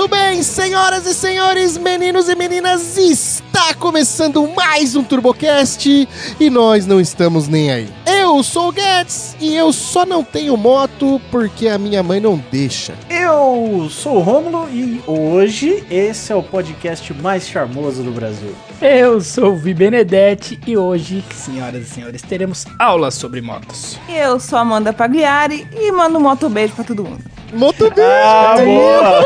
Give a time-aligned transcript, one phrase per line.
[0.00, 6.08] Muito bem, senhoras e senhores, meninos e meninas, está começando mais um TurboCast
[6.40, 7.99] e nós não estamos nem aí.
[8.30, 12.40] Eu sou o Guedes e eu só não tenho moto porque a minha mãe não
[12.50, 12.94] deixa.
[13.10, 18.54] Eu sou o Rômulo e hoje esse é o podcast mais charmoso do Brasil.
[18.80, 23.98] Eu sou o Vi Benedetti e hoje, senhoras e senhores, teremos aulas sobre motos.
[24.08, 27.24] Eu sou a Amanda Pagliari e mando um moto beijo pra todo mundo.
[27.52, 28.10] Moto beijo!
[28.24, 29.24] Ah, boa!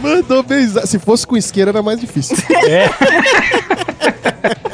[0.00, 0.86] Mandou beijar.
[0.86, 2.38] Se fosse com isqueira era mais difícil.
[2.66, 2.88] É.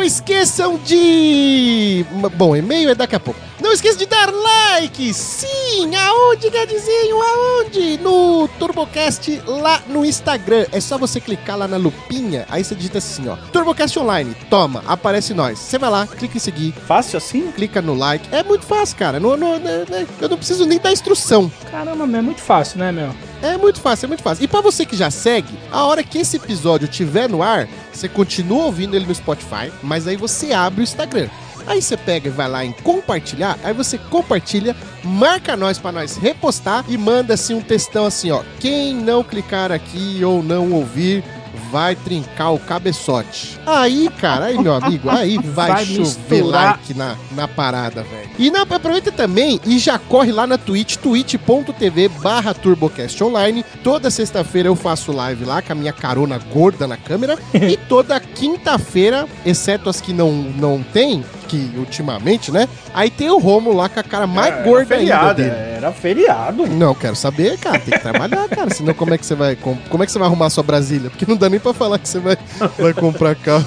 [0.00, 2.06] Não esqueçam de.
[2.34, 3.38] Bom, e-mail é daqui a pouco.
[3.60, 5.12] Não esqueça de dar like!
[5.12, 5.94] Sim!
[5.94, 7.20] Aonde, Gadzinho?
[7.20, 7.98] Aonde?
[7.98, 10.64] No TurboCast lá no Instagram.
[10.72, 13.36] É só você clicar lá na lupinha, aí você digita assim, ó.
[13.52, 14.34] TurboCast Online.
[14.48, 15.58] Toma, aparece nós.
[15.58, 17.52] Você vai lá, clica em seguir, Fácil assim?
[17.52, 18.26] clica no like.
[18.34, 19.20] É muito fácil, cara.
[19.20, 21.52] Não- não- né, né, eu não preciso nem dar instrução.
[21.70, 23.14] Caramba, meu, é muito fácil, né, meu?
[23.42, 24.44] É muito fácil, é muito fácil.
[24.44, 28.08] E pra você que já segue, a hora que esse episódio estiver no ar, você
[28.08, 31.28] continua ouvindo ele no Spotify, mas aí você abre o Instagram.
[31.66, 34.74] Aí você pega e vai lá em compartilhar, aí você compartilha,
[35.04, 38.42] marca nós pra nós repostar e manda assim um textão assim, ó.
[38.58, 41.22] Quem não clicar aqui ou não ouvir
[41.70, 43.58] vai trincar o cabeçote.
[43.64, 46.72] Aí, cara, aí, meu amigo, aí vai, Vai chover misturar.
[46.72, 48.30] like na, na parada, velho.
[48.38, 53.64] E na, aproveita também e já corre lá na Twitch, twitch.tv barra TurboCast Online.
[53.82, 57.38] Toda sexta-feira eu faço live lá com a minha carona gorda na câmera.
[57.54, 62.68] e toda quinta-feira, exceto as que não, não tem, que ultimamente, né?
[62.94, 65.54] Aí tem o Romo lá com a cara mais Era gorda ainda feriado, dele.
[65.76, 66.66] Era feriado.
[66.66, 67.78] Não, quero saber, cara.
[67.78, 68.70] Tem que trabalhar, cara.
[68.72, 69.56] Senão como é que você vai.
[69.56, 71.10] com- Como é que você vai arrumar sua Brasília?
[71.10, 72.36] Porque não dá nem pra falar que você vai,
[72.78, 73.66] vai comprar carro.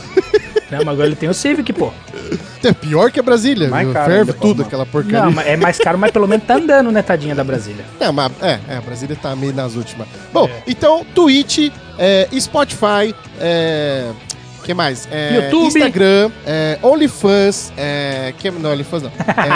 [0.72, 1.92] Não, mas agora ele tem o Civic, pô.
[2.64, 3.68] É pior que a Brasília.
[3.70, 3.94] Mais viu?
[3.94, 5.30] caro Ferve ainda, tudo pô, aquela porcaria.
[5.30, 7.84] Não, é mais caro, mas pelo menos tá andando, né, tadinha da Brasília.
[8.00, 10.08] É, mas, é, é, a Brasília tá meio nas últimas.
[10.32, 10.64] Bom, É.
[10.66, 14.10] então, Twitch, é, Spotify, é.
[14.64, 15.08] Que mais?
[15.12, 15.68] É, YouTube.
[15.68, 19.12] Instagram, é, OnlyFans, é, que, não, OnlyFans não.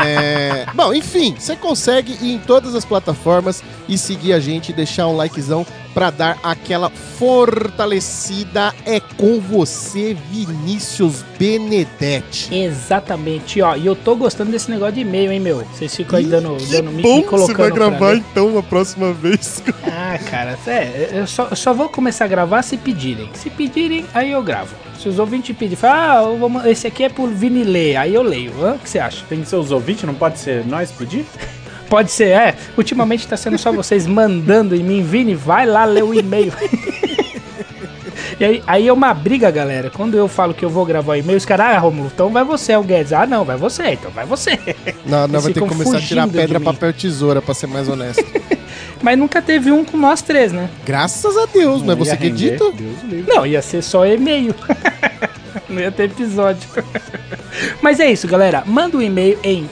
[0.05, 5.07] É, bom, enfim, você consegue ir em todas as plataformas e seguir a gente, deixar
[5.07, 5.65] um likezão
[5.97, 8.71] pra dar aquela fortalecida.
[8.85, 12.53] É com você, Vinícius Benedetti.
[12.53, 13.75] Exatamente, ó.
[13.75, 15.63] E eu tô gostando desse negócio de e-mail, hein, meu?
[15.73, 18.15] Vocês ficam aí dando, Que dando me, bom me que você vai colocando pra gravar
[18.15, 19.63] então a próxima vez.
[19.99, 23.29] Ah, cara, é, eu só, eu só vou começar a gravar se pedirem.
[23.33, 24.75] Se pedirem, aí eu gravo.
[24.97, 28.21] Se os ouvintes pedirem, falam, ah, vou esse aqui é por Vini ler, aí eu
[28.21, 28.53] leio.
[28.63, 28.75] Hã?
[28.75, 29.25] O que você acha?
[29.27, 31.25] Tem que ser os ouvintes, não pode ser nós pedir?
[31.89, 32.55] Pode ser, é.
[32.77, 36.53] Ultimamente tá sendo só vocês mandando em mim, Vini, vai lá ler o e-mail.
[38.39, 39.89] E aí, aí é uma briga, galera.
[39.89, 42.43] Quando eu falo que eu vou gravar o e-mail, os caras, ah, Romulo, então vai
[42.43, 43.11] você, é o Guedes.
[43.11, 44.59] Ah, não, vai você, então vai você.
[45.05, 48.23] Não, não vai ter que começar a tirar pedra, papel, tesoura, pra ser mais honesto.
[49.01, 50.69] Mas nunca teve um com nós três, né?
[50.85, 52.71] Graças a Deus, mas Não você ia render, acredita?
[52.71, 53.27] Deus.
[53.27, 54.55] Não, ia ser só e-mail.
[55.69, 56.67] Não ia ter episódio.
[57.79, 58.63] Mas é isso, galera.
[58.65, 59.69] Manda um e-mail em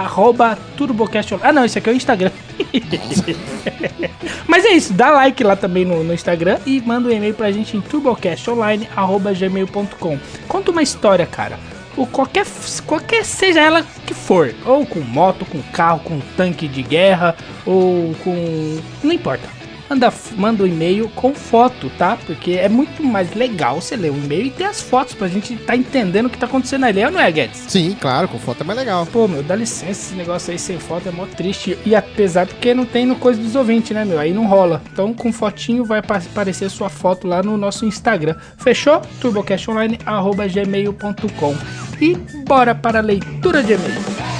[0.00, 1.34] arroba turbocast.
[1.42, 2.30] Ah, não, esse aqui é o Instagram.
[4.46, 7.50] Mas é isso, dá like lá também no, no Instagram e manda um e-mail pra
[7.50, 10.18] gente em turbocastonline.gmail.com.
[10.48, 11.58] Conta uma história, cara.
[11.96, 12.46] O qualquer,
[12.86, 17.36] qualquer seja ela que for, ou com moto, com carro, com tanque de guerra,
[17.66, 18.80] ou com.
[19.02, 19.46] Não importa.
[19.92, 22.16] Manda, manda um e-mail com foto, tá?
[22.24, 25.54] Porque é muito mais legal você ler o e-mail e ter as fotos pra gente
[25.56, 27.58] tá entendendo o que tá acontecendo ali, não é, Guedes?
[27.68, 29.04] Sim, claro, com foto é mais legal.
[29.04, 31.76] Pô, meu, dá licença, esse negócio aí sem foto é mó triste.
[31.84, 34.18] E apesar porque não tem no coisa dos ouvintes, né, meu?
[34.18, 34.80] Aí não rola.
[34.90, 38.36] Então, com fotinho vai pa- aparecer sua foto lá no nosso Instagram.
[38.56, 39.02] Fechou?
[39.20, 41.54] turbocastonline.gmail.com
[42.00, 42.16] E
[42.46, 44.31] bora para a leitura de e-mail.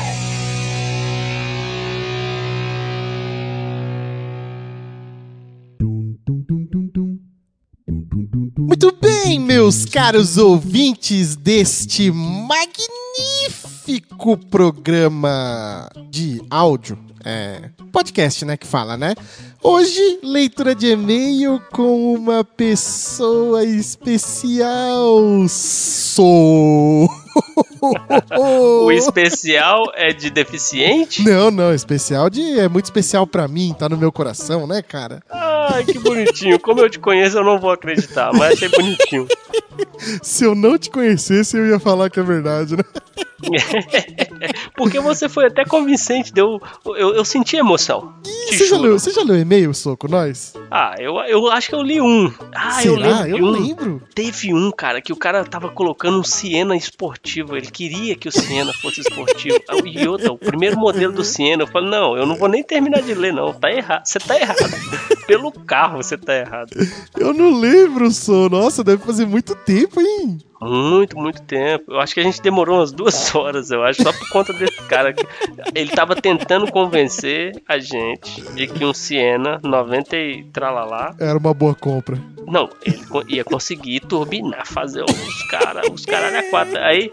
[8.59, 12.77] Muito bem, meus caros ouvintes deste magnífico
[14.37, 16.99] programa de áudio.
[17.25, 19.15] É, podcast, né, que fala, né?
[19.63, 25.47] Hoje, leitura de e-mail com uma pessoa especial.
[25.49, 27.09] Sou.
[28.37, 31.23] O especial é de deficiente?
[31.25, 32.59] Não, não, especial de.
[32.59, 35.23] É muito especial pra mim, tá no meu coração, né, cara?
[35.71, 36.59] Ai, que bonitinho.
[36.59, 39.27] Como eu te conheço, eu não vou acreditar, mas achei bonitinho.
[40.23, 42.85] Se eu não te conhecesse, eu ia falar que é verdade, né?
[44.77, 48.13] Porque você foi até convincente, deu, eu, eu senti emoção.
[48.25, 50.55] Ih, você, já leu, você já leu e-mail, Soco, nós?
[50.71, 52.33] Ah, eu, eu acho que eu li um.
[52.55, 53.21] Ah, eu Será?
[53.23, 53.67] lembro Eu de não um.
[53.67, 54.03] lembro.
[54.15, 57.57] Teve um, cara, que o cara tava colocando um Siena esportivo.
[57.57, 59.61] Ele queria que o Siena fosse esportivo.
[59.69, 61.63] Ah, E outra, o primeiro modelo do Siena.
[61.65, 63.53] Eu falei, não, eu não vou nem terminar de ler, não.
[63.53, 64.05] Tá errado.
[64.05, 64.59] Você tá errado.
[65.37, 66.71] Pelo carro você tá errado.
[67.19, 68.49] Eu não lembro, Sô.
[68.49, 70.39] Nossa, deve fazer muito tempo, hein?
[70.61, 71.93] Muito, muito tempo.
[71.93, 74.81] Eu acho que a gente demorou umas duas horas, eu acho, só por conta desse
[74.83, 75.13] cara.
[75.13, 75.27] que-
[75.75, 81.15] Ele tava tentando convencer a gente de que um Siena 90 e tralalá.
[81.19, 82.17] Era uma boa compra.
[82.47, 86.77] Não, ele ia conseguir turbinar, fazer os caras, os caras a quatro.
[86.79, 87.11] Aí,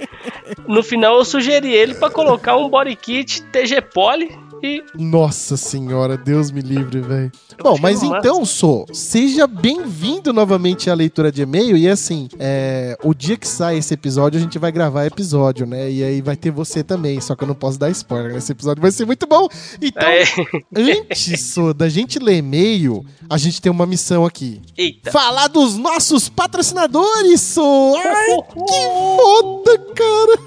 [0.67, 4.83] no final, eu sugeri ele pra colocar um body kit TG Poly e.
[4.95, 7.31] Nossa senhora, Deus me livre, velho.
[7.61, 11.75] Bom, achei mas então, Sô, seja bem-vindo novamente à leitura de e-mail.
[11.77, 15.91] E assim, é, o dia que sai esse episódio, a gente vai gravar episódio, né?
[15.91, 18.35] E aí vai ter você também, só que eu não posso dar spoiler.
[18.35, 19.47] Esse episódio vai ser muito bom.
[19.81, 20.23] Então, É,
[20.75, 24.61] antes, Sô, da gente ler e-mail, a gente tem uma missão aqui.
[24.77, 25.11] eita.
[25.11, 27.95] Falar dos nossos patrocinadores, Sô!
[27.97, 30.39] Ai, que foda, cara!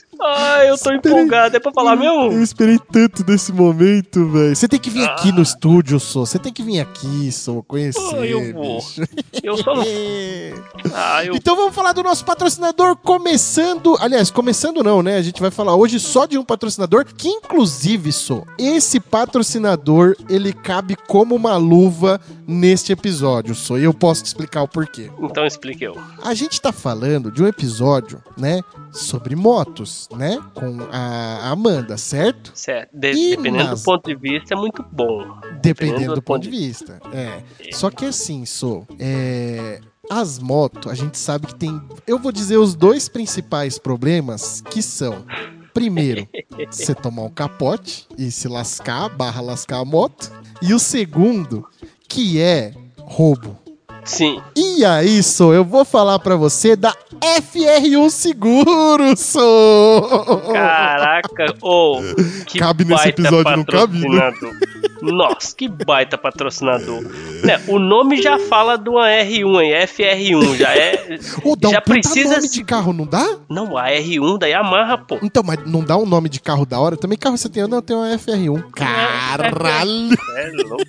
[0.22, 1.12] Ai, eu tô Esperei.
[1.12, 1.56] empolgado.
[1.56, 2.42] É pra falar Eu mesmo?
[2.42, 4.54] esperei tanto desse momento, velho.
[4.54, 5.32] Você tem que vir aqui Ah.
[5.32, 6.26] no estúdio, Sô.
[6.26, 8.00] Você tem que vir aqui, Sô, conhecer.
[8.14, 8.76] Ah, eu vou.
[8.76, 9.02] bicho.
[9.42, 9.84] Eu só não.
[10.94, 11.34] Ah, eu.
[11.34, 13.96] Então vamos falar do nosso patrocinador, começando.
[14.00, 15.16] Aliás, começando não, né?
[15.16, 20.52] A gente vai falar hoje só de um patrocinador, que inclusive, Sô, esse patrocinador, ele
[20.52, 23.78] cabe como uma luva neste episódio, Sô.
[23.78, 25.10] E eu posso te explicar o porquê.
[25.20, 25.96] Então explique eu.
[26.22, 28.60] A gente tá falando de um episódio, né?
[28.92, 30.38] Sobre motos, né?
[30.54, 32.52] Com a Amanda, certo?
[32.54, 32.90] Certo.
[32.92, 35.24] De- E dependendo nas- do ponto de vista, é muito bom.
[35.62, 37.00] Dependendo do ponto de vista.
[37.12, 37.42] É.
[37.72, 38.86] Só que assim, sou.
[38.98, 39.80] É.
[40.10, 41.80] As motos, a gente sabe que tem.
[42.06, 45.24] Eu vou dizer os dois principais problemas que são.
[45.72, 46.26] Primeiro,
[46.68, 50.32] você tomar um capote e se lascar, barra lascar a moto.
[50.60, 51.64] E o segundo,
[52.08, 53.56] que é roubo.
[54.04, 54.40] Sim.
[54.56, 60.40] E aí, sou, eu vou falar pra você da FR1 Seguro, sou.
[60.52, 62.00] Caraca, ô,
[62.46, 64.20] que Cabe nesse baita episódio, não cabe, né?
[64.20, 64.80] patrocinador.
[65.02, 67.02] Nossa, que baita patrocinador.
[67.42, 71.18] Né, o nome já fala uma R1 aí, FR1, já é...
[71.42, 73.38] Ô, dá já um precisa nome de carro, não dá?
[73.48, 75.18] Não, a R1 da Yamaha, pô.
[75.22, 76.96] Então, mas não dá um nome de carro da hora?
[76.96, 77.66] Também carro você tem?
[77.66, 78.62] Não, tenho uma FR1.
[78.72, 80.10] Caralho!
[80.36, 80.84] É louco.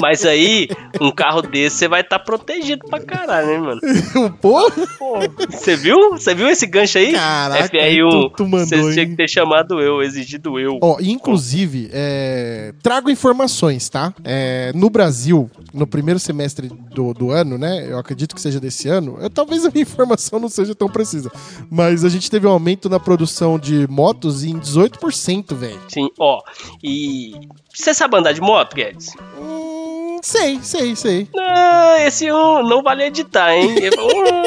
[0.00, 0.68] Mas aí,
[1.00, 3.80] um carro desse, você vai estar protegido pra caralho, né, mano?
[4.40, 5.18] Pô, Pô,
[5.50, 6.12] Você viu?
[6.12, 7.12] Você viu esse gancho aí?
[7.12, 10.78] caraca, FR1, tu, tu você mandou, tinha que ter chamado eu, exigido eu.
[10.82, 14.12] Ó, inclusive, é, trago informações, tá?
[14.24, 17.86] É, no Brasil, no primeiro semestre do, do ano, né?
[17.88, 19.18] Eu acredito que seja desse ano.
[19.20, 21.30] Eu, talvez a minha informação não seja tão precisa.
[21.70, 25.80] Mas a gente teve um aumento na produção de motos em 18%, velho.
[25.88, 26.40] Sim, ó.
[26.82, 27.32] E.
[27.72, 29.14] Você sabe andar de moto, Guedes?
[29.38, 29.79] Hum,
[30.22, 31.28] sei, sei, sei.
[31.38, 33.74] Ah, esse um não vale editar, hein?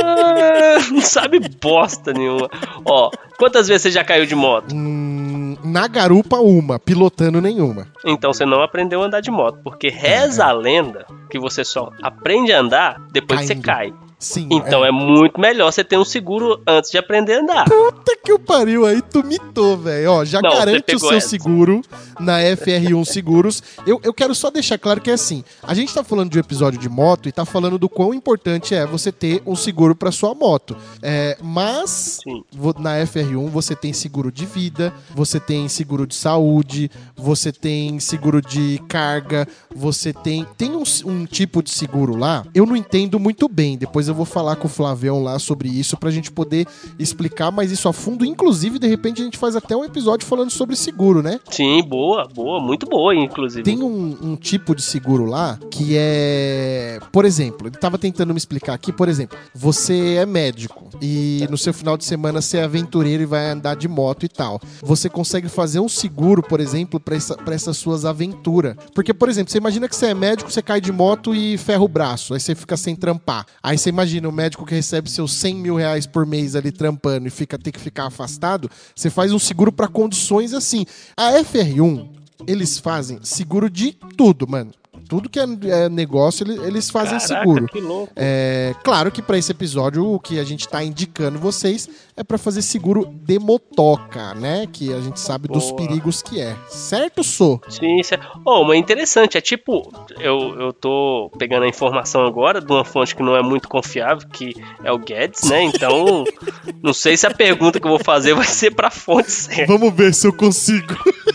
[0.03, 2.49] Ah, não sabe bosta nenhuma.
[2.85, 4.73] Ó, quantas vezes você já caiu de moto?
[4.73, 6.79] Hum, na garupa, uma.
[6.79, 7.87] Pilotando nenhuma.
[8.05, 11.89] Então você não aprendeu a andar de moto, porque reza a lenda que você só
[12.01, 13.65] aprende a andar depois que você Caindo.
[13.65, 13.93] cai.
[14.23, 14.47] Sim.
[14.49, 17.65] Então é muito melhor você ter um seguro antes de aprender a andar.
[17.65, 20.11] Puta que o pariu aí, tu mitou, velho.
[20.11, 21.27] Ó, já Não, garante o seu essa.
[21.27, 21.81] seguro
[22.19, 23.61] na FR1 Seguros.
[23.85, 26.39] Eu, eu quero só deixar claro que é assim: a gente tá falando de um
[26.39, 30.09] episódio de moto e tá falando do quão importante é você ter um seguro pra
[30.09, 30.77] sua moto.
[31.01, 32.43] É, mas Sim.
[32.79, 38.41] na FR1 você tem seguro de vida, você tem seguro de saúde, você tem seguro
[38.41, 40.47] de carga, você tem.
[40.57, 43.77] Tem um, um tipo de seguro lá, eu não entendo muito bem.
[43.77, 46.67] Depois eu vou falar com o Flavião lá sobre isso pra gente poder
[46.97, 48.25] explicar mais isso a fundo.
[48.25, 51.39] Inclusive, de repente, a gente faz até um episódio falando sobre seguro, né?
[51.49, 53.63] Sim, boa, boa, muito boa, inclusive.
[53.63, 56.99] Tem um, um tipo de seguro lá que é.
[57.11, 61.57] Por exemplo, ele tava tentando me explicar aqui, por exemplo, você é médico e no
[61.57, 64.61] seu final de semana você é aventureiro e vai andar de moto e tal.
[64.81, 68.75] Você consegue fazer um seguro, por exemplo, pra, essa, pra essas suas aventuras.
[68.93, 71.83] Porque, por exemplo, você imagina que você é médico, você cai de moto e ferra
[71.83, 73.45] o braço, aí você fica sem trampar.
[73.61, 77.27] Aí você imagina o médico que recebe seus 100 mil reais por mês ali trampando
[77.27, 80.85] e fica, tem que ficar afastado, você faz um seguro pra condições assim.
[81.17, 82.07] A FR1
[82.47, 84.71] eles fazem seguro de tudo, mano.
[85.07, 87.67] Tudo que é, é negócio, ele- eles fazem Caraca, seguro.
[87.67, 88.11] que louco.
[88.15, 92.37] É, claro que para esse episódio o que a gente tá indicando vocês é para
[92.37, 94.67] fazer seguro de motoca, né?
[94.71, 95.75] Que a gente sabe dos Boa.
[95.75, 96.55] perigos que é.
[96.67, 97.61] Certo, Sou?
[97.67, 98.19] Sim, é.
[98.45, 99.37] Oh, mas interessante.
[99.37, 103.41] É tipo, eu, eu tô pegando a informação agora de uma fonte que não é
[103.41, 104.53] muito confiável, que
[104.83, 105.63] é o Guedes, né?
[105.63, 106.23] Então,
[106.81, 109.65] não sei se a pergunta que eu vou fazer vai ser pra fonte certa.
[109.65, 110.93] Vamos ver se eu consigo.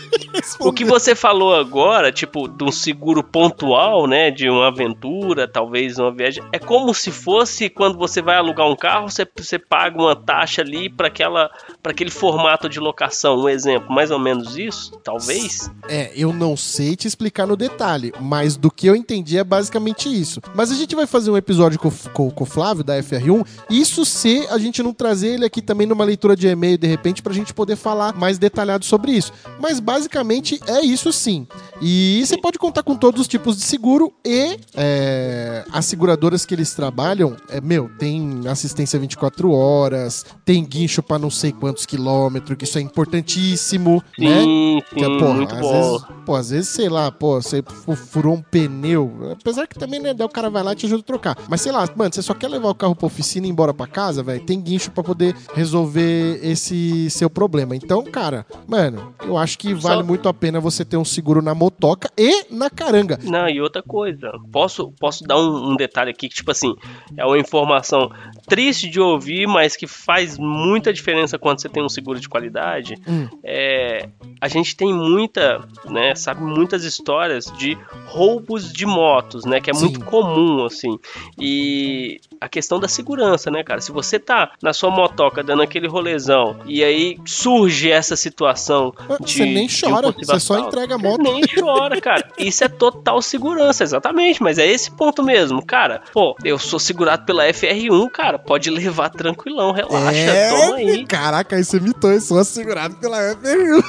[0.59, 4.31] O que você falou agora, tipo, de um seguro pontual, né?
[4.31, 8.75] De uma aventura, talvez uma viagem, é como se fosse quando você vai alugar um
[8.75, 11.49] carro, você, você paga uma taxa ali para aquela
[11.81, 13.37] para aquele formato de locação.
[13.39, 15.69] Um exemplo, mais ou menos isso, talvez.
[15.87, 20.07] É, eu não sei te explicar no detalhe, mas do que eu entendi é basicamente
[20.09, 20.41] isso.
[20.55, 24.05] Mas a gente vai fazer um episódio com, com- com o Flávio, da FR1, isso
[24.05, 27.33] se a gente não trazer ele aqui também numa leitura de e-mail, de repente, pra
[27.33, 29.31] gente poder falar mais detalhado sobre isso.
[29.59, 31.47] Mas basicamente é isso sim.
[31.81, 36.53] E você pode contar com todos os tipos de seguro e é, as seguradoras que
[36.53, 42.57] eles trabalham, é, meu, tem assistência 24 horas, tem guincho pra não sei quantos quilômetros,
[42.57, 44.41] que isso é importantíssimo, né?
[44.43, 45.71] Sim, Que é, sim, porra, muito às bom.
[45.71, 49.35] vezes, pô, às vezes, sei lá, pô, você fu- furou um pneu.
[49.39, 51.37] Apesar que também, né, daí o cara vai lá e te ajuda a trocar.
[51.49, 53.73] Mas sei lá, mano, você só quer levar o carro pra oficina e ir embora
[53.73, 57.75] pra casa, velho, tem guincho pra poder resolver esse seu problema.
[57.75, 61.41] Então, cara, mano, eu acho que Só- vale muito a pena você ter um seguro
[61.41, 63.19] na motoca e na caranga.
[63.23, 66.73] Não, e outra coisa, posso, posso dar um, um detalhe aqui que, tipo assim,
[67.17, 68.09] é uma informação
[68.47, 72.95] triste de ouvir, mas que faz muita diferença quando você tem um seguro de qualidade.
[73.07, 73.27] Hum.
[73.43, 74.09] É,
[74.41, 77.77] a gente tem muita, né, sabe, muitas histórias de
[78.07, 79.81] roubos de motos, né, que é Sim.
[79.85, 80.97] muito comum, assim.
[81.37, 83.81] E a questão da segurança, né, cara?
[83.81, 89.33] Se você tá na sua motoca dando aquele rolezão e aí surge essa situação de,
[89.33, 91.21] Você nem um chora, possível você só entrega a moto.
[91.21, 92.27] nem chora, cara.
[92.37, 94.41] Isso é total segurança, exatamente.
[94.41, 96.01] Mas é esse ponto mesmo, cara.
[96.13, 98.39] Pô, eu sou segurado pela FR1, cara.
[98.39, 101.05] Pode levar tranquilão, relaxa, É, toma aí.
[101.05, 103.83] Caraca, aí você mitou, eu sou segurado pela FR1.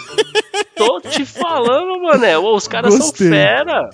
[0.76, 2.38] Tô te falando, mané.
[2.38, 3.28] Ô, os caras são Gostei.
[3.28, 3.90] fera.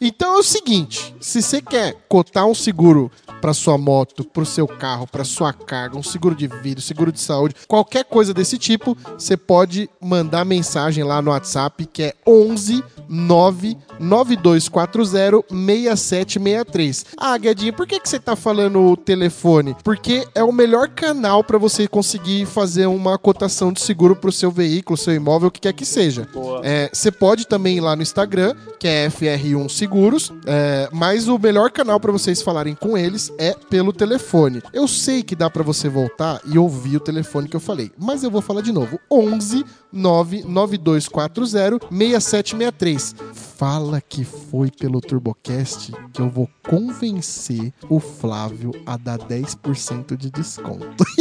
[0.00, 4.68] Então é o seguinte, se você quer cotar um seguro para sua moto, pro seu
[4.68, 8.96] carro, para sua carga, um seguro de vida, seguro de saúde, qualquer coisa desse tipo,
[9.18, 17.06] você pode mandar mensagem lá no WhatsApp que é 11 99240 6763.
[17.16, 19.74] Ah, Guedinho, por que, que você tá falando o telefone?
[19.82, 24.50] Porque é o melhor canal para você conseguir fazer uma cotação de seguro pro seu
[24.50, 26.28] veículo, seu imóvel, o que quer que seja.
[26.62, 31.38] É, Você pode também ir lá no Instagram, que é FR1 Seguros, é, mas o
[31.38, 34.62] melhor canal para vocês falarem com eles é pelo telefone.
[34.72, 38.22] Eu sei que dá para você voltar e ouvir o telefone que eu falei, mas
[38.22, 39.00] eu vou falar de novo.
[39.10, 43.14] 11 99240 6763.
[43.56, 50.30] Fala que foi pelo TurboCast que eu vou convencer o Flávio a dar 10% de
[50.30, 51.04] desconto.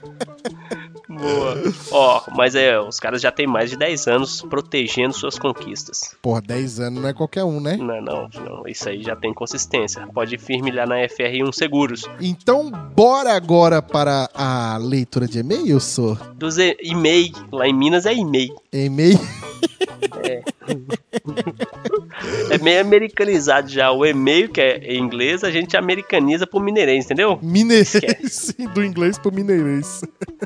[1.08, 1.56] Boa.
[1.90, 6.16] Ó, mas é, os caras já têm mais de 10 anos protegendo suas conquistas.
[6.22, 7.76] Porra, 10 anos não é qualquer um, né?
[7.76, 10.06] Não, não, não, isso aí já tem consistência.
[10.08, 12.04] Pode firmilhar na FR1 Seguros.
[12.20, 16.16] Então, bora agora para a leitura de e-mail, sou.
[16.36, 18.54] Dos e-mail, lá em Minas é e-mail.
[18.72, 19.18] E-mail.
[20.24, 20.42] É
[22.62, 23.90] meio americanizado já.
[23.90, 27.38] O e-mail, que é em inglês, a gente americaniza pro mineirense, entendeu?
[27.42, 28.54] Mineirês.
[28.74, 30.02] Do inglês pro mineirês.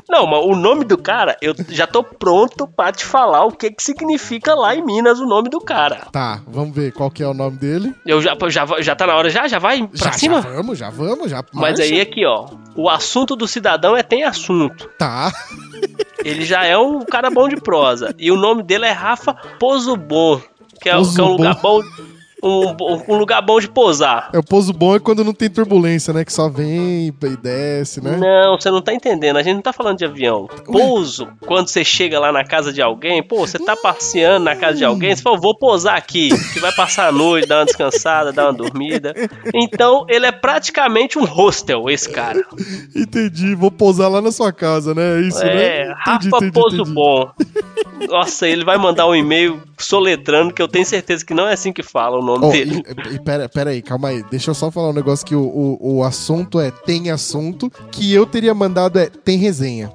[0.09, 3.71] Não, mas o nome do cara, eu já tô pronto pra te falar o que
[3.71, 6.07] que significa lá em Minas o nome do cara.
[6.11, 7.93] Tá, vamos ver qual que é o nome dele.
[8.05, 9.47] Eu já, já, já tá na hora já?
[9.47, 10.41] Já vai pra Já, cima?
[10.41, 11.43] já vamos, já vamos, já.
[11.53, 11.83] Mas marcha.
[11.83, 12.47] aí aqui, ó.
[12.75, 14.89] O assunto do cidadão é tem assunto.
[14.97, 15.31] Tá.
[16.23, 18.13] Ele já é um cara bom de prosa.
[18.17, 20.41] E o nome dele é Rafa Pozobon.
[20.85, 21.81] Que é, que é um lugar bom.
[22.43, 22.75] Um,
[23.07, 24.29] um lugar bom de pousar.
[24.33, 26.23] É, o pouso bom é quando não tem turbulência, né?
[26.23, 28.17] Que só vem e desce, né?
[28.17, 29.37] Não, você não tá entendendo.
[29.37, 30.47] A gente não tá falando de avião.
[30.65, 34.77] Pouso, quando você chega lá na casa de alguém, pô, você tá passeando na casa
[34.77, 36.29] de alguém, você fala, vou pousar aqui.
[36.29, 39.13] Você vai passar a noite, dar uma descansada, dar uma dormida.
[39.53, 42.45] Então, ele é praticamente um hostel, esse cara.
[42.95, 43.55] Entendi.
[43.55, 45.19] Vou pousar lá na sua casa, né?
[45.19, 45.65] É isso, né?
[45.65, 46.93] É, Rafa entendi, Pouso entendi.
[46.93, 47.31] Bom.
[48.09, 51.71] Nossa, ele vai mandar um e-mail soletrando que eu tenho certeza que não é assim
[51.71, 52.83] que fala o nome Dele.
[53.11, 54.23] e, e pera, pera aí, calma aí.
[54.29, 58.13] Deixa eu só falar um negócio que o, o, o assunto é tem assunto, que
[58.13, 59.91] eu teria mandado é tem resenha.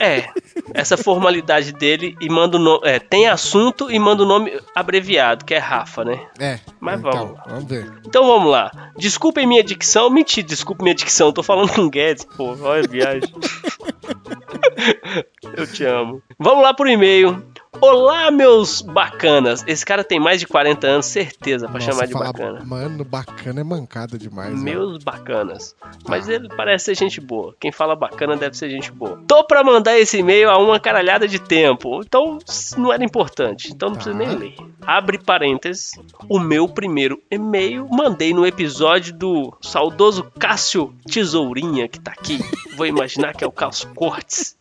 [0.00, 0.28] É,
[0.74, 2.80] essa formalidade dele e manda o nome.
[2.84, 6.20] É, tem assunto e manda o nome abreviado, que é Rafa, né?
[6.38, 6.58] É.
[6.80, 7.44] Mas então, vamos lá.
[7.46, 7.92] Vamos ver.
[8.06, 8.90] Então vamos lá.
[8.96, 10.10] Desculpem minha dicção.
[10.10, 11.32] Mentira, desculpe minha dicção.
[11.32, 12.56] Tô falando com Guedes, pô.
[12.60, 13.32] Olha a viagem.
[15.56, 16.22] Eu te amo.
[16.38, 17.42] Vamos lá pro e-mail.
[17.80, 19.62] Olá, meus bacanas.
[19.66, 22.64] Esse cara tem mais de 40 anos, certeza, pra Nossa, chamar de falar- bacana.
[22.64, 24.54] Mano, bacana é mancada demais.
[24.54, 24.72] né?
[24.72, 25.76] Meus bacanas.
[26.08, 27.54] Mas ele parece ser gente boa.
[27.60, 29.20] Quem fala bacana deve ser gente boa.
[29.28, 32.00] Tô pra mandar esse e-mail há uma caralhada de tempo.
[32.02, 32.38] Então
[32.76, 33.70] não era importante.
[33.72, 34.24] Então não precisa Tá.
[34.24, 34.54] nem ler.
[34.86, 35.92] Abre parênteses.
[36.28, 42.38] O meu primeiro e-mail mandei no episódio do saudoso Cássio Tesourinha, que tá aqui.
[42.76, 44.56] Vou imaginar que é o Cássio Cortes.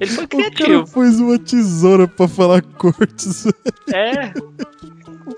[0.00, 0.92] Ele foi O cara criativo.
[0.92, 3.46] pôs uma tesoura pra falar cortes.
[3.92, 4.32] É.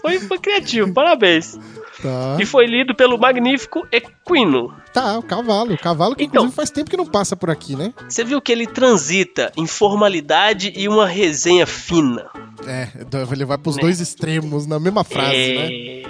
[0.00, 1.58] Foi, foi criativo, parabéns.
[2.02, 2.36] tá.
[2.40, 4.74] E foi lido pelo magnífico Equino.
[4.96, 5.74] Tá, o cavalo.
[5.74, 6.36] O cavalo que Então.
[6.44, 7.92] inclusive faz tempo que não passa por aqui, né?
[8.08, 12.24] Você viu que ele transita em formalidade e uma resenha fina.
[12.66, 12.88] É,
[13.30, 13.82] ele vai pros Né?
[13.82, 15.68] dois extremos na mesma frase, né?
[15.70, 16.06] É.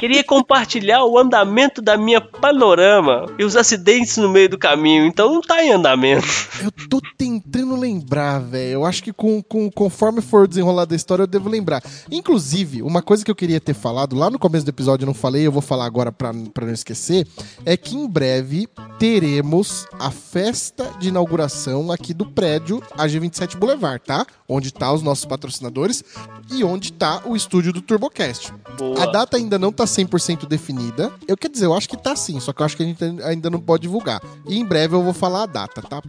[0.00, 5.32] Queria compartilhar o andamento da minha panorama e os acidentes no meio do caminho, então
[5.32, 6.26] não tá em andamento.
[6.62, 8.72] Eu tô tentando lembrar, velho.
[8.72, 11.82] Eu acho que com, com- conforme for desenrolada a história, eu devo lembrar.
[12.10, 15.14] Inclusive, uma coisa que eu queria ter falado lá no começo do episódio, eu não
[15.14, 17.26] falei, eu vou falar agora pra, pra não esquecer,
[17.64, 18.66] é que em breve
[18.98, 24.24] teremos a festa de inauguração aqui do prédio AG27 Boulevard, tá?
[24.48, 26.02] Onde tá os nossos patrocinadores
[26.50, 28.54] e onde tá o estúdio do TurboCast.
[28.78, 29.02] Boa.
[29.02, 31.12] A data ainda não tá 100% definida.
[31.28, 33.04] Eu quer dizer, eu acho que tá sim, só que eu acho que a gente
[33.22, 34.22] ainda não pode divulgar.
[34.48, 36.00] E em breve eu vou falar a data, tá?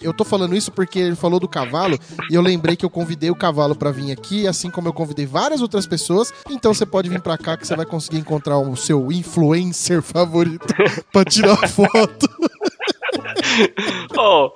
[0.00, 1.98] Eu- tô falando isso porque ele falou do cavalo
[2.30, 5.26] e eu lembrei que eu convidei o cavalo pra vir aqui, assim como eu convidei
[5.26, 6.32] várias outras pessoas.
[6.50, 10.72] Então você pode vir pra cá que você vai conseguir encontrar o seu influencer favorito
[11.10, 12.28] pra tirar foto.
[14.16, 14.50] Ó,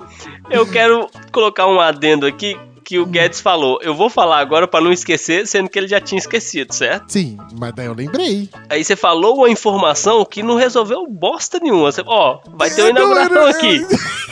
[0.50, 3.80] eu quero colocar um adendo aqui que o Guedes falou.
[3.82, 7.10] Eu vou falar agora pra não esquecer, sendo que ele já tinha esquecido, certo?
[7.10, 8.48] Sim, mas daí eu lembrei.
[8.70, 11.90] Aí você falou uma informação que não resolveu bosta nenhuma.
[11.90, 13.86] Você, ó, vai ter uma É, não, inauguração eu- aqui.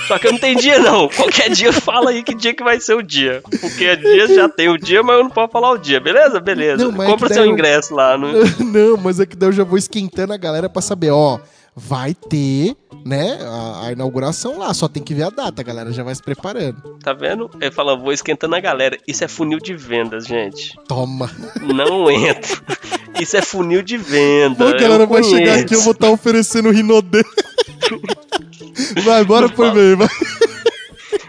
[0.06, 1.08] Só que eu não tenho dia, não.
[1.08, 3.42] Qualquer dia fala aí que dia que vai ser o dia.
[3.60, 6.38] Porque dia já tem o dia, mas eu não posso falar o dia, beleza?
[6.38, 6.88] Beleza.
[6.88, 8.16] Não, é Compra que seu eu- ingresso lá.
[8.16, 8.28] No...
[8.64, 11.40] Não, mas é que daí eu já vou esquentando a galera pra saber, ó.
[11.76, 14.72] Vai ter, né, a, a inauguração lá.
[14.72, 16.80] Só tem que ver a data, a galera já vai se preparando.
[17.02, 17.50] Tá vendo?
[17.60, 18.96] Ele fala, vou esquentando a galera.
[19.08, 20.78] Isso é funil de vendas, gente.
[20.86, 21.30] Toma.
[21.60, 22.56] Não entra.
[23.20, 24.68] Isso é funil de venda.
[24.68, 27.24] A galera vai chegar aqui, eu vou estar oferecendo Rinodê.
[29.04, 30.08] vai, bora pro e-mail, vai.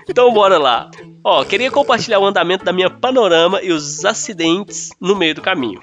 [0.07, 0.89] Então bora lá.
[1.23, 5.81] Ó, queria compartilhar o andamento da minha panorama e os acidentes no meio do caminho.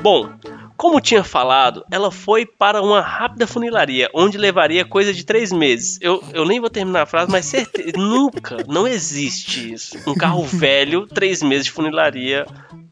[0.00, 0.28] Bom,
[0.76, 5.98] como tinha falado, ela foi para uma rápida funilaria, onde levaria coisa de três meses.
[6.00, 9.96] Eu, eu nem vou terminar a frase, mas certeza, nunca, não existe isso.
[10.06, 12.44] Um carro velho, três meses de funilaria,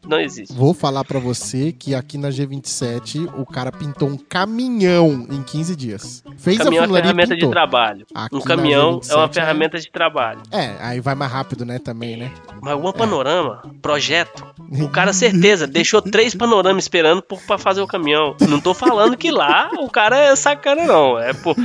[0.07, 0.53] não existe.
[0.53, 5.75] Vou falar pra você que aqui na G27 o cara pintou um caminhão em 15
[5.75, 6.23] dias.
[6.37, 8.05] Fez caminhão a é uma funilaria ferramenta de trabalho.
[8.13, 10.41] Aqui Um caminhão é uma G27 ferramenta de trabalho.
[10.51, 12.31] É, aí vai mais rápido, né, também, né?
[12.61, 14.45] Mas uma panorama, projeto,
[14.81, 18.35] o cara certeza deixou três panoramas esperando por, pra fazer o caminhão.
[18.47, 21.19] Não tô falando que lá o cara é sacana, não.
[21.19, 21.55] É por.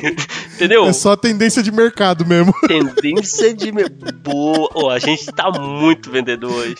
[0.54, 0.86] entendeu?
[0.86, 2.52] É só tendência de mercado mesmo.
[2.66, 3.72] Tendência de.
[4.22, 4.70] Boa.
[4.74, 6.76] Ô, a gente tá muito vendedor hoje.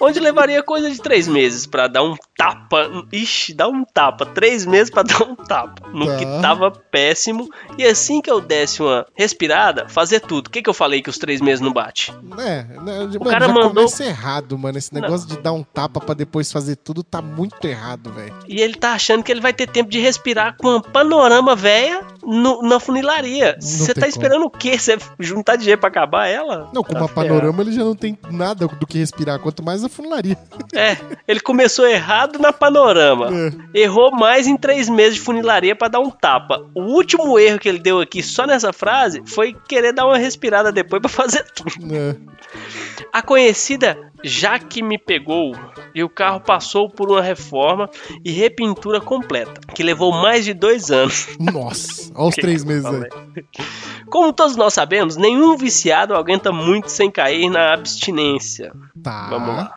[0.00, 2.88] Onde levaria coisa de três meses pra dar um tapa.
[3.12, 4.24] Ixi, dar um tapa.
[4.26, 5.88] Três meses pra dar um tapa.
[5.92, 6.16] No Tá.
[6.16, 7.48] que tava péssimo.
[7.76, 10.46] E assim que eu desse uma respirada, fazer tudo.
[10.46, 12.12] O que, que eu falei que os três meses não bate?
[12.38, 14.78] É, né, mano, cara mandou- errado, mano.
[14.78, 18.34] Esse negócio de dar um tapa pra depois fazer tudo tá muito errado, velho.
[18.46, 22.02] E ele tá achando que ele vai ter tempo de respirar com uma panorama velha
[22.62, 23.56] na funilaria.
[23.60, 24.78] Você tá esperando o quê?
[24.78, 26.68] Você juntar dinheiro pra acabar ela?
[26.72, 27.28] Não, com Tá uma ferrado.
[27.28, 30.36] panorama ele já não tem nada do que respirar, quanto mais a funilaria.
[30.74, 30.96] É,
[31.26, 33.28] ele começou errado na panorama.
[33.74, 33.80] É.
[33.80, 36.64] Errou mais em três meses de funilaria pra dar um tapa.
[36.74, 40.70] O último erro que ele deu aqui só nessa frase foi querer dar uma respirada
[40.72, 41.94] depois pra fazer tudo.
[41.94, 42.16] É.
[43.12, 45.54] A conhecida já que me pegou
[45.94, 47.88] e o carro passou por uma reforma
[48.24, 51.28] e repintura completa, que levou mais de dois anos.
[51.38, 53.08] Nossa, olha os Que três meses aí.
[54.10, 58.72] Como todos nós sabemos, nenhum viciado aguenta muito sem cair na abstinência.
[59.02, 59.28] Tá.
[59.28, 59.74] Vamos lá.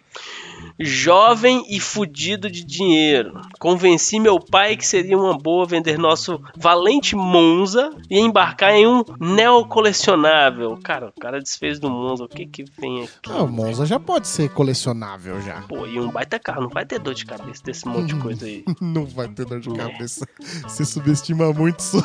[0.84, 3.40] Jovem e fudido de dinheiro.
[3.60, 9.04] Convenci meu pai que seria uma boa vender nosso valente Monza e embarcar em um
[9.20, 10.78] neocolecionável.
[10.84, 12.26] Cara, o cara desfez do Monza.
[12.26, 13.30] O que que vem aqui?
[13.30, 15.62] Ah, o Monza já pode ser colecionável já.
[15.64, 16.62] Pô, e um baita carro.
[16.64, 18.64] Não vai ter dor de cabeça desse monte de coisa aí.
[18.82, 19.74] Não vai ter dor de É.
[19.76, 20.28] cabeça.
[20.64, 22.04] Você subestima muito isso.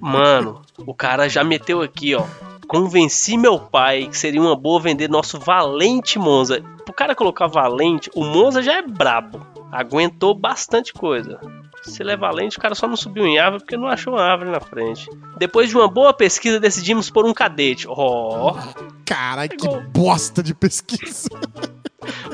[0.00, 2.24] Mano, o cara já meteu aqui, ó.
[2.66, 6.62] Convenci meu pai que seria uma boa vender nosso valente Monza.
[6.96, 9.44] Cara colocar valente, o Monza já é brabo.
[9.72, 11.40] Aguentou bastante coisa.
[11.82, 14.22] Se ele é valente, o cara só não subiu em árvore porque não achou uma
[14.22, 15.06] árvore na frente.
[15.36, 17.86] Depois de uma boa pesquisa, decidimos por um cadete.
[17.88, 18.56] Ó,
[19.04, 21.28] Caralho, que bosta de pesquisa.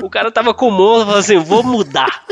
[0.01, 2.23] o cara tava com o Monza, falou assim: vou mudar.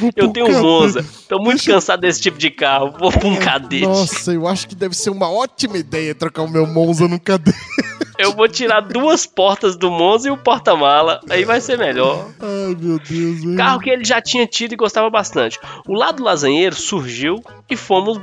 [0.00, 0.62] Vou Eu tenho um.
[0.62, 1.04] Monza.
[1.28, 2.92] Tô muito Deixa- cansado desse tipo de carro.
[2.98, 3.86] Vou pra um cadete.
[3.86, 7.56] Nossa, eu acho que deve ser uma ótima ideia trocar o meu Monza num cadete.
[8.18, 11.20] Eu vou tirar duas portas do Monza e o porta-mala.
[11.28, 12.28] Aí vai ser melhor.
[12.40, 13.56] Ai, meu Deus, velho.
[13.56, 15.58] Carro que ele já tinha tido e gostava bastante.
[15.86, 18.18] O lado lasanheiro surgiu e fomos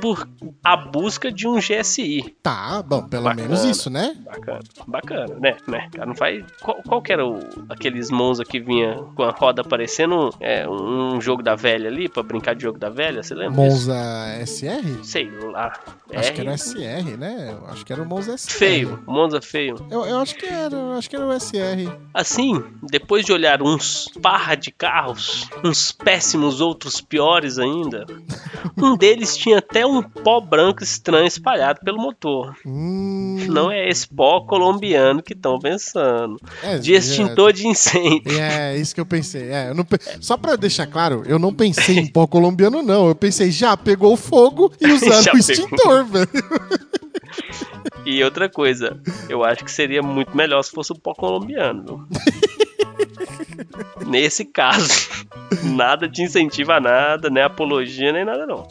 [0.64, 2.36] à busca de um GSI.
[2.42, 3.42] Tá, bom, pelo Bacana.
[3.42, 4.16] menos isso, né?
[4.24, 5.56] Bacana, bacana, né?
[5.66, 5.88] né?
[5.92, 6.44] Cara, não faz.
[6.60, 11.20] Qual, qual que era o, aqueles Monza que vinha com a roda parecendo é, um
[11.20, 13.22] jogo da velha ali, pra brincar de jogo da velha?
[13.22, 13.62] Você lembra?
[13.62, 13.88] disso?
[13.88, 15.04] Monza SR?
[15.04, 15.72] Sei lá.
[16.14, 16.34] Acho R?
[16.34, 17.56] que era SR, né?
[17.68, 18.52] Acho que era o Monza SR.
[18.52, 19.81] Feio, Monza feio.
[19.90, 21.90] Eu, eu acho que era, eu acho que era o SR.
[22.14, 28.06] Assim, depois de olhar uns parra de carros, uns péssimos, outros piores ainda,
[28.80, 32.54] um deles tinha até um pó branco estranho espalhado pelo motor.
[32.66, 36.38] Hum, Não é esse pó colombiano que estão pensando.
[36.62, 38.38] é, De extintor de incêndio.
[38.40, 39.50] É, é isso que eu pensei.
[39.50, 39.86] É, eu não
[40.20, 43.08] Só pra deixar claro, eu não pensei em pó colombiano, não.
[43.08, 46.28] Eu pensei, já pegou fogo e usaram Já o extintor, velho.
[48.04, 52.08] E outra coisa, eu acho que seria muito melhor se fosse o pó colombiano.
[54.06, 55.08] Nesse caso,
[55.62, 58.66] nada de incentiva a nada, nem apologia, nem nada não.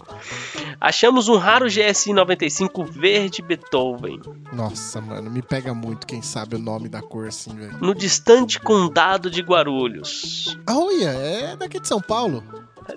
[0.80, 4.20] Achamos um raro GSI 95 verde Beethoven,
[4.52, 7.78] Nossa, mano, me pega muito quem sabe o nome da cor assim, velho.
[7.80, 10.58] no distante condado de Guarulhos.
[10.66, 12.44] Ah, olha, é daqui de São Paulo.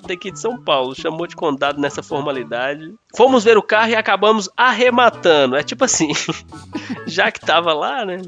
[0.09, 2.93] Daqui de São Paulo, chamou de condado nessa formalidade.
[3.17, 5.57] Fomos ver o carro e acabamos arrematando.
[5.57, 6.11] É tipo assim,
[7.07, 8.21] já que tava lá, né?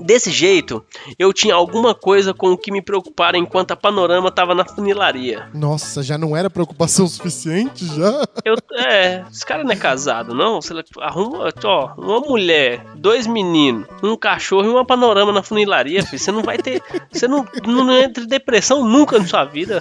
[0.00, 0.84] Desse jeito,
[1.18, 5.48] eu tinha alguma coisa com o que me preocupar enquanto a panorama tava na funilaria.
[5.52, 8.24] Nossa, já não era preocupação suficiente já?
[8.44, 10.60] Eu, é, esse cara não é casado, não?
[10.60, 16.18] Você arruma, ó, uma mulher, dois meninos, um cachorro e uma panorama na funilaria, filho.
[16.18, 16.82] Você não vai ter.
[17.10, 19.80] Você não, não entra em depressão nunca na sua vida.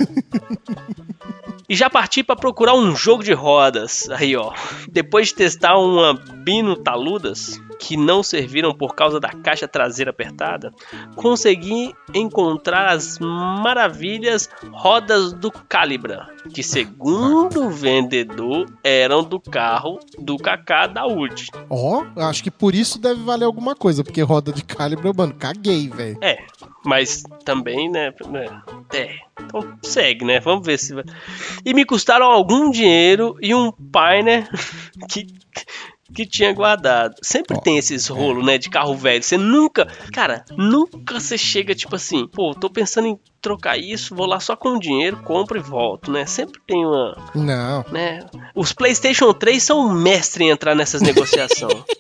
[1.67, 4.07] E já parti pra procurar um jogo de rodas.
[4.23, 4.53] Aí, ó.
[4.89, 10.71] Depois de testar uma Bino Taludas, que não serviram por causa da caixa traseira apertada,
[11.17, 20.37] consegui encontrar as maravilhas rodas do Calibra, que segundo o vendedor eram do carro do
[20.37, 21.47] Kaká da Wood.
[21.69, 25.33] Ó, eu acho que por isso deve valer alguma coisa, porque roda de calibre, mano,
[25.33, 26.17] caguei, velho.
[26.21, 26.37] É,
[26.85, 28.13] mas também, né?
[28.29, 28.61] né,
[28.93, 29.15] É.
[29.41, 30.39] Então segue, né?
[30.39, 31.03] Vamos ver se vai.
[31.65, 34.47] E me custaram algum dinheiro e um pai, né?
[35.09, 35.27] Que.
[36.13, 37.15] Que tinha guardado.
[37.21, 38.57] Sempre tem esses rolos, né?
[38.57, 39.23] De carro velho.
[39.23, 39.87] Você nunca.
[40.11, 42.27] Cara, nunca você chega tipo assim.
[42.27, 44.15] Pô, tô pensando em trocar isso.
[44.15, 46.25] Vou lá só com o dinheiro, compro e volto, né?
[46.25, 47.17] Sempre tem uma.
[47.33, 47.85] Não.
[47.91, 48.19] né?
[48.53, 51.83] Os PlayStation 3 são um mestre em entrar nessas negociações.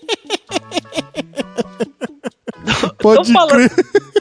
[3.03, 3.71] Pode falando- crer.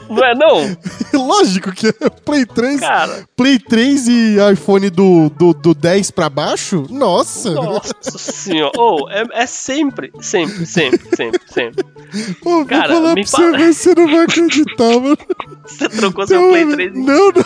[0.09, 0.35] não é,
[1.13, 1.27] não?
[1.27, 2.79] Lógico que é Play 3.
[2.79, 3.27] Cara.
[3.35, 6.85] Play 3 e iPhone do, do, do 10 pra baixo?
[6.89, 7.51] Nossa.
[7.51, 8.71] Nossa senhora.
[8.77, 11.83] Oh, é, é sempre, sempre, sempre, sempre, sempre.
[12.41, 15.17] Pô, vou Cara, falar me pra fala- você, você não vai acreditar, mano.
[15.65, 17.43] Você trocou seu Play ami- 3 em Não, não.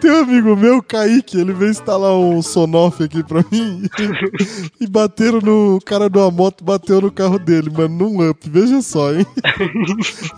[0.00, 3.88] Tem um amigo meu, Kaique, ele veio instalar um Sonoff aqui pra mim
[4.80, 5.76] e bateram no.
[5.76, 9.26] O cara de uma moto bateu no carro dele, mano, num up, veja só, hein?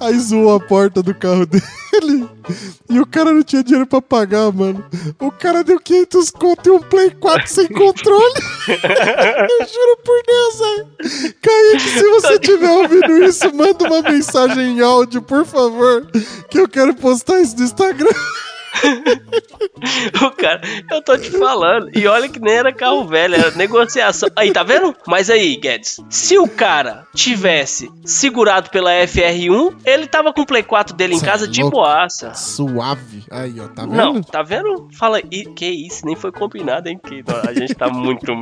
[0.00, 2.28] Aí zoou a porta do carro dele
[2.88, 4.84] e o cara não tinha dinheiro pra pagar, mano.
[5.18, 8.40] O cara deu 500 conto e um Play 4 sem controle.
[8.68, 10.86] Eu juro por Deus, velho.
[11.40, 16.06] Kaique, se você estiver ouvindo isso, manda uma mensagem em áudio, por favor,
[16.50, 18.10] que eu quero postar isso no Instagram.
[20.22, 21.90] O cara, eu tô te falando.
[21.96, 24.28] E olha que nem era carro velho, era negociação.
[24.36, 24.94] Aí, tá vendo?
[25.06, 30.62] Mas aí, Guedes, se o cara tivesse segurado pela FR1, ele tava com o Play
[30.62, 31.78] 4 dele em é casa de louco.
[31.78, 32.32] boaça.
[32.34, 33.24] Suave.
[33.30, 33.94] Aí, ó, tá vendo?
[33.94, 34.88] Não, tá vendo?
[34.96, 36.98] Fala, e, que isso, nem foi combinado, hein?
[37.02, 38.32] Que a gente tá muito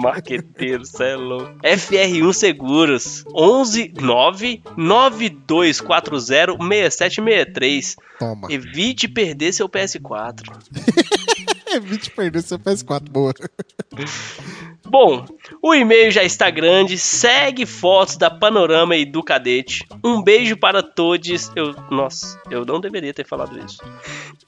[0.00, 1.52] marqueteiro, cê é louco.
[1.62, 7.96] FR1 Seguros, 11 9 9240 6763.
[8.18, 8.48] Toma.
[8.50, 11.35] Evite perder seu PS4.
[11.76, 13.34] Evite perder seu PS4, boa.
[14.88, 15.24] Bom,
[15.60, 19.84] o e-mail já está grande, segue fotos da Panorama e do Cadete.
[20.02, 21.50] Um beijo para todos.
[21.56, 23.78] Eu, nossa, eu não deveria ter falado isso.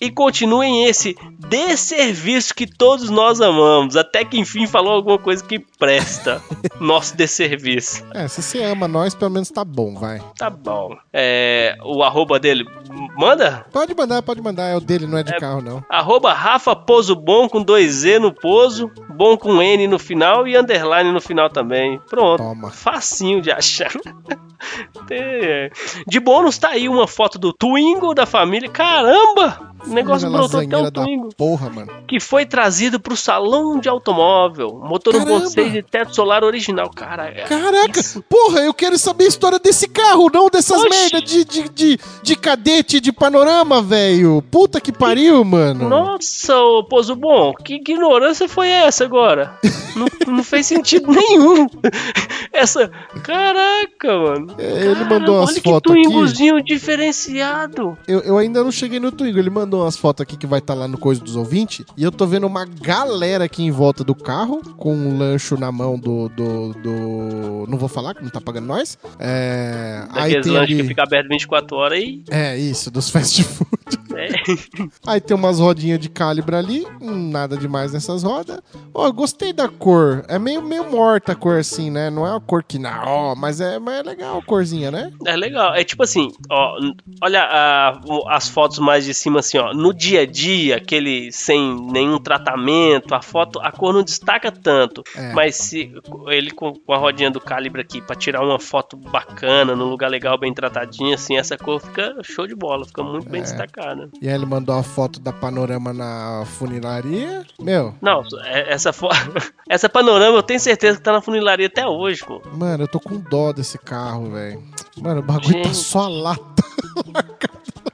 [0.01, 5.59] E continuem esse desserviço que todos nós amamos, até que enfim falou alguma coisa que
[5.59, 6.41] presta.
[6.79, 8.05] Nosso desserviço.
[8.15, 10.23] É, se você ama nós, pelo menos tá bom, vai.
[10.37, 10.97] Tá bom.
[11.13, 12.65] É, o arroba dele,
[13.17, 13.67] manda?
[13.73, 14.69] Pode mandar, pode mandar.
[14.69, 15.85] É o dele, não é de carro, não.
[15.91, 20.57] Arroba Rafa Pozo Bom com dois Z no pozo, bom com N no final e
[20.57, 22.01] underline no final também.
[22.09, 22.39] Pronto.
[22.43, 22.71] Toma.
[22.71, 23.93] Facinho de achar.
[25.07, 25.71] Tem-
[26.07, 28.69] De bônus tá aí uma foto do Twingo da família.
[28.69, 29.73] Caramba!
[29.87, 31.93] O negócio brotou até o porra, mano.
[32.07, 34.81] Que foi trazido pro salão de automóvel.
[34.85, 35.47] Motor Caramba!
[35.47, 36.91] 1.6 de teto solar original.
[36.91, 40.89] Cara, é- Caraca, isso- porra, eu quero saber a história desse carro, não dessas Oxi.
[40.91, 44.43] merda de, de, de, de cadete de panorama, velho.
[44.51, 45.89] Puta que pariu, mano.
[45.89, 49.55] Nossa, ô Pozo Bom, que ignorância foi essa agora?
[49.95, 51.67] não, não fez sentido nenhum.
[52.53, 52.91] Essa.
[53.23, 54.55] Caraca, mano.
[54.59, 56.03] É, ele Caramba, mandou umas olha que fotos aqui.
[56.03, 57.97] Twingozinho diferenciado.
[58.07, 59.39] Eu, eu ainda não cheguei no Twingo.
[59.39, 61.85] Ele mandou umas fotos aqui que vai estar lá no Coisa dos Ouvintes.
[61.97, 65.71] E eu tô vendo uma galera aqui em volta do carro, com um lancho na
[65.73, 66.29] mão do.
[66.31, 68.99] do, do- Não vou falar, que não tá pagando nós.
[69.19, 70.05] É.
[70.11, 70.77] Aí tem ali.
[70.77, 72.23] que fica aberto 24 horas e.
[72.31, 73.69] É, isso, dos fast food.
[74.15, 74.29] É.
[75.07, 78.59] Aí tem umas rodinhas de calibre ali, hum, nada demais nessas rodas.
[78.93, 80.25] Ó, eu gostei da cor.
[80.29, 82.11] É meio, meio morta a cor assim, né?
[82.11, 85.13] Não é uma cor que não, ó, mas é, mas é legal a corzinha, né?
[85.27, 85.75] É legal.
[85.75, 86.77] É tipo assim, ó,
[87.23, 88.01] olha a-
[88.31, 89.73] as fotos mais de cima assim, ó.
[89.75, 95.03] No dia a dia, aquele sem nenhum tratamento, a foto, a cor não destaca tanto.
[95.17, 95.33] É.
[95.33, 95.93] Mas se
[96.29, 100.39] ele com, a rodinha do calibre aqui pra tirar uma foto bacana, num lugar legal,
[100.39, 103.45] bem tratadinho, assim, essa cor fica show de bola, fica muito bem É.
[103.45, 104.09] destacada.
[104.23, 107.45] E aí ele mandou a foto da panorama na funilaria.
[107.61, 109.15] Meu, Não, é- essa foto,
[109.69, 112.41] essa panorama eu tenho certeza que tá na funilaria até hoje, pô.
[112.53, 114.63] mano, eu tô com dó desse carro, velho.
[115.01, 115.77] Mano, o bagulho tá Gente.
[115.77, 116.65] só a lata.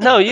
[0.00, 0.30] Não, e,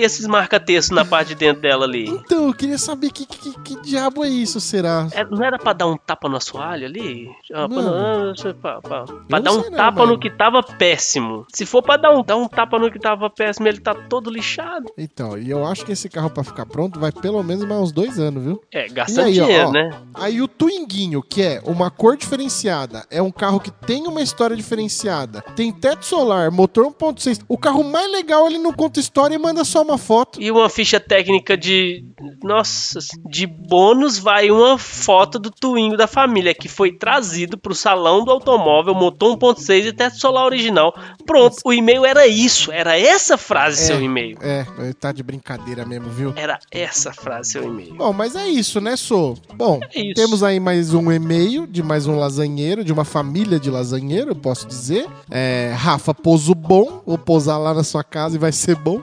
[0.00, 2.08] e esses marca-textos na parte de dentro dela ali?
[2.08, 5.08] Então, eu queria saber que, que, que diabo é isso, será?
[5.12, 7.28] É, não era pra dar um tapa no assoalho ali?
[7.52, 8.32] Ah, pra, Mano.
[8.44, 10.12] é pra- pra- pra Eu dar um não, tapa mano.
[10.12, 11.44] no que tava péssimo.
[11.52, 14.30] Se for pra dar um, dar um tapa no que tava péssimo, ele tá todo
[14.30, 14.86] lixado.
[14.96, 17.92] Então, e eu acho que esse carro pra ficar pronto vai pelo menos mais uns
[17.92, 18.60] dois anos, viu?
[18.72, 19.72] É, gastando aí, dinheiro, ó.
[19.72, 19.90] né?
[20.14, 24.56] Aí o Twinguinho, que é uma cor diferenciada, é um carro que tem uma história
[24.56, 27.40] diferenciada, tem teto solar, motor 1.6.
[27.48, 30.40] O carro mais legal, ele não conta história e manda só uma foto.
[30.40, 32.04] E uma ficha técnica de.
[32.42, 32.98] Nossa,
[33.28, 38.30] de bônus vai uma foto do Twingo da família, que foi trazido pro salão do
[38.30, 40.94] automóvel, motor 1.6 e teto solar original.
[41.26, 43.86] Pronto, o e-mail era isso, era essa frase É.
[43.86, 44.38] seu e-mail.
[44.40, 44.64] É,
[44.98, 46.32] tá de brincadeira mesmo, viu?
[46.36, 47.94] Era essa frase seu e-mail.
[47.94, 49.34] Bom, mas é isso, né, Sô?
[49.54, 50.14] Bom, É isso.
[50.14, 54.36] temos aí mais um e-mail de mais um lasanheiro, de uma família de lasanheiro, eu
[54.36, 55.06] posso dizer.
[55.30, 59.00] É, Rafa Pouso Bom, vou pousar lá na sua casa e vai ser bom.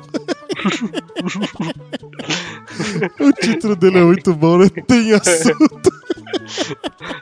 [3.20, 4.70] o título dele é muito bom, né?
[4.88, 5.92] Tem assunto.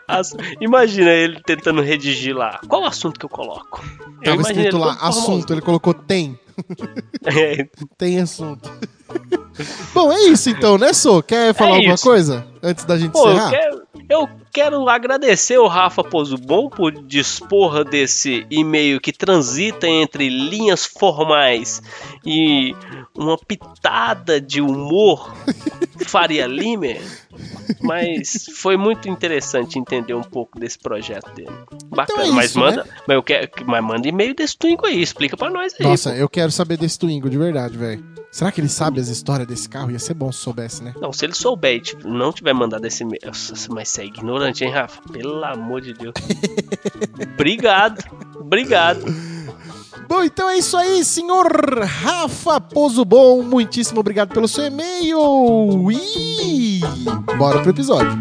[0.07, 2.59] As- Imagina ele tentando redigir lá.
[2.67, 3.83] Qual o assunto que eu coloco?
[4.21, 6.39] Eu Tava imagino escrito lá, assunto, ele colocou tem.
[7.25, 8.71] É, Tem assunto.
[9.93, 11.21] Bom, é isso então, né, Sô?
[11.21, 13.49] Quer falar É alguma coisa antes da gente Pô, eu encerrar?
[13.51, 20.85] quero, eu quero agradecer o Rafa Pozubon por dispor desse e-mail que transita entre linhas
[20.85, 21.81] formais
[22.25, 22.73] e
[23.15, 25.33] uma pitada de humor
[26.05, 27.01] Faria Limer.
[27.81, 31.51] Mas foi muito interessante entender um pouco desse projeto dele.
[31.87, 32.89] Bacana, Então é mas isso, manda, né?
[33.07, 35.85] mas eu quero, mas manda e-mail desse Twingo aí, explica pra nós aí.
[35.85, 38.03] Nossa, eu quero saber desse Twingo, de verdade, velho.
[38.35, 39.89] Será que ele sabe as histórias desse carro?
[39.89, 40.93] Ia ser bom se soubesse, né?
[40.99, 43.21] Não, se ele souber e tipo, não tiver mandado esse e-mail.
[43.25, 45.01] Nossa, mas você é ignorante, hein, Rafa?
[45.09, 46.13] Pelo amor de Deus.
[47.33, 48.03] obrigado,
[48.37, 49.05] obrigado.
[50.09, 51.47] Bom, então é isso aí, senhor
[51.79, 53.41] Rafa Pouso Bom.
[53.41, 55.89] Muitíssimo obrigado pelo seu e-mail.
[55.89, 56.81] E
[57.37, 58.19] bora pro episódio.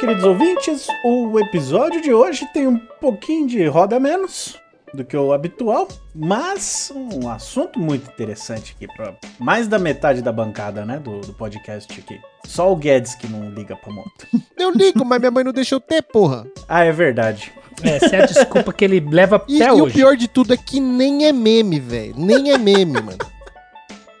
[0.00, 4.58] Queridos ouvintes, o episódio de hoje tem um pouquinho de roda menos
[4.94, 10.32] do que o habitual, mas um assunto muito interessante aqui para mais da metade da
[10.32, 12.18] bancada, né, do, do podcast aqui.
[12.46, 14.26] Só o Guedes que não liga pra moto.
[14.58, 16.46] Eu ligo, mas minha mãe não deixou ter, porra.
[16.66, 17.52] Ah, é verdade.
[17.82, 19.94] Essa é a desculpa que ele leva E, até e o hoje.
[19.94, 22.14] pior de tudo é que nem é meme, velho.
[22.16, 23.18] Nem é meme, mano.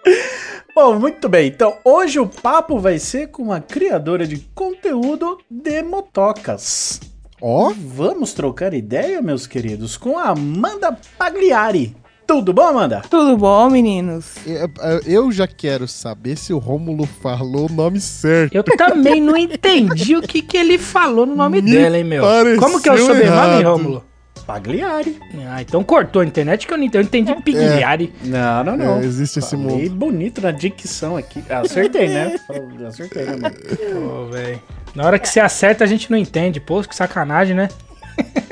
[0.82, 1.46] Bom, muito bem.
[1.48, 6.98] Então, hoje o papo vai ser com uma criadora de conteúdo de motocas.
[7.38, 11.94] Ó, Vamos trocar ideia, meus queridos, com a Amanda Pagliari.
[12.26, 13.02] Tudo bom, Amanda?
[13.10, 14.36] Tudo bom, meninos?
[14.46, 14.70] eu-
[15.04, 18.54] eu já quero saber se o Rômulo falou o nome certo.
[18.54, 22.24] Eu também não entendi o que, que ele falou no nome Me dela, hein, meu?
[22.58, 23.62] Como que é o sobrenome.
[23.64, 24.04] Rômulo?
[24.50, 25.16] Pagliari.
[25.48, 26.98] Ah, então cortou a internet que eu não entendi.
[26.98, 28.12] Eu entendi Pigliari.
[28.24, 28.98] Não, não, não.
[28.98, 29.94] É, existe esse Falei mundo.
[29.94, 31.42] bonito na dicção aqui.
[31.48, 32.36] Ah, Acertei, né?
[32.88, 34.24] Acertei, né, mano?
[34.24, 34.60] Ô, velho.
[34.94, 36.58] Na hora que você acerta, a gente não entende.
[36.58, 37.68] Pô, que sacanagem, né?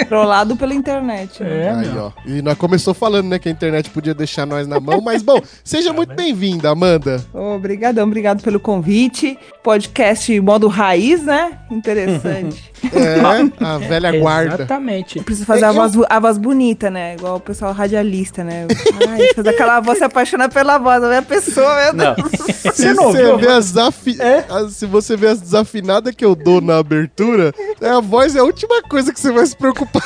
[0.08, 1.42] Trollado pela internet.
[1.42, 1.66] né?
[1.66, 2.10] É, Aí, ó.
[2.24, 5.40] E nós começou falando, né, que a internet podia deixar nós na mão, mas bom,
[5.62, 7.22] seja muito bem-vinda, Amanda.
[7.34, 9.38] Obrigadão, obrigado pelo convite.
[9.62, 11.58] Podcast modo raiz, né?
[11.70, 12.68] Interessante.
[12.94, 14.54] É, a velha guarda.
[14.54, 15.20] Exatamente.
[15.24, 17.14] Precisa fazer a Eu- voz, a voz bonita, né?
[17.14, 18.68] Igual o pessoal radialista, né?
[19.08, 22.14] Ai, fazer aquela voz, se apaixona pela voz, a minha pessoa, meu Não.
[22.14, 22.30] Deus.
[22.78, 24.44] Você não você, vê as afi- É?
[24.70, 28.44] se você vê as desafinadas que eu dou na abertura, é, a voz é a
[28.44, 30.02] última coisa que você vai se preocupar.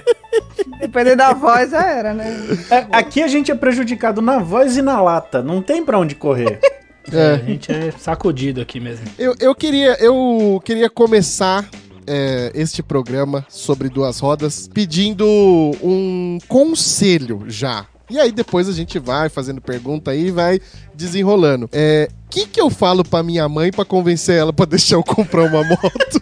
[0.80, 2.36] Dependendo da voz, já era, né?
[2.70, 5.42] É, Aqui a gente é prejudicado na voz e na lata.
[5.42, 6.60] Não tem pra onde correr.
[7.12, 9.04] É, a gente é sacudido aqui mesmo.
[9.18, 11.68] Eu, eu queria, eu queria começar
[12.06, 15.26] é, este programa sobre duas rodas pedindo
[15.82, 17.86] um conselho já.
[18.08, 20.60] E aí depois a gente vai fazendo pergunta aí e vai
[20.94, 21.68] desenrolando.
[21.72, 25.02] É, o que que eu falo pra minha mãe pra convencer ela pra deixar eu
[25.02, 26.20] comprar uma moto?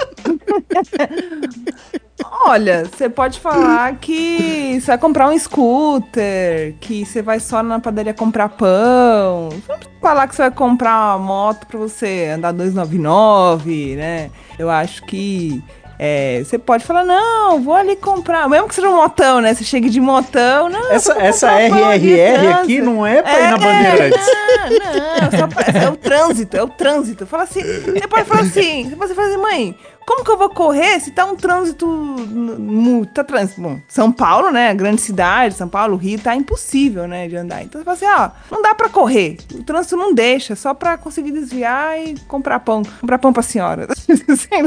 [2.46, 7.78] Olha, você pode falar que você vai comprar um scooter, que você vai só na
[7.78, 9.50] padaria comprar pão.
[9.68, 14.30] Não falar que você vai comprar uma moto pra você andar 299, né?
[14.58, 15.62] Eu acho que
[15.98, 18.48] é, você pode falar, não, vou ali comprar.
[18.48, 19.54] Mesmo que seja um motão, né?
[19.54, 20.90] Você chega de motão, não.
[20.92, 22.84] Essa, essa RRR aqui trânsito.
[22.84, 24.26] não é pra ir na Bandeirantes.
[24.70, 27.26] Não, não, só pra- é o trânsito, é o trânsito.
[27.26, 29.76] Fala assim, você pode falar assim, você pode falar assim, mãe,
[30.08, 31.86] como que eu vou correr se tá um trânsito,
[33.12, 37.36] tá trânsito, bom, São Paulo, né, grande cidade, São Paulo, Rio, tá impossível, né, de
[37.36, 37.62] andar.
[37.62, 40.96] Então você fala assim, ó, não dá pra correr, o trânsito não deixa, só pra
[40.96, 43.86] conseguir desviar e comprar pão, comprar pão pra senhora.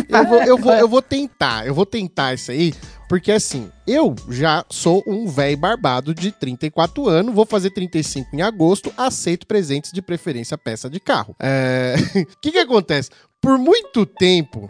[0.10, 2.74] Eu vou, eu vou, eu vou tentar, eu vou tentar isso aí,
[3.10, 8.42] porque assim, eu já sou um velho barbado de 34 anos, vou fazer 35 em
[8.42, 11.36] agosto, aceito presentes de preferência peça de carro.
[11.40, 13.10] É, O que que acontece?
[13.42, 14.68] Por muito tempo,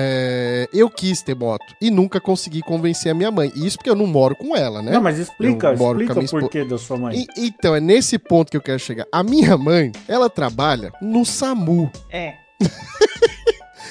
[0.00, 3.50] é, eu quis ter moto e nunca consegui convencer a minha mãe.
[3.56, 4.92] Isso porque eu não moro com ela, né?
[4.92, 7.26] Não, mas explica, Eu moro com a explica minha o porquê da sua mãe.
[7.36, 9.06] E- então, é nesse ponto que eu quero chegar.
[9.10, 12.34] A minha mãe, ela trabalha no SAMU É.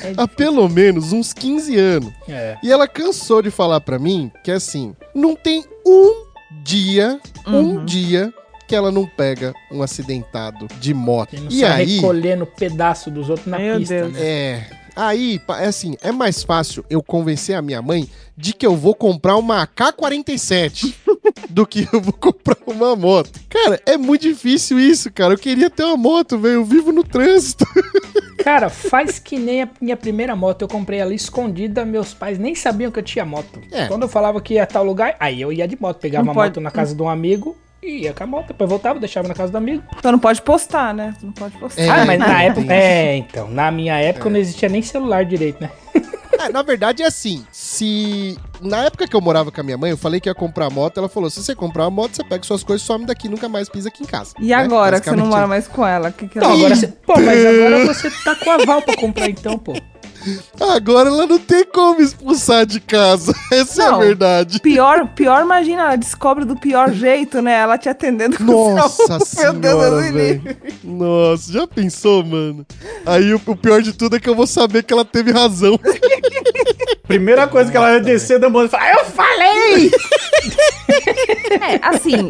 [0.03, 2.13] É há pelo menos uns 15 anos.
[2.29, 2.55] É.
[2.61, 6.23] E ela cansou de falar pra mim que assim, não tem um
[6.63, 7.85] dia, um Uhum.
[7.85, 8.31] dia
[8.67, 11.35] que ela não pega um acidentado de moto.
[11.49, 14.13] E sai aí, recolhendo pedaço dos outros na Meu pista, Deus.
[14.13, 14.19] né?
[14.21, 18.75] é, aí, é assim, é mais fácil eu convencer a minha mãe de que eu
[18.75, 20.93] vou comprar uma AK-47
[21.49, 23.39] do que eu vou comprar uma moto.
[23.49, 25.33] Cara, é muito difícil isso, cara.
[25.33, 26.55] Eu queria ter uma moto, velho.
[26.55, 27.65] Eu vivo no trânsito.
[28.43, 30.61] Cara, faz que nem a minha primeira moto.
[30.61, 33.59] Eu comprei ela escondida, meus pais nem sabiam que eu tinha moto.
[33.71, 33.87] É.
[33.87, 36.31] Quando eu falava que ia a tal lugar, aí eu ia de moto, pegava Não
[36.31, 38.47] a pode- moto na casa de um amigo e ia com a moto.
[38.47, 39.83] Depois voltava, deixava na casa do amigo.
[39.97, 41.13] Então não pode postar, né?
[41.17, 41.81] Você não pode postar.
[41.81, 42.73] É, ah, mas na época.
[42.73, 43.49] É, então.
[43.49, 45.71] Na minha época não existia nem celular direito, né?
[46.39, 48.37] É, na verdade é assim, se...
[48.61, 50.97] Na época que eu morava com a minha mãe, eu falei que ia comprar moto,
[50.99, 53.67] ela falou, se você comprar uma moto, você pega suas coisas, some daqui, nunca mais
[53.67, 54.35] pisa aqui em casa.
[54.39, 54.53] E né?
[54.53, 56.11] agora que você não mora mais com ela?
[56.11, 56.87] Que que Então, ela- agora você.
[56.87, 59.73] Pô, mas agora você tá com aval pra comprar então, pô.
[60.59, 63.33] Agora ela não tem como expulsar de casa.
[63.51, 63.99] Essa é a Não.
[63.99, 64.59] verdade.
[64.59, 67.53] Pior, pior, imagina, ela descobre do pior jeito, né?
[67.59, 70.57] Ela te atendendo com Nossa o seu- Meu Deus, senhora, velho.
[70.83, 72.65] Nossa, já pensou, mano?
[73.05, 75.79] Aí o, o pior de tudo é que eu vou saber que ela teve razão.
[77.07, 79.91] Primeira coisa que ela vai descer da moto e falar, eu falei!
[80.89, 82.29] É, assim,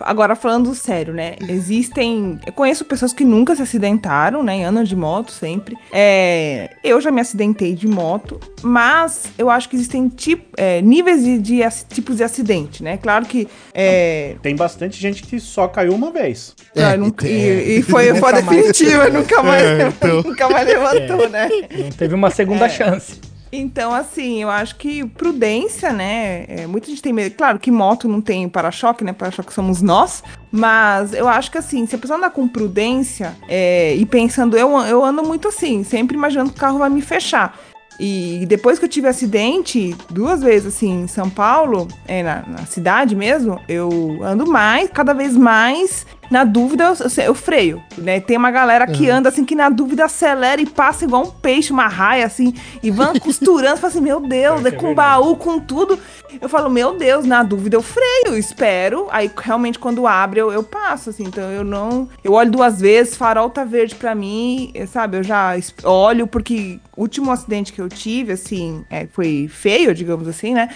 [0.00, 1.34] agora falando sério, né?
[1.48, 2.38] Existem.
[2.46, 4.64] Eu conheço pessoas que nunca se acidentaram, né?
[4.64, 5.76] Andam de moto sempre.
[5.92, 11.22] É, eu já me acidentei de moto, mas eu acho que existem tipo, é, níveis
[11.24, 12.96] de, de ac- tipos de acidente, né?
[12.96, 13.48] Claro que.
[13.74, 16.54] É, Tem bastante gente que só caiu uma vez.
[16.74, 20.22] É, nunca- e- e, e foi, foi a definitiva, nunca mais, É, então.
[20.26, 21.48] nunca mais levantou, né?
[21.76, 22.68] Não teve uma segunda É.
[22.68, 23.20] chance.
[23.50, 26.44] Então, assim, eu acho que prudência, né?
[26.48, 27.34] é, muita gente tem medo.
[27.34, 29.12] Claro que moto não tem para-choque, né?
[29.12, 30.22] Para-choque somos nós.
[30.50, 34.70] Mas eu acho que, assim, se a pessoa andar com prudência é, e pensando, eu,
[34.82, 37.58] eu ando muito assim, sempre imaginando que o carro vai me fechar.
[38.00, 42.66] E depois que eu tive acidente, duas vezes, assim, em São Paulo, é, na, na
[42.66, 46.06] cidade mesmo, eu ando mais, cada vez mais.
[46.30, 48.20] Na dúvida, eu, eu freio, né?
[48.20, 51.72] Tem uma galera que anda assim, que na dúvida acelera e passa igual um peixe,
[51.72, 53.78] uma raia, assim, e vão costurando.
[53.78, 55.98] Fala assim, meu Deus, é com baú, com tudo.
[56.40, 59.08] Eu falo, meu Deus, na dúvida eu freio, espero.
[59.10, 61.24] Aí realmente quando abre eu, eu passo, assim.
[61.24, 62.08] Então eu não.
[62.22, 65.16] Eu olho duas vezes, farol tá verde pra mim, eh, sabe?
[65.16, 65.54] Eu já
[65.84, 70.68] olho, porque o último acidente que eu tive, assim, é, foi feio, digamos assim, né?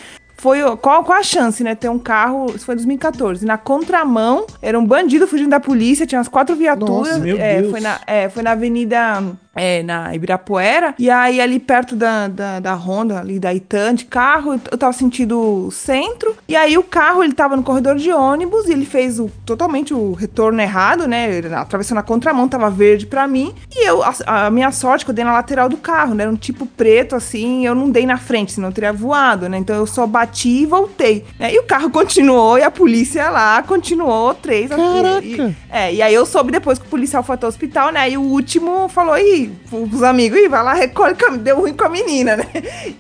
[0.43, 1.77] Foi qual, qual a chance, né?
[1.77, 2.47] Ter um carro.
[2.53, 3.47] Isso foi em 2014.
[3.47, 7.13] Na contramão, era um bandido fugindo da polícia, tinha umas quatro viaturas.
[7.13, 7.71] Nossa, meu é, Deus.
[7.71, 9.23] Foi na, é, foi na Avenida.
[9.55, 10.95] É, na Ibirapuera.
[10.99, 14.95] E aí, ali perto da, da, da Honda, ali da Itan, de carro, eu tava
[14.95, 16.35] sentindo centro.
[16.49, 19.93] E aí, o carro, ele tava no corredor de ônibus e ele fez o, totalmente
[19.93, 21.31] o retorno errado, né?
[21.31, 23.55] Ele atravessou na contramão, tava verde pra mim.
[23.71, 26.25] E eu, a, a minha sorte, que eu dei na lateral do carro, né?
[26.25, 29.59] Era um tipo preto, assim, eu não dei na frente, senão eu teria voado, né?
[29.59, 30.32] Então eu só bati
[30.63, 31.25] e voltei.
[31.39, 31.53] né?
[31.53, 34.71] E o carro continuou e a polícia lá continuou três.
[34.71, 35.23] Caraca!
[35.25, 38.11] E, é, e aí eu soube depois que o policial foi até o hospital, né?
[38.11, 41.89] E o último falou, ih, os amigos, ih, vai lá, recolhe, deu ruim com a
[41.89, 42.47] menina, né?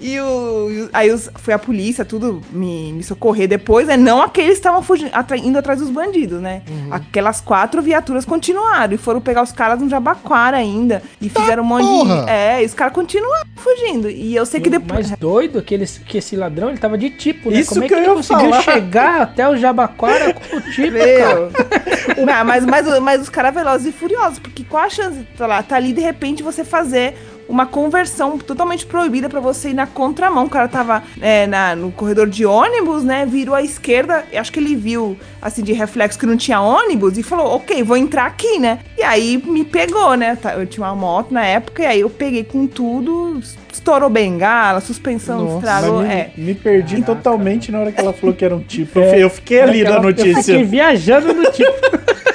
[0.01, 3.97] E o, e aí os, foi a polícia, tudo me, me socorrer depois, né?
[3.97, 6.63] Não aqueles que estavam fugindo, atra- indo atrás dos bandidos, né?
[6.91, 11.03] Aquelas quatro viaturas continuaram e foram pegar os caras no Jabaquara ainda.
[11.21, 12.25] E fizeram um monte porra!
[12.25, 12.31] de.
[12.31, 14.09] É, e os caras continuaram fugindo.
[14.11, 15.09] E eu sei que depois.
[15.09, 17.61] mais doido que, que esse ladrão ele tava de tipo, né?
[17.61, 18.63] Isso Como é que que eu conseguiu falar.
[18.63, 20.97] chegar até o Jabaquara com o tipo.
[22.27, 25.47] Não, mas, mas, mas os caras velozes e furiosos, porque qual a chance de tá
[25.47, 27.15] lá, tá ali de repente você fazer
[27.49, 30.47] uma conversão totalmente proibida pra você ir na contramão.
[30.47, 33.27] O cara tava é, na, no corredor de ônibus, né?
[33.27, 34.25] Virou à esquerda.
[34.33, 37.83] e Acho que ele viu, assim, de reflexo que não tinha ônibus e falou: Ok,
[37.83, 38.79] vou entrar aqui, né?
[38.97, 40.37] E aí me pegou, né?
[40.37, 43.41] Tá, Eu tinha uma moto na época e aí eu peguei com tudo,
[43.73, 46.03] estourou bengala, suspensão Nossa, estragou.
[46.03, 46.31] Me, É.
[46.37, 48.99] me perdi totalmente na hora que ela falou que era um tipo.
[48.99, 50.43] Eu, eu fiquei ali na Aquela- Eu notícia.
[50.43, 51.73] fiquei viajando no tipo.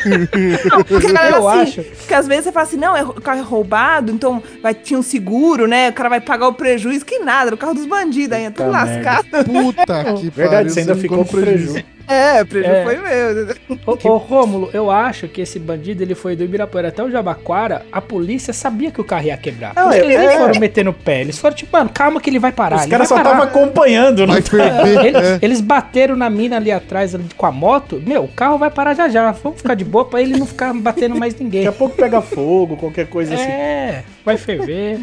[0.71, 1.83] Não, porque a galera, Eu assim, acho.
[1.83, 4.97] Porque às vezes você fala assim, não, é, o carro é roubado, então vai, tinha
[4.97, 5.89] um seguro, né?
[5.89, 8.67] O cara vai pagar o prejuízo, que nada, era o carro dos bandidos ainda, tudo
[8.67, 9.25] Puta lascado.
[9.43, 11.83] Puta que Verdade, você ainda ficou com prejuízo.
[12.07, 12.83] É, o prejuízo É.
[12.85, 13.79] foi meu.
[13.85, 17.85] Ô, ô Rômulo, eu acho que esse bandido ele foi do Ibirapuera até o Jabaquara.
[17.91, 19.73] A polícia sabia que o carro ia quebrar.
[19.75, 20.37] Não, é- eles nem é.
[20.37, 21.21] foram meter no pé.
[21.21, 22.77] Eles foram tipo, mano, calma que ele vai parar.
[22.77, 25.05] Os ele caras só estavam acompanhando, não Vai ferver.
[25.05, 25.39] Eles, é.
[25.41, 28.01] eles bateram na mina ali atrás ali com a moto.
[28.05, 29.31] Meu, o carro vai parar já já.
[29.31, 31.67] Vamos ficar de boa pra ele não ficar batendo mais Daqui ninguém.
[31.67, 33.43] a pouco pega fogo, qualquer coisa assim.
[33.43, 34.99] É, vai ferver.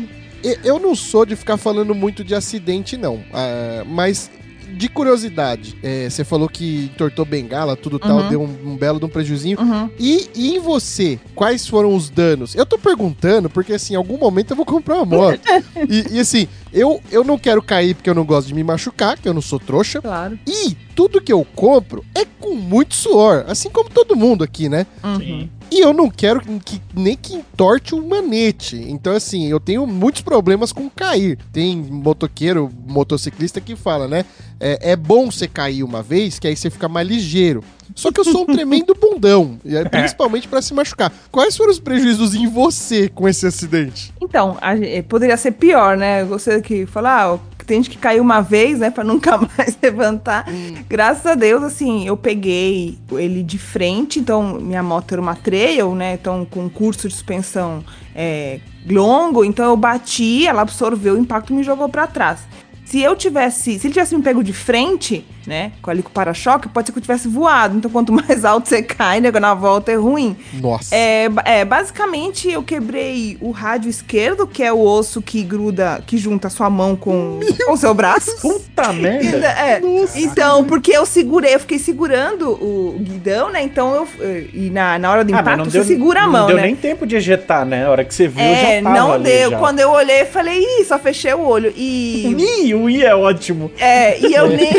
[0.63, 3.21] Eu não sou de ficar falando muito de acidente, não.
[3.33, 4.31] Ah, mas
[4.75, 8.29] de curiosidade, é, você falou que entortou bengala, tudo tal, Uhum.
[8.29, 9.59] deu um, um belo de um prejuzinho.
[9.61, 9.91] Uhum.
[9.99, 12.55] E, e em você, quais foram os danos?
[12.55, 15.41] Eu tô perguntando porque, assim, em algum momento eu vou comprar uma moto.
[15.89, 19.17] e, e, assim, eu, eu não quero cair porque eu não gosto de me machucar,
[19.17, 20.03] que eu não sou trouxa.
[20.03, 20.39] Claro.
[20.47, 24.85] E tudo que eu compro é com muito suor, assim como todo mundo aqui, né?
[25.03, 25.49] Uhum.
[25.71, 28.77] E eu não quero que, nem que entorte um manete.
[28.77, 31.39] Então, assim, eu tenho muitos problemas com cair.
[31.53, 34.25] Tem motoqueiro, motociclista que fala, né?
[34.61, 37.65] É, é bom você cair uma vez, que aí você fica mais ligeiro.
[37.95, 41.13] Só que eu sou um tremendo bundão, e é principalmente pra se machucar.
[41.31, 44.13] Quais foram os prejuízos em você com esse acidente?
[44.21, 46.25] Então, a eh, poderia ser pior, né?
[46.25, 50.47] Você que fala, ah, tem gente que caiu uma vez, né, pra nunca mais levantar.
[50.89, 55.95] Graças a Deus, assim, eu peguei ele de frente, então minha moto era uma trail,
[55.95, 56.15] né?
[56.15, 61.53] Então, com um curso de suspensão é, longo, então eu bati, ela absorveu o impacto
[61.53, 62.41] e me jogou pra trás.
[62.85, 66.13] Se eu tivesse, se ele tivesse me pego de frente, né, com ali com o
[66.13, 67.77] para-choque, pode ser que eu tivesse voado.
[67.77, 70.37] Então, quanto mais alto você cai, né, na volta é ruim.
[70.55, 70.95] Nossa.
[70.95, 76.17] É, é, basicamente eu quebrei o rádio esquerdo, que é o osso que gruda, que
[76.17, 78.31] junta a sua mão com o seu braço.
[78.41, 79.47] Puta merda.
[79.49, 79.81] É,
[80.17, 83.63] então, porque eu segurei, eu fiquei segurando o guidão, né?
[83.63, 84.09] Então eu.
[84.53, 86.57] E na, na hora do Ah, impacto, não você deu, segura a mão, não deu
[86.57, 86.63] né?
[86.63, 87.87] nem tempo de ejetar, né?
[87.87, 89.51] A hora que você viu, é, já tava não deu.
[89.51, 89.59] já.
[89.59, 91.73] Quando eu olhei, eu falei, ih, só fechei o olho.
[91.77, 92.35] E.
[92.65, 93.71] Ih, o I é ótimo.
[93.79, 94.73] É, e eu nem.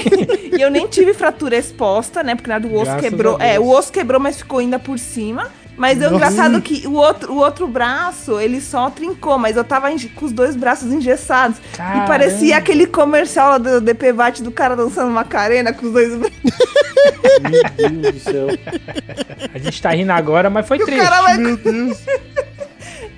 [0.58, 2.36] E eu nem tive fratura exposta, né?
[2.36, 3.38] Porque nada, o osso Graças quebrou.
[3.40, 5.50] É, o osso quebrou, mas ficou ainda por cima.
[5.78, 9.90] Mas é engraçado que o outro, o outro braço, ele só trincou, mas eu tava
[10.16, 11.58] com os dois braços engessados.
[11.76, 12.06] Caramba.
[12.06, 16.40] E parecia aquele comercial lá do DPVAT do cara dançando Macarena com os dois braços.
[17.42, 18.48] Meu Deus do céu.
[19.54, 21.04] A gente tá rindo agora, mas foi O triste.
[21.04, 21.98] cara vai Meu Deus.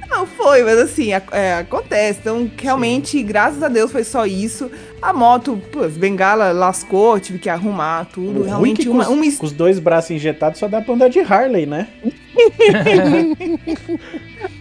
[0.09, 2.19] Não foi, mas assim, é, acontece.
[2.21, 4.71] Então, realmente, graças a Deus foi só isso.
[5.01, 8.41] A moto, pô, as bengala lascou, tive que arrumar tudo.
[8.41, 11.09] O realmente, uma, com, uma os, com os dois braços injetados só dá pra andar
[11.09, 11.87] de Harley, né?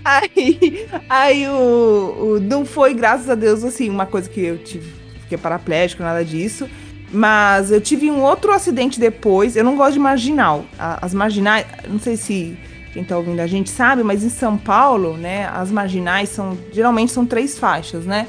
[0.04, 4.92] Aí, aí o, o- não foi, graças a Deus, assim, uma coisa que eu tive,
[5.22, 6.68] fiquei paraplégico, nada disso.
[7.12, 9.56] Mas eu tive um outro acidente depois.
[9.56, 10.64] Eu não gosto de marginal.
[10.78, 12.56] As marginais, não sei se
[12.96, 17.12] quem tá ouvindo a gente sabe, mas em São Paulo, né, as marginais são geralmente
[17.12, 18.26] são três faixas, né?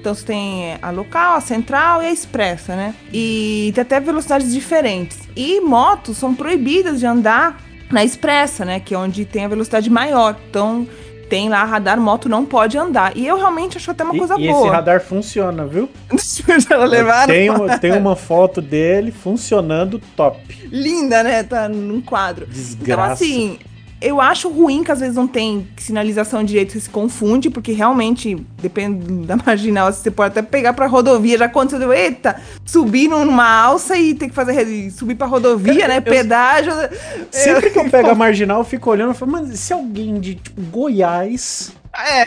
[0.00, 2.96] Então você tem a local, a central e a expressa, né?
[3.12, 5.20] E tem até velocidades diferentes.
[5.36, 7.62] E motos são proibidas de andar
[7.92, 8.80] na expressa, né?
[8.80, 10.36] Que é onde tem a velocidade maior.
[10.50, 10.84] Então
[11.28, 13.16] tem lá radar, moto não pode andar.
[13.16, 14.72] E eu realmente acho até uma E, coisa e esse boa.
[14.72, 15.88] radar funciona, viu?
[16.88, 17.32] Levaram.
[17.32, 20.40] Tem uma, tem uma foto dele funcionando top.
[20.72, 21.42] Linda, né?
[21.42, 22.46] Tá num quadro.
[22.50, 23.12] Então, Desgraça.
[23.24, 23.58] assim,
[24.00, 28.36] eu acho ruim que às vezes não tem sinalização direito, você se confunde, porque realmente,
[28.62, 31.36] depende da marginal, você pode até pegar pra rodovia.
[31.38, 35.98] Já aconteceu, eita, subir numa alça e ter que fazer subir pra rodovia, né?
[35.98, 36.72] Eu- Pedágio.
[37.30, 40.34] Sempre que eu pego a marginal, eu fico olhando e falo, mas se alguém de
[40.36, 42.26] tipo, Goiás É.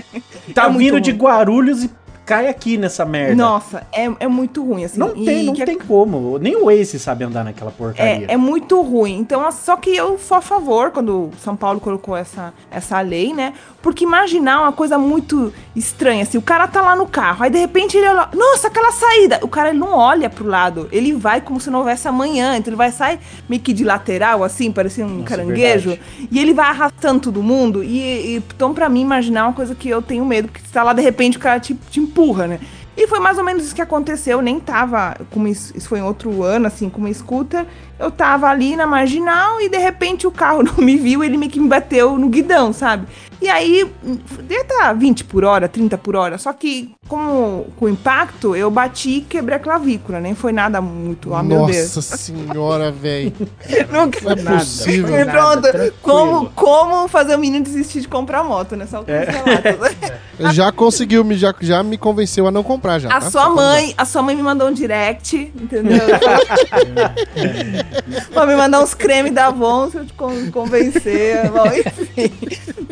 [0.53, 1.11] tá É vindo de.
[1.11, 1.89] Guarulhos e
[2.25, 3.35] cai aqui nessa merda.
[3.35, 4.99] Nossa, é, é muito ruim, assim.
[4.99, 6.37] Não E tem, não que- tem como.
[6.37, 8.27] Nem o Waze sabe andar naquela porcaria.
[8.27, 9.17] É, é muito ruim.
[9.19, 13.53] Então, só que eu sou a favor quando São Paulo colocou essa, essa lei, né?
[13.81, 17.57] Porque imaginar uma coisa muito estranha, assim, o cara tá lá no carro, aí de
[17.57, 19.39] repente ele olha, nossa, aquela saída.
[19.41, 22.69] O cara ele não olha pro lado, ele vai como se não houvesse amanhã, então
[22.69, 23.19] ele vai sair
[23.49, 26.27] meio que de lateral, assim, parecendo um Nossa, caranguejo, verdade.
[26.31, 27.83] e ele vai arrastando todo mundo.
[27.83, 30.71] E, e- então, pra mim, imaginar é uma coisa que eu tenho medo, porque você
[30.73, 32.59] tá lá, de repente, o cara te, te empurra, né?
[32.95, 34.37] E foi mais ou menos isso que aconteceu.
[34.37, 37.65] Eu nem tava com uma, es- isso foi em outro ano, assim, com uma scooter.
[37.97, 41.49] Eu tava ali na marginal e de repente o carro não me viu, ele meio
[41.51, 43.07] que me bateu no guidão, sabe?
[43.41, 46.37] E aí, devia estar 20 por hora, 30 por hora.
[46.37, 50.79] Só que, como com o impacto, eu bati e quebrei a clavícula, nem foi nada
[50.79, 51.33] muito.
[51.33, 51.95] Ah, meu Deus.
[51.95, 53.33] Nossa senhora, velho.
[53.91, 55.07] Não, Não é possível.
[55.07, 55.93] foi nada, pronto, tranquilo.
[56.03, 59.25] como, como fazer o menino desistir de comprar moto nessa altura?
[59.27, 60.21] É.
[60.53, 63.09] Já conseguiu, me, já, já me convenceu a não comprar já.
[63.09, 63.29] A tá?
[63.29, 65.99] sua Só mãe, a sua mãe me mandou um direct, entendeu?
[68.33, 71.47] pra me mandar uns cremes da Avon se eu te con- convencer.
[71.51, 72.31] Bom, enfim.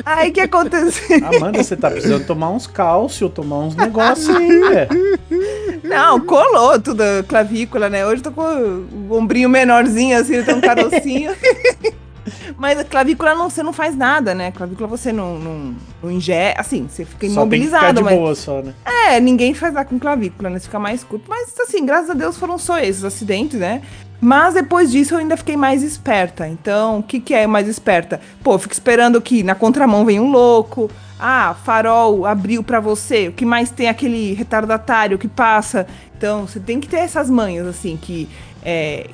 [0.05, 1.25] Aí que aconteceu?
[1.25, 5.19] Amanda, você tá precisando tomar uns cálcio, tomar uns negócios aí, velho.
[5.83, 8.05] Não, colou tudo a clavícula, né?
[8.05, 11.31] Hoje eu tô com o ombrinho menorzinho, assim, um carocinho.
[12.57, 14.51] Mas a clavícula não, você não faz nada, né?
[14.51, 16.55] Clavícula você não, não, não ingere.
[16.57, 18.17] Assim, você fica Só tem imobilizado, mas.
[18.17, 18.73] boa só, né?
[18.85, 20.59] É, ninguém faz nada com clavícula, né?
[20.59, 21.25] Você fica mais curto.
[21.29, 23.81] Mas, assim, graças a Deus foram só esses acidentes, né?
[24.21, 26.47] Mas depois disso eu ainda fiquei mais esperta.
[26.47, 28.19] Então, o que, que é mais esperta?
[28.43, 30.91] Pô, fico esperando que na contramão venha um louco.
[31.19, 33.29] Ah, farol abriu pra você.
[33.29, 35.87] O que mais tem é aquele retardatário que passa.
[36.17, 38.27] Então, você tem que ter essas manhas, assim, que.
[38.63, 39.09] É,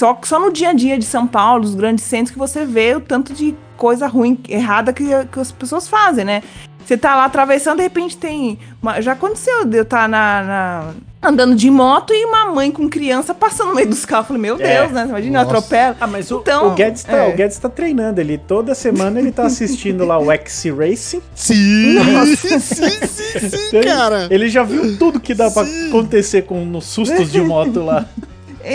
[0.00, 2.96] só, só no dia a dia de São Paulo, os grandes centros, que você vê
[2.96, 6.42] o tanto de coisa ruim, errada que, que as pessoas fazem, né?
[6.86, 8.58] Você tá lá atravessando, de repente tem.
[8.82, 12.88] uma- já aconteceu de eu estar na, na- andando de moto e uma mãe com
[12.88, 14.24] criança passando no meio dos carros.
[14.30, 14.80] Eu falei, meu É.
[14.80, 15.04] Deus, né?
[15.06, 15.56] Imagina, eu Nossa.
[15.58, 15.96] atropelo.
[16.00, 17.28] Ah, mas o, Então, o, Guedes tá, é.
[17.28, 18.20] o Guedes tá treinando.
[18.20, 21.20] Ele, toda semana ele tá assistindo lá o X Racing.
[21.34, 21.98] Sim,
[22.36, 24.26] sim, sim, sim, sim, cara.
[24.30, 25.88] Ele já viu tudo que dá pra Sim.
[25.90, 28.06] acontecer com nos sustos de moto lá.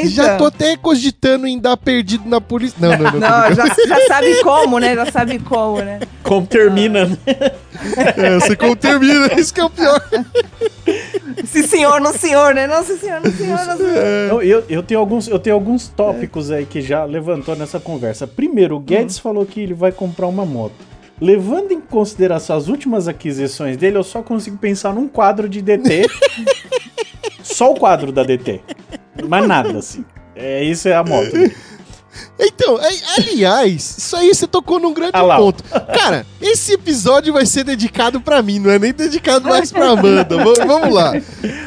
[0.06, 0.38] Já Então.
[0.38, 2.78] tô até cogitando em dar perdido na polícia.
[2.80, 3.20] Não, não, não.
[3.20, 4.96] Não, já, já sabe como, né?
[4.96, 6.00] Já sabe como, né?
[6.24, 7.18] Como termina, né?
[8.18, 10.02] É, sei como termina, isso que é o pior.
[11.46, 12.68] Sim, senhor, não senhor, né?
[12.68, 13.96] Não, sim, senhor, não senhor, não senhor.
[13.98, 18.26] Eu, eu, eu tenho alguns, eu tenho alguns tópicos aí que já levantou nessa conversa.
[18.28, 20.74] Primeiro, o Guedes falou que ele vai comprar uma moto.
[21.20, 26.08] Levando em consideração as últimas aquisições dele, eu só consigo pensar num quadro de DT.
[27.42, 28.62] só o quadro da DT.
[29.30, 30.04] Mais nada, assim.
[30.36, 31.32] É, isso é a moto.
[32.40, 35.64] Então, é- aliás, isso aí você tocou num grande Ah ponto.
[35.64, 40.38] Cara, esse episódio vai ser dedicado pra mim, não é nem dedicado mais pra Amanda.
[40.38, 41.14] Va- vamos lá.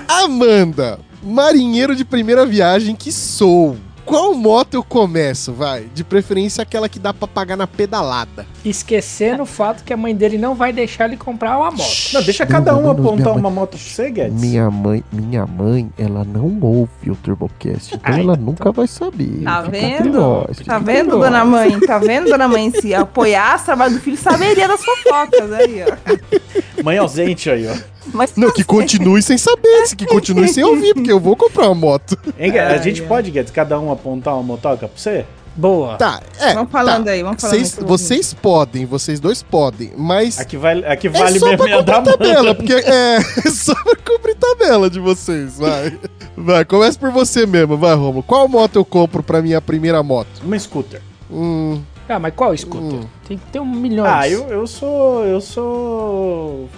[0.06, 3.76] Amanda, marinheiro de primeira viagem que sou.
[4.08, 5.84] Qual moto eu começo, vai?
[5.94, 8.46] De preferência aquela que dá pra pagar na pedalada.
[8.64, 12.14] Esquecendo o fato que a mãe dele não vai deixar ele comprar uma moto.
[12.14, 14.40] Não, deixa cada um apontar uma moto pra você, Guedes.
[14.40, 19.42] Minha mãe, minha mãe, ela não ouve o Turbocast, então Ai, ela nunca vai saber.
[19.44, 20.18] Tá Fica vendo?
[20.18, 21.78] nós, Tá vendo, dona mãe?
[21.80, 22.72] Tá vendo, dona mãe?
[22.80, 26.82] Se apoiasse o trabalho do filho, saberia das fofocas aí, ó.
[26.82, 27.98] Mãe ausente aí, ó.
[28.12, 31.74] Mas Não, que continue sem saber, que continue sem ouvir, porque eu vou comprar uma
[31.74, 32.16] moto.
[32.38, 35.24] A gente pode, Guedes, cada um apontar uma motoca pra você?
[35.56, 35.96] Boa.
[35.96, 36.54] Tá, é.
[36.54, 37.10] Vamos falando tá.
[37.10, 37.84] aí, vamos falando Vocês, aí.
[37.84, 41.82] vocês podem, vocês dois podem, mas Aqui, vai, aqui é vale só mesmo pra é
[41.82, 45.98] da tabela, porque é, é só pra cumprir tabela de vocês, vai.
[46.36, 48.22] Vai, começa por você mesmo, vai, Romo.
[48.22, 50.28] Qual moto eu compro pra minha primeira moto?
[50.44, 51.02] Uma scooter.
[51.28, 53.00] Hum, Ah, mas qual scooter?
[53.00, 53.06] Hum.
[53.26, 54.06] Tem que ter um milhão.
[54.06, 55.24] Ah, eu, eu sou.
[55.24, 56.68] Eu sou.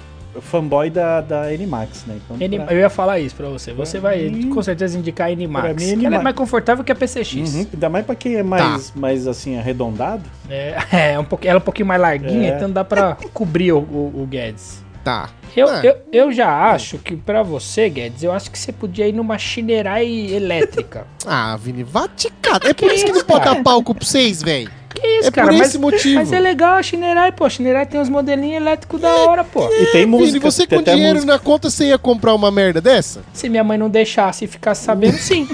[0.40, 2.18] Fanboy da, da N-Max, né?
[2.24, 3.72] Então, N- pra- Eu ia falar isso pra você.
[3.72, 5.64] Você vai mim- com certeza indicar a N-Max.
[5.64, 7.54] pra mim, Ela é mais confortável que a PCX.
[7.54, 10.22] Uhum, ainda mais pra quem é mais, mais assim, arredondado.
[10.48, 10.76] É,
[11.14, 12.56] é um pouquinho, ela é um pouquinho mais larguinha, É.
[12.56, 14.84] então dá pra cobrir o, o- o Guedes.
[15.02, 15.30] tá.
[15.56, 15.80] Eu, Ah.
[15.82, 19.36] eu, eu já acho que pra você, Guedes, eu acho que você podia ir numa
[19.36, 21.06] Shinerai elétrica.
[21.26, 22.68] Ah, Vini, vá te catar.
[22.68, 24.70] É por isso que não pode dar palco pra vocês, velho.
[24.94, 25.48] Que isso, É cara?
[25.48, 26.14] por mas, esse motivo.
[26.16, 27.44] mas é legal a Shinerai, pô.
[27.44, 29.68] A Shinerai tem uns modelinhos elétricos da hora, pô.
[29.72, 30.26] E tem música.
[30.32, 31.32] Vini, você com dinheiro música.
[31.32, 33.22] na conta, você ia comprar uma merda dessa?
[33.32, 35.48] Se minha mãe não deixasse e ficasse sabendo, sim.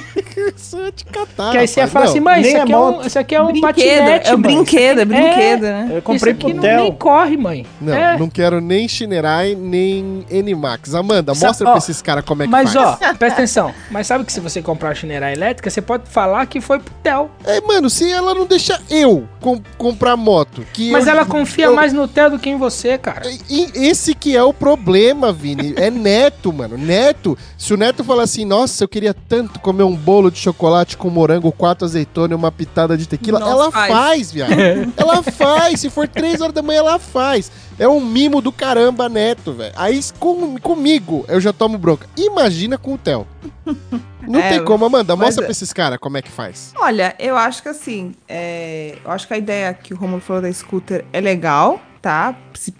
[0.56, 1.44] Você ia te catar.
[1.44, 2.12] Porque aí você ia falar Não.
[2.12, 4.40] assim, mãe, isso aqui, é um, isso aqui é um brinquedo, patinete, é mãe.
[4.40, 5.90] brinquedo, é Isso brinquedo, né?
[5.96, 7.66] Eu comprei isso aqui pro não, nem corre, mãe.
[7.80, 8.18] Não, É.
[8.18, 10.94] não quero nem Shinerai, nem N-Max.
[10.94, 12.86] Amanda, Sa- mostra ó, pra esses caras como é que Mas faz.
[12.86, 13.74] ó, presta atenção.
[13.90, 16.92] Mas sabe que se você comprar a Shinerai elétrica, você pode falar que foi pro
[17.02, 17.30] Theo.
[17.44, 21.66] É, mano, se ela não deixa eu com- comprar moto, que Mas eu- ela confia
[21.66, 23.22] eu- mais no Theo do que em você, cara.
[23.48, 25.74] E esse que é o problema, Vini.
[25.76, 26.76] É neto, mano.
[26.78, 27.36] Neto.
[27.58, 31.08] Se o neto falar assim, nossa, eu queria tanto comer um bolo de chocolate com
[31.10, 33.92] morango, quatro azeitona e uma pitada de tequila, Nossa, ela faz.
[33.92, 34.50] faz, viado.
[34.96, 35.80] ela faz.
[35.80, 37.50] Se for três horas da manhã, ela faz.
[37.78, 39.72] É um mimo do caramba, neto, velho.
[39.76, 42.06] Aí com- comigo eu já tomo bronca.
[42.16, 43.26] Imagina com o Theo.
[44.28, 45.14] Não É, tem como, Amanda.
[45.16, 46.72] mas Mostra é- pra esses caras como é que faz.
[46.76, 50.42] Olha, eu acho que assim, é, eu acho que a ideia que o Romulo falou
[50.42, 52.36] da scooter é legal, tá?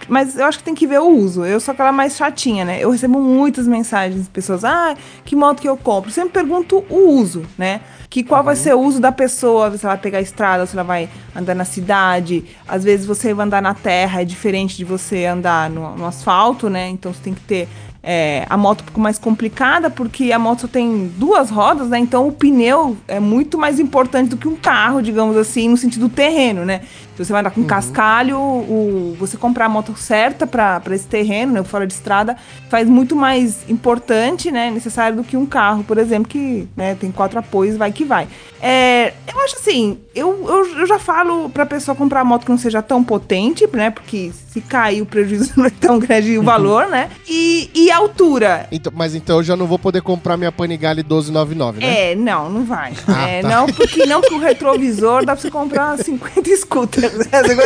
[0.09, 1.45] Mas eu acho que tem que ver o uso.
[1.45, 2.79] Eu sou aquela mais chatinha, né?
[2.81, 4.95] Eu recebo muitas mensagens de pessoas, ah,
[5.25, 6.11] que moto que eu compro?
[6.11, 7.81] Sempre pergunto o uso, né?
[8.09, 10.75] Que qual vai ser o uso da pessoa, se ela vai pegar a estrada, se
[10.77, 12.45] ela vai andar na cidade.
[12.69, 16.71] Às vezes você vai andar na terra, é diferente de você andar no, no asfalto,
[16.71, 16.89] né?
[16.89, 17.69] Então você tem que ter
[18.03, 21.99] é, a moto um pouco mais complicada, porque a moto tem duas rodas, né?
[21.99, 26.09] Então o pneu é muito mais importante do que um carro, digamos assim, no sentido
[26.09, 26.83] terreno, né?
[27.17, 31.55] Se você vai andar com cascalho, o, você comprar a moto certa para esse terreno,
[31.55, 32.37] né, fora de estrada,
[32.69, 37.11] faz muito mais importante, né, necessário do que um carro, por exemplo, que né, tem
[37.11, 38.29] quatro apoios, vai que vai.
[38.61, 42.59] É, eu acho assim, eu, eu, eu já falo pra pessoa comprar moto que não
[42.59, 46.87] seja tão potente, né, porque se cair o prejuízo não é tão grande o valor,
[46.89, 48.67] né, e, e a altura.
[48.71, 52.13] Então, mas então eu já não vou poder comprar minha Panigale 1299, né?
[52.13, 52.93] É, não, não vai.
[53.07, 53.49] Ah, é, tá.
[53.49, 57.06] Não, porque não com o retrovisor dá pra você comprar 50 scooters.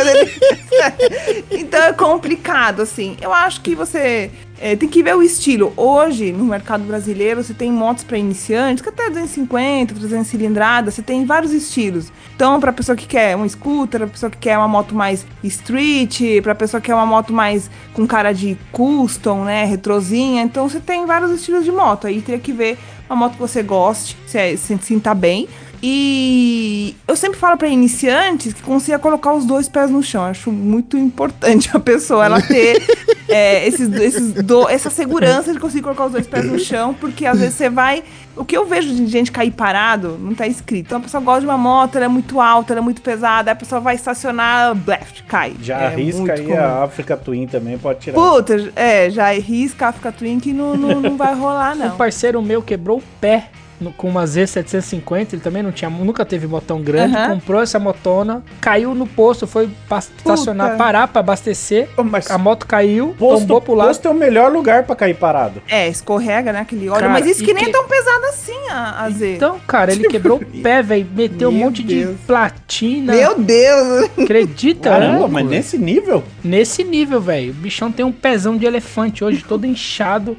[0.07, 3.15] ele- então é complicado, assim.
[3.21, 5.73] Eu acho que você é, tem que ver o estilo.
[5.75, 11.01] Hoje, no mercado brasileiro, você tem motos para iniciantes, que até 250, 300 cilindradas, você
[11.01, 12.11] tem vários estilos.
[12.35, 16.21] Então, pra pessoa que quer um scooter, pra pessoa que quer uma moto mais street,
[16.43, 20.41] pra pessoa que quer uma moto mais com cara de custom, né, retrozinha.
[20.43, 22.07] Então, você tem vários estilos de moto.
[22.07, 22.77] Aí teria que ver
[23.09, 25.47] uma moto que você goste, se, é- se sinta bem.
[25.83, 30.23] E eu sempre falo para iniciantes que consiga colocar os dois pés no chão.
[30.23, 32.81] Acho muito importante a pessoa ela ter
[33.27, 37.25] é, esses, esses do- essa segurança de conseguir colocar os dois pés no chão, porque
[37.25, 38.03] às vezes você vai.
[38.35, 40.85] O que eu vejo de gente cair parado não tá escrito.
[40.87, 43.51] Então a pessoa gosta de uma moto, ela é muito alta, ela é muito pesada,
[43.51, 45.53] aí a pessoa vai estacionar, bleft, cai.
[45.61, 46.57] Já É arrisca aí comum.
[46.59, 48.15] a Africa Twin também, pode tirar.
[48.15, 51.97] Puta, é, já arrisca a Africa Twin que não, não, não vai rolar, Um não.
[51.97, 53.49] parceiro meu quebrou o pé
[53.81, 57.29] no- com uma Z750, ele também não tinha, nunca teve botão grande, Aham.
[57.35, 59.69] comprou essa motona, caiu no posto, foi
[59.99, 63.87] estacionar, parar pra abastecer, Mas a moto caiu, posto, tombou pro lado.
[63.87, 65.61] posto é o melhor lugar pra cair parado.
[65.67, 66.59] É, escorrega, né?
[66.61, 66.99] Aquele óleo.
[67.01, 69.35] Cara, mas isso que nem que- é tão pesado assim, a, a Z.
[69.35, 72.11] Então, cara, ele quebrou o pé, velho, meteu um Meu monte Deus.
[72.11, 73.13] de platina.
[73.13, 74.09] Meu Deus!
[74.17, 74.89] Acredita?
[74.89, 76.23] Caramba, É, mas nesse nível?
[76.43, 77.51] Nesse nível, velho.
[77.51, 80.37] O bichão tem um pezão de elefante hoje, todo inchado,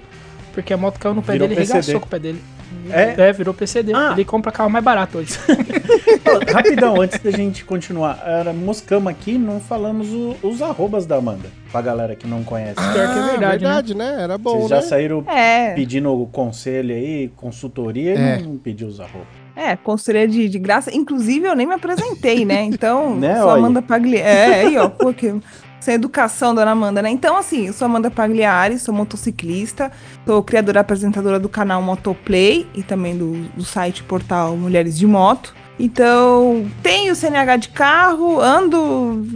[0.53, 2.43] porque a moto caiu no pé Virou dele e regaçou com o pé dele.
[2.91, 3.33] É?
[3.33, 3.93] virou PCD.
[3.95, 4.11] Ah.
[4.13, 5.39] Ele compra carro mais barato hoje.
[6.53, 11.49] Rapidão, antes da gente continuar, era, moscamos aqui, não falamos o- os arrobas da Amanda,
[11.71, 12.75] pra galera que não conhece.
[12.75, 14.17] Pior que é Ah, verdade, verdade, né?
[14.21, 14.83] Era bom, Vocês já né?
[14.83, 15.75] saíram É.
[15.75, 18.39] pedindo conselho aí, consultoria, É.
[18.39, 19.29] e não pediu os arrobas.
[19.55, 20.95] É, consultoria de, de graça.
[20.97, 22.63] Inclusive, eu nem me apresentei, né?
[22.65, 23.59] Então, Né, olha.
[23.59, 24.27] Amanda Pagliari.
[24.27, 25.35] É, aí, ó, pô, que...
[25.83, 27.11] Sem educação, dona Amanda, né?
[27.11, 29.91] Então, assim, eu sou Amanda Pagliari, sou motociclista,
[30.25, 35.09] sou criadora e apresentadora do canal Motoplay e também do, do site portal Mulheres de
[35.09, 35.53] Moto.
[35.81, 39.27] Então, tenho CNH de carro, ando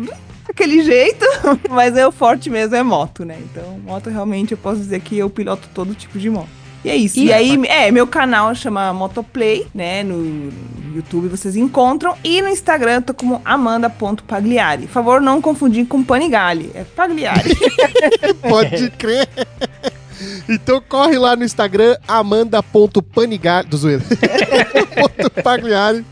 [0.47, 1.27] daquele jeito,
[1.69, 3.37] mas é o forte mesmo é moto, né?
[3.51, 6.66] Então, moto realmente eu posso dizer que eu piloto todo tipo de moto.
[6.87, 7.19] E é isso.
[7.19, 10.03] E, E- aí, é, meu canal chama Motoplay, né?
[10.05, 10.53] No
[10.95, 12.15] YouTube vocês encontram.
[12.23, 14.83] E no Instagram eu tô como amanda.pagliari.
[14.87, 16.71] Por favor, não confundir com Panigali.
[16.75, 17.57] É Pagliari.
[18.49, 19.29] Pode crer.
[20.49, 24.03] Então corre lá no Instagram, amanda.panigali, do zoeira.
[24.95, 26.05] Ponto Pagliari.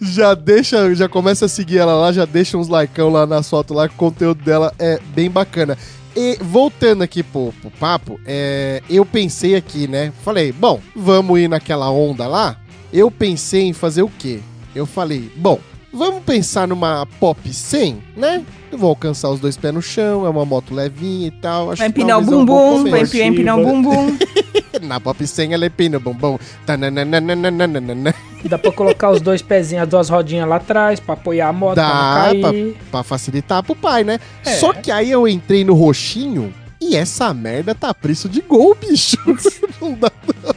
[0.00, 3.76] Já deixa, já começa a seguir ela lá, já deixa uns likeão lá nas fotos
[3.76, 5.76] lá, que o conteúdo dela é bem bacana.
[6.16, 10.12] E voltando aqui pro, pro papo, é, eu pensei aqui, né?
[10.24, 12.56] Falei, bom, vamos ir naquela onda lá.
[12.92, 14.40] Eu pensei em fazer o quê?
[14.74, 15.60] Eu falei, bom,
[15.92, 18.44] vamos pensar numa Pop 100, né?
[18.70, 21.70] Eu vou alcançar os dois pés no chão, é uma moto levinha e tal.
[21.70, 24.16] Acho Vai que empinar o é um bumbum, vai empinar o bumbum.
[24.82, 26.38] Na Pop 100 ela empina o bumbum.
[26.66, 28.14] Tananana.
[28.44, 31.76] Dá pra colocar os dois pezinhos, as duas rodinhas lá atrás, pra apoiar a moto,
[31.76, 32.76] Dá pra cair.
[32.90, 34.18] Pra facilitar pro pai, né?
[34.44, 34.50] É.
[34.52, 38.74] Só que aí eu entrei no roxinho e essa merda tá a preço de gol,
[38.74, 39.16] bicho.
[39.80, 40.10] Não dá.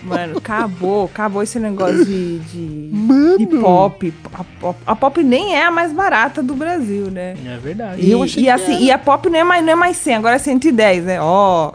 [0.04, 3.38] Mano, acabou, acabou esse negócio de, de, Mano.
[3.38, 4.14] de pop.
[4.34, 4.80] A, pop.
[4.86, 7.36] a pop nem é a mais barata do Brasil, né?
[7.46, 8.02] É verdade.
[8.02, 8.82] E, Eu achei e assim, era.
[8.84, 11.22] e a pop não é mais, não é mais 100, agora é 110, né?
[11.22, 11.72] Ó.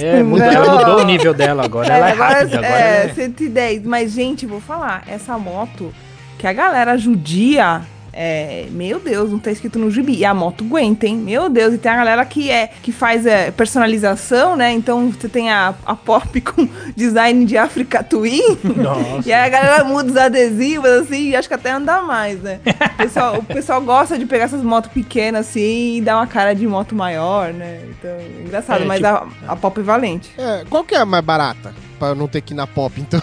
[0.00, 0.78] É, mudou, ela Não.
[0.78, 1.92] mudou o nível dela agora.
[1.92, 2.66] Ela é rápida agora.
[2.74, 3.84] É, é- 110.
[3.84, 5.92] Mas, gente, vou falar, essa moto
[6.38, 7.82] que a galera judia.
[8.12, 10.16] É, meu Deus, não tá escrito no gibi.
[10.16, 11.16] E a moto aguenta, hein?
[11.16, 14.70] Meu Deus, e tem a galera que é que faz é, personalização, né?
[14.72, 18.42] Então você tem a, a pop com design de Africa Twin.
[18.76, 19.02] Nossa.
[19.24, 22.60] E aí a galera muda os adesivos, assim, e acho que até anda mais, né?
[22.66, 26.54] O pessoal, o pessoal gosta de pegar essas motos pequenas, assim, e dar uma cara
[26.54, 27.80] de moto maior, né?
[27.90, 28.10] Então,
[28.44, 30.30] engraçado, É, mas tipo- a, a pop é valente.
[30.36, 31.72] É, qual que é a mais barata?
[32.02, 33.22] Pra eu não ter que ir na Pop, então.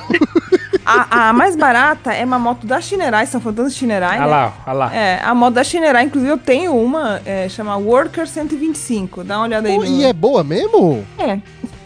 [0.86, 4.32] A, a mais barata é uma moto da Shinerai, São Fantasma Shinerai, Olha né?
[4.32, 4.96] lá, olha lá.
[4.96, 9.44] É, a moto da Shinerai, inclusive eu tenho uma, é, chama Worker 125, dá uma
[9.44, 11.06] olhada aí e é boa mesmo?
[11.18, 11.34] É.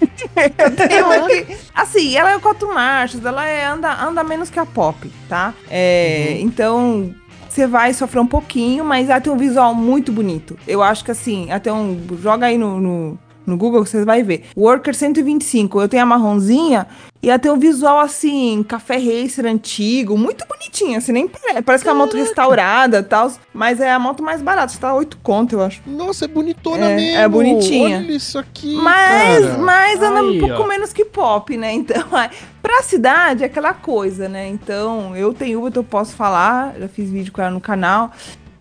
[0.64, 1.58] eu tenho uma que...
[1.74, 5.52] Assim, ela é quatro marchas, ela é, anda, anda menos que a Pop, tá?
[5.72, 7.12] É, Então,
[7.50, 10.56] você vai sofrer um pouquinho, mas ela tem um visual muito bonito.
[10.68, 12.00] Eu acho que assim, até um...
[12.22, 12.80] Joga aí no...
[12.80, 14.46] no no Google vocês vai ver.
[14.56, 15.82] Worker 125.
[15.82, 16.88] Eu tenho a marronzinha
[17.22, 21.62] e ela tem um visual assim, café racer antigo, muito bonitinha, assim, nem parece.
[21.62, 24.94] Parece que é uma moto restaurada e tal, mas é a moto mais barata, está
[24.94, 25.82] 8 conto, eu acho.
[25.86, 27.18] Nossa, é bonitona É, mesmo.
[27.20, 27.98] é bonitinha.
[28.00, 28.76] Olha isso aqui.
[28.76, 29.58] Mas, cara.
[29.60, 30.68] mas anda Aí, um pouco ó.
[30.68, 31.74] menos que pop, né?
[31.84, 32.30] Então, é-
[32.62, 34.48] pra cidade é aquela coisa, né?
[34.48, 38.12] Então, eu tenho Uber, então eu posso falar, já fiz vídeo com ela no canal.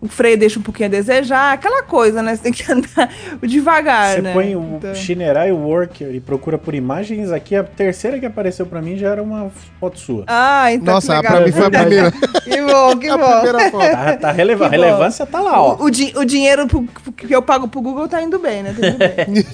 [0.03, 2.35] O freio deixa um pouquinho a desejar, aquela coisa, né?
[2.35, 3.09] Você tem que andar
[3.41, 4.33] devagar, Você né?
[4.33, 7.31] põe o Então- Shinerai Worker e procura por imagens.
[7.31, 9.49] Aqui a terceira que apareceu pra mim já era uma
[9.79, 10.25] foto sua.
[10.27, 12.11] Ah, então Nossa, pra mim foi a primeira.
[12.43, 13.31] Que bom, que a bom.
[13.41, 13.91] primeira foto.
[13.91, 14.71] Tá, tá releva- bom.
[14.71, 15.75] relevância tá lá, ó.
[15.75, 16.85] O, o di- o dinheiro pro-
[17.15, 18.75] que eu pago pro Google tá indo bem, né?
[18.77, 19.45] Tá indo bem.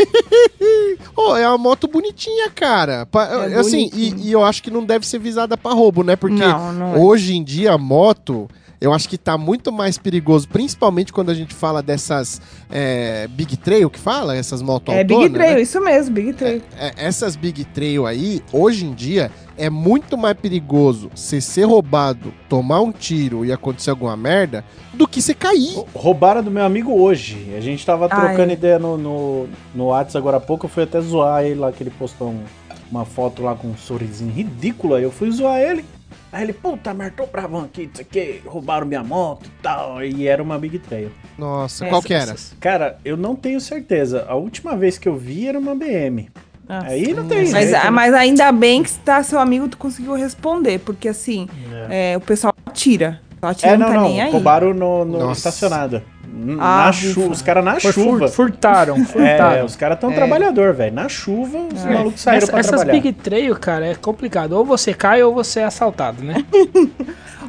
[1.16, 3.08] Ô, é uma moto bonitinha, cara.
[3.52, 6.16] É assim, e, e eu acho que não deve ser visada pra roubo, né?
[6.16, 6.98] Porque Não, não é.
[7.00, 8.50] hoje em dia a moto,
[8.82, 13.58] eu acho que tá muito mais perigoso, principalmente quando a gente fala dessas é, Big
[13.58, 16.62] Trail que fala, essas motos É Big Trail, isso mesmo, Big Trail.
[16.78, 22.34] É, essas Big Trail aí, hoje em dia, é muito mais perigoso você ser roubado,
[22.48, 24.64] tomar um tiro e acontecer alguma merda,
[24.94, 25.76] do que você cair.
[25.94, 27.54] Roubaram do meu amigo hoje.
[27.58, 28.28] A gente tava Ai.
[28.28, 30.66] trocando ideia no, no, no WhatsApp agora há pouco.
[30.66, 32.44] Eu fui até zoar ele lá, que ele postou um-
[32.90, 34.96] uma foto lá com um sorrisinho ridículo.
[34.96, 35.84] Aí eu fui zoar ele.
[36.32, 40.04] Aí ele, puta, mas tô bravão aqui, isso aqui, roubaram minha moto e tal.
[40.04, 41.12] E era uma Big Trail.
[41.38, 42.36] Nossa, É, qual que era?
[42.60, 44.26] Cara, eu não tenho certeza.
[44.28, 46.30] A última vez que eu vi era uma BM.
[46.68, 46.86] Nossa.
[46.88, 47.90] Aí não tem Mas, jeito, né?
[47.90, 51.48] mas ainda bem que tá, seu amigo tu conseguiu responder, porque assim,
[51.90, 53.20] é, o pessoal atira.
[53.40, 54.10] Só atira É, não não, tá não.
[54.10, 54.32] nem aí.
[54.32, 56.04] Roubaram no, no estacionado.
[56.40, 57.32] N- Ah, na chuva.
[57.34, 58.28] Os caras na Foi chuva.
[58.28, 59.66] fur- furtaram, É, furtaram.
[59.66, 60.16] os caras tão É.
[60.16, 60.94] trabalhador, velho.
[60.96, 61.90] Na chuva, os É.
[61.94, 62.94] malucos saíram Essa- pra essas trabalhar.
[62.94, 64.54] Big Trail, cara, é complicado.
[64.54, 66.44] Ou você cai ou você é assaltado, né?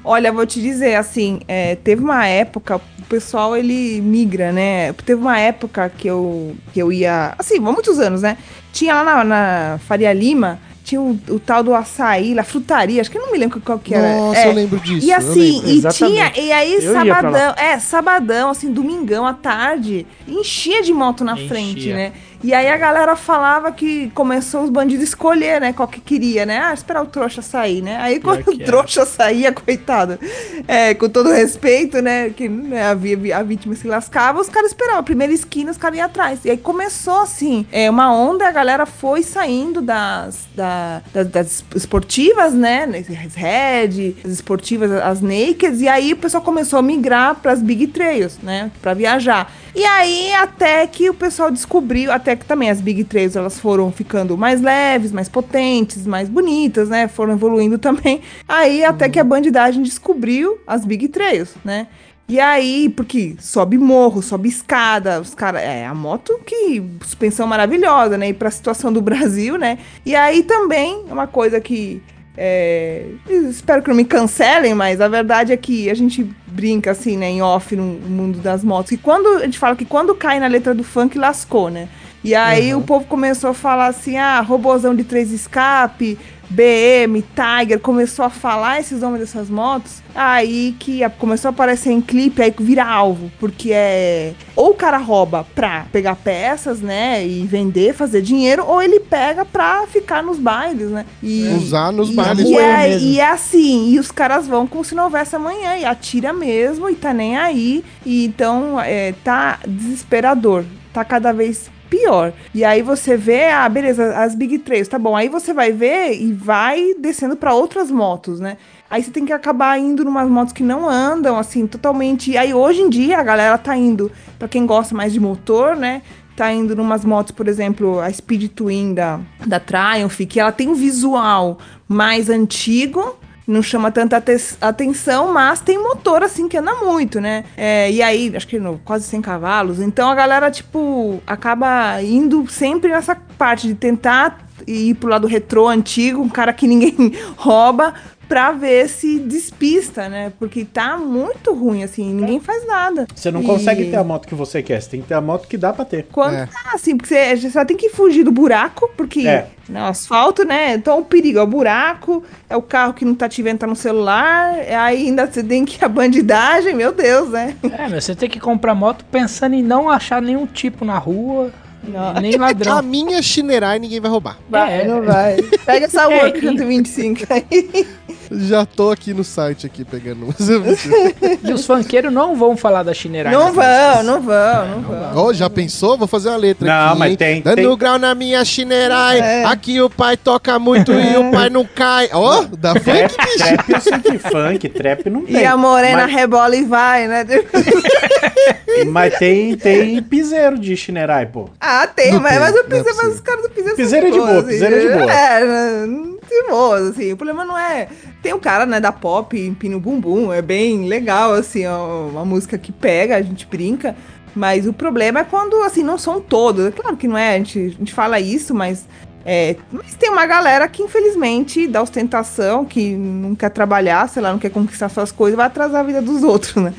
[0.05, 4.93] Olha, vou te dizer, assim, é, teve uma época, o pessoal ele migra, né?
[5.05, 7.35] Teve uma época que eu, que eu ia.
[7.39, 8.37] Assim, há muitos anos, né?
[8.73, 10.59] Tinha lá na, na Faria Lima,
[10.91, 13.79] tinha o, o tal do açaí, lá, frutaria, acho que eu não me lembro qual
[13.79, 14.17] que era.
[14.17, 15.07] Nossa, É, eu lembro disso.
[15.07, 15.97] E assim, e Exatamente.
[16.33, 21.35] tinha, e aí Eu sabadão, é, sabadão, assim, domingão à tarde, enchia de moto na
[21.35, 21.49] Enchia.
[21.49, 22.13] frente, né?
[22.43, 25.73] E aí a galera falava que começou os bandidos a escolher, né?
[25.73, 26.59] Qual que queria, né?
[26.59, 27.97] Ah, esperar o trouxa sair, né?
[28.01, 28.65] Aí quando o era.
[28.65, 30.19] trouxa saía, coitado,
[30.67, 32.31] é, com todo respeito, né?
[32.31, 35.01] Que né, havia a vítima se lascava, os caras esperavam.
[35.01, 36.41] A primeira esquina, os caras iam atrás.
[36.45, 41.65] E aí começou assim, é, uma onda, a galera foi saindo das, da- das, das
[41.75, 42.89] esportivas, né?
[43.25, 47.61] As Red, as esportivas, as Nakeds, e aí o pessoal começou a migrar para as
[47.61, 48.71] Big Trails, né?
[48.81, 49.53] Pra viajar.
[49.75, 53.91] E aí, até que o pessoal descobriu, até que também as Big Trails elas foram
[53.93, 57.09] ficando mais leves, mais potentes, mais bonitas, né?
[57.09, 58.21] Foram evoluindo também.
[58.49, 61.87] Aí, até que a bandidagem descobriu as Big Trails, né?
[62.31, 65.63] E aí, porque sobe morro, sobe escada, os caras.
[65.63, 66.81] É a moto que.
[67.03, 68.29] Suspensão maravilhosa, né?
[68.29, 69.79] E pra situação do Brasil, né?
[70.07, 72.01] E aí também, uma coisa que.
[72.39, 77.17] é, espero que não me cancelem, mas a verdade é que a gente brinca assim,
[77.17, 78.93] né, em off no mundo das motos.
[78.93, 81.89] E quando a gente fala que quando cai na letra do funk, lascou, né?
[82.23, 86.19] E aí o povo começou a falar assim: ah, robozão de três escape,
[86.51, 92.01] BM, Tiger, começou a falar esses nomes dessas motos, aí que começou a aparecer em
[92.01, 97.47] clipe, aí vira alvo, porque é ou o cara rouba pra pegar peças, né, e
[97.47, 101.07] vender, fazer dinheiro, ou ele pega pra ficar nos bailes, né?
[101.23, 102.49] E, Usar nos e, bailes.
[102.49, 105.85] E é, e é assim, e os caras vão como se não houvesse amanhã, e
[105.85, 112.33] atira mesmo, e tá nem aí, e então é, tá desesperador, tá cada vez pior.
[112.55, 115.17] E aí você vê, ah, beleza, as Big 3, tá bom.
[115.17, 118.57] Aí você vai ver e vai descendo pra outras motos, né?
[118.89, 122.31] Aí você tem que acabar indo numas motos que não andam, assim, totalmente.
[122.31, 125.77] E aí hoje em dia a galera tá indo, pra quem gosta mais de motor,
[125.77, 126.03] né?
[126.37, 130.69] Tá indo numas motos, por exemplo, a Speed Twin da, da Triumph, que ela tem
[130.69, 133.19] um visual mais antigo,
[133.51, 137.45] não chama tanta ate- atenção, mas tem motor assim que anda muito, né?
[137.57, 139.81] É, e aí, acho que no, quase 100 cavalos.
[139.81, 145.69] Então a galera, tipo, acaba indo sempre nessa parte de tentar ir pro lado retrô
[145.69, 147.95] antigo, um cara que ninguém rouba,
[148.31, 150.33] pra ver se despista, né?
[150.39, 153.09] Porque tá muito ruim, assim, ninguém faz nada.
[153.13, 155.21] Você não E- consegue ter a moto que você quer, você tem que ter a
[155.21, 156.07] moto que dá pra ter.
[156.13, 156.47] quando É.
[156.47, 159.49] tá assim, porque você, você só tem que fugir do buraco, porque É.
[159.69, 160.75] né, o asfalto, né?
[160.75, 163.67] Então o perigo é o buraco, é o carro que não tá te vendo, tá
[163.67, 167.57] no celular, é aí ainda você tem que a bandidagem, meu Deus, né?
[167.65, 171.51] É, mas você tem que comprar moto pensando em não achar nenhum tipo na rua,
[171.83, 172.15] Não.
[172.15, 172.83] nem A ladrão.
[172.83, 174.39] minha Shinerai ninguém vai roubar.
[174.49, 174.87] Vai, É.
[174.87, 175.37] não vai.
[175.67, 177.87] Pega essa É, Work e- 125 aí.
[178.33, 180.37] Já tô aqui no site aqui pegando umas.
[181.43, 183.33] E os funkeiros não vão falar da Shinerai.
[183.33, 185.11] Não vão, não vão, não vão.
[185.17, 185.99] Ó, já pensou?
[185.99, 186.99] Vou fazer uma letra Não, aqui.
[186.99, 187.17] mas hein?
[187.17, 189.19] tem- Dando tem- grau na minha Shinerai.
[189.21, 189.45] É.
[189.47, 192.09] Aqui o pai toca muito e o pai não cai.
[192.13, 193.39] Ó, da Trap, funk, bicho.
[193.39, 195.37] trap eu que funk, trap não tem.
[195.41, 197.25] E a morena mas, rebola e vai, né?
[198.87, 201.49] mas tem, tem piseiro de Shinerai, pô.
[201.61, 203.77] Ah, tem, Não mas, tem, mas eu não é pensei, mas os caras do Piseiro
[203.77, 205.13] Piseiro é de boa, piseiro é de boa.
[205.13, 205.87] É, né,
[206.31, 207.13] de boa, assim.
[207.13, 207.89] O problema não é.
[208.23, 212.25] Tem um cara, né, da pop, Empina o Bumbum, é bem legal, assim, ó, uma
[212.25, 213.95] música que pega, a gente brinca.
[214.35, 216.67] Mas o problema é quando, assim, não são todos.
[216.67, 218.87] É claro que não é, a gente, a gente fala isso, mas.
[219.25, 224.33] É, mas tem uma galera que, infelizmente, dá ostentação, que não quer trabalhar, sei lá,
[224.33, 226.73] não quer conquistar suas coisas, vai atrasar a vida dos outros, né?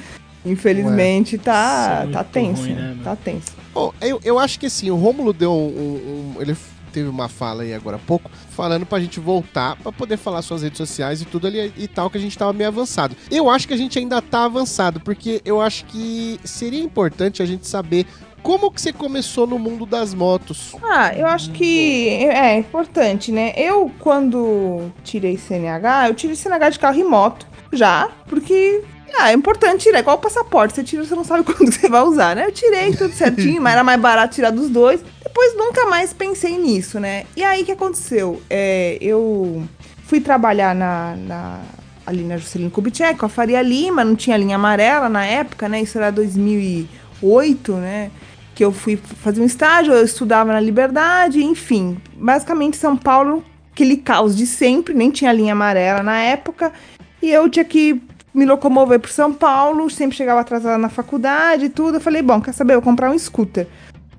[0.43, 2.61] Infelizmente, tá, Isso é tá tenso.
[2.63, 2.97] ruim, né?
[3.03, 3.51] Tá tenso.
[3.75, 6.55] Ó, eu, eu acho que assim, o Rômulo deu um, um- Ele
[6.91, 10.61] teve uma fala aí agora há pouco, falando pra gente voltar pra poder falar suas
[10.61, 13.15] redes sociais e tudo ali e tal, que a gente tava meio avançado.
[13.29, 17.45] Eu acho que a gente ainda tá avançado, porque eu acho que seria importante a
[17.45, 18.05] gente saber
[18.41, 20.75] como que você começou no mundo das motos.
[20.83, 23.53] Ah, eu acho que é importante, né?
[23.55, 28.83] Eu, quando tirei CNH, eu tirei CNH de carro e moto já, porque
[29.17, 29.99] ah, é importante tirar.
[29.99, 32.45] É igual o passaporte, você tira, você não sabe quando você vai usar, né?
[32.45, 35.03] Eu tirei tudo certinho, mas era mais barato tirar dos dois.
[35.31, 37.23] Depois nunca mais pensei nisso, né?
[37.37, 38.41] E aí o que aconteceu?
[38.49, 39.63] É, eu
[40.05, 41.61] fui trabalhar na, na-
[42.05, 45.81] ali na Juscelino Kubitschek com a Faria Lima, não tinha linha amarela na época, né?
[45.81, 48.11] Isso era 2008, né?
[48.53, 51.97] que eu fui fazer um estágio, eu estudava na Liberdade, enfim.
[52.15, 56.73] Basicamente, São Paulo, aquele caos de sempre, nem tinha linha amarela na época,
[57.21, 58.01] e eu tinha que
[58.33, 61.95] me locomover para São Paulo, sempre chegava atrasada na faculdade e tudo.
[61.95, 63.67] Eu falei, bom, quer saber, eu vou comprar um scooter.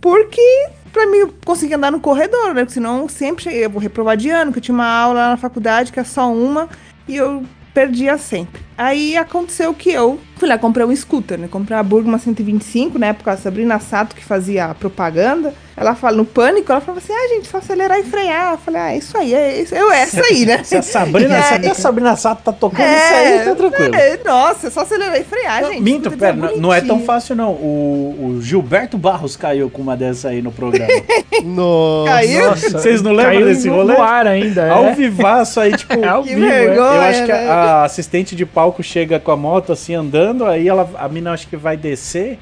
[0.00, 0.40] Porque,
[0.92, 2.62] pra mim, conseguir andar no corredor, né?
[2.62, 5.36] Porque senão sempre cheguei, eu vou reprovar de ano, que eu tinha uma aula na
[5.36, 6.68] faculdade, que é só uma,
[7.08, 8.60] e eu perdia sempre.
[8.76, 11.46] Aí aconteceu que eu fui lá comprar um scooter, né?
[11.48, 15.54] Comprei a Burgman 125, na época a Sabrina Sato que fazia a propaganda.
[15.76, 18.52] ela fala no pânico, ela falava assim, ah, gente, só acelerar e frear.
[18.52, 20.62] Eu falei, ah, isso aí, é isso, eu essa aí, né?
[20.64, 21.42] Se a Sabrina, É.
[21.42, 23.94] se até a Sabrina Sato tá tocando isso aí, tá tranquilo.
[23.94, 25.80] é, nossa, é só acelerar e frear, gente.
[25.80, 27.50] Minto, pera, não- não é tão fácil não.
[27.52, 30.90] O, o Gilberto Barros caiu com uma dessa aí no programa.
[31.44, 32.10] Nossa.
[32.12, 32.50] Caiu?
[32.54, 33.94] Vocês não lembram caiu desse no, rolê?
[33.94, 34.92] no ar ainda, Ao é.
[34.94, 36.66] vivaço aí, tipo, É ao Que vivo, é.
[36.66, 36.76] vergonha.
[36.94, 37.48] eu acho que né?
[37.48, 41.32] a, a assistente de palco chega com a moto assim andando, aí ela, a mina
[41.32, 42.38] acho que vai descer,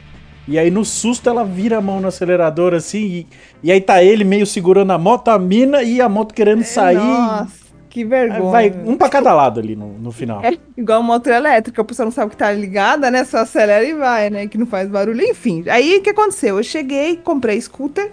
[0.46, 3.26] e aí no susto ela vira a mão no acelerador assim, e,
[3.62, 6.98] e aí tá ele meio segurando a moto, a mina e a moto querendo sair.
[6.98, 8.50] Nossa, que vergonha.
[8.50, 10.44] Vai um pra cada lado ali no, no final.
[10.44, 13.24] É igual moto elétrica, a pessoa não sabe que tá ligada, né?
[13.24, 14.46] Só acelera e vai, né?
[14.46, 15.22] Que não faz barulho.
[15.22, 16.58] Enfim, aí o que aconteceu?
[16.58, 18.12] Eu cheguei, comprei scooter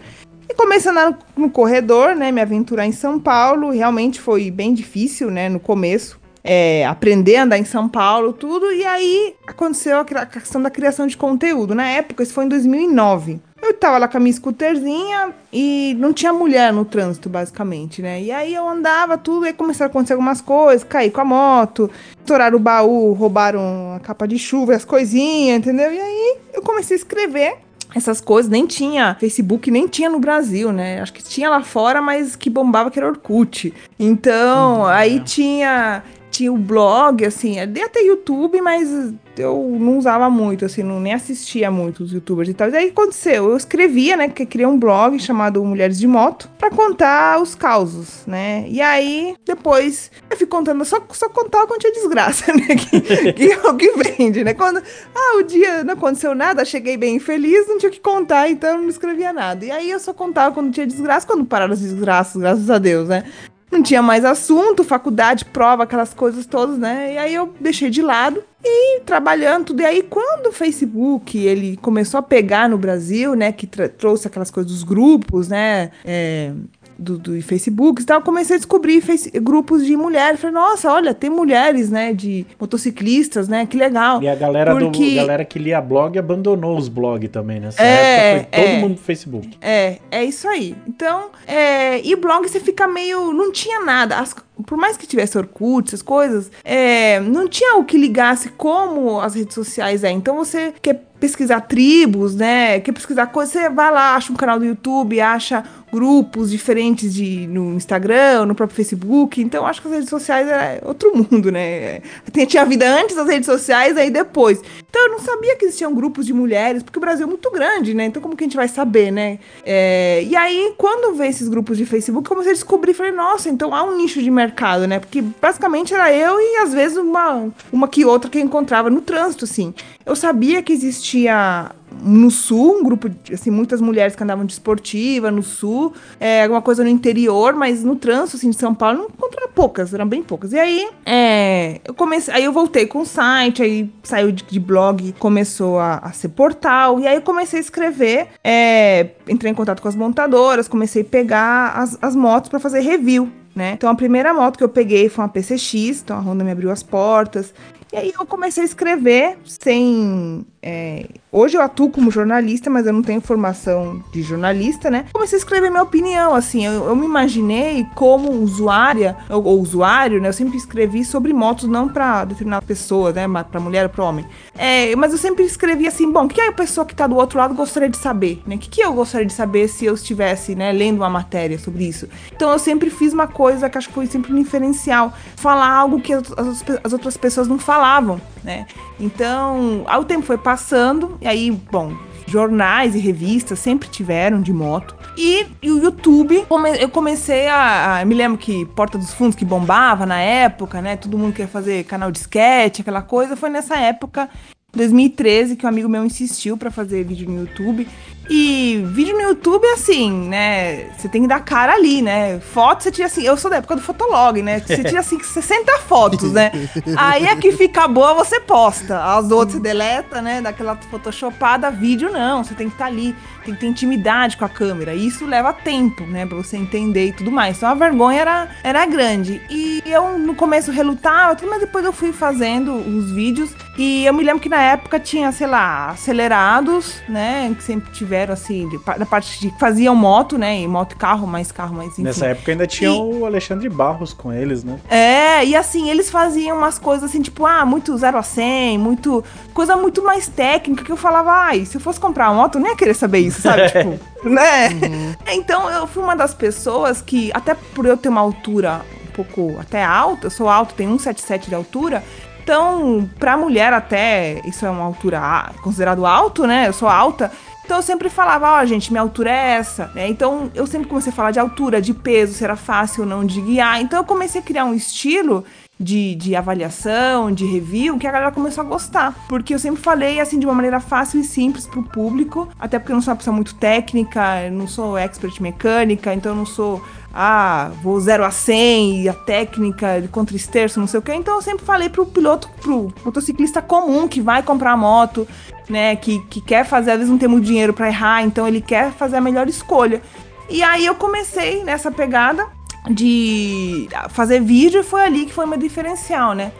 [0.50, 2.32] e comecei a andar no, no corredor, né?
[2.32, 3.70] Me aventurar em São Paulo.
[3.70, 5.48] Realmente foi bem difícil, né?
[5.48, 6.20] No começo.
[6.50, 8.72] É, aprender a andar em São Paulo, tudo.
[8.72, 11.76] E aí aconteceu a, questão da criação de conteúdo.
[11.76, 13.42] Na época, isso foi em 2009.
[13.62, 18.22] Eu tava lá com a minha scooterzinha e não tinha mulher no trânsito, basicamente, né?
[18.22, 21.90] E aí eu andava tudo, e começaram a acontecer algumas coisas, caí com a moto,
[22.20, 25.92] estouraram o baú, roubaram a capa de chuva, as coisinhas, entendeu?
[25.92, 27.58] E aí eu comecei a escrever
[27.96, 31.02] essas coisas, nem tinha Facebook, nem tinha no Brasil, né?
[31.02, 33.74] Acho que tinha lá fora, mas que bombava que era Orkut.
[34.00, 36.04] Então, aí tinha
[36.38, 38.88] tinha o blog, assim, até até YouTube, mas
[39.36, 42.70] eu não usava muito, assim, não, nem assistia muito os youtubers e tal.
[42.70, 46.70] E aí aconteceu, eu escrevia, né, que criei um blog chamado Mulheres de Moto pra
[46.70, 48.66] contar os causos, né?
[48.68, 52.76] E aí, depois, eu fui contando, só, só contava quando tinha desgraça, né?
[52.76, 54.54] Que, que é o que vende, né?
[54.54, 54.78] Quando,
[55.16, 58.78] ah, o dia não aconteceu nada, cheguei bem feliz, não tinha o que contar, então
[58.78, 59.66] não escrevia nada.
[59.66, 63.10] E aí eu só contava quando tinha desgraça, quando pararam as desgraças, graças a Deus,
[63.10, 63.24] né?
[63.70, 67.14] Não tinha mais assunto, faculdade, prova, aquelas coisas todas, né?
[67.14, 69.82] E aí eu deixei de lado e trabalhando tudo.
[69.82, 73.52] E aí quando o Facebook ele começou a pegar no Brasil, né?
[73.52, 75.92] Que trouxe aquelas coisas dos grupos, né?
[76.06, 76.54] É,
[76.98, 80.40] do, do Facebook e tal, comecei a descobrir face- grupos de mulheres.
[80.40, 82.14] Falei, nossa, olha, tem mulheres, né?
[82.14, 83.66] De motociclistas, né?
[83.66, 84.22] Que legal.
[84.22, 88.38] E a galera, Porque- do, galera que lia blog abandonou os blogs também nessa É,
[88.38, 88.50] época.
[88.58, 88.80] Foi todo é.
[88.80, 89.50] mundo no Facebook.
[89.62, 90.76] É, é isso aí.
[90.88, 93.32] Então, é, e blog você fica meio.
[93.34, 94.18] Não tinha nada.
[94.18, 94.36] As-
[94.66, 99.36] por mais que tivesse Orkut, essas coisas, é, não tinha o que ligasse como as
[99.36, 100.10] redes sociais é.
[100.10, 102.80] Então você quer pesquisar tribos, né?
[102.80, 107.48] Quer pesquisar coisas, você vai lá, acha um canal do YouTube, acha grupos diferentes de,
[107.48, 109.42] no Instagram, no próprio Facebook.
[109.42, 112.02] Então, acho que as redes sociais é outro mundo, né?
[112.48, 114.62] Tinha a vida antes das redes sociais, aí depois.
[114.90, 117.94] Então, eu não sabia que existiam grupos de mulheres, porque o Brasil é muito grande,
[117.94, 118.06] né?
[118.06, 119.38] Então, como que a gente vai saber, né?
[119.66, 123.76] É, e aí, quando vi esses grupos de Facebook, comecei a descobrir, falei, nossa, então
[123.76, 125.00] há um nicho de mercado, né?
[125.00, 129.02] Porque basicamente era eu e às vezes uma, uma que outra que eu encontrava no
[129.02, 129.74] trânsito, assim.
[130.06, 131.72] Eu sabia que existia
[132.02, 136.44] no sul, um grupo, de, assim, muitas mulheres que andavam de esportiva no sul, é,
[136.44, 140.08] alguma coisa no interior, mas no trânsito, assim, de São Paulo, não encontrava poucas, eram
[140.08, 140.54] bem poucas.
[140.54, 144.60] E aí, é, eu comecei, aí eu voltei com o site, aí saiu de, de
[144.60, 149.56] blog, começou a, a ser portal, e aí eu comecei a escrever, é, entrei em
[149.56, 153.72] contato com as montadoras, comecei a pegar as, as motos para fazer review, né?
[153.72, 156.70] Então a primeira moto que eu peguei foi uma PCX, então a Honda me abriu
[156.70, 157.54] as portas.
[157.92, 160.46] E aí eu comecei a escrever sem.
[160.62, 165.06] é, hoje eu atuo como jornalista, mas eu não tenho formação de jornalista, né?
[165.14, 166.66] Comecei a escrever minha opinião, assim.
[166.66, 170.28] Eu, eu me imaginei como usuária, ou, ou usuário, né?
[170.28, 173.26] Eu sempre escrevi sobre motos, não pra determinada pessoa, né?
[173.50, 174.26] Pra mulher ou pra homem.
[174.58, 177.38] É, mas eu sempre escrevi assim, bom, o que a pessoa que tá do outro
[177.40, 178.56] lado gostaria de saber, né?
[178.56, 181.86] O que, que eu gostaria de saber se eu estivesse, né, lendo uma matéria sobre
[181.88, 182.08] isso?
[182.36, 185.14] Então eu sempre fiz uma coisa que acho que foi sempre um diferencial.
[185.38, 188.66] Falar algo que as, as- as outras pessoas não falavam, né?
[189.00, 191.94] Então, aí o tempo foi passando, e aí, bom,
[192.26, 194.96] jornais e revistas sempre tiveram de moto.
[195.16, 199.36] E, e o YouTube, come- eu comecei a, a- Me lembro que Porta dos Fundos
[199.36, 200.96] que bombava na época, né?
[200.98, 203.36] Todo mundo queria fazer canal de sketch, aquela coisa.
[203.36, 204.28] Foi nessa época,
[204.76, 207.88] 2013, que um amigo meu insistiu pra fazer vídeo no YouTube.
[208.30, 210.90] E vídeo no YouTube, assim, né?
[210.98, 212.40] Você tem que dar cara ali, né?
[212.40, 213.24] Foto, você tira assim.
[213.24, 214.60] Eu sou da época do Fotolog, né?
[214.60, 216.52] Você tira assim 60 fotos, né?
[216.98, 219.04] Aí a que fica boa, você posta.
[219.04, 220.42] As outras você deleta, né?
[220.42, 222.44] Daquela photoshopada, vídeo não.
[222.44, 223.16] Você tem que estar ali,
[223.46, 224.94] tem que ter intimidade com a câmera.
[224.94, 226.26] E isso leva tempo, né?
[226.26, 227.58] Pra você entender e tudo mais.
[227.58, 229.42] Então a vergonha era, era grande.
[229.50, 233.52] E eu no começo relutava, mas depois eu fui fazendo os vídeos.
[233.78, 237.54] E eu me lembro que na época tinha, sei lá, acelerados, né?
[237.56, 239.54] Que sempre tiveram, assim, de, da parte de.
[239.60, 240.60] faziam moto, né?
[240.60, 242.04] E moto e carro, mais carro, mais enfim.
[242.04, 244.80] Nessa época ainda tinha E- o Alexandre Barros com eles, né?
[244.90, 249.24] É, e assim, eles faziam umas coisas assim, tipo, ah, muito 0 a 100, muito.
[249.54, 252.62] coisa muito mais técnica, que eu falava, ai, se eu fosse comprar uma moto, eu
[252.62, 253.68] nem ia querer saber isso, sabe?
[253.72, 254.00] tipo,
[254.30, 254.70] né?
[255.32, 259.56] Então eu fui uma das pessoas que, até por eu ter uma altura um pouco
[259.60, 262.04] até alta, eu sou alto, tenho 1,77 de altura.
[262.44, 266.68] Então, pra mulher até, isso é uma altura considerado alto, né?
[266.68, 267.30] Eu sou alta.
[267.68, 270.08] Então eu sempre falava, ó, gente, minha altura é essa, né?
[270.08, 273.26] Então eu sempre comecei a falar de altura, de peso, se era fácil ou não
[273.26, 273.82] de guiar.
[273.82, 275.44] Então eu comecei a criar um estilo
[275.78, 279.14] de, de avaliação, de review, que a galera começou a gostar.
[279.28, 282.48] Porque eu sempre falei, assim, de uma maneira fácil e simples pro público.
[282.58, 286.32] Até porque eu não sou uma pessoa muito técnica, eu não sou expert mecânica, então
[286.32, 286.82] eu não sou
[287.14, 291.14] ah, vou 0 a 100 e a técnica de contra-esterço, não sei o que.
[291.14, 295.28] Então eu sempre falei pro piloto, pro motociclista comum que vai comprar a moto,
[295.70, 298.62] né, que, que quer fazer, às vezes não tem muito dinheiro pra errar, então ele
[298.62, 300.02] quer fazer a melhor escolha.
[300.50, 302.48] E aí eu comecei nessa pegada
[302.90, 306.52] de fazer vídeo e foi ali que foi meu diferencial, né?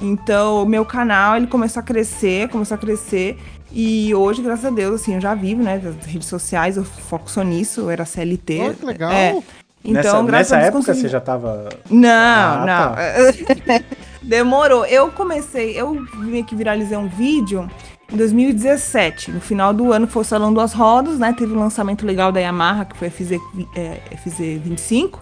[0.00, 3.38] Então, o meu canal, ele começou a crescer, começou a crescer.
[3.70, 7.30] E hoje, graças a Deus, assim, eu já vivo, né, das redes sociais, eu foco
[7.30, 8.60] só nisso, eu era CLT.
[8.60, 9.12] Olha que legal.
[9.12, 9.36] É.
[9.84, 11.68] Então, nessa graças nessa a Deus, época consegui- você já tava.
[11.90, 13.74] não, Ah, não.
[14.22, 14.86] Demorou.
[14.86, 17.68] Eu comecei, eu meio que viralizei um vídeo
[18.12, 19.30] em 2017.
[19.30, 21.34] No final do ano foi o Salão Duas Rodas, né?
[21.36, 23.32] Teve um lançamento legal da Yamaha, que foi a FZ,
[23.76, 25.18] é, FZ25.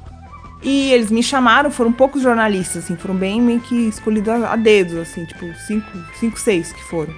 [0.62, 4.96] E eles me chamaram, foram poucos jornalistas, assim, foram bem meio que escolhidos a, dedos,
[4.96, 5.86] assim, tipo, cinco,
[6.20, 7.12] cinco, seis que foram.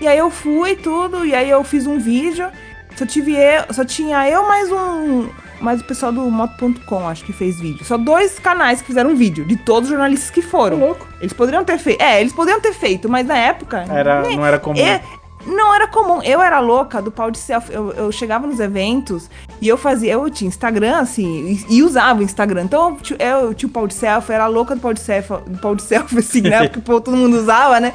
[0.00, 2.48] E aí eu fui tudo, e aí eu fiz um vídeo.
[2.96, 5.28] Só tive eu, só tinha eu mais um.
[5.60, 7.84] Mais o pessoal do Moto.com, acho que fez vídeo.
[7.84, 10.78] Só dois canais que fizeram vídeo, de todos os jornalistas que foram.
[10.78, 11.06] louco.
[11.20, 12.00] Eles poderiam ter feito.
[12.02, 13.84] É, eles poderiam ter feito, mas na época.
[13.88, 14.78] Era, nem- não era comum.
[14.78, 15.00] é,
[15.46, 16.20] não era comum.
[16.22, 17.72] Eu era louca do pau de selfie.
[17.72, 19.30] Eu, eu chegava nos eventos
[19.60, 20.12] e eu fazia.
[20.12, 22.64] Eu tinha Instagram, assim, e, e usava o Instagram.
[22.64, 25.34] Então eu, ti- eu tinha o pau de selfie, era louca do pau de selfie,
[25.46, 26.64] do pau de selfie assim, né?
[26.68, 27.92] Porque pô, todo mundo usava, né?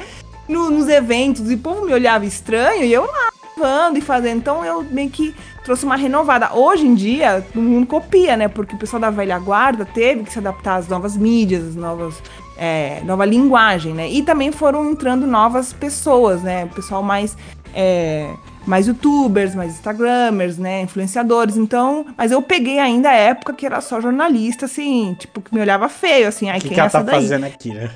[0.48, 1.50] No- nos eventos.
[1.50, 4.38] E o povo me olhava estranho e eu lá gravando e fazendo.
[4.38, 5.34] Então eu meio que
[5.64, 6.52] trouxe uma renovada.
[6.54, 8.48] Hoje em dia, todo mundo copia, né?
[8.48, 12.14] Porque o pessoal da velha guarda teve que se adaptar às novas mídias, às novas.
[12.56, 14.08] é, nova linguagem, né?
[14.10, 16.64] E também foram entrando novas pessoas, né?
[16.64, 17.36] O pessoal mais.
[17.74, 18.28] é,
[18.64, 23.80] mais youtubers, mais instagramers, né, influenciadores, então, mas eu peguei ainda a época que era
[23.80, 26.86] só jornalista, assim, tipo, que me olhava feio, assim, ai, que, quem que é ela
[26.86, 27.22] essa tá daí?
[27.22, 27.90] fazendo aqui, né?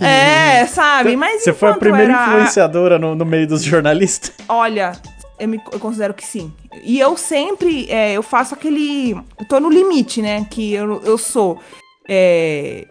[0.00, 4.32] É, sabe, mas Você foi a primeira era- influenciadora no, no meio dos jornalistas?
[4.48, 4.92] Olha,
[5.38, 6.52] eu, me, eu considero que sim.
[6.82, 9.12] E eu sempre, é, eu faço aquele.
[9.12, 10.46] Eu tô no limite, né?
[10.50, 11.60] Que eu, eu sou.
[12.08, 12.86] é,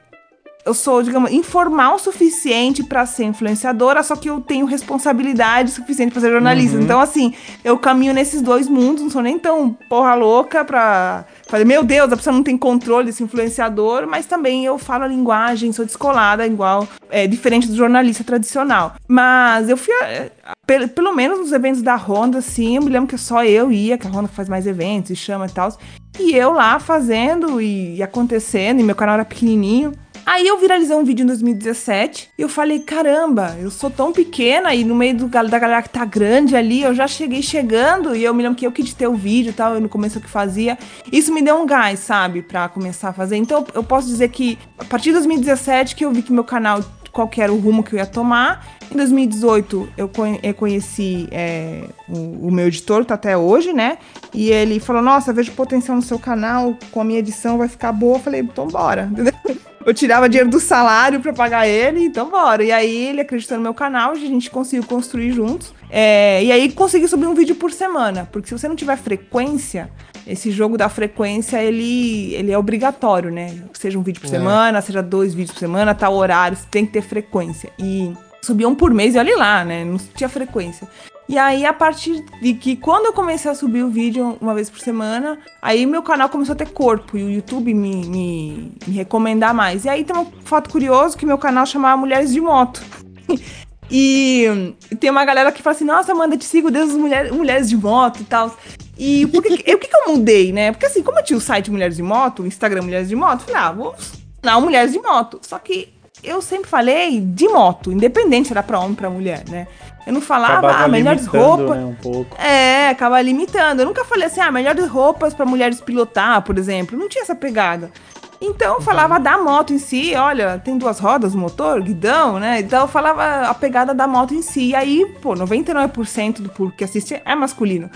[0.65, 6.11] eu sou, digamos, informal o suficiente pra ser influenciadora, só que eu tenho responsabilidade suficiente
[6.11, 6.81] pra ser jornalista.
[6.81, 11.65] Então, assim, eu caminho nesses dois mundos, não sou nem tão porra louca pra fazer,
[11.65, 15.71] meu Deus, a pessoa não tem controle desse influenciador, mas também eu falo a linguagem,
[15.71, 18.95] sou descolada, igual, é, diferente do jornalista tradicional.
[19.07, 20.31] Mas eu fui, é,
[20.65, 23.99] pelo, pelo menos nos eventos da Honda, assim, eu me lembro que só eu ia,
[23.99, 25.77] que a Honda faz mais eventos e chama e tal.
[26.19, 29.91] E eu lá fazendo e, e acontecendo, e meu canal era pequenininho.
[30.25, 34.73] Aí eu viralizei um vídeo em 2017 e eu falei, caramba, eu sou tão pequena
[34.73, 38.23] e no meio do, da galera que tá grande ali, eu já cheguei chegando e
[38.23, 40.21] eu me lembro que eu que editei o vídeo e tal, eu no começo eu
[40.21, 40.77] que fazia.
[41.11, 43.35] Isso me deu um gás, sabe, pra começar a fazer.
[43.35, 46.83] Então eu posso dizer que a partir de 2017 que eu vi que meu canal
[47.11, 48.67] qual era o rumo que eu ia tomar.
[48.91, 53.97] Em 2018, eu conhe- eu conheci é, o, o meu editor, tá até hoje, né?
[54.33, 57.93] E ele falou: Nossa, vejo potencial no seu canal, com a minha edição vai ficar
[57.93, 58.17] boa.
[58.17, 59.07] Eu falei: Então bora.
[59.09, 59.33] entendeu?
[59.85, 62.63] Eu tirava dinheiro do salário pra pagar ele, então bora.
[62.63, 65.73] E aí ele acreditou no meu canal, a gente conseguiu construir juntos.
[65.91, 69.89] É, e aí consegui subir um vídeo por semana, porque se você não tiver frequência,
[70.25, 73.55] esse jogo da frequência, ele, ele é obrigatório, né?
[73.73, 74.31] Seja um vídeo por É.
[74.31, 77.69] semana, seja dois vídeos por semana, tal horário, você tem que ter frequência.
[77.77, 78.11] E
[78.41, 79.85] subia um por mês e olha lá, né?
[79.85, 80.87] Não tinha frequência.
[81.27, 84.69] E aí, a partir de que quando eu comecei a subir o vídeo uma vez
[84.69, 88.93] por semana, aí meu canal começou a ter corpo e o YouTube me, me, me
[88.95, 89.85] recomendar mais.
[89.85, 92.81] E aí tem um fato curioso que meu canal chamava Mulheres de Moto.
[93.89, 97.69] E tem uma galera que fala assim, nossa, Amanda, te sigo desde as mulheres, mulheres
[97.69, 98.57] de moto e tal.
[98.97, 100.71] E por que, o que, que eu mudei, né?
[100.71, 103.41] Porque assim, como eu tinha o site Mulheres de Moto, o Instagram Mulheres de Moto,
[103.41, 103.95] eu falei, ah, vou
[104.41, 105.39] não, Mulheres de Moto.
[105.41, 109.43] Só que eu sempre falei de moto, independente se era pra homem ou pra mulher,
[109.49, 109.67] né?
[110.05, 111.77] Eu não falava, ah, melhores limitando, roupas.
[111.77, 112.41] né, um pouco.
[112.41, 113.81] É, acaba limitando.
[113.81, 116.97] Eu nunca falei assim, ah, melhores roupas pra mulheres pilotar, por exemplo.
[116.97, 117.91] Não tinha essa pegada.
[118.39, 122.59] Então eu falava da moto em si, olha, tem duas rodas, motor, guidão, né?
[122.59, 124.69] Então eu falava a pegada da moto em si.
[124.69, 127.89] E aí, pô, 99% do público que assiste é masculino.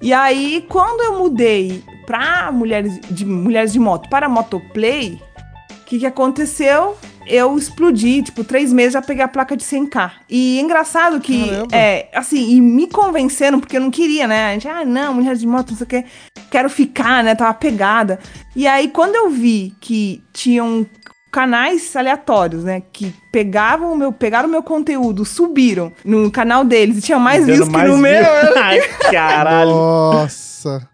[0.00, 5.20] E aí, quando eu mudei pra mulheres de, mulheres de moto para motoplay,
[5.82, 6.96] o que, que aconteceu?
[7.30, 10.10] Eu explodi, tipo, três meses já peguei a placa de 100k.
[10.28, 11.76] E engraçado que, Caramba.
[11.76, 14.50] é, assim, e me convenceram, porque eu não queria, né?
[14.50, 16.04] A gente, ah, não, mulher de moto, não sei o que,
[16.50, 17.34] quero ficar, né?
[17.34, 18.18] Tava pegada.
[18.56, 20.84] E aí, quando eu vi que tinham
[21.30, 22.82] canais aleatórios, né?
[22.92, 27.46] Que pegavam o meu, pegaram o meu conteúdo, subiram no canal deles e tinha mais
[27.46, 28.24] Dando views que no meu.
[28.58, 29.70] Ai, caralho.
[29.70, 30.89] Nossa.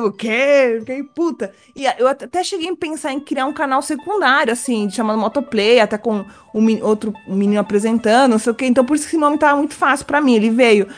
[0.00, 0.76] O quê?
[0.80, 1.52] Fiquei puta.
[1.76, 5.98] E eu até cheguei a pensar em criar um canal secundário, assim, chamado Motoplay, até
[5.98, 6.24] com
[6.54, 8.64] um outro menino apresentando, não sei o quê.
[8.64, 10.88] Então, por isso que esse nome tava muito fácil pra mim, ele veio.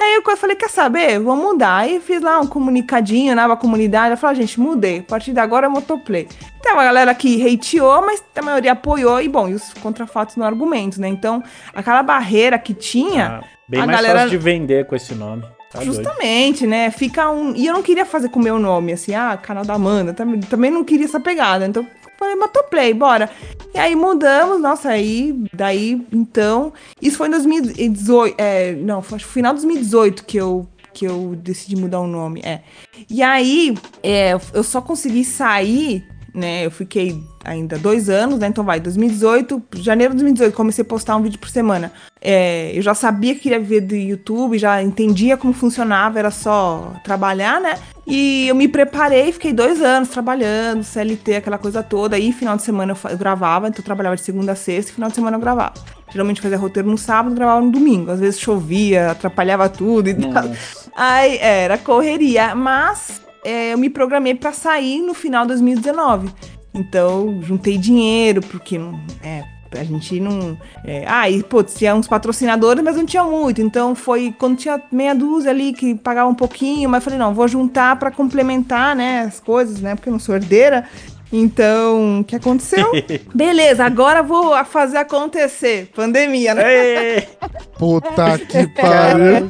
[0.00, 1.18] Aí eu falei, quer saber?
[1.18, 1.78] Vou mudar.
[1.78, 4.10] Aí fiz lá um comunicadinho na comunidade.
[4.12, 4.98] Eu falei, gente, mudei.
[4.98, 6.28] A partir de agora é Motoplay.
[6.62, 9.20] Tem uma galera que hateou, mas a maioria apoiou.
[9.20, 11.08] E, bom, e os contrafatos no argumento, né?
[11.08, 11.42] Então,
[11.74, 13.40] aquela barreira que tinha...
[13.42, 15.42] Ah, bem mais galera- fácil de vender com esse nome.
[15.70, 15.94] Tá doido.
[15.94, 16.90] Justamente, né?
[16.90, 17.54] Fica um.
[17.54, 20.12] E eu não queria fazer com o meu nome, assim, ah, canal da Amanda.
[20.12, 21.66] Também, não queria essa pegada.
[21.66, 21.86] Então,
[22.18, 23.30] falei, motoplay, bora.
[23.74, 26.72] E aí mudamos, nossa, aí, daí, então.
[27.00, 28.34] Isso foi em 2018.
[28.38, 30.66] É, não, foi final de 2018 que eu.
[30.92, 32.40] Que eu decidi mudar o nome.
[32.42, 32.62] É.
[33.10, 36.02] E aí, é, eu só consegui sair,
[36.34, 36.64] né?
[36.64, 38.48] Eu fiquei ainda dois anos, né?
[38.48, 41.92] Então vai, 2018, janeiro de 2018, comecei a postar um vídeo por semana.
[42.20, 46.92] É, eu já sabia que queria viver do YouTube, já entendia como funcionava, era só
[47.04, 47.78] trabalhar, né?
[48.06, 52.16] E eu me preparei, fiquei dois anos trabalhando, CLT, aquela coisa toda.
[52.16, 55.08] Aí, final de semana eu, gravava, então eu trabalhava de segunda a sexta, e final
[55.08, 55.74] de semana eu gravava.
[56.10, 58.10] Geralmente fazia roteiro no sábado, gravava no domingo.
[58.10, 60.44] Às vezes chovia, atrapalhava tudo e tal.
[60.96, 62.54] Aí, é, era correria.
[62.54, 66.30] Mas é, eu me programei pra sair no final de 2019.
[66.76, 68.78] Então, juntei dinheiro, porque
[69.22, 70.58] é, a gente não.
[70.84, 73.60] É, ah, e pô, tinha uns patrocinadores, mas não tinha muito.
[73.62, 77.48] Então foi quando tinha meia dúzia ali que pagava um pouquinho, mas falei, não, vou
[77.48, 79.94] juntar pra complementar, né, as coisas, né?
[79.94, 80.86] Porque eu não sou herdeira.
[81.32, 82.90] Então, o que aconteceu?
[83.34, 85.90] Beleza, agora vou a- fazer acontecer.
[85.94, 87.16] Pandemia, né?
[87.16, 87.28] Ei,
[87.78, 89.48] Puta que pariu.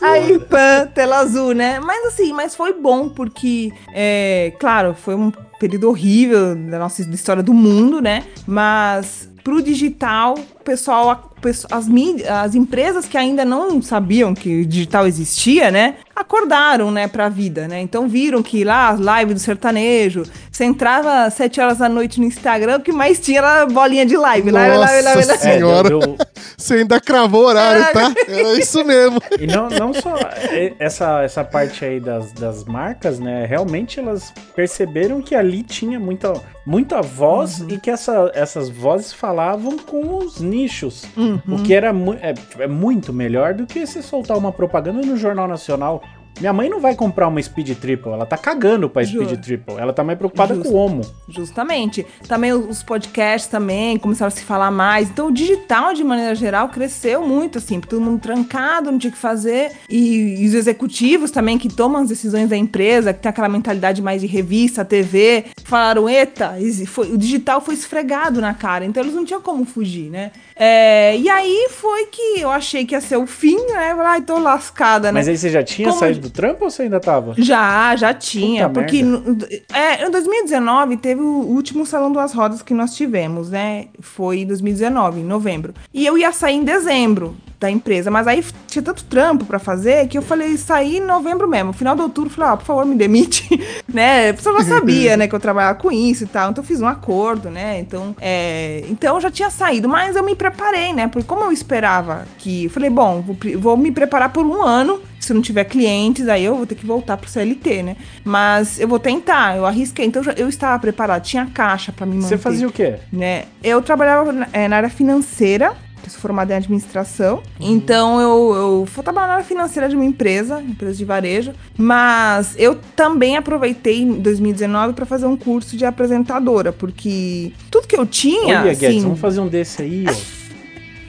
[0.00, 1.78] Aí, pã, tela azul, né?
[1.80, 7.14] Mas assim, mas foi bom, porque, é, claro, foi um período horrível da nossa da
[7.14, 8.24] história do mundo, né?
[8.46, 11.32] Mas pro digital, o pessoal,
[11.70, 15.94] as, mídias, as empresas que ainda não sabiam que o digital existia, né?
[16.14, 17.80] Acordaram, né, pra vida, né?
[17.80, 20.22] Então viram que lá as lives do sertanejo,
[20.52, 24.04] você entrava às 7 horas da noite no Instagram, o que mais tinha era bolinha
[24.04, 24.50] de live.
[24.50, 25.48] live, live, live, Nossa live.
[25.48, 25.88] É, Senhora.
[25.88, 26.16] deu-
[26.58, 28.12] Você ainda cravou o horário, tá?
[28.28, 29.18] Era isso mesmo.
[29.40, 30.14] E não, não só
[30.50, 33.46] é, essa, essa parte aí das, das marcas, né?
[33.46, 36.34] Realmente elas perceberam que ali tinha muita,
[36.66, 41.04] muita voz e que essa, essas vozes falavam com os nichos.
[41.48, 45.16] O que era mu- é, é muito melhor do que você soltar uma propaganda no
[45.16, 46.02] Jornal Nacional.
[46.38, 49.40] Minha mãe não vai comprar uma Speed Triple, ela tá cagando pra Speed.
[49.42, 49.74] Triple.
[49.78, 51.02] Ela tá mais preocupada com o Homo.
[51.28, 52.06] Justamente.
[52.26, 55.10] Também os podcasts também começaram a se falar mais.
[55.10, 59.12] Então o digital, de maneira geral, cresceu muito, assim, todo mundo trancado, não tinha o
[59.12, 59.72] que fazer.
[59.88, 64.00] E, e os executivos também, que tomam as decisões da empresa, que tem aquela mentalidade
[64.00, 66.54] mais de revista, TV, falaram, eita,
[66.86, 68.84] foi- o digital foi esfregado na cara.
[68.86, 70.30] Então eles não tinham como fugir, né?
[70.56, 73.94] É, e aí foi que eu achei que ia ser o fim, né?
[73.98, 75.20] Ai, tô lascada, né?
[75.20, 77.34] Mas aí você já tinha Como- saído do trampo ou você ainda tava?
[77.36, 78.68] Já, já tinha.
[78.68, 79.48] Puta porque merda.
[79.72, 83.86] é, em 2019 teve o último Salão das Rodas que nós tivemos, né?
[84.00, 85.74] Foi em 2019, em novembro.
[85.92, 90.08] E eu ia sair em dezembro da empresa, mas aí tinha tanto trampo pra fazer
[90.08, 91.74] que eu falei, sair em novembro mesmo.
[91.74, 93.48] Final de outubro, falei, ah, por favor, me demite,
[93.86, 94.30] né?
[94.30, 96.50] A pessoa já sabia, né, que eu trabalhava com isso e tal.
[96.50, 97.78] Então eu fiz um acordo, né?
[97.78, 101.06] Então, é, então eu já tinha saído, mas eu me preparei, né?
[101.06, 102.64] Porque como eu esperava que.
[102.64, 104.98] Eu falei, bom, vou, vou me preparar por um ano.
[105.20, 107.96] Se não tiver clientes, aí eu vou ter que voltar pro CLT, né?
[108.24, 110.06] Mas eu vou tentar, eu arrisquei.
[110.06, 112.28] Então eu estava preparado, tinha caixa pra me manter.
[112.28, 112.94] Você fazia o quê?
[113.12, 113.44] né?
[113.62, 115.76] Eu trabalhava é, na área financeira,
[116.06, 117.42] eu sou formada em administração.
[117.58, 121.52] Então eu, eu fui trabalhar na financeira de uma empresa, empresa de varejo.
[121.76, 127.96] Mas eu também aproveitei em 2019 para fazer um curso de apresentadora, porque tudo que
[127.96, 130.12] eu tinha, Olha, Guedes, assim, vamos fazer um desse aí, ó.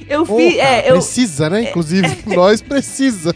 [0.07, 1.69] eu fiz, cara, é, eu, Precisa, né?
[1.69, 3.35] Inclusive, nós precisa.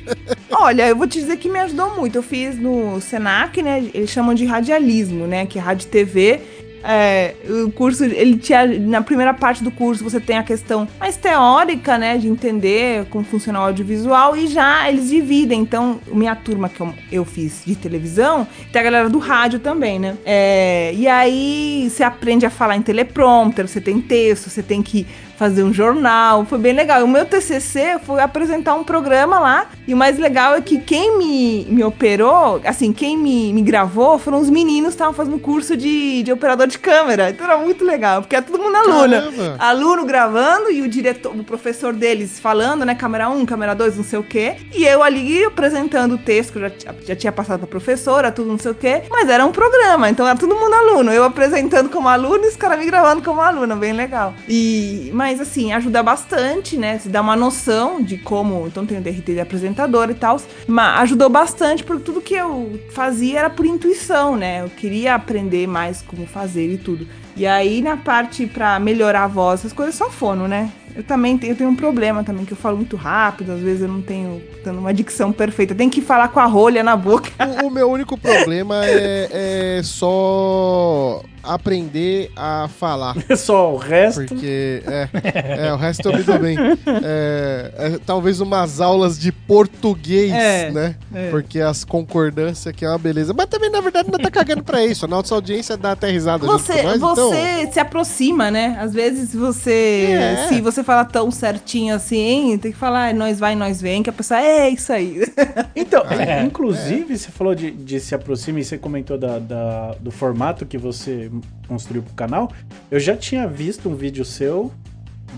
[0.51, 2.17] Olha, eu vou te dizer que me ajudou muito.
[2.17, 3.89] Eu fiz no Senac, né?
[3.93, 5.45] Eles chamam de radialismo, né?
[5.45, 6.39] Que é rádio TV.
[6.87, 7.33] É,
[7.65, 8.65] o curso, ele tinha.
[8.79, 12.17] Na primeira parte do curso, você tem a questão mais teórica, né?
[12.17, 15.61] De entender como funciona o audiovisual, e já eles dividem.
[15.61, 19.97] Então, minha turma que eu, eu fiz de televisão, tem a galera do rádio também,
[19.97, 20.15] né?
[20.23, 25.07] É, e aí você aprende a falar em teleprompter, você tem texto, você tem que
[25.37, 27.03] fazer um jornal, foi bem legal.
[27.03, 31.17] O meu TCC foi apresentar um programa lá, e o mais legal é que quem
[31.17, 35.75] me, me operou, assim, quem me, me gravou foram os meninos que estavam fazendo curso
[35.75, 37.29] de, de operador de câmera.
[37.29, 39.13] Então era muito legal, porque é todo mundo aluno.
[39.13, 39.55] Caramba.
[39.59, 44.03] Aluno gravando e o diretor, o professor deles falando, né, câmera 1, câmera 2, não
[44.03, 44.55] sei o quê.
[44.73, 48.49] E eu ali apresentando o texto, que eu já, já tinha passado pra professora, tudo
[48.49, 49.03] não sei o quê.
[49.09, 51.11] Mas era um programa, então era todo mundo aluno.
[51.11, 54.33] Eu apresentando como aluno e os caras me gravando como aluno, bem legal.
[54.47, 56.99] E, mas assim, ajuda bastante, né?
[56.99, 58.67] Se dá uma noção de como.
[58.67, 60.39] Então tem o DRT de apresentador e tal.
[60.67, 64.61] Mas ajudou bastante, porque tudo que eu fazia era por intuição, né?
[64.61, 67.07] Eu queria aprender mais como fazer e tudo.
[67.35, 70.71] E aí, na parte pra melhorar a voz, essas coisas só fono, né?
[70.95, 73.81] Eu também tenho, eu tenho um problema também, que eu falo muito rápido, às vezes
[73.81, 75.73] eu não tenho tendo uma dicção perfeita.
[75.73, 77.29] Eu tenho que falar com a rolha na boca.
[77.61, 83.15] O, o meu único problema é, é só aprender a falar.
[83.37, 84.25] Só o resto.
[84.25, 86.57] Porque, é, é, o resto eu me dou bem.
[87.03, 90.95] É, é, talvez umas aulas de português, É, né?
[91.13, 91.29] é.
[91.29, 93.33] Porque as concordâncias aqui é uma beleza.
[93.33, 95.05] Mas também, na verdade, não tá cagando pra isso.
[95.05, 97.24] A nossa audiência dá até risada junto Você, com nós, então...
[97.29, 98.77] você se aproxima, né?
[98.79, 100.07] Às vezes você.
[100.11, 100.47] É.
[100.49, 104.09] Se você fala tão certinho assim, tem que falar, "É, nós vai, nós vem, que
[104.09, 105.21] a pessoa é isso aí.
[105.75, 106.41] Então, É.
[106.43, 110.77] inclusive, você falou de, de se aproxima e você comentou da, da- do formato que
[110.77, 111.29] você
[111.67, 112.51] construiu pro canal.
[112.89, 114.71] Eu já tinha visto um vídeo seu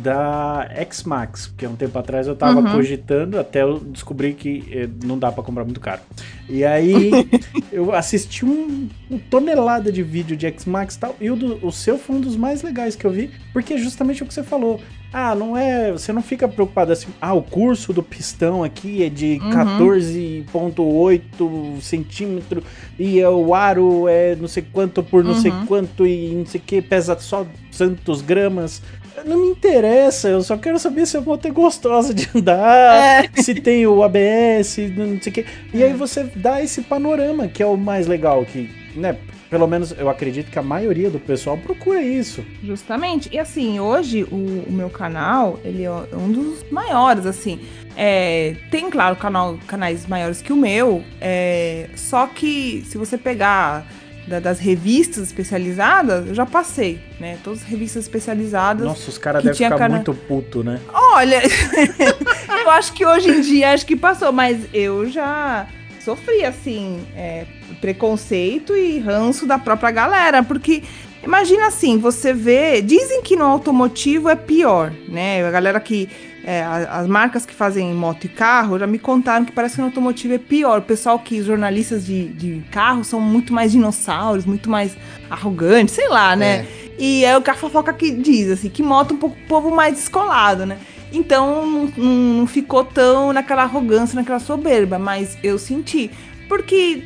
[0.01, 2.71] da X-Max, porque há um tempo atrás eu tava Uhum.
[2.71, 6.01] cogitando, até eu descobri que eh, não dá pra comprar muito caro.
[6.49, 7.27] E aí
[7.71, 11.71] eu assisti um, um tonelada de vídeo de X-Max e tal, e o, do- o
[11.71, 14.43] seu foi um dos mais legais que eu vi, porque é justamente o que você
[14.43, 14.79] falou.
[15.13, 15.89] Ah, não é.
[15.93, 17.07] Você não fica preocupado assim.
[17.21, 19.49] Ah, o curso do pistão aqui é de Uhum.
[19.51, 22.63] 14,8 centímetros
[22.99, 25.65] e é o aro é não sei quanto por não sei Uhum.
[25.65, 27.45] quanto e não sei o que, pesa só
[27.77, 28.81] tantos gramas.
[29.25, 33.29] Não me interessa, eu só quero saber se a moto é gostosa de andar, É.
[33.41, 35.45] se tem o ABS, não sei o que.
[35.73, 39.17] E aí você dá esse panorama, que é o mais legal, que, né?
[39.49, 42.43] Pelo menos eu acredito que a maioria do pessoal procura isso.
[42.61, 43.29] Justamente.
[43.31, 47.57] E assim, hoje o, o meu canal, ele é um dos maiores, assim.
[47.95, 53.87] É, tem, claro, canal, canais maiores que o meu, é, só que se você pegar
[54.27, 57.37] da- das revistas especializadas, eu já passei, né?
[57.43, 58.85] Todas as revistas especializadas.
[58.85, 60.79] Nossa, os caras devem ficar cana- muito puto, né?
[60.93, 61.41] Olha,
[62.63, 65.65] eu acho que hoje em dia acho que passou, mas eu já
[66.03, 67.45] sofri, assim, é,
[67.81, 70.83] preconceito e ranço da própria galera, porque
[71.23, 75.45] imagina assim, você vê, dizem que no automotivo é pior, né?
[75.45, 76.09] A galera que,
[76.43, 79.87] é, as marcas que fazem moto e carro já me contaram que parece que no
[79.87, 80.79] automotivo é pior.
[80.79, 84.95] O pessoal que, os jornalistas de, de carro são muito mais dinossauros, muito mais
[85.29, 86.65] arrogantes, sei lá, né?
[86.99, 89.93] E é o que a fofoca que diz, assim, que moto um pouco povo mais
[89.95, 90.77] descolado, né?
[91.13, 92.03] Então não-
[92.37, 96.09] não ficou tão naquela arrogância, naquela soberba, mas eu senti.
[96.47, 97.03] Porque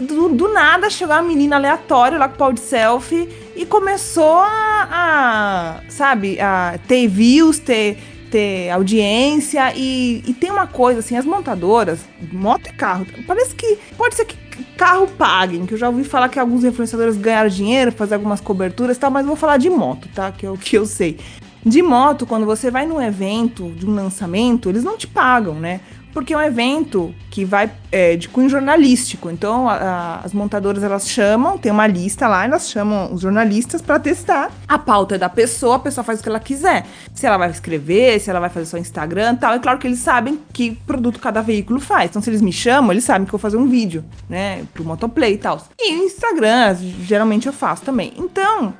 [0.00, 4.88] do, do nada chegou uma menina aleatória lá com pau de selfie e começou a,
[4.90, 7.98] a, sabe, a ter views, ter,
[8.30, 9.72] ter audiência.
[9.76, 12.00] E, e tem uma coisa, assim, as montadoras,
[12.32, 14.36] moto e carro, parece que pode ser que
[14.76, 18.96] carro paguem, que eu já ouvi falar que alguns influenciadores ganharam dinheiro, fazer algumas coberturas
[18.96, 20.30] e tal, mas vou falar de moto, tá?
[20.32, 21.18] Que é o que eu sei.
[21.64, 25.80] De moto, quando você vai num evento de um lançamento, eles não te pagam, né?
[26.14, 29.28] Porque é um evento que vai é, de cunho jornalístico.
[29.28, 33.82] Então, a- a- as montadoras elas chamam, tem uma lista lá, elas chamam os jornalistas
[33.82, 34.50] para testar.
[34.68, 36.86] A pauta é da pessoa, a pessoa faz o que ela quiser.
[37.12, 39.52] Se ela vai escrever, se ela vai fazer só Instagram e tal.
[39.54, 42.10] É claro que eles sabem que produto cada veículo faz.
[42.10, 44.64] Então, se eles me chamam, eles sabem que eu vou fazer um vídeo, né?
[44.72, 45.60] Pro Motoplay e tal.
[45.78, 48.12] E o Instagram, geralmente eu faço também.
[48.16, 48.72] Então,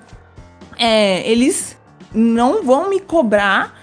[0.79, 1.77] é, eles
[2.13, 3.75] não vão me cobrar,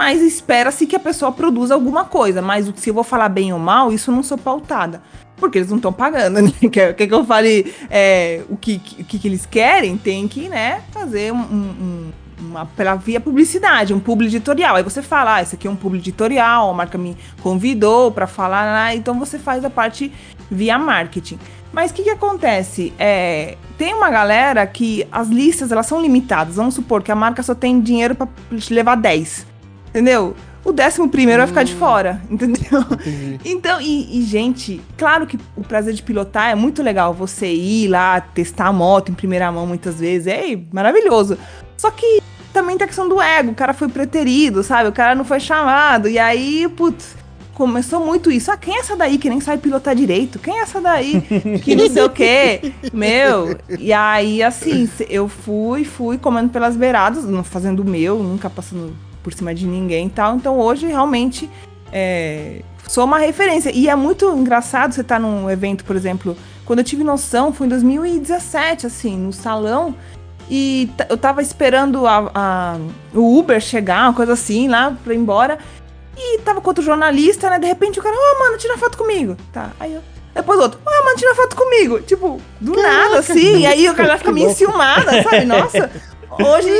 [0.00, 2.40] mas espera-se que a pessoa produza alguma coisa.
[2.40, 5.02] Mas se eu vou falar bem ou mal, isso não sou pautada.
[5.36, 6.50] Porque eles não estão pagando, né?
[6.72, 9.98] Quer, quer que eu fale é, o, que, que- que, eles querem?
[9.98, 12.12] Tem que, né, fazer um, um- um-
[12.48, 14.76] uma pela via publicidade, um publi editorial.
[14.76, 18.26] Aí você fala, ah, esse aqui é um publi editorial, a marca me convidou para
[18.26, 20.10] falar, então você faz a parte
[20.50, 21.38] via marketing.
[21.74, 22.94] Mas o que, que acontece?
[22.98, 26.56] É, tem uma galera que as listas elas são limitadas.
[26.56, 28.26] Vamos supor que a marca só tem dinheiro para
[28.58, 29.49] te levar 10.
[29.90, 30.34] Entendeu?
[30.64, 32.80] o décimo primeiro vai ficar de fora, entendeu?
[32.90, 33.40] Entendi.
[33.44, 37.14] Então, e, e, gente, claro que o prazer de pilotar é muito legal.
[37.14, 41.38] Você ir lá, testar a moto em primeira mão muitas vezes, é maravilhoso.
[41.76, 42.22] Só que
[42.52, 44.88] também tem a questão do ego, o cara foi preterido, sabe?
[44.88, 47.16] O cara não foi chamado, e aí, putz,
[47.54, 48.50] começou muito isso.
[48.50, 50.38] Ah, quem é essa daí que nem sabe pilotar direito?
[50.38, 51.20] Quem é essa daí
[51.62, 52.72] que não sei o quê?
[52.92, 58.50] Meu, e aí, assim, eu fui, fui comendo pelas beiradas, não fazendo o meu, nunca
[58.50, 60.36] passando por cima de ninguém e tal.
[60.36, 61.48] Então hoje realmente
[61.92, 63.70] é, sou uma referência.
[63.74, 67.52] E é muito engraçado você estar tá num evento, por exemplo, quando eu tive noção,
[67.52, 69.94] foi em 2017, assim, no salão.
[70.48, 72.76] E eu tava esperando a, a,
[73.14, 75.58] o Uber chegar, uma coisa assim, lá pra ir embora.
[76.16, 77.58] E tava com outro jornalista, né?
[77.58, 79.36] De repente o cara, ô, oh, mano, tira foto comigo.
[79.52, 80.02] Tá, aí eu.
[80.34, 82.00] Depois outro, ô, oh, mano, tira foto comigo.
[82.00, 83.58] Tipo, do Caraca, nada, assim.
[83.58, 85.44] E aí o cara fica meio enciumada, sabe?
[85.44, 85.90] Nossa.
[86.38, 86.70] Hoje,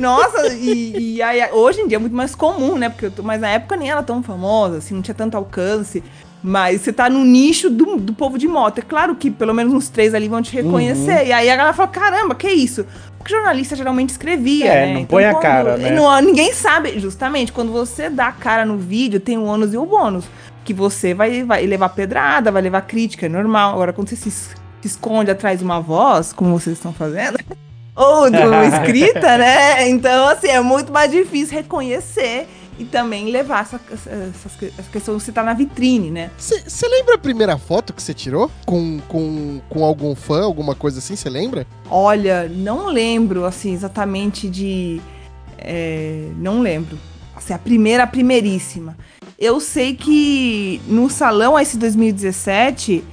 [0.00, 2.88] nossa, e, e, aí, hoje em dia é muito mais comum, né?
[2.88, 6.02] Porque eu, mas na época nem era tão famosa, assim, não tinha tanto alcance.
[6.42, 8.78] Mas você tá no nicho do, do povo de moto.
[8.78, 11.20] É claro que pelo menos uns três ali vão te reconhecer.
[11.20, 11.26] Uhum.
[11.26, 12.86] E aí a galera fala: caramba, que isso?
[13.18, 14.92] Porque jornalista geralmente escrevia, é, né?
[14.94, 15.90] não então, põe a cara, né?
[15.90, 19.76] Não, ninguém sabe, justamente, quando você dá a cara no vídeo, tem o ônus e
[19.76, 20.24] o bônus.
[20.64, 23.74] Que você vai, vai levar pedrada, vai levar crítica, é normal.
[23.74, 27.38] Agora, quando você se esconde atrás de uma voz, como vocês estão fazendo,
[28.00, 29.88] ou do escrita, né?
[29.88, 32.48] Então, assim, é muito mais difícil reconhecer
[32.78, 36.30] e também levar essa, essa, essa questão de você estar tá na vitrine, né?
[36.38, 38.50] Você lembra a primeira foto que você tirou?
[38.64, 41.66] Com, com, com algum fã, alguma coisa assim, você lembra?
[41.90, 44.98] Olha, não lembro, assim, exatamente de...
[45.58, 46.98] É, não lembro.
[47.36, 48.96] Assim, a primeira, a primeiríssima.
[49.38, 53.04] Eu sei que no salão esse 2017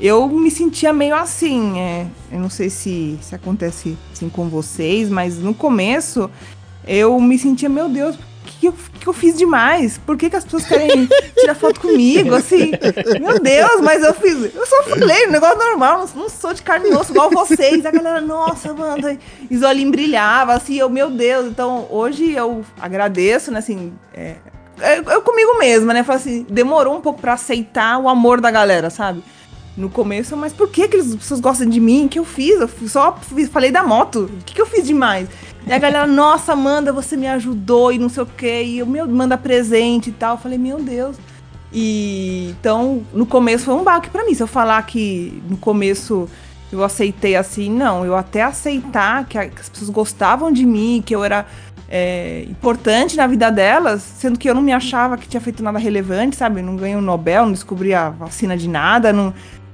[0.00, 1.78] eu me sentia meio assim.
[1.78, 6.30] É, eu não sei se, se acontece assim com vocês, mas no começo
[6.86, 8.16] eu me sentia, meu Deus,
[8.46, 9.98] que eu, que eu fiz demais?
[9.98, 12.34] Por que, que as pessoas querem tirar foto comigo?
[12.34, 12.72] Assim,
[13.20, 14.54] meu Deus, mas eu fiz.
[14.54, 17.84] Eu só falei, um negócio normal, não, não sou de carne e osso igual vocês.
[17.84, 19.18] A galera, nossa, mano,
[19.50, 21.46] os olhinhos brilhavam, assim, eu, meu Deus.
[21.46, 23.92] Então, hoje eu agradeço, né, assim.
[24.14, 24.36] É,
[24.96, 26.02] eu, eu comigo mesma, né?
[26.02, 29.22] Falei assim, demorou um pouco para aceitar o amor da galera, sabe?
[29.76, 32.06] No começo, mas por que, que as pessoas gostam de mim?
[32.06, 32.60] O que eu fiz?
[32.60, 33.18] Eu só
[33.50, 34.30] falei da moto.
[34.40, 35.28] O que, eu fiz demais?
[35.66, 38.62] E a galera, nossa, Amanda, você me ajudou e não sei o quê.
[38.64, 40.36] E eu, meu, manda presente e tal.
[40.36, 41.16] Eu falei, meu Deus.
[41.72, 44.32] E então, no começo foi um baque para mim.
[44.32, 46.26] Se eu falar que no começo
[46.72, 48.04] eu aceitei assim, não.
[48.04, 51.46] Eu até aceitar que, as pessoas gostavam de mim, que eu era
[51.88, 55.78] é, importante na vida delas, sendo que eu não me achava que tinha feito nada
[55.78, 56.62] relevante, sabe?
[56.62, 59.32] não ganhei o um Nobel, não descobri a vacina de nada, não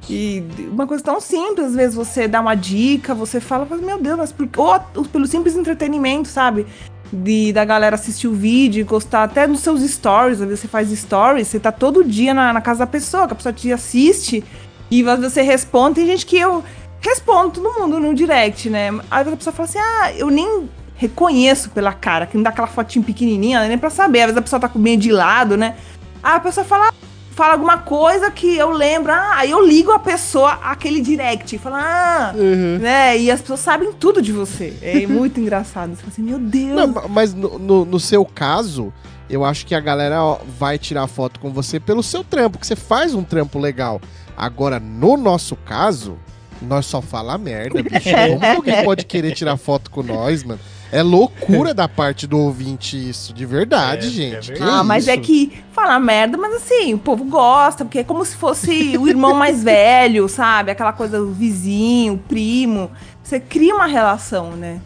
[0.09, 4.17] e uma coisa tão simples, às vezes você dá uma dica, você fala, meu Deus,
[4.17, 4.49] mas por...
[4.97, 6.67] ou pelo simples entretenimento, sabe?
[7.13, 10.91] De, da galera assistir o vídeo, gostar até dos seus stories, às vezes você faz
[10.91, 14.43] stories, você tá todo dia na, na casa da pessoa, que a pessoa te assiste,
[14.91, 16.65] e você responde, tem gente que eu
[17.01, 18.91] respondo todo mundo no direct, né?
[19.11, 22.69] Aí a pessoa fala assim, ah, eu nem reconheço pela cara, que não dá aquela
[22.69, 25.77] fotinho pequenininha, nem pra saber, às vezes a pessoa tá com meio de lado, né?
[26.23, 26.93] Aí a pessoa fala,
[27.33, 31.81] fala alguma coisa que eu lembro, ah, aí eu ligo a pessoa aquele direct, fala,
[31.81, 32.79] ah, uhum.
[32.79, 33.19] né?
[33.19, 34.77] E as pessoas sabem tudo de você.
[34.83, 35.91] É muito engraçado.
[35.91, 36.77] Você fala assim, meu Deus.
[36.77, 38.93] Não, mas no, no, no, seu caso,
[39.29, 40.19] eu acho que a galera
[40.59, 44.01] vai tirar foto com você pelo seu trampo, que você faz um trampo legal.
[44.37, 46.19] Agora, no nosso caso,
[46.61, 48.09] nós só fala merda, bicho.
[48.41, 50.61] Como alguém pode querer tirar foto com nós, mano?
[50.93, 54.53] É loucura da parte do ouvinte isso, de verdade, é, gente.
[54.53, 54.71] É verdade.
[54.71, 58.37] Ah, mas é que fala merda, mas assim, o povo gosta, porque é como se
[58.37, 60.71] fosse o irmão mais velho, sabe?
[60.71, 62.91] Aquela coisa do vizinho, primo.
[63.23, 64.83] Você cria uma relação, né?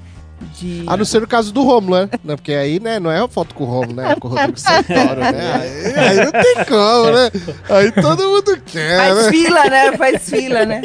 [0.56, 0.84] De...
[0.86, 2.36] A não ser no caso do Romulo, né?
[2.36, 4.14] Porque aí, né, não é a foto com o Romulo, né?
[4.14, 5.54] Com o Rodrigo Santoro, né?
[5.54, 7.30] Aí, aí, não tem como, né?
[7.68, 9.30] Aí todo mundo quer, Faz né?
[9.32, 9.96] fila, né?
[9.96, 10.82] Faz fila, né?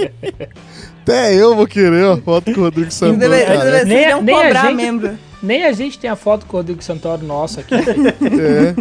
[1.02, 3.18] Até eu vou querer uma foto com o Rodrigo Santoro.
[3.18, 5.18] Deve, deve, nem, nem, nem a gente, membro.
[5.41, 7.73] Nem a gente tem a foto com o Rodrigo Santoro nossa aqui.
[7.73, 8.76] é.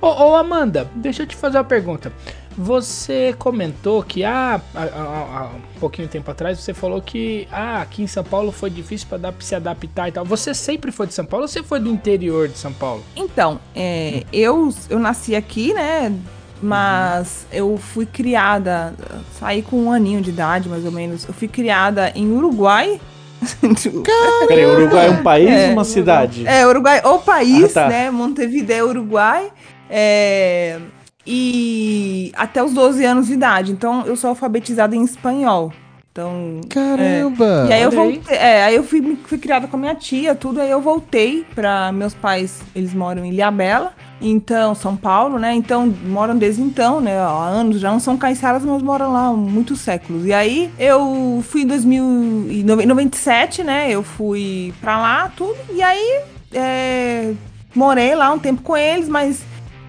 [0.00, 2.12] ô, ô, Amanda, deixa eu te fazer uma pergunta.
[2.56, 8.02] Você comentou que ah, há, há, um pouquinho tempo atrás você falou que ah, aqui
[8.02, 10.24] em São Paulo foi difícil para se adaptar e tal.
[10.24, 13.04] Você sempre foi de São Paulo ou você foi do interior de São Paulo?
[13.14, 16.14] Então, é, eu, eu nasci aqui, né?
[16.62, 18.94] Mas eu fui criada,
[19.38, 21.26] saí com um aninho de idade, mais ou menos.
[21.26, 23.00] Eu fui criada em Uruguai.
[24.48, 26.46] Peraí, Uruguai é um país é, ou uma cidade?
[26.46, 27.88] É, Uruguai, o país, ah, tá.
[27.88, 28.10] né?
[28.10, 29.52] Montevideo, Uruguai.
[29.90, 30.78] É,
[31.26, 33.72] e até os 12 anos de idade.
[33.72, 35.72] Então eu sou alfabetizada em espanhol.
[36.16, 36.62] Então.
[36.70, 37.66] Caramba!
[37.68, 40.62] E aí eu voltei, é, aí eu fui, fui criada com a minha tia, tudo,
[40.62, 45.54] aí eu voltei pra meus pais, eles moram em Ilhabela, então, São Paulo, né?
[45.54, 47.18] Então, moram desde então, né?
[47.18, 50.24] Há anos, já não são caiçaras, mas moram lá há muitos séculos.
[50.24, 53.90] E aí eu fui em 2097, né?
[53.90, 56.20] Eu fui pra lá, tudo, e aí
[56.52, 57.32] é,
[57.74, 59.42] morei lá um tempo com eles, mas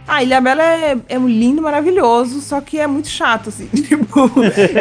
[0.07, 3.67] ah, Ilhabela é, é um lindo, maravilhoso, só que é muito chato, assim.
[3.87, 4.29] Tipo,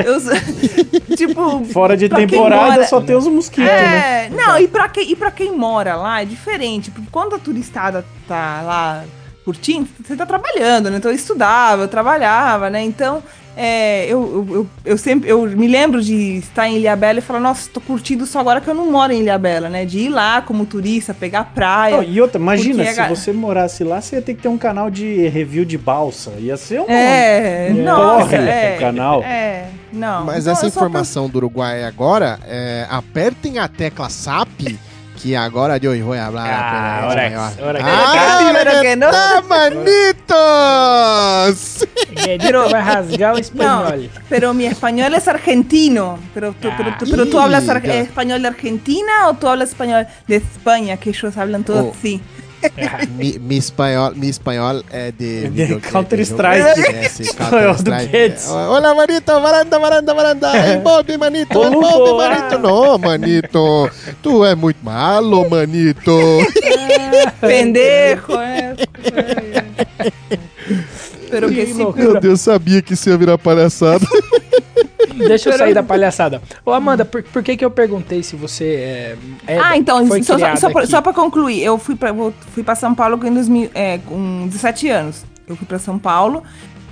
[0.04, 0.20] eu,
[1.16, 4.26] tipo Fora de temporada mora- só tem os mosquitos, né?
[4.26, 7.38] é, não, e pra, quem, e pra quem mora lá é diferente, porque quando a
[7.38, 9.04] turistada tá lá
[9.46, 10.96] curtindo, você tá trabalhando, né?
[10.96, 12.82] Então eu estudava, eu trabalhava, né?
[12.82, 13.22] Então,
[13.56, 17.70] é, eu, eu, eu, sempre, eu me lembro de estar em Ilhabela e falar, nossa,
[17.72, 19.84] tô curtindo só agora que eu não moro em Ilhabela, né?
[19.84, 21.98] De ir lá como turista, pegar praia.
[21.98, 24.58] Não, e outra, imagina, se a você morasse lá, você ia ter que ter um
[24.58, 26.32] canal de review de balsa.
[26.38, 26.90] Ia ser um.
[26.90, 29.22] É, um nossa, é, o canal.
[29.22, 30.24] É, não.
[30.24, 34.76] Mas Então, essa informação do Uruguai agora, é, apertem a tecla SAP,
[35.16, 36.48] que agora de hoje vou falar.
[36.48, 37.52] Ah, pera, ora espanhol.
[37.56, 39.10] que- ora que- Ah, Pero que no.
[39.10, 39.42] tá,
[40.56, 41.86] manitos!
[42.24, 44.10] Guedito vai rasgar o espanhol.
[44.28, 46.18] Pero mi español es argentino.
[46.34, 47.44] Pero tú, pero tú, pero tú Ah.
[47.44, 51.86] hablas ar- español de Argentina o tú hablas español de España, que ellos hablan todo
[51.88, 51.92] Oh.
[51.96, 52.20] así.
[53.16, 55.42] Mi, mi espanhol, mi espanhol é de...
[55.42, 56.80] De video- Counter-Strike.
[56.96, 57.90] É, sim, Espanhol do.
[57.90, 58.48] Guedes.
[58.48, 60.52] Olha, manito, varanda, varanda, varanda.
[60.74, 62.58] Envolve, manito, envolve, manito.
[62.58, 63.90] Não, manito.
[64.22, 66.12] Tu é muito malo, manito.
[67.40, 68.76] Pendejo, eh.
[71.30, 71.66] Pero que.
[71.74, 74.06] Meu Deus, sabia que isso ia virar palhaçada.
[75.16, 76.42] Deixa eu sair da palhaçada.
[76.64, 79.16] Ô, Amanda, por, por que que eu perguntei se você é...
[79.54, 82.32] é- Ah, então, foi só, só, só, pra, só pra concluir, eu fui pra, vou-
[82.52, 85.24] fui pra São Paulo com, 2000, é, com 17 anos.
[85.48, 86.42] Eu fui pra São Paulo,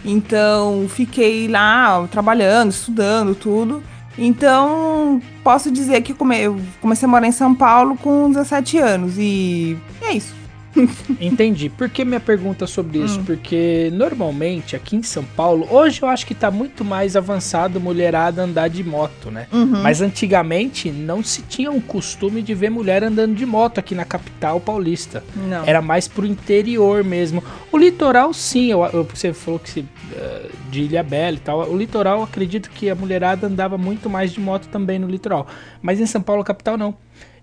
[0.05, 3.83] então fiquei lá trabalhando, estudando, tudo.
[4.17, 8.79] Então, posso dizer que eu, come- eu comecei a morar em São Paulo com 17
[8.79, 10.35] anos e é isso.
[11.21, 11.69] Entendi.
[11.69, 13.21] Por que minha pergunta sobre isso?
[13.21, 13.25] Hum.
[13.25, 18.43] Porque normalmente aqui em São Paulo, hoje eu acho que tá muito mais avançado mulherada
[18.43, 19.47] andar de moto, né?
[19.53, 19.83] Uhum.
[19.83, 24.05] Mas antigamente não se tinha o costume de ver mulher andando de moto aqui na
[24.05, 25.23] capital paulista.
[25.37, 25.65] Não.
[25.65, 27.43] Era mais pro interior mesmo.
[27.71, 31.71] O litoral, sim, eu, eu- você falou que se, eh, de Ilhabela e tal.
[31.71, 35.47] O litoral, eu acredito que a mulherada andava muito mais de moto também no litoral.
[35.81, 36.95] Mas em São Paulo, capital, não.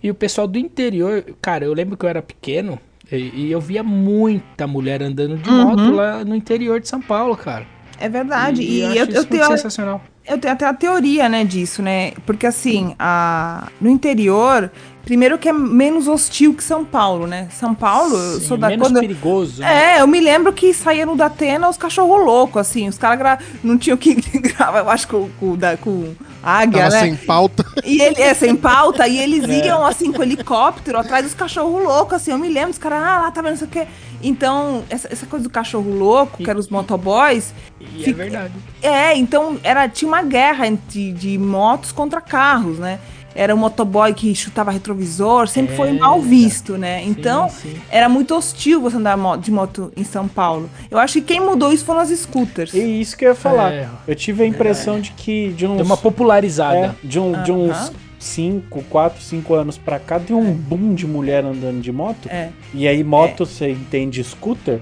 [0.04, 2.80] E o pessoal do interior, cara, eu lembro que eu era pequeno
[3.18, 5.66] e, e eu via muita mulher andando de Uhum.
[5.66, 7.66] moto lá no interior de São Paulo, cara.
[8.00, 8.62] É verdade.
[8.64, 9.46] E, acho eu, isso eu muito tenho.
[9.46, 10.02] sensacional.
[10.28, 12.12] Eu tenho até a teoria, né, disso, né?
[12.26, 13.68] Porque assim, a...
[13.82, 14.72] no interior,
[15.04, 17.48] primeiro que é menos hostil que São Paulo, né?
[17.52, 19.00] São Paulo, eu Sim, sou da menos quando...
[19.00, 19.62] perigoso.
[19.62, 19.96] né?
[19.98, 23.40] É, eu me lembro que saía no Datena os cachorros loucos, assim, os caras gra...
[23.64, 26.14] não tinham que gravar, eu acho, com, com, da, com
[26.44, 27.02] águia, Tava né?
[27.02, 27.66] sem pauta.
[27.84, 29.68] E ele, é, sem pauta, e eles É.
[29.68, 33.22] iam, assim, com helicóptero atrás dos cachorros loucos, assim, eu me lembro, os caras, ah,
[33.22, 33.88] lá, tá vendo, não sei o quê.
[34.24, 38.54] Então, essa, essa coisa do cachorro louco, que eram os motoboys, E é fica- verdade.
[38.82, 43.00] é, então era, tinha uma guerra entre, de motos contra carros, né?
[43.34, 47.04] Era o motoboy que chutava retrovisor, sempre foi É, mal visto, né?
[47.04, 47.76] Então, sim.
[47.90, 50.70] era muito hostil você andar de moto em São Paulo.
[50.90, 52.74] Eu acho que quem mudou isso foram as scooters.
[52.74, 53.72] E isso que eu ia falar.
[53.72, 53.90] É.
[54.08, 56.78] Eu tive a impressão de que de uns, Deu uma popularizada.
[56.78, 57.92] é, de, um, de uns Aham.
[58.20, 62.30] 5, 4, 5 anos pra cá, deu um boom de mulher andando de moto.
[62.30, 64.80] É, E aí, moto, você entende scooter?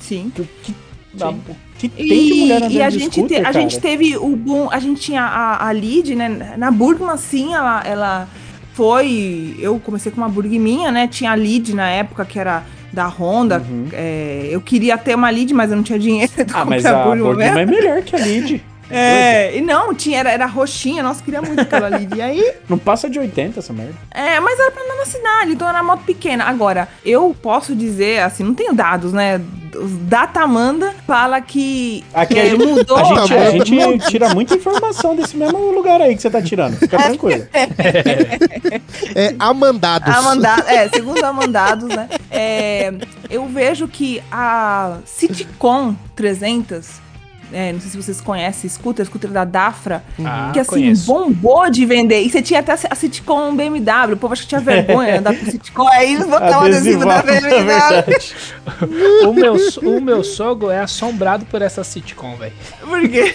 [0.00, 0.30] sim.
[0.34, 0.74] Que, que,
[1.16, 1.24] Sim.
[1.24, 3.60] a- o que tem de mulher andando e a gente, scooter, te- a cara?
[3.60, 6.54] gente teve o boom, a gente tinha a, a Lid, né?
[6.56, 8.28] Na Burgman, sim, ela, ela
[8.74, 9.56] foi.
[9.58, 11.06] Eu comecei com uma Burg minha, né?
[11.08, 12.62] Tinha a Lid na época que era
[12.92, 13.58] da Honda.
[13.68, 13.88] Uhum.
[13.92, 16.30] É, eu queria ter uma Lid, mas eu não tinha dinheiro.
[16.54, 18.62] Ah, mas a Burgman é melhor que a Lid.
[18.94, 22.14] É, e não, tinha, era, era roxinha, nossa, queria muito aquela Lid.
[22.16, 23.94] E aí, Não passa de 80 essa merda.
[24.10, 26.44] é, mas era pra andar na cidade, então era moto pequena.
[26.44, 29.40] Agora, eu posso dizer, assim, não tenho dados, né?
[30.02, 32.96] Datamanda fala que, Aqui que a gente- mudou.
[32.98, 33.34] A gente,
[33.78, 36.76] a gente tira muita informação desse mesmo lugar aí que você tá tirando.
[36.76, 37.46] Fica tranquilo.
[39.14, 40.14] É amandados.
[40.14, 42.08] Amanda, é, segundo Amandados, né?
[42.30, 42.92] É,
[43.30, 47.00] eu vejo que a Citicon 300,
[47.52, 51.06] é, não sei se vocês conhecem, scooter, scooter da Dafra, Ah, que assim, conheço.
[51.06, 52.22] bombou de vender.
[52.22, 55.36] E você tinha até a Citicon BMW, o povo acha que tinha vergonha de andar
[55.36, 57.40] com Citicon, aí eles botavam adesivo da BMW.
[57.64, 58.34] verdade.
[59.26, 62.52] o, meu, o meu sogro é assombrado por essa sitcom, velho.
[62.80, 63.34] Por quê?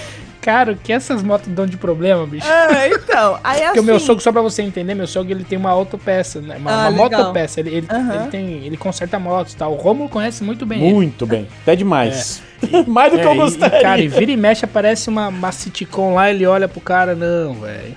[0.40, 2.46] Cara, o que essas motos dão de problema, bicho?
[2.46, 3.38] É, então.
[3.44, 3.64] Aí assim.
[3.66, 6.56] Porque o meu sogro, só pra você entender, meu sogro ele tem uma autopeça, né?
[6.58, 7.60] Uma, Ah, uma motopeça.
[7.60, 8.14] Ele, ele, Aham.
[8.14, 8.64] ele tem.
[8.64, 9.72] Ele conserta motos e tal.
[9.72, 10.82] O Romulo conhece muito bem.
[10.82, 10.94] ele.
[10.94, 11.46] Muito bem.
[11.62, 12.42] Até demais.
[12.86, 13.78] Mais do que É, eu e- gostaria.
[13.78, 17.14] E, cara, e vira e mexe, aparece uma, uma Citicon lá, ele olha pro cara,
[17.14, 17.94] não, velho.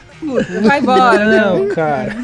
[0.61, 1.25] Vai embora?
[1.25, 2.15] Não, cara.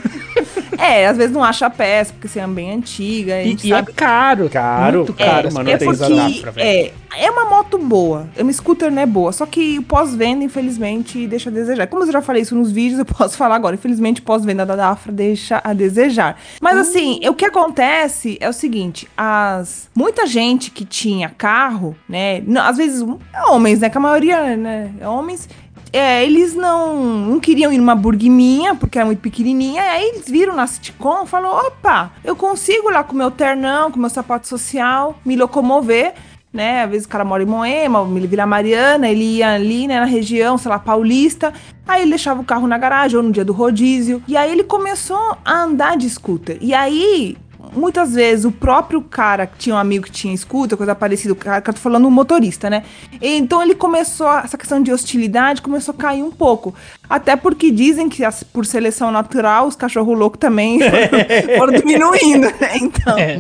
[0.78, 3.42] É, às vezes não acha a peça, porque você é bem antiga.
[3.42, 4.50] E, e é sabe caro.
[4.50, 5.54] Caro, muito caro, caro.
[5.54, 8.28] mano, é não porque é, é uma moto boa.
[8.36, 9.32] É uma scooter, né, boa.
[9.32, 11.88] Só que o pós-venda, infelizmente, deixa a desejar.
[11.88, 13.76] Como eu já falei isso nos vídeos, eu posso falar agora.
[13.76, 16.40] Infelizmente, pós-venda da Dafra deixa a desejar.
[16.62, 22.42] Mas assim, o que acontece é o seguinte: as muita gente que tinha carro, né?
[22.46, 23.06] não, às vezes,
[23.50, 23.90] homens, né?
[23.90, 24.92] Que a maioria, né?
[25.00, 25.48] é Homens.
[25.92, 30.56] É, eles não, não queriam ir numa burguiminha, porque era muito pequenininha, aí eles viram
[30.56, 35.20] na Citicom e falaram, opa, eu consigo lá com meu ternão, com meu sapato social,
[35.26, 36.14] me locomover,
[36.54, 40.06] né, às vezes o cara mora em Moema, Vila Mariana, ele ia ali, né, na
[40.06, 41.54] região, sei lá, paulista,
[41.88, 44.64] aí ele deixava o carro na garagem, ou no dia do rodízio, e aí ele
[44.64, 47.36] começou a andar de scooter, e aí
[47.74, 51.36] muitas vezes o próprio cara que tinha um amigo que tinha scooter, coisa parecida, o
[51.36, 52.84] cara tô falando motorista, né?
[53.22, 56.74] Então ele começou, essa questão de hostilidade começou a cair um pouco.
[57.10, 60.80] Até porque dizem que as- por seleção natural os cachorros loucos também
[61.58, 62.78] foram, diminuindo, né?
[62.80, 63.40] Então, É.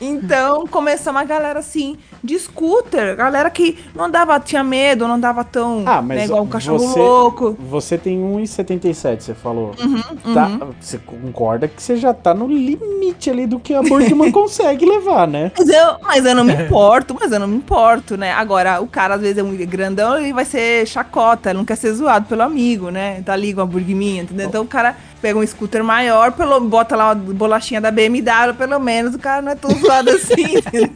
[0.00, 5.44] então começou uma galera assim, de scooter, galera que não andava, tinha medo, não andava
[5.44, 7.56] tão Ah, mas né, igual um cachorro você- louco.
[7.68, 9.74] Você tem 1,77, você falou.
[9.80, 10.00] Uhum,
[10.34, 14.84] Tá, você concorda que você já tá no limite ali do que a Burgman consegue
[14.86, 15.50] levar, né?
[15.58, 18.32] Mas eu, mas eu não me importo, mas eu não me importo, né?
[18.32, 21.76] Agora, o cara às vezes é muito grandão, ele vai ser chacota, ele não quer
[21.76, 23.09] ser zoado pelo amigo, né?
[23.24, 24.46] Tá ali com a burguiminha, entendeu?
[24.46, 28.78] Então o cara pega um scooter maior, pelo, bota lá a bolachinha da BMW, pelo
[28.78, 30.90] menos o cara não é tão zoado assim, entendeu?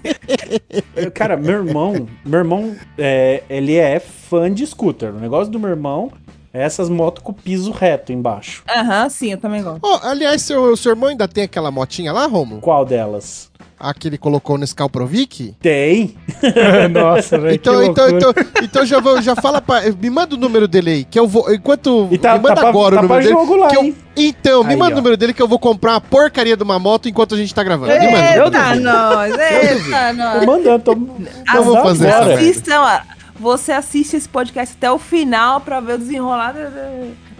[0.96, 5.14] Eu, Cara, meu irmão, meu irmão, é, ele é fã de scooter.
[5.14, 6.10] O negócio do meu irmão
[6.52, 8.62] é essas motos com piso reto embaixo.
[8.68, 9.80] Aham, sim, eu também gosto.
[9.82, 12.60] Ó, aliás, seu, seu irmão ainda tem aquela motinha lá, Romo?
[12.60, 13.50] Qual delas?
[13.78, 15.54] A que ele colocou nesse Calprovic?
[15.60, 16.14] Tem.
[16.92, 17.54] Nossa, velho.
[17.54, 18.32] Então, então, então,
[18.62, 19.82] então já, vou, já fala pra.
[20.00, 21.52] Me manda o número dele aí, que eu vou.
[21.52, 22.08] Enquanto.
[22.10, 23.40] E tá- me manda tá pra- agora tá o número pra dele.
[23.46, 24.94] jogo lá, que eu- então, me Aí, manda ó.
[24.94, 27.52] o número dele que eu vou comprar uma porcaria de uma moto enquanto a gente
[27.54, 27.92] tá gravando.
[27.92, 28.44] Me manda.
[28.44, 30.46] Eita, nós, eita, Tô nós.
[30.46, 30.92] mandando, tô.
[30.92, 32.18] Eu vou mandando fazer agora.
[32.20, 32.50] essa merda.
[32.50, 33.00] Assistam, ó,
[33.38, 36.54] você assiste esse podcast até o final pra ver o desenrolar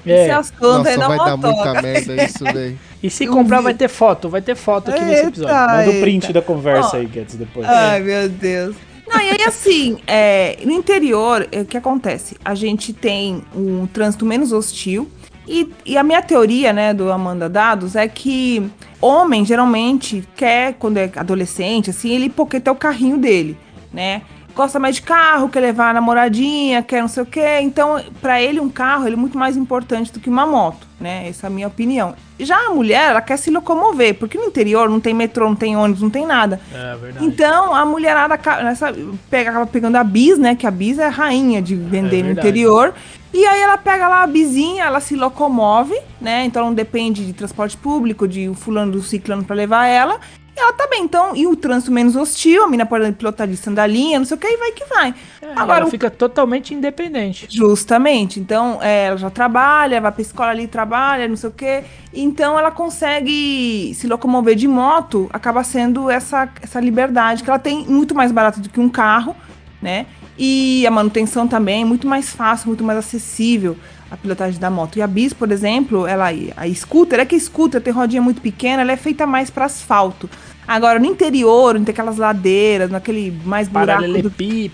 [0.07, 0.17] É.
[0.17, 2.79] desse assunto Nossa, vai dar muita merda isso, velho.
[3.03, 4.29] E se comprar, vai ter foto.
[4.29, 5.55] Vai ter foto aqui nesse episódio.
[5.55, 5.77] Eita.
[5.77, 6.33] Manda o print Eita.
[6.33, 7.67] da conversa aí, Guedes, depois.
[7.69, 8.77] Ai, meu Deus.
[9.07, 12.37] Não, e aí assim, é, no interior, é, o que acontece?
[12.45, 15.09] A gente tem um trânsito menos hostil.
[15.47, 18.67] E, e a minha teoria, né, do Amanda Dados, é que
[19.01, 23.59] homem geralmente quer, quando é adolescente, assim, ele poqueta o carrinho dele,
[23.93, 24.23] né?
[24.55, 27.59] Gosta mais de carro, quer levar a namoradinha, quer não sei o quê.
[27.61, 31.29] Então, pra ele, um carro ele é muito mais importante do que uma moto, né?
[31.29, 32.15] Essa é a minha opinião.
[32.39, 35.77] Já a mulher, ela quer se locomover, porque no interior não tem metrô, não tem
[35.77, 36.61] ônibus, não tem nada.
[36.73, 37.27] É verdade.
[37.27, 38.95] Então, a mulherada nessa,
[39.29, 40.55] pega, acaba pegando a bis, né?
[40.55, 42.95] Que a bis é a rainha de vender É no interior.
[43.33, 46.45] E aí ela pega lá a bizinha, ela se locomove, né?
[46.45, 50.21] Então não depende de transporte público, de fulano do ciclano pra levar ela.
[50.57, 53.57] E ela tá bem, então, e o trânsito menos hostil, a mina pode pilotar de
[53.57, 55.15] sandalinha, não sei o que, e vai que vai.
[55.43, 57.49] É, Agora, ela o fica totalmente independente.
[57.51, 58.39] Justamente.
[58.39, 61.83] Então, é, ela já trabalha, vai pra escola ali, trabalha, não sei o quê.
[62.13, 67.85] Então, ela consegue se locomover de moto, acaba sendo essa, essa liberdade, que ela tem
[67.87, 69.35] muito mais barato do que um carro,
[69.83, 70.07] né?
[70.39, 73.77] E a manutenção também é muito mais fácil, muito mais acessível
[74.15, 74.97] a pilotagem da moto.
[74.99, 78.41] E a Bis, por exemplo, ela a scooter, é que a scooter tem rodinha muito
[78.41, 80.31] pequena, ela é feita mais para asfalto.
[80.67, 84.33] Agora, no interior, tem aquelas ladeiras, naquele mais buraco do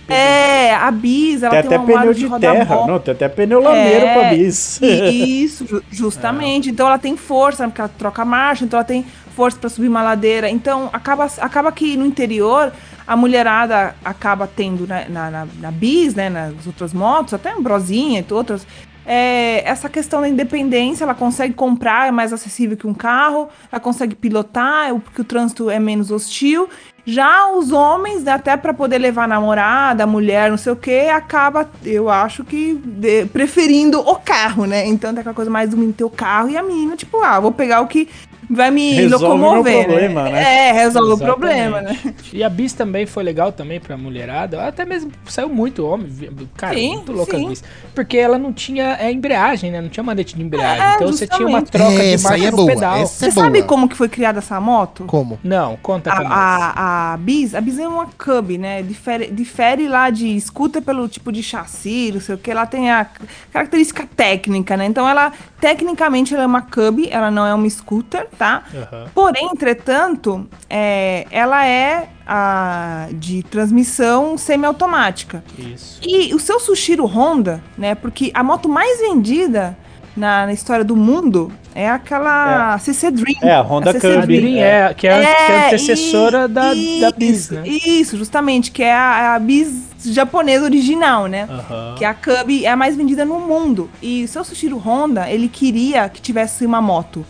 [0.09, 2.77] é, a bis, ela Tem tem, até um pneu de roda terra.
[2.77, 2.87] bom.
[2.87, 4.81] Não, tem até pneu lameiro É, pra bis.
[4.81, 6.71] Isso, ju- justamente.
[6.71, 9.05] Então ela tem força, porque ela troca marcha, então ela tem
[9.35, 10.49] força para subir uma ladeira.
[10.49, 12.73] Então acaba, acaba que no interior
[13.05, 18.25] a mulherada acaba tendo né, na, na, na bis, né, nas outras motos, até Ambrosinha
[18.29, 18.65] e outras,
[19.13, 23.81] é, essa questão da independência, ela consegue comprar, é mais acessível que um carro, ela
[23.81, 26.69] consegue pilotar, é o- porque o trânsito é menos hostil.
[27.05, 31.69] Já os homens, né, até para poder levar namorada, mulher, não sei o que, acaba,
[31.85, 34.87] eu acho que de- preferindo o carro, né?
[34.87, 37.41] Então tem aquela coisa mais do menino ter o carro e a menina, tipo, ah,
[37.41, 38.09] vou pegar o que
[38.51, 39.73] vai me Resolve locomover.
[39.75, 40.69] meu problema, né?
[40.69, 41.23] É, resolve Exatamente.
[41.23, 42.15] o problema, né?
[42.33, 44.67] E a Bis também foi legal também pra mulherada.
[44.67, 46.09] Até mesmo saiu muito homem.
[46.57, 47.47] Cara, Sim, muito louca sim.
[47.47, 47.65] a Bis.
[47.95, 49.81] Porque ela não tinha é, embreagem, né?
[49.81, 50.83] Não tinha manete de embreagem.
[50.85, 51.91] É, então você tinha uma justamente.
[51.93, 52.97] troca de marcha é no boa, pedal.
[52.99, 53.65] essa- é Você sabe boa.
[53.69, 55.05] como que foi criada essa moto?
[55.07, 55.39] Como?
[55.45, 56.33] Não, conta pra nós.
[56.33, 58.83] A, a, a Bis, a Bis é uma Cub, né?
[58.83, 62.51] Difere, difere lá de scooter pelo tipo de chassi, não sei o que.
[62.51, 63.07] Ela tem a
[63.53, 64.87] característica técnica, né?
[64.87, 68.63] Então ela, tecnicamente, ela é uma Cub, ela não é uma scooter, tá?
[68.75, 69.07] Aham.
[69.15, 75.45] Porém, entretanto, é, ela é a, de transmissão semiautomática.
[75.59, 76.01] Isso.
[76.03, 77.95] E o seu Sushiro Honda, né?
[77.95, 79.77] Porque a moto mais vendida
[80.17, 83.37] na, na história do mundo é aquela CC Dream.
[83.43, 84.27] É, a Honda CC A Cub.
[84.27, 87.63] Dream é, que é, que é a antecessora e- da, da isso, né?
[87.69, 91.47] Isso, justamente, que é a, a Bis japonesa original, né?
[91.51, 91.95] Aham.
[91.99, 93.91] Que a Cub é a mais vendida no mundo.
[94.01, 97.23] E o seu Sushiro Honda, ele queria que tivesse uma moto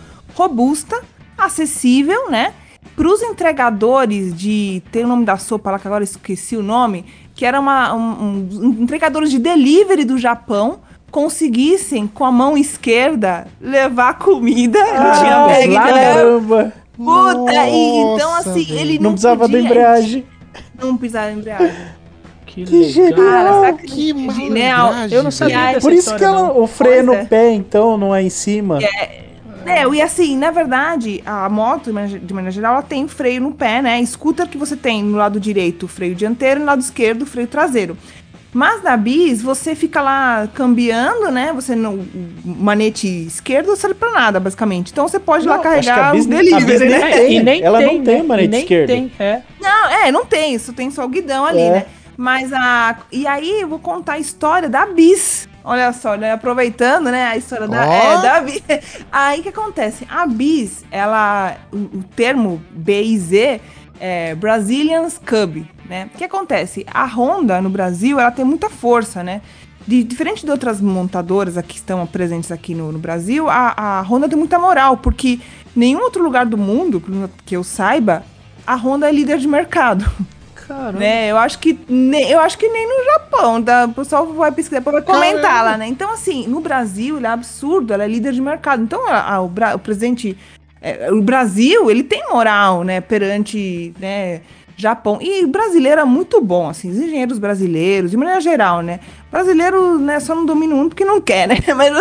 [0.42, 1.00] robusta,
[1.36, 2.52] acessível, né?
[2.96, 4.82] Para os entregadores de.
[4.90, 7.04] Tem o nome da sopa lá que agora eu esqueci o nome.
[7.34, 10.80] Que era uma, um, um- entregadores de delivery do Japão
[11.10, 14.78] conseguissem com a mão esquerda levar comida.
[14.78, 16.72] ele tinha Ah, bag lá de leva- Caramba!
[16.96, 18.78] Puta, e, então Nossa, assim, velho.
[18.80, 20.26] ele Não não, precisava da podia- embreagem.
[20.82, 21.76] Não precisava da embreagem.
[22.46, 22.90] Que, Que legal.
[22.90, 23.16] genial.
[23.32, 24.92] Cara, sabe Que genial.
[25.10, 26.60] Eu não sabia Por isso que história, ela, não.
[26.62, 27.24] o freio no é.
[27.24, 28.78] pé, então, não é em cima.
[28.82, 29.24] É,
[29.94, 34.04] e assim, na verdade, a moto, de maneira- geral, ela tem freio no pé, né?
[34.04, 37.26] Scooter que você tem no lado direito o freio dianteiro e no lado esquerdo o
[37.26, 37.96] freio traseiro.
[38.52, 41.52] Mas na bis, você fica lá cambiando, né?
[41.54, 41.94] Você não.
[41.94, 42.06] O
[42.44, 44.90] manete esquerdo não serve pra nada, basicamente.
[44.90, 47.10] Então você pode lá Não, acho que a carregar bis os delivery, né?
[47.12, 47.36] tem.
[47.36, 48.22] E nem Ela tem, não tem né?
[48.24, 48.92] manete nem esquerda.
[48.92, 49.42] Tem, é.
[49.60, 51.70] Não, é, não tem isso, tem só o guidão ali, É.
[51.70, 51.86] né?
[52.16, 52.96] Mas a.
[53.12, 55.48] E aí eu vou contar a história da Bis.
[55.62, 56.32] Olha só, né?
[56.32, 57.24] Aproveitando, né?
[57.26, 57.92] A história da, Ó.
[57.92, 58.62] é, da Bis.
[59.12, 60.06] Aí o que acontece?
[60.10, 61.56] A Bis, ela.
[61.72, 63.60] O, o termo BIZ
[64.00, 66.08] é Brazilians Cub, né?
[66.14, 66.86] O que acontece?
[66.92, 69.42] A Honda no Brasil, ela tem muita força, né?
[69.86, 74.28] De- diferente de outras montadoras que estão presentes aqui no, no Brasil, a, a Honda
[74.28, 75.40] tem muita moral, porque
[75.76, 77.02] nenhum outro lugar do mundo,
[77.44, 78.22] que eu saiba,
[78.66, 80.04] a Honda é líder de mercado.
[80.74, 80.98] Caramba.
[81.00, 81.28] Né?
[81.30, 83.86] Eu acho que ne- eu acho que nem no Japão, tá?
[83.86, 85.70] O pessoal vai pesquisar, depois vai comentar Caramba.
[85.70, 85.86] lá, né?
[85.88, 88.82] Então, assim, no Brasil, ele é absurdo, ela é líder de mercado.
[88.82, 90.36] Então, a- a- o, Bra- o presidente.
[90.80, 94.40] é, o Brasil, ele tem moral, né, perante, né,
[94.76, 95.18] Japão.
[95.20, 98.98] E brasileiro é muito bom, assim, os engenheiros brasileiros, de maneira geral, né?
[99.30, 101.56] Brasileiro, né, só não domina mundo porque não quer, né?
[101.76, 101.92] Mas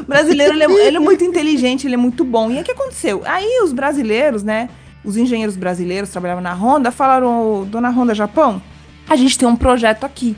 [0.00, 2.50] o brasileiro, ele é, ele é muito inteligente, ele é muito bom.
[2.50, 3.22] E aí, o que aconteceu?
[3.24, 4.68] Aí, os brasileiros, né,
[5.06, 8.60] os engenheiros brasileiros trabalhavam na Honda falaram, "Ô, dona Honda Japão,
[9.08, 10.36] a gente tem um projeto aqui.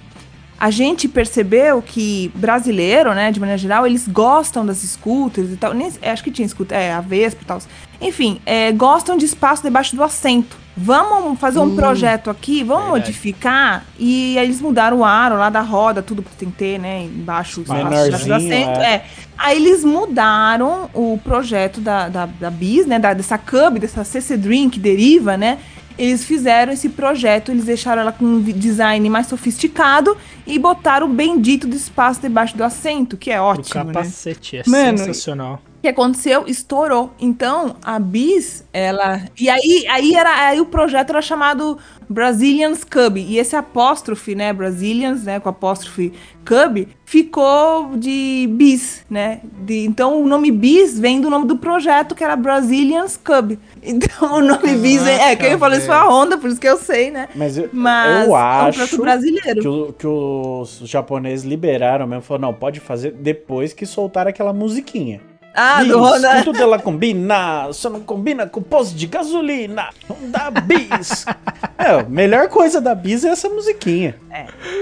[0.60, 5.72] A gente percebeu que brasileiro, né, de maneira geral, eles gostam das scooters e tal.
[5.72, 7.58] Nem, é, acho que tinha scooter, é, a Vespa e tal.
[8.00, 10.56] Enfim, é, gostam de espaço debaixo do assento.
[10.76, 13.06] Vamos fazer um projeto aqui, vamos Verdade.
[13.06, 13.84] modificar.
[13.98, 17.02] E aí eles mudaram o aro lá da roda, tudo que tem que ter, né,
[17.02, 18.80] embaixo, do assento.
[18.80, 18.94] é.
[18.94, 19.04] É.
[19.36, 22.98] Aí eles mudaram o projeto da, da, da Bis, né?
[22.98, 25.58] Da, dessa Cub, dessa CC Dream que deriva, né?
[25.98, 30.16] Eles fizeram esse projeto, eles deixaram ela com um design mais sofisticado
[30.46, 33.92] e botaram o bendito do espaço debaixo do assento, que é O ótimo, né?
[33.92, 35.60] capacete é Mano, sensacional.
[35.78, 36.42] O que aconteceu?
[36.48, 37.12] Estourou.
[37.20, 39.22] Então, a Bis, ela.
[39.38, 41.78] E aí, aí, era, aí o projeto era chamado
[42.08, 43.16] Brazilians Cub.
[43.16, 44.52] E esse apóstrofe, né?
[44.52, 45.38] Brazilians, né?
[45.38, 46.12] Com apóstrofe
[46.44, 49.40] Cub, ficou de Bis, né?
[49.60, 53.56] De, então o nome Bis vem do nome do projeto, que era Brazilians Cub.
[53.80, 55.30] Então o nome Bis é.
[55.32, 57.28] é quem falou isso foi a Honda, por isso que eu sei, né?
[57.36, 59.60] Mas eu, Mas eu é um acho brasileiro.
[59.60, 62.22] que, o- que os japoneses liberaram mesmo.
[62.22, 65.20] Falaram, não, pode fazer depois que soltaram aquela musiquinha.
[65.60, 69.88] Ah, Bis, do com tudo ela combina, só não combina com posto de gasolina.
[70.08, 71.26] Honda Bis.
[71.76, 74.14] é, a melhor coisa da Bis é essa musiquinha.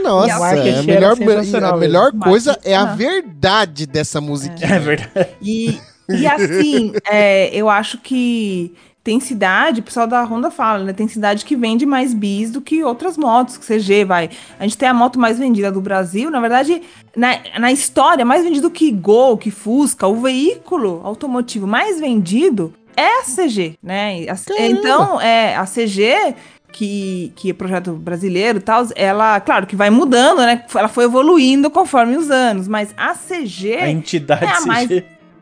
[0.03, 1.17] Nossa, E a marketing a melhor,
[1.65, 4.75] a melhor coisa é a Marketing, verdade dessa musiquinha.
[4.75, 5.29] É verdade.
[5.41, 5.81] E,
[6.11, 8.75] e assim, é, eu acho que
[9.07, 10.93] tem cidade, o pessoal da Honda fala, né?
[10.93, 14.29] Tem cidade que vende mais bis do que outras motos, que CG vai.
[14.59, 16.83] A gente tem a moto mais vendida do Brasil, na verdade,
[17.17, 23.21] na, na história, mais vendido que Gol, que Fusca, o veículo automotivo mais vendido é
[23.21, 24.27] a CG, né?
[24.29, 24.35] A-
[24.73, 26.35] então, é, a CG
[26.73, 30.65] que, que é projeto brasileiro e tal, ela, claro, que vai mudando, né?
[30.75, 34.67] Ela foi evoluindo conforme os anos, mas a CG A entidade É a CG.
[34.67, 34.89] mais-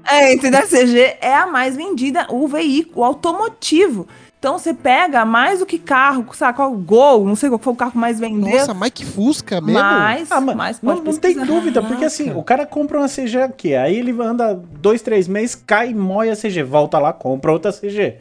[0.09, 0.61] é, entendeu?
[0.61, 4.07] A CG é a mais vendida, o veículo automotivo.
[4.39, 7.77] Então você pega mais do que carro, sabe qual Gol, não sei qual foi o
[7.77, 8.59] carro mais vendeu.
[8.59, 9.81] Nossa, mas que Fusca mesmo?
[9.81, 13.09] mais, Ah, mas mais não, pode não tem dúvida, porque assim, o cara compra uma
[13.09, 17.53] CG aqui, aí ele anda dois, três meses, cai, moe a CG, volta lá, compra
[17.53, 18.17] outra CG.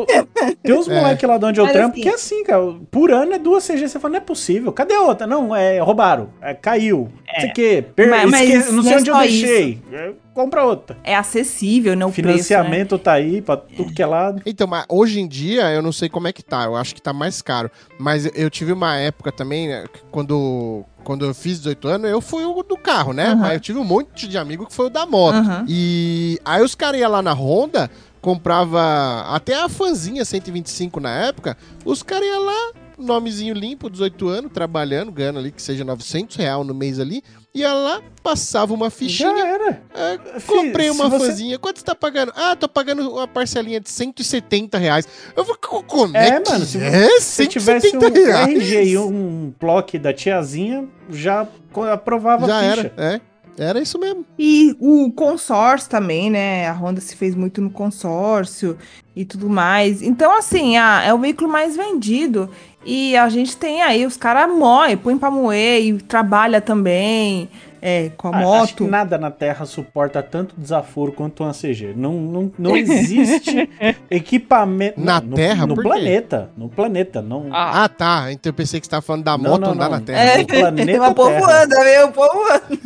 [0.00, 1.00] O- Tem uns É.
[1.00, 3.64] moleques lá de onde eu trampo assim- que é assim, cara, por ano é duas
[3.64, 5.26] CG, você fala, não é possível, cadê a outra?
[5.26, 8.92] Não, é, roubaram, é, caiu, não sei o quê, per, Mas- mas esque- não sei
[8.92, 10.98] é onde eu deixei, É, compra outra.
[11.04, 12.04] É acessível, né?
[12.04, 12.32] O preço, né?
[12.32, 14.42] Financiamento tá aí pra tudo que é lado.
[14.44, 16.64] Então, mas hoje em dia eu não sei como é que tá.
[16.64, 17.70] Eu acho que tá mais caro.
[17.98, 22.44] Mas eu tive uma época também, né, quando, quando eu fiz 18 anos, eu fui
[22.44, 23.28] o do carro, né?
[23.28, 23.36] Aham.
[23.36, 25.36] Mas eu tive um monte de amigo que foi o da moto.
[25.36, 25.64] Aham.
[25.68, 27.90] E aí os caras iam lá na Honda,
[28.20, 34.52] comprava até a fanzinha 125 na época, os caras iam lá, nomezinho limpo, 18 anos,
[34.52, 37.22] trabalhando, ganhando ali que seja 900 real no mês ali,
[37.54, 39.82] ia lá, passava uma Já fichinha, era.
[39.94, 41.58] é, comprei uma você- fanzinha.
[41.58, 42.32] Quanto você tá pagando?
[42.34, 45.06] Ah, tô pagando uma parcelinha de 170 reais.
[45.36, 47.20] Eu vou, co- como é, É, que mano, se é?
[47.20, 48.48] Se tivesse um reais.
[48.56, 51.46] RG e um bloco da tiazinha, já
[51.92, 52.92] aprovava Já a ficha.
[52.96, 53.20] era, é.
[53.56, 54.24] Era isso mesmo.
[54.38, 56.68] E o consórcio também, né?
[56.68, 58.76] A Honda se fez muito no consórcio
[59.14, 60.02] e tudo mais.
[60.02, 62.50] Então, assim, a- é o veículo mais vendido.
[62.84, 67.48] E a gente tem aí, os caras moem, põem pra moer e trabalha também
[67.86, 68.90] é, com a Ah, Acho que moto.
[68.90, 71.92] nada na Terra suporta tanto desaforo quanto uma CG.
[71.94, 73.68] Não, não, não existe
[74.10, 74.98] equipamento.
[75.00, 75.66] Na no, Terra?
[75.66, 75.82] No quê?
[75.82, 76.50] planeta.
[76.56, 77.20] No planeta.
[77.20, 78.32] Não, Ah, Ah, tá.
[78.32, 79.98] Então eu pensei que você tava falando da Não, moto não, andar não.
[79.98, 80.18] na Terra.
[80.20, 82.78] É, no planeta mas o povo anda, meu, o povo anda.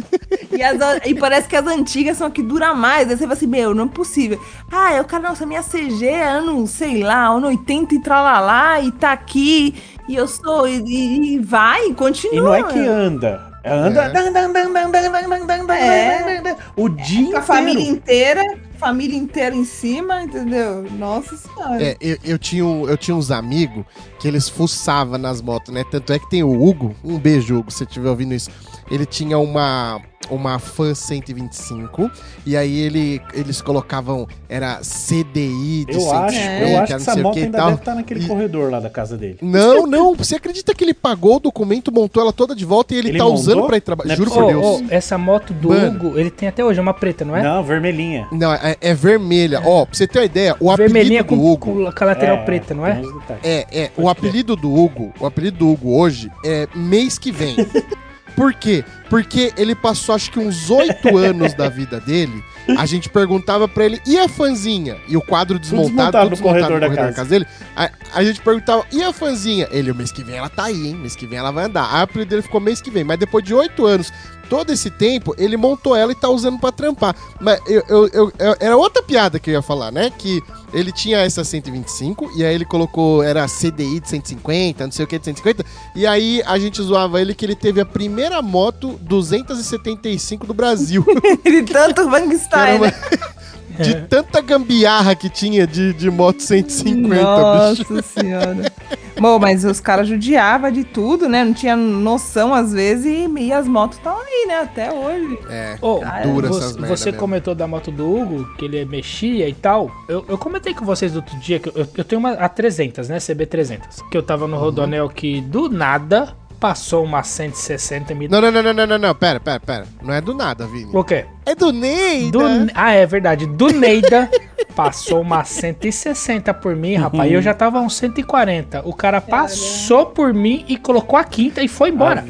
[0.51, 3.09] E, as e parece que as antigas são que duram mais.
[3.09, 4.41] Aí você fala assim, meu, não é possível.
[4.73, 8.91] Ah, eu quero, nossa, minha CG é ano, sei lá, ano 80 e tralalá, e
[8.91, 9.75] tá aqui,
[10.09, 12.37] e eu sou, e, e- e vai, continua.
[12.37, 13.48] E não é que anda.
[13.65, 14.05] Anda.
[14.05, 14.11] É.
[14.13, 16.41] dan, dan, dan, dan, dan, dan, dan, É.
[16.41, 18.41] dan, O dia Com a família inteiro.
[18.41, 20.87] inteira, família inteira em cima, entendeu?
[20.93, 21.83] Nossa senhora.
[21.83, 23.85] É, eu, eu tinha, um- eu tinha uns amigos
[24.21, 25.85] que eles fuçavam nas motos, né?
[25.91, 28.51] Tanto é que tem o Hugo, um beijo, Hugo, se você estiver ouvindo isso.
[28.91, 30.01] Ele tinha uma,
[30.31, 32.11] uma Fan 125,
[32.47, 36.63] e aí ele, eles colocavam, era CDI de Eu 150, acho, É.
[36.75, 37.67] eu acho que essa moto que ainda tal.
[37.69, 39.39] deve estar naquele E- corredor lá da casa dele.
[39.43, 42.99] Não, não, você acredita que ele pagou o documento, montou ela toda de volta e
[42.99, 43.69] ele, Ele tá usando montou?
[43.69, 44.09] pra ir trabalhar?
[44.09, 44.65] Não é Juro por Deus.
[44.65, 45.97] ô, essa moto do Mano.
[46.09, 47.43] Hugo, ele tem até hoje, é uma preta, não é?
[47.43, 48.27] Não, vermelhinha.
[48.33, 49.61] Não, é, é vermelha.
[49.65, 51.93] Ó, pra você ter uma ideia, o Vermelhinha apelido do com, Hugo.
[51.93, 53.01] com a lateral preta, não é?
[53.43, 53.89] É, é.
[53.89, 57.57] Pode O apelido do Hugo, o apelido do Hugo hoje é mês que vem.
[58.39, 58.85] Por quê?
[59.11, 62.45] Porque ele passou acho que uns oito anos da vida dele.
[62.79, 64.97] A gente perguntava pra ele, e a fanzinha?
[65.09, 67.25] E o quadro desmontado, desmontado tudo no corredor da casa.
[67.29, 67.47] dele.
[67.75, 69.67] A, a gente perguntava, e a fanzinha?
[69.73, 70.95] Ele, o mês que vem ela tá aí, hein?
[70.95, 71.93] Mês que vem ela vai andar.
[71.93, 73.03] O apelido dele ficou mês que vem.
[73.03, 74.13] Mas depois de oito anos,
[74.49, 77.15] todo esse tempo, ele montou ela e tá usando pra trampar.
[77.41, 80.11] Mas eu, eu, eu- eu- era outra piada que eu ia falar, né?
[80.17, 80.43] Que
[80.73, 85.09] ele tinha essa 125 e aí ele colocou, era CDI de 150, não sei o
[85.09, 85.65] que de 150.
[85.95, 91.05] E aí a gente zoava ele que ele teve a primeira moto 275 do Brasil.
[91.45, 92.95] De tanto uma- né?
[93.83, 97.93] De tanta gambiarra que tinha de, de moto 150, bicho.
[97.93, 98.73] Nossa senhora.
[99.21, 101.45] Bom, mas os caras judiavam de tudo, né?
[101.45, 104.61] Não tinha noção às vezes e, e as motos estão aí, né?
[104.61, 105.39] Até hoje.
[105.51, 107.21] É, Ô, dura você, essas merda você mesmo.
[107.21, 109.91] comentou da moto do Hugo, que ele mexia e tal.
[110.09, 113.19] Eu, eu comentei com vocês outro dia que eu, eu tenho uma A300, né?
[113.19, 114.09] CB300.
[114.11, 114.63] Que eu tava no Uhum.
[114.63, 119.15] Rodonel que do nada passou uma 160 me Não, não, não, não, não, não, não,
[119.15, 119.87] pera, pera, pera.
[120.03, 120.91] Não é do nada, Vini.
[120.93, 121.25] O quê?
[121.49, 122.31] É do Neida.
[122.31, 123.47] Do, ah, é verdade.
[123.47, 124.31] Do Neida
[124.77, 127.31] passou uma 160 por mim, rapaz.
[127.31, 128.83] E eu já tava uns 140.
[128.85, 132.23] O cara passou por mim e colocou a quinta e foi embora.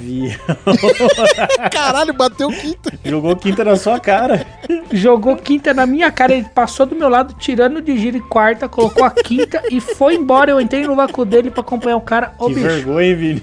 [1.73, 2.93] Caralho, bateu quinta.
[3.05, 4.47] Jogou quinta na sua cara.
[4.93, 6.32] Jogou quinta na minha cara.
[6.32, 10.15] Ele passou do meu lado, tirando de giro e quarta, colocou a quinta e foi
[10.15, 10.53] embora.
[10.53, 12.35] Eu entrei no vácuo dele pra acompanhar o cara.
[12.39, 13.43] Ô, que bicho, vergonha, hein, Vini?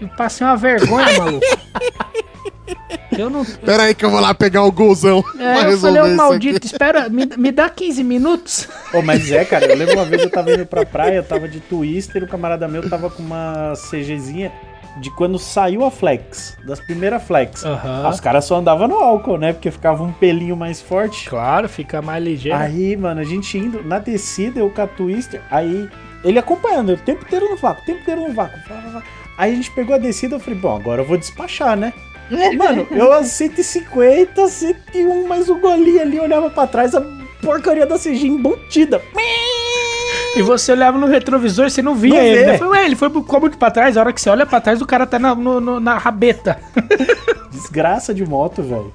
[0.00, 1.44] eu passei uma vergonha, maluco.
[3.18, 3.44] Eu não.
[3.44, 7.08] Pera aí que eu vou lá pegar o golzão É, eu falei, ô maldito, espera,
[7.08, 8.68] me, me dá 15 minutos.
[8.92, 11.48] Ô, mas é, cara, eu lembro uma vez eu tava indo pra praia, eu tava
[11.48, 14.52] de twister, o camarada meu tava com uma CGzinha
[15.00, 17.64] de quando saiu a Flex, das primeiras Flex.
[17.64, 18.08] Aham.
[18.08, 19.52] Os caras só andavam no álcool, né?
[19.52, 21.28] Porque ficava um pelinho mais forte.
[21.28, 22.58] Claro, fica mais ligeiro.
[22.58, 25.88] Aí, mano, a gente indo na descida, eu com a Twister, aí
[26.24, 28.58] ele acompanhando, eu o tempo inteiro no vácuo, o tempo inteiro no vácuo.
[28.68, 29.02] vá, vá, vá.
[29.36, 31.92] Aí a gente pegou a descida, eu falei, bom, agora eu vou despachar, né?
[32.56, 37.00] Mano, eu a 150, 101, mas o golinho ali olhava pra trás, a
[37.42, 39.00] porcaria da CG embutida.
[40.36, 42.44] E você olhava no retrovisor e você não via Não ele.
[42.46, 42.58] né?
[42.58, 43.96] Falei, Ué, ele foi pro cômodo pra trás.
[43.96, 46.60] A hora que você olha pra trás, o cara tá na, no- no- na rabeta.
[47.50, 48.94] Desgraça de moto, velho.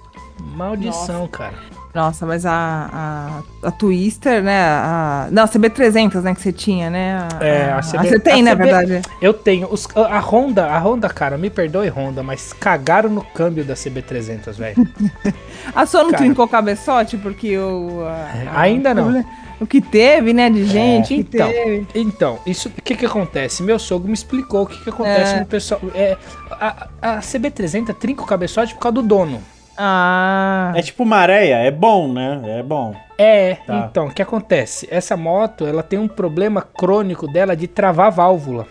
[0.56, 1.56] Maldição, cara.
[1.94, 4.60] Nossa, mas a, a, a Twister, né?
[4.66, 6.34] A, não, a CB300, né?
[6.34, 7.28] Que você tinha, né?
[7.40, 9.02] A, É, a CB Você tem, a na CB verdade.
[9.22, 9.68] Eu tenho.
[9.72, 14.54] Os, a Honda, a Honda, cara, me perdoe, Honda, mas cagaram no câmbio da CB300,
[14.58, 14.88] velho.
[15.76, 16.24] A sua não Cara.
[16.24, 17.16] trincou o cabeçote?
[17.18, 18.02] Porque o.
[18.08, 19.24] a- a- Ainda não.
[19.62, 20.50] O que teve, né?
[20.50, 21.10] De gente.
[21.10, 21.88] que Então, teve.
[21.96, 23.62] então, isso, o que que acontece?
[23.64, 25.40] Meu sogro me explicou o que que acontece É.
[25.40, 25.80] no pessoal.
[25.94, 26.18] É,
[26.52, 29.42] a, a CB300 trinca o cabeçote por causa do dono.
[29.78, 30.72] Ah.
[30.76, 32.42] É tipo uma areia, é bom, né?
[32.60, 32.96] É bom.
[33.18, 33.88] É, Tá.
[33.90, 34.88] então, o que acontece?
[34.92, 38.68] Essa moto, ela tem um problema crônico dela de travar válvula.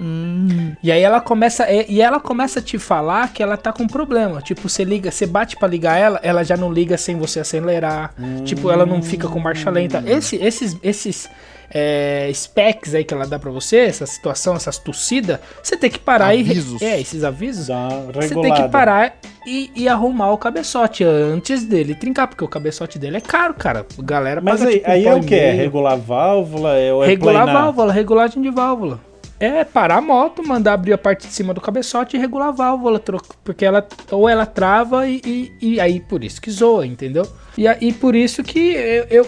[0.00, 0.72] Hum.
[0.82, 3.86] E aí ela começa, é, e ela começa a te falar que ela tá com
[3.86, 4.42] problema.
[4.42, 8.12] Tipo, você liga, você bate pra ligar ela, ela já não liga sem você acelerar.
[8.44, 10.02] Tipo, ela não fica com marcha lenta.
[10.04, 11.30] Esse, esses, esses
[11.70, 15.98] é, specs aí que ela dá pra você, essa situação, essas tossidas, você tem que
[15.98, 16.80] parar Avisos.
[16.80, 16.84] e.
[16.84, 17.68] É, esses avisos.
[18.14, 19.16] Você tem que parar
[19.46, 23.86] e, e arrumar o cabeçote antes dele trincar, porque o cabeçote dele é caro, cara.
[23.98, 25.34] A galera Mas paga, aí, tipo, aí é o que?
[25.34, 26.76] É regular válvula?
[26.76, 27.62] É, ou é Regular a planar?
[27.62, 29.00] válvula, regulagem de válvula.
[29.40, 32.52] É parar a moto, mandar abrir a parte de cima do cabeçote e regular a
[32.52, 33.02] válvula,
[33.42, 37.26] porque ela ou ela trava e, e, e aí por isso que zoa, entendeu?
[37.58, 39.26] E aí por isso que eu, eu,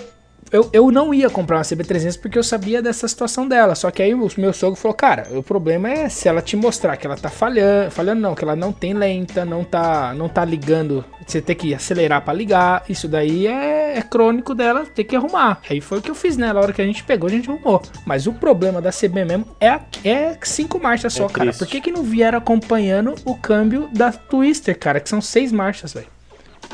[0.53, 3.75] eu, eu não ia comprar uma CB300 porque eu sabia dessa situação dela.
[3.75, 6.97] Só que aí o meu sogro falou, cara, o problema é se ela te mostrar
[6.97, 10.45] que ela tá falhando, falhando não, que ela não tem lenta, não tá, não tá
[10.45, 12.85] ligando, você tem que acelerar pra ligar.
[12.89, 15.61] Isso daí é, é crônico dela, tem que arrumar.
[15.69, 16.53] Aí foi o que eu fiz, né?
[16.53, 17.83] Na hora que a gente pegou, a gente arrumou.
[18.05, 21.53] Mas o problema da CB mesmo é, a- é cinco marchas só, É cara.
[21.53, 25.01] Por que, que não vieram acompanhando o câmbio da Twister, cara?
[25.01, 26.07] Que são seis marchas, velho.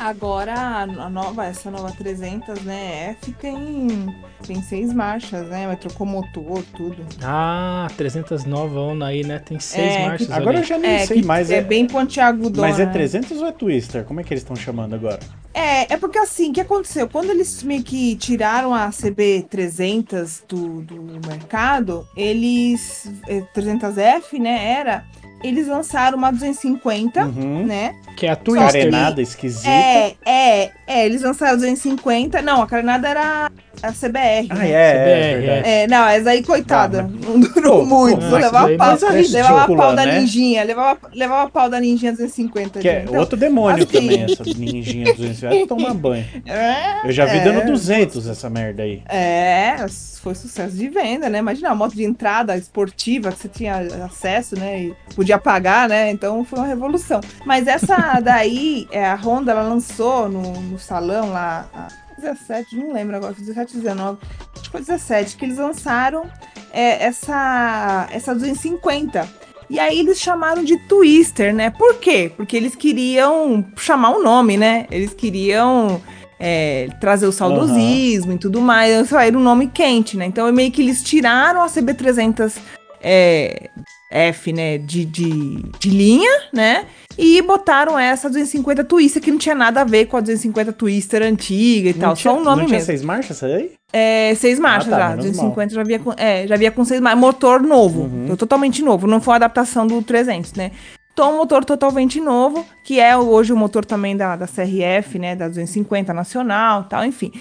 [0.03, 3.15] Agora, a nova, essa nova 300, né?
[3.21, 4.13] F tem,
[4.45, 5.65] tem seis marchas, né?
[5.65, 7.05] Mas trocou motor, tudo.
[7.23, 9.39] Ah, 300 nova onda aí, né?
[9.39, 11.49] Tem seis É, marchas Agora eu já nem É, sei que mais.
[11.49, 12.67] é, É, bem pontiagudona.
[12.67, 12.91] mas é né?
[12.91, 14.03] 300 ou é Twister?
[14.03, 15.19] Como é que eles estão chamando agora?
[15.53, 17.07] É, é porque assim, o que aconteceu?
[17.07, 23.09] Quando eles meio que tiraram a CB300 do, do mercado, eles.
[23.27, 24.71] eh, 300F, né?
[24.79, 25.05] Era.
[25.43, 27.65] Eles lançaram uma 250, Uhum.
[27.65, 27.95] né?
[28.15, 28.71] Que é a Twister.
[28.71, 29.69] Carenada, esquisita.
[29.69, 31.05] É, é, é.
[31.05, 32.41] Eles lançaram a 250.
[32.41, 33.51] Não, a carenada era
[33.81, 34.47] a CBR.
[34.49, 34.69] Ah, né?
[34.69, 34.93] é, é,
[35.33, 35.69] CBR, verdade.
[35.69, 38.19] É, não, essa aí, coitada, Tá, não durou Pô, muito.
[38.29, 40.19] pô, levava pau, é levava pau da né?
[40.19, 42.79] ninjinha, levava, levava pau da ninjinha 250.
[42.79, 43.01] Que é.
[43.03, 46.25] Então, outro demônio assim- também, essa ninjinha 200 reais, tomar banho.
[46.45, 47.43] é, Eu já vi é.
[47.43, 49.01] dando 200 essa merda aí.
[49.09, 49.85] É,
[50.21, 51.39] foi sucesso de venda, né?
[51.39, 53.75] Imagina, uma moto de entrada esportiva que você tinha
[54.05, 54.83] acesso, né?
[54.83, 56.11] E podia pagar, né?
[56.11, 57.21] Então foi uma revolução.
[57.45, 61.87] Mas essa daí, é, a Honda, ela lançou no, no salão lá, a
[62.19, 64.17] 17, não lembro agora, 17, 19,
[64.53, 66.25] acho que foi 17, que eles lançaram
[66.71, 69.27] é, essa, essa 250.
[69.69, 71.69] E aí eles chamaram de Twister, né?
[71.69, 72.31] Por quê?
[72.35, 74.85] Porque eles queriam chamar um nome, né?
[74.91, 76.01] Eles queriam
[76.39, 79.11] é, trazer o saudosismo e tudo mais.
[79.13, 80.25] Aí era um nome quente, né?
[80.25, 82.57] Então meio que eles tiraram a CB300
[83.01, 83.69] é,
[84.13, 84.77] F, né?
[84.77, 86.85] De, de, de linha, né?
[87.17, 91.21] E botaram essa 250 Twister, que não tinha nada a ver com a 250 Twister
[91.21, 92.15] antiga e Não tal.
[92.15, 92.85] tinha, Só um nome não tinha mesmo.
[92.87, 93.71] seis marchas essa aí?
[93.91, 95.09] É, seis marchas tá, já.
[95.09, 97.19] menos 250 já via com, é, já via com seis marchas.
[97.19, 98.01] Motor novo.
[98.03, 98.23] Uhum.
[98.23, 99.05] Então, totalmente novo.
[99.05, 100.71] Não foi uma adaptação do 300, né?
[101.13, 105.35] Então, um motor totalmente novo, que é hoje o motor também da, da CRF, né?
[105.35, 107.31] Da 250 nacional e tal, enfim.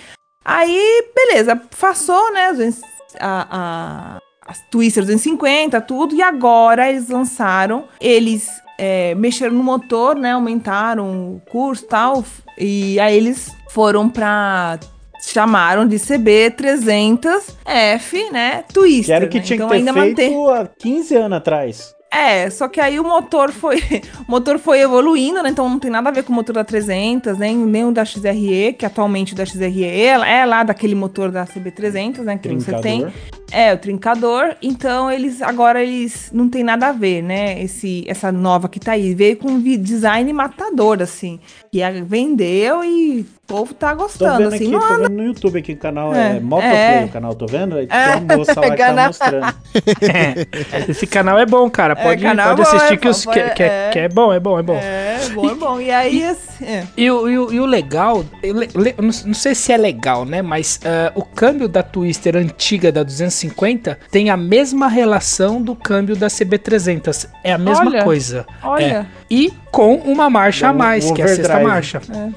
[0.45, 1.57] Aí, beleza.
[1.81, 2.49] Passou, né?
[2.49, 2.81] as 200
[3.19, 6.15] A, a, as Twister 250, tudo.
[6.15, 7.85] E agora eles lançaram.
[8.01, 8.49] Eles
[8.79, 10.33] é, mexeram no motor, né?
[10.33, 12.25] Aumentaram o curso e tal.
[12.59, 14.79] E aí eles foram pra
[15.23, 18.65] chamaram de CB300F, né?
[18.73, 19.07] Twister.
[19.07, 19.45] Que era o que né?
[19.45, 20.35] tinha Então que ter ainda feito mantém.
[20.51, 21.95] há 15 anos atrás.
[22.13, 23.79] É, só que aí o motor foi,
[24.29, 25.49] o motor foi evoluindo, né?
[25.49, 28.05] Então não tem nada a ver com o motor da 300, nem, nem o da
[28.05, 32.37] XRE, que atualmente o da XRE é, é lá daquele motor da CB300, né?
[32.37, 33.07] Que você tem.
[33.53, 34.55] É, o trincador.
[34.63, 37.63] Então eles agora eles não tem nada a ver, né?
[37.63, 41.39] Esse essa nova que tá aí veio com vi- design matador assim.
[41.73, 44.65] E a- vendeu e o povo tá Tô gostando vendo assim.
[44.65, 47.05] aqui, Não tô anda vendo no YouTube aqui o canal é, É, Motoplay, é.
[47.05, 47.79] o canal, tô vendo?
[47.79, 49.55] É, tem uma moça lá que tá mostrando.
[50.89, 51.95] Esse canal é bom, cara.
[51.95, 53.99] Pode, canal pode é bom, assistir é que, os, bom, que, é- que, é, que
[53.99, 54.75] é bom, é bom, é bom.
[54.77, 55.81] É, bom, é bom.
[55.81, 56.87] E aí, assim, é.
[56.97, 60.25] E, o, e, o, e o legal, eu le- le- não, sei se é legal,
[60.25, 60.41] né?
[60.43, 63.42] Mas ah, o câmbio da Twister antiga da 250
[64.11, 67.29] tem a mesma relação do câmbio da CB300.
[67.43, 68.47] É a mesma Olha, coisa.
[68.63, 68.85] olha.
[68.85, 69.07] É.
[69.31, 72.01] E com uma marcha a mais, um que é a sexta marcha.
[72.11, 72.31] É,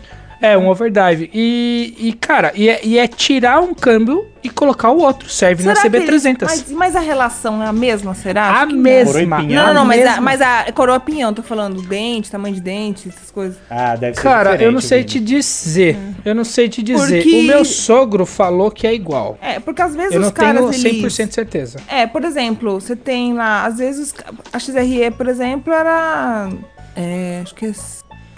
[0.58, 1.30] um overdrive.
[1.34, 5.28] E, e cara, e é, e é tirar um câmbio e colocar o outro.
[5.30, 6.38] Serve na Será eles- CB300.
[6.44, 8.62] Mas, mas a relação é a mesma, será?
[8.62, 8.76] A não.
[8.76, 9.12] mesma.
[9.12, 9.66] Coroa e pinhão?
[9.66, 13.10] Não, não, não, mas a, mas a coroa pinhão, tô falando dente, tamanho de dente,
[13.10, 13.58] essas coisas.
[13.70, 15.98] Ah, deve ser Cara, eu não sei te dizer.
[16.24, 17.24] Eu não sei te dizer.
[17.24, 19.38] Porque- O meu sogro falou que é igual.
[19.42, 21.14] É, porque às vezes Eu não os caras, tenho eles...
[21.14, 21.80] 100% certeza.
[21.88, 24.14] É, por exemplo, você tem lá, às vezes,
[24.54, 26.50] a XRE, por exemplo, era.
[26.96, 27.72] É, acho que é.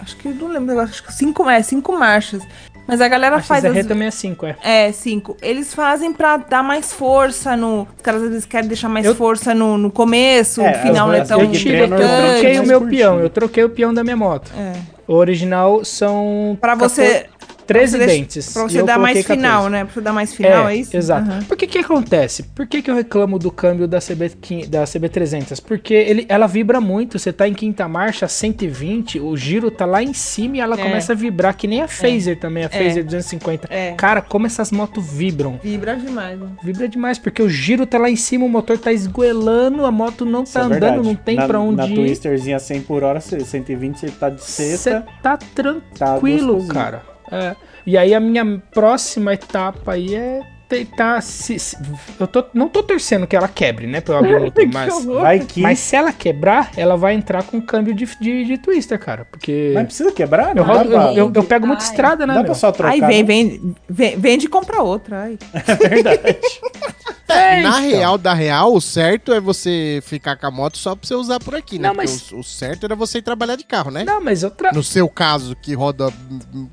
[0.00, 2.42] Acho que eu não lembro, acho que cinco, é, cinco marchas.
[2.86, 3.62] Mas a galera A faz.
[3.64, 4.56] XR as- também é 5, é.
[4.64, 5.36] É, cinco.
[5.42, 7.82] Eles fazem pra dar mais força no.
[7.82, 11.08] Os caras às vezes querem deixar mais Eu- força no, no começo, É, no final
[11.08, 11.38] não é tão.
[11.42, 12.98] eu, tirei, eu troquei o meu curtinho.
[13.02, 14.50] peão, eu troquei o peão da minha moto.
[14.56, 14.72] É.
[15.06, 16.56] O original são.
[16.60, 17.26] Pra você.
[17.68, 18.52] 13 pra você deixar- dentes.
[18.52, 19.70] Pra você dar mais coloquei final, 14.
[19.70, 19.84] né?
[19.84, 20.96] Pra você dar mais final, é, isso?
[20.96, 21.30] Exato.
[21.30, 21.42] Aham.
[21.44, 22.42] Por que que acontece?
[22.42, 24.30] Por que que eu reclamo do câmbio da, CB,
[24.68, 25.60] da CB300?
[25.64, 30.02] Porque ele, ela vibra muito, você tá em quinta marcha, 120, o giro tá lá
[30.02, 30.82] em cima e ela É.
[30.82, 33.68] começa a vibrar, que nem a Phaser também, a Phaser 250.
[33.70, 33.92] É.
[33.92, 35.60] Cara, como essas motos vibram.
[35.62, 36.46] Vibra demais, né?
[36.64, 40.24] Vibra demais, porque o giro tá lá em cima, o motor tá esgoelando, a moto
[40.24, 41.06] não Isso tá é andando, verdade.
[41.08, 41.94] não tem na, pra onde Na ir.
[41.94, 45.06] Twisterzinha 100 por hora, cê- 120, você tá de Você sexta.
[45.22, 46.74] tá Tá tranquilo, gostosinho.
[46.74, 47.02] cara.
[47.30, 47.54] É.
[47.86, 51.78] E aí a minha próxima etapa aí é tentar se, se-
[52.20, 55.04] eu tô, não tô torcendo que ela quebre, né, pra eu abrir o motor, mas.
[55.06, 55.62] Vai que.
[55.62, 59.72] mas se ela quebrar, ela vai entrar com câmbio de, de, de twister, cara, porque
[59.74, 60.54] Mas precisa quebrar?
[60.54, 62.46] eu, Não rodo- pra- eu, eu- eu pego muita estrada, né, dá meu?
[62.50, 62.92] pra só trocar.
[62.92, 63.24] Aí vem, né?
[63.24, 65.22] vem, vem, vende e compra outra.
[65.22, 65.38] Ai.
[65.66, 66.20] É verdade.
[67.28, 67.80] É, Na então.
[67.82, 71.38] real, da real, o certo é você ficar com a moto só pra você usar
[71.40, 71.88] por aqui, né?
[71.88, 74.04] Não, Porque mas- o, o certo era você ir trabalhar de carro, né?
[74.04, 74.72] Não, mas outra...
[74.72, 76.10] No seu caso, que roda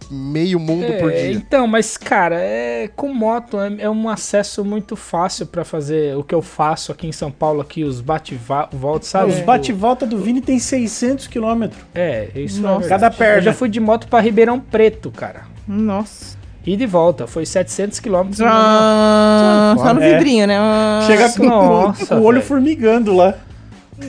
[0.09, 1.31] meio mundo por É, dia.
[1.33, 6.23] então, mas cara, é, com moto é, é um acesso muito fácil pra fazer o
[6.23, 9.31] que eu faço aqui em São Paulo, aqui os bate-voltas, sabe?
[9.31, 11.65] Os bate-volta do Vini tem 600 km.
[11.93, 12.85] É, isso Nossa.
[12.85, 13.17] é Cada verdade.
[13.17, 13.37] perna.
[13.37, 15.43] Eu já fui de moto pra Ribeirão Preto, cara.
[15.67, 16.34] Nossa.
[16.65, 18.41] E de volta, foi 700 quilômetros.
[18.41, 20.13] Ah, só no É.
[20.13, 20.57] vidrinho, né?
[20.57, 21.03] Ah.
[21.05, 22.47] Chega com, Nossa, com o olho velho.
[22.47, 23.35] formigando lá.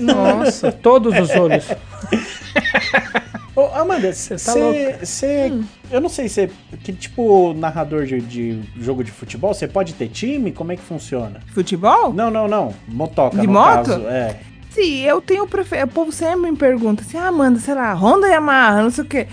[0.00, 1.64] Nossa, todos os olhos.
[3.54, 4.58] Ô, Amanda, Cê tá você.
[4.58, 5.06] louca.
[5.06, 5.52] você-
[5.90, 6.50] Eu não sei se.
[6.82, 10.50] Que tipo, narrador de, de jogo de futebol, você pode ter time?
[10.52, 11.40] Como é que funciona?
[11.54, 12.12] Futebol?
[12.12, 12.74] Não, não, não.
[12.88, 13.86] Motoca, De no moto?
[13.86, 14.06] caso.
[14.08, 14.36] É.
[14.70, 15.84] Sim, eu tenho prefer...
[15.84, 19.06] O povo sempre me pergunta assim, ah, Amanda, sei lá, Honda Yamaha, não sei o
[19.06, 19.26] quê.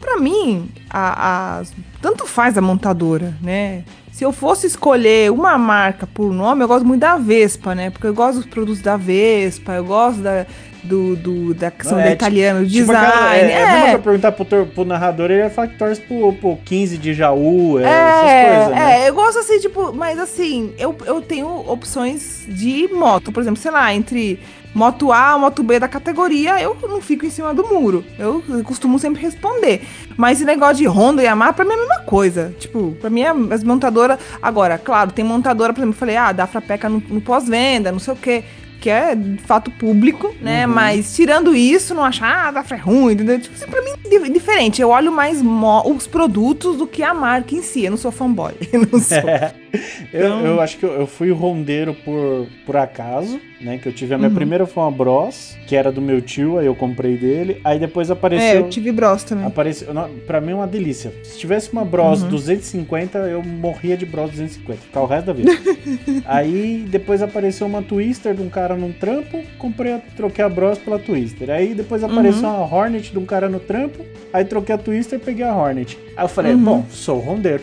[0.00, 1.62] Pra mim, a, a-
[2.00, 3.84] tanto faz a montadora, né?
[4.10, 7.90] Se eu fosse escolher uma marca por nome, eu gosto muito da Vespa, né?
[7.90, 10.44] Porque eu gosto dos produtos da Vespa, eu gosto da,
[10.82, 12.96] do, do- da questão Não, da é italiana, Tipo design.
[13.06, 16.00] aquela- é, é, é, pra perguntar pro, tor- pro narrador, ele vai falar que torce
[16.02, 19.02] pro, pro 15 de Jaú, é, É, essas coisas, né?
[19.04, 23.60] é, eu gosto assim, tipo, mas assim, eu, eu tenho opções de moto, por exemplo,
[23.60, 24.38] sei lá, entre
[24.74, 28.04] moto A, moto B da categoria, eu não fico em cima do muro.
[28.18, 29.82] Eu costumo sempre responder.
[30.16, 32.54] Mas esse negócio de Honda e Yamaha, pra mim é a mesma coisa.
[32.58, 34.18] Tipo, pra mim, é as montadoras.
[34.40, 37.90] Agora, claro, tem montadora, por exemplo, eu falei, ah, dá pra peca no, no pós-venda,
[37.92, 38.44] não sei o quê.
[38.80, 40.66] Que é de fato público, né?
[40.66, 40.72] Uhum.
[40.72, 43.38] Mas tirando isso, não achar, ah, dá é ruim, entendeu?
[43.38, 44.80] Tipo, assim, pra mim é di- diferente.
[44.80, 45.42] Eu olho mais
[45.84, 47.84] os produtos do que a marca em si.
[47.84, 48.54] Eu não sou fanboy.
[48.72, 49.18] Eu não sou.
[50.12, 53.78] Eu, Então- eu acho que eu, eu fui rondeiro por, por acaso, né?
[53.78, 54.34] Que eu tive a minha Uhum.
[54.34, 57.60] primeira foi uma Bros, que era do meu tio, aí eu comprei dele.
[57.64, 58.46] Aí depois apareceu.
[58.46, 59.44] É, eu tive Bros também.
[59.46, 61.12] Apareceu, não, pra mim é uma delícia.
[61.24, 62.28] Se tivesse uma Bros Uhum.
[62.28, 65.50] 250, eu morria de Bros 250, ficar o resto da vida.
[66.24, 70.98] aí depois apareceu uma Twister de um cara num trampo, comprei, troquei a Bros pela
[70.98, 71.50] Twister.
[71.50, 72.56] Aí depois apareceu Uhum.
[72.64, 75.98] uma Hornet de um cara no trampo, aí troquei a Twister e peguei a Hornet.
[76.16, 76.62] Aí eu falei, Uhum.
[76.64, 77.62] bom, sou rondeiro.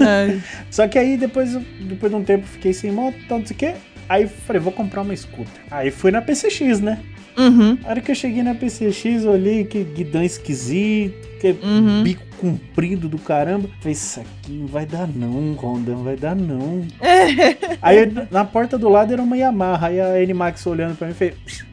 [0.00, 0.38] É.
[0.70, 3.58] Só que aí depois, depois de um tempo fiquei sem moto, tal, não sei o
[3.58, 3.74] quê.
[4.08, 5.60] Aí falei, vou comprar uma scooter.
[5.70, 6.98] Aí fui na PCX, né?
[7.36, 7.78] Uhum.
[7.84, 12.02] A hora que eu cheguei na PCX, olhei que guidão esquisito, que Uhum.
[12.02, 13.68] bico comprido do caramba.
[13.80, 16.82] Falei, isso aqui não vai dar não, Honda, não vai dar não.
[17.82, 21.34] Aí na porta do lado era uma Yamaha, aí a N-Max olhando pra mim fez,
[21.44, 21.64] ps,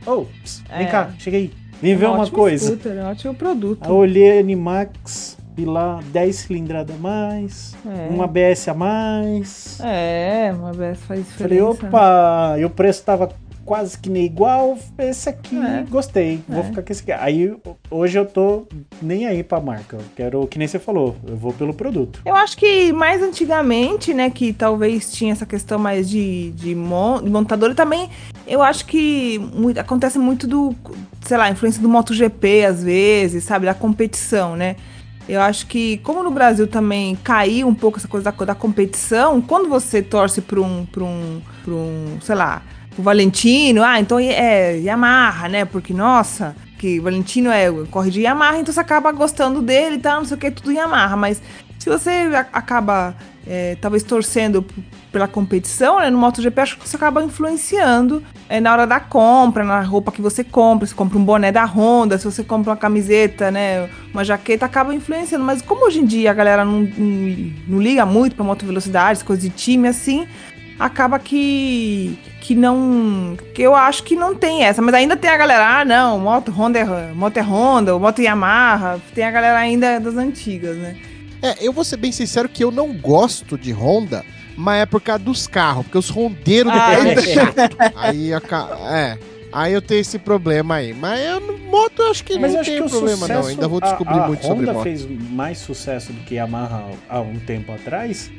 [0.69, 0.89] vem É.
[0.89, 1.51] cá, chega aí,
[1.81, 2.67] vem ver Um uma coisa.
[2.67, 3.79] Scooter, é um ótimo produto.
[3.83, 8.13] Aí eu olhei a N-Max, vi lá 10 cilindradas a mais, É.
[8.13, 9.79] um ABS a mais.
[9.81, 11.87] É, uma vez faz Falei, diferença.
[11.87, 13.29] opa, e o preço tava
[13.63, 14.77] quase que nem igual.
[14.99, 15.83] Esse aqui, É.
[15.89, 16.39] gostei.
[16.47, 16.63] Vou É.
[16.65, 17.11] ficar com esse aqui.
[17.13, 17.55] Aí,
[17.89, 18.67] hoje eu tô
[19.01, 19.95] nem aí pra marca.
[19.95, 22.21] Eu quero, que nem você falou, eu vou pelo produto.
[22.25, 26.75] Eu acho que mais antigamente, né, que talvez tinha essa questão mais de, de
[27.25, 27.29] e
[27.75, 28.09] também
[28.45, 30.75] eu acho que muito- acontece muito do,
[31.21, 34.75] sei lá, influência do MotoGP às vezes, sabe, da competição, né?
[35.27, 39.41] Eu acho que, como no Brasil também caiu um pouco essa coisa da, da competição,
[39.41, 42.61] quando você torce para um, um, um, sei lá,
[42.97, 45.65] o Valentino, ah, então é Yamaha, né?
[45.65, 50.19] Porque, nossa, que Valentino é corre de Yamaha, então você acaba gostando dele e tal,
[50.19, 51.15] não sei o que, tudo Yamaha.
[51.15, 51.41] Mas
[51.79, 53.15] se você acaba
[53.47, 54.65] é, talvez torcendo
[55.15, 59.63] pela competição, né, no MotoGP, acho que você acaba influenciando é, na hora da compra,
[59.63, 60.85] na roupa que você compra.
[60.85, 64.93] Se compra um boné da Honda, se você compra uma camiseta, né, uma jaqueta, acaba
[64.93, 65.45] influenciando.
[65.45, 69.23] Mas como hoje em dia a galera não, não, não liga muito pra moto velocidade,
[69.23, 70.27] coisas de time assim,
[70.77, 75.37] acaba que que não que eu acho que não tem essa, mas ainda tem a
[75.37, 79.97] galera, ah, não, moto Honda é moto é Honda, moto Yamaha, tem a galera ainda
[79.97, 80.97] das antigas, né?
[81.41, 84.25] É, eu vou ser bem sincero que eu não gosto de Honda,
[84.57, 87.13] mas é por causa dos carros, porque os rondeiros do Ah, carro é.
[87.13, 87.77] é chato.
[87.95, 89.17] Aí, a ca- é,
[89.51, 90.93] aí eu tenho esse problema aí.
[90.93, 93.67] Mas eu, no- moto eu acho que Mas não acho tem problema sucesso, não, ainda
[93.67, 94.83] vou descobrir a, a muito sobre Honda moto.
[94.83, 98.31] fez mais sucesso do que a Yamaha há um tempo atrás.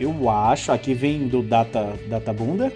[0.00, 2.72] Eu acho, aqui vem do Data, Data Bunda,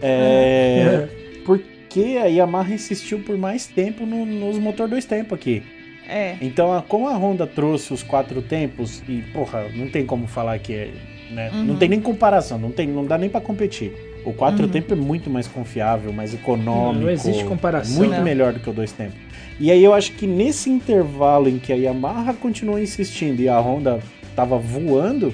[0.00, 1.08] é,
[1.44, 5.62] porque a Yamaha insistiu por mais tempo no- nos motor dois tempos aqui.
[6.08, 6.36] É.
[6.40, 10.58] Então, a- como a Honda trouxe os quatro tempos, e porra, não tem como falar
[10.58, 10.90] que é.
[11.30, 11.50] Né?
[11.52, 11.76] Não Uhum.
[11.76, 13.92] tem nem comparação, não, tem, não dá nem pra competir.
[14.24, 14.70] O quatro Uhum.
[14.70, 16.94] tempo é muito mais confiável, mais econômico.
[16.94, 17.96] Não, não existe comparação.
[17.96, 18.22] Muito Não.
[18.22, 19.16] melhor do que o dois tempos.
[19.58, 23.58] E aí eu acho que nesse intervalo em que a Yamaha continuou insistindo e a
[23.60, 24.00] Honda
[24.34, 25.32] tava voando,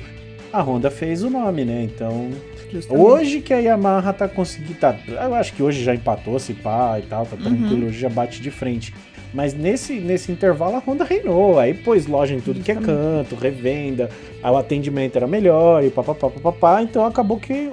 [0.52, 1.82] a Honda fez o nome, né?
[1.84, 2.30] Então,
[2.72, 3.02] justamente.
[3.04, 4.74] hoje que a Yamaha tá conseguindo.
[4.74, 8.08] Tá, eu acho que hoje já empatou, se pá e tal, tá tranquilo, hoje já
[8.08, 8.92] bate de frente.
[9.36, 13.36] Mas nesse, nesse intervalo a Honda reinou, aí pôs loja em tudo que é canto,
[13.36, 14.08] revenda,
[14.42, 17.70] o atendimento era melhor e papapá, papapá, então acabou que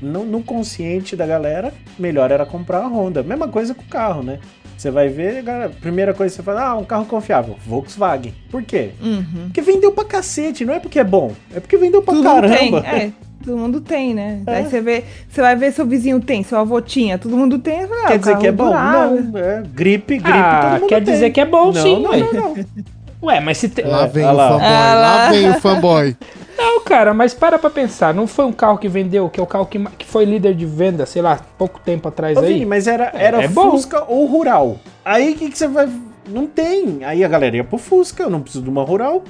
[0.00, 3.22] no, no consciente da galera, melhor era comprar a Honda.
[3.22, 4.38] Mesma coisa com o carro, né?
[4.74, 8.32] Você vai ver, galera, primeira coisa que você fala, ah, um carro confiável, Volkswagen.
[8.50, 8.92] Por quê?
[9.02, 9.44] Uhum.
[9.44, 12.80] Porque vendeu pra cacete, não é porque é bom, é porque vendeu pra Todo caramba.
[12.80, 13.12] tem, é.
[13.42, 14.40] Todo mundo tem, né?
[14.46, 14.56] É.
[14.56, 17.82] Aí você vê, você vai ver seu vizinho tem, seu avô tinha, todo mundo tem.
[17.82, 18.66] ah, Quer dizer que é bom?
[18.66, 19.22] durável.
[19.22, 21.14] Não, é gripe, gripe, Ah, todo mundo quer tem.
[21.14, 22.18] dizer que é bom, não, sim, não, ué.
[22.18, 22.54] não, não.
[23.22, 23.84] Ué, mas se tem.
[23.86, 24.48] Lá vem Olha o lá.
[24.50, 25.30] fanboy, Ah, lá lá.
[25.30, 26.16] vem o fanboy.
[26.58, 28.12] Não, cara, mas para pra pensar.
[28.12, 30.66] Não foi um carro que vendeu, que é o carro que, que foi líder de
[30.66, 32.52] venda, sei lá, pouco tempo atrás Ô, aí.
[32.54, 33.70] Vini, mas era, era é bom.
[33.72, 34.76] Fusca ou Rural.
[35.04, 35.88] Aí o que, que você vai.
[36.28, 37.04] Não tem.
[37.04, 39.24] Aí a galera ia pro Fusca, eu não preciso de uma Rural.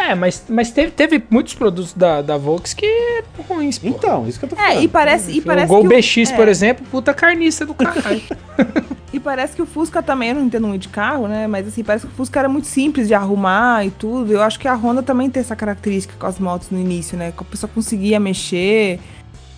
[0.00, 3.88] É, mas, mas teve, teve muitos produtos da, da Volks que eram ruins, pô.
[3.88, 4.72] Então, isso que eu tô falando.
[4.72, 7.74] É, e parece, e o parece Gol que BX, é, por exemplo, puta carniça do
[7.74, 8.22] caralho.
[9.12, 11.46] E parece que o Fusca também, eu não entendo muito de carro, né?
[11.48, 14.32] Mas assim, parece que o Fusca era muito simples de arrumar e tudo.
[14.32, 17.32] Eu acho que a Honda também tem essa característica com as motos no início, né?
[17.32, 19.00] Que a pessoa conseguia mexer,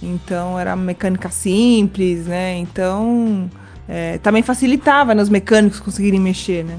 [0.03, 2.57] então era mecânica simples, né?
[2.57, 3.51] Então
[3.87, 6.79] é, também facilitava né, os mecânicos conseguirem mexer, né?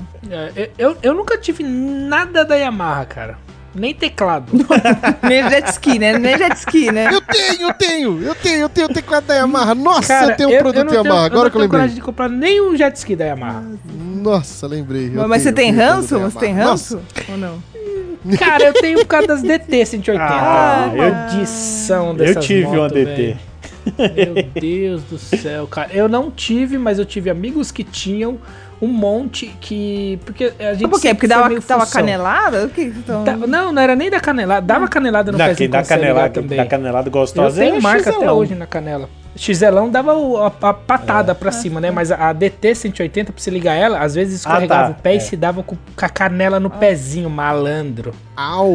[0.56, 3.38] É, eu, eu nunca tive nada da Yamaha, cara.
[3.76, 4.52] Nem teclado.
[5.28, 6.18] Nem jet ski, né?
[6.20, 7.08] Nem jet ski, né?
[7.12, 9.74] Eu tenho, eu tenho, eu tenho, eu tenho o teclado da Yamaha.
[9.74, 11.70] Nossa, Cara, eu tenho um não produto tenho- Yamaha, agora eu não que eu tenho
[11.70, 11.95] coragem lembrei.
[11.95, 13.64] de comprar nenhum jet ski da Yamaha.
[14.22, 15.12] Nossa, lembrei.
[15.16, 16.20] eu Mas você tenho, tem eu tenho ranço?
[16.20, 17.02] da Você tem ranço?
[17.30, 17.64] Ou não?
[18.38, 20.24] Cara, eu tenho por causa das DT 180.
[20.24, 23.16] Ah, Uma eu- maldição Eu dessas tive uma motos, DT.
[23.16, 23.38] velho.
[24.36, 25.90] Meu Deus do céu, cara.
[25.91, 28.38] Eu não tive, mas eu tive amigos que tinham
[28.84, 30.19] um monte que.
[30.26, 30.89] Porque a gente.
[30.89, 31.14] Por quê?
[31.14, 31.80] Porque dava, função.
[31.85, 32.65] canelada?
[32.65, 32.89] O que.
[33.23, 34.65] Da- não, não era nem da canelada.
[34.65, 36.57] Dava canelada no Não, pezinho dá ligava canelada, também.
[36.57, 39.10] dá canelada Eu gostosa tenho é marca até hoje na canela.
[39.35, 41.35] Xelão dava o- a, a patada É.
[41.35, 41.89] pra cima, né?
[41.91, 44.99] Mas a, a DT 180, pra você ligar ela, às vezes escorregava Ah, tá.
[44.99, 45.18] o pé É.
[45.18, 48.14] e se dava com, com a canela no pezinho, malandro.
[48.35, 48.72] Au.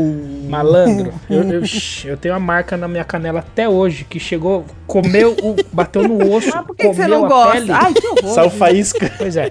[0.48, 1.62] Malandro, eu, eu,
[2.05, 6.32] eu tenho uma marca na minha canela até hoje que chegou, comeu, o, bateu no
[6.35, 7.52] osso, Ah, por que, que você comeu não a gosta?
[7.52, 7.72] pele.
[7.72, 8.35] Ai, que horror.
[8.35, 9.12] Saiu faísca.
[9.18, 9.51] Pois é.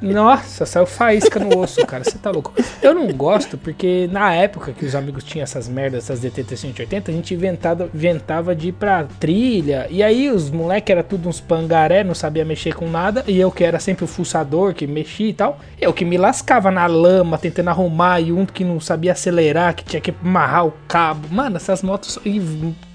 [0.00, 2.04] Nossa, saiu faísca no osso, cara.
[2.04, 2.52] Você tá louco.
[2.82, 7.10] Eu não gosto porque na época que os amigos tinham essas merdas, essas DT 180,
[7.10, 9.86] a gente inventava, inventava de ir pra trilha.
[9.90, 13.24] E aí os moleques era tudo uns pangaré, não sabia mexer com nada.
[13.26, 15.58] E eu que era sempre o fuçador, que mexia e tal.
[15.80, 18.20] Eu que me lascava na lama, tentando arrumar.
[18.20, 21.28] E um que não sabia acelerar, que tinha que amarrar o cabo.
[21.30, 22.18] Mano, essas motos.
[22.24, 22.40] E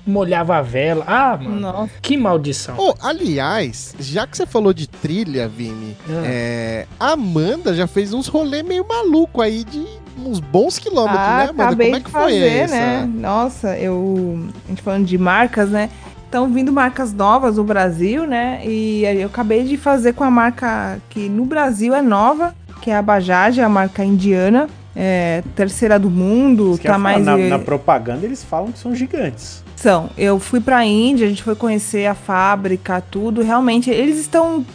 [0.06, 1.03] molhava a vela.
[1.07, 1.60] Ah, mano.
[1.61, 1.91] Nossa.
[2.02, 2.76] Que maldição.
[2.78, 6.22] Oh, aliás, já que você falou de trilha, Vini, Ah.
[6.26, 9.86] é, a Amanda já fez uns rolê meio maluco aí de
[10.18, 11.64] uns bons quilômetros, Ah, né, Amanda?
[11.64, 12.76] acabei Como é de que foi fazer, essa?
[12.76, 13.10] né?
[13.15, 14.45] Nossa, eu.
[14.65, 15.90] A gente falando de marcas, né?
[16.34, 18.60] Estão vindo marcas novas no Brasil, né?
[18.65, 22.95] E eu acabei de fazer com a marca que no Brasil é nova, que é
[22.95, 24.68] a Bajaj, a marca indiana.
[24.95, 27.23] É, terceira do mundo, eu tá mais.
[27.23, 29.64] na, na propaganda eles falam que são gigantes.
[29.76, 30.10] São.
[30.18, 33.43] Eu fui pra Índia, a gente foi conhecer a fábrica, tudo.
[33.43, 34.65] Realmente, eles estão.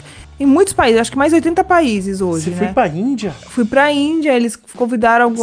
[0.40, 2.56] Em muitos países, acho que mais de 80 países hoje, Você né?
[2.56, 3.34] foi pra Índia?
[3.48, 5.42] Fui pra Índia, eles convidaram algum.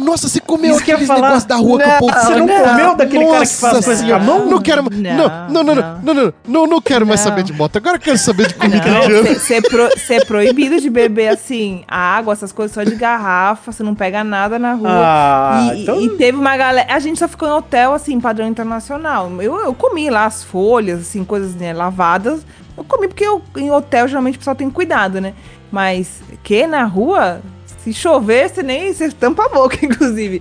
[0.00, 1.20] Nossa, você comeu Isso aqueles falar.
[1.20, 2.12] negócios da rua que o Não, povo...
[2.12, 2.64] Você não, não.
[2.64, 4.46] comeu daquele cara que faz Nossa coisa com a mão?
[4.46, 4.96] não quero mais.
[4.98, 5.12] Não,
[5.48, 7.28] Não, não, não, não, não, não, não, não quero mais Não.
[7.30, 7.76] saber de moto.
[7.76, 9.28] Agora eu quero saber de comida Não, indiana.
[9.34, 13.82] ser, ser pro- ser proibido de beber assim, água, essas coisas só de garrafa, você
[13.82, 14.88] não pega nada na rua.
[14.90, 16.92] Ah, e, então- e teve uma galera.
[16.92, 19.30] A gente só ficou em hotel, assim, padrão internacional.
[19.42, 22.40] Eu, eu comi lá as folhas, assim, coisas né, lavadas.
[22.76, 25.34] Eu comi porque eu, em hotel geralmente o pessoal tem cuidado, né?
[25.70, 27.40] Mas que na rua,
[27.84, 30.40] se chover, você nem você tampa a boca, inclusive.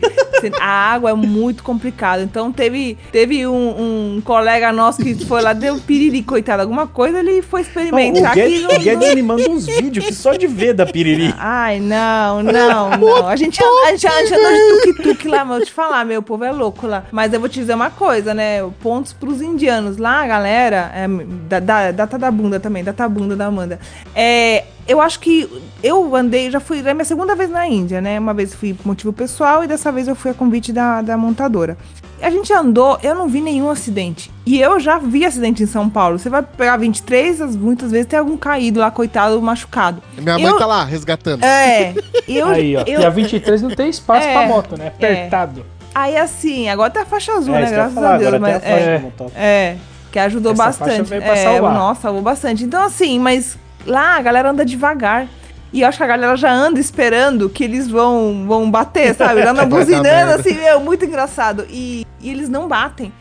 [0.59, 2.22] A água é muito complicada.
[2.22, 7.19] Então teve, teve um, um colega nosso que foi lá, deu piriri, coitado, alguma coisa,
[7.19, 8.76] ele foi Não, experimentar o Guedes, aqui.
[8.76, 11.34] o Guedes me manda uns vídeos que só de ver da piriri.
[11.38, 13.27] Ai, não, não, não.
[13.27, 15.72] A gente, anda- a gente, a gente anda de tuk-tuk lá, mas eu vou te
[15.73, 17.05] falar, meu, povo é louco lá.
[17.11, 18.59] Mas eu vou te dizer uma coisa, né?
[18.81, 19.97] Pontos pros indianos.
[19.97, 21.07] Lá, a galera, é,
[21.47, 23.80] da, da, data da bunda também, data da bunda da Amanda.
[24.15, 25.49] É, eu acho que
[25.83, 28.19] eu andei, já fui, é minha segunda vez na Índia, né?
[28.19, 31.17] Uma vez fui por motivo pessoal e dessa vez eu fui a convite da, da
[31.17, 31.77] montadora.
[32.21, 34.29] A gente andou, eu não vi nenhum acidente.
[34.45, 36.19] E eu já vi acidente em São Paulo.
[36.19, 40.03] Você vai pegar 23, as- muitas vezes tem algum caído lá, coitado, machucado.
[40.15, 41.43] Minha mãe Eu- tá lá, resgatando.
[41.43, 41.95] É,
[42.29, 42.83] eu, Aí, ó.
[42.85, 44.87] eu, E a 23 não tem espaço É, pra moto, né?
[44.89, 45.65] Apertado.
[45.95, 47.71] Aí assim, agora tá a faixa azul, É, né?
[47.71, 48.33] Graças falar, a Deus.
[48.33, 49.77] agora tem Mas, a faixa é, é,
[50.11, 51.09] que ajudou Essa faixa bastante.
[51.09, 52.63] veio pra É, nossa, salvou bastante.
[52.63, 55.27] Então, assim, mas lá a galera anda devagar.
[55.73, 59.39] E eu acho que a galera já anda esperando que eles vão, vão bater, sabe?
[59.39, 61.65] Eles andam buzinando, assim, meu, muito engraçado.
[61.69, 63.11] E, e eles não batem.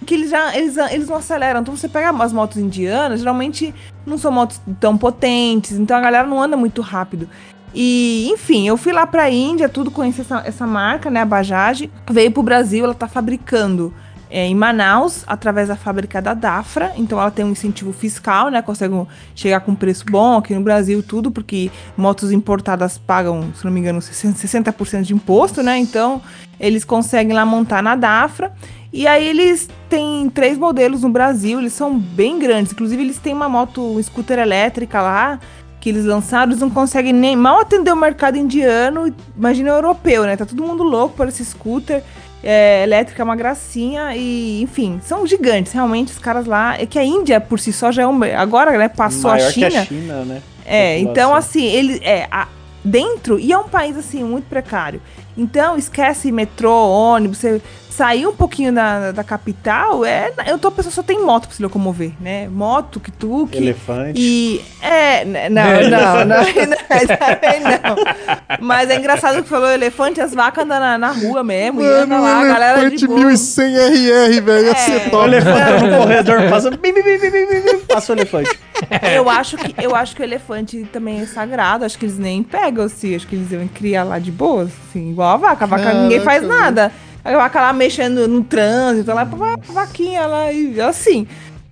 [0.00, 1.60] Porque eles já eles, eles não aceleram.
[1.60, 3.74] Então você pega as motos indianas, geralmente
[4.04, 7.28] não são motos tão potentes, então a galera não anda muito rápido.
[7.72, 11.88] E, enfim, eu fui lá pra Índia, tudo conheci essa, essa marca, né, a Bajaj.
[12.10, 13.94] Veio pro Brasil, ela tá fabricando
[14.30, 16.92] é, em Manaus, através da fábrica da Dafra.
[16.96, 18.62] Então ela tem um incentivo fiscal, né?
[18.62, 18.94] Consegue
[19.34, 23.80] chegar com preço bom aqui no Brasil, tudo, porque motos importadas pagam, se não me
[23.80, 25.76] engano, 60%, 60% de imposto, né?
[25.78, 26.22] Então
[26.58, 28.52] eles conseguem lá montar na Dafra.
[28.92, 32.72] E aí eles têm três modelos no Brasil, eles são bem grandes.
[32.72, 35.38] Inclusive, eles têm uma moto, um scooter elétrica lá,
[35.80, 40.24] que eles lançaram, eles não conseguem nem mal atender o mercado indiano, imagina o europeu,
[40.24, 40.36] né?
[40.36, 42.02] Tá todo mundo louco por esse scooter.
[42.42, 46.74] É, elétrica é uma gracinha e, enfim, são gigantes, realmente, os caras lá.
[46.80, 48.18] É que a Índia, por si só, já é um.
[48.36, 49.70] Agora, né, passou Maior a China.
[49.70, 50.42] que a China, né?
[50.64, 52.48] É, então assim, ele é a-
[52.84, 55.02] dentro e é um país assim muito precário.
[55.36, 57.60] Então esquece metrô, ônibus, você
[58.00, 61.62] sair um pouquinho da, da capital, é, eu tô pessoa só tem moto pra se
[61.62, 62.48] locomover, né?
[62.48, 63.54] Moto, tuk-tuk.
[63.54, 64.18] Elefante.
[64.18, 67.96] E é, não, não, não, não.
[68.58, 72.18] Mas é engraçado que falou elefante, as vacas andam na, na rua mesmo, e anda
[72.18, 73.20] lá, a galera de elefante boa.
[73.26, 74.66] 1100 RR, velho.
[74.66, 75.06] Ia ser É.
[75.06, 75.24] O top.
[75.26, 76.70] elefante no corredor passa.
[76.70, 78.58] bim, bim, bim, bim, bim, bim, bim, Passa o elefante.
[79.14, 81.84] Eu acho que eu acho que o elefante também é sagrado.
[81.84, 83.14] Acho que eles nem pegam, assim.
[83.14, 85.64] Acho que eles iam criar lá de boa, assim, igual a vaca.
[85.64, 86.90] A vaca Caraca, ninguém faz nada.
[87.24, 91.26] A vaca lá mexendo no trânsito, lá pra vaquinha lá e assim.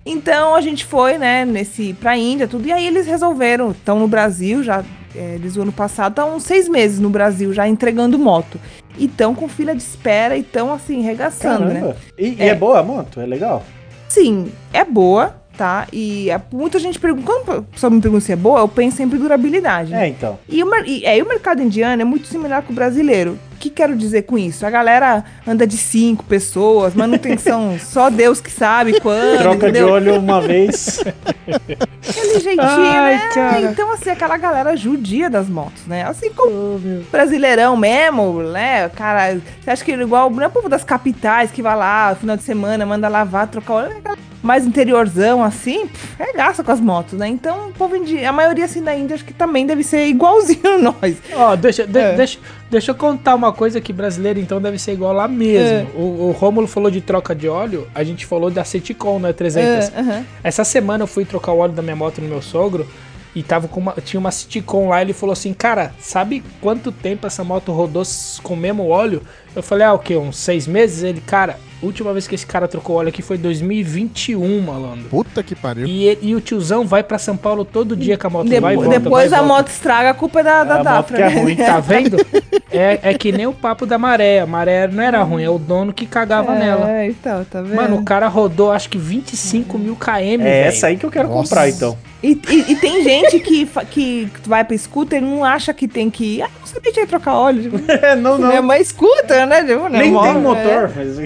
[0.05, 2.67] Então a gente foi, né, nesse pra Índia, tudo.
[2.67, 4.83] E aí eles resolveram, estão no Brasil já.
[5.15, 8.59] é, eles o ano passado estão seis meses no Brasil já entregando moto.
[8.97, 11.73] E estão com fila de espera e estão assim, regaçando, né?
[11.79, 11.97] Caramba.
[12.17, 12.47] E, e é.
[12.49, 12.55] É.
[12.55, 13.19] boa a moto?
[13.19, 13.63] É legal?
[14.07, 15.87] Sim, é boa, tá?
[15.93, 17.23] E é- muita gente pergunta.
[17.25, 19.91] Quando a pessoa me pergunta se é boa, eu penso sempre em durabilidade.
[19.91, 20.05] né?
[20.05, 20.39] É, então.
[20.49, 23.37] E, o, e, é, e o mercado indiano é muito similar com o brasileiro.
[23.59, 24.65] O que quero dizer com isso?
[24.65, 29.37] A galera anda de cinco pessoas, manutenção só Deus que sabe quando.
[29.39, 29.89] Troca de entendeu?
[29.89, 31.01] olho uma vez.
[32.07, 33.29] Aquele jeitinho, Ai, né?
[33.33, 33.61] cara.
[33.63, 36.03] Então, assim, aquela galera judia das motos, né?
[36.05, 36.79] Assim como
[37.11, 38.87] brasileirão mesmo, né?
[38.95, 42.15] Cara, você acha que igual não é o povo das capitais que vai lá no
[42.15, 46.71] final de semana, manda lavar, trocar óleo, é mais interiorzão, assim, pff, é gasta com
[46.71, 47.27] as motos, né?
[47.27, 47.95] Então, o povo
[48.25, 51.17] a maioria, assim, da Índia, acho que também deve ser igualzinho a nós.
[51.35, 52.13] Ó, deixa, de- É.
[52.15, 52.39] deixa,
[52.71, 55.89] deixa eu contar uma coisa que brasileiro então deve ser igual lá mesmo.
[55.95, 59.89] O, o Rômulo falou de troca de óleo, a gente falou da Ceticon, né, 300.
[59.89, 60.23] É.
[60.43, 62.87] Essa semana eu fui trocar o óleo da minha moto no meu sogro
[63.35, 67.27] e tava com uma, tinha uma Citicon lá, ele falou assim, cara, sabe quanto tempo
[67.27, 68.03] essa moto rodou
[68.41, 69.21] com o mesmo óleo?
[69.55, 71.03] Eu falei, ah, o quê, uns seis meses?
[71.03, 75.05] Ele, cara, última vez que esse cara trocou óleo aqui foi 2021, malandro.
[75.09, 75.85] Puta que pariu.
[75.87, 78.61] E, ele- e o tiozão vai pra São Paulo todo dia com a moto, Depo-
[78.61, 79.53] vai volta, vai depois e a volta.
[79.53, 81.17] moto estraga, a culpa é da, da a moto Dafra.
[81.17, 81.41] que é né?
[81.41, 82.17] ruim, Tá vendo?
[82.71, 84.39] É, é que nem o papo da maré.
[84.39, 86.89] A maré não era ruim, é o dono que cagava nela.
[86.91, 87.75] É, então, tá vendo?
[87.75, 90.09] Mano, o cara rodou acho que 25 mil km.
[90.19, 90.67] É velho.
[90.67, 91.43] essa aí que eu quero Nossa.
[91.49, 91.97] comprar, então.
[92.21, 96.09] E, e- e tem gente que, que vai pra scooter e não acha que tem
[96.09, 96.41] que.
[96.41, 97.63] Ah, não sabia que ia trocar óleo.
[97.63, 98.51] Tipo, É, não, não.
[98.51, 99.63] É uma scooter, né?
[99.63, 100.37] Tipo, né, Nem moto, tem é.
[100.37, 101.17] motor, mas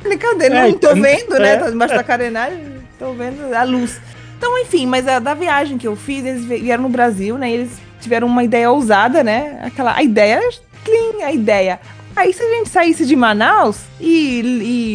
[0.00, 0.08] aqui.
[0.08, 1.56] Brincadeira, É, não tô então, vendo, né?
[1.56, 2.64] Tô embaixo da carenagem,
[2.98, 4.00] tô vendo a luz.
[4.38, 7.50] Então, enfim, mas a, da viagem que eu fiz, eles vie- vieram no Brasil, né?
[7.50, 7.70] E eles
[8.00, 9.60] tiveram uma ideia ousada, né?
[9.62, 10.40] Aquela a ideia,
[10.84, 11.78] clean, a ideia.
[12.16, 14.40] Aí se a gente saísse de Manaus e,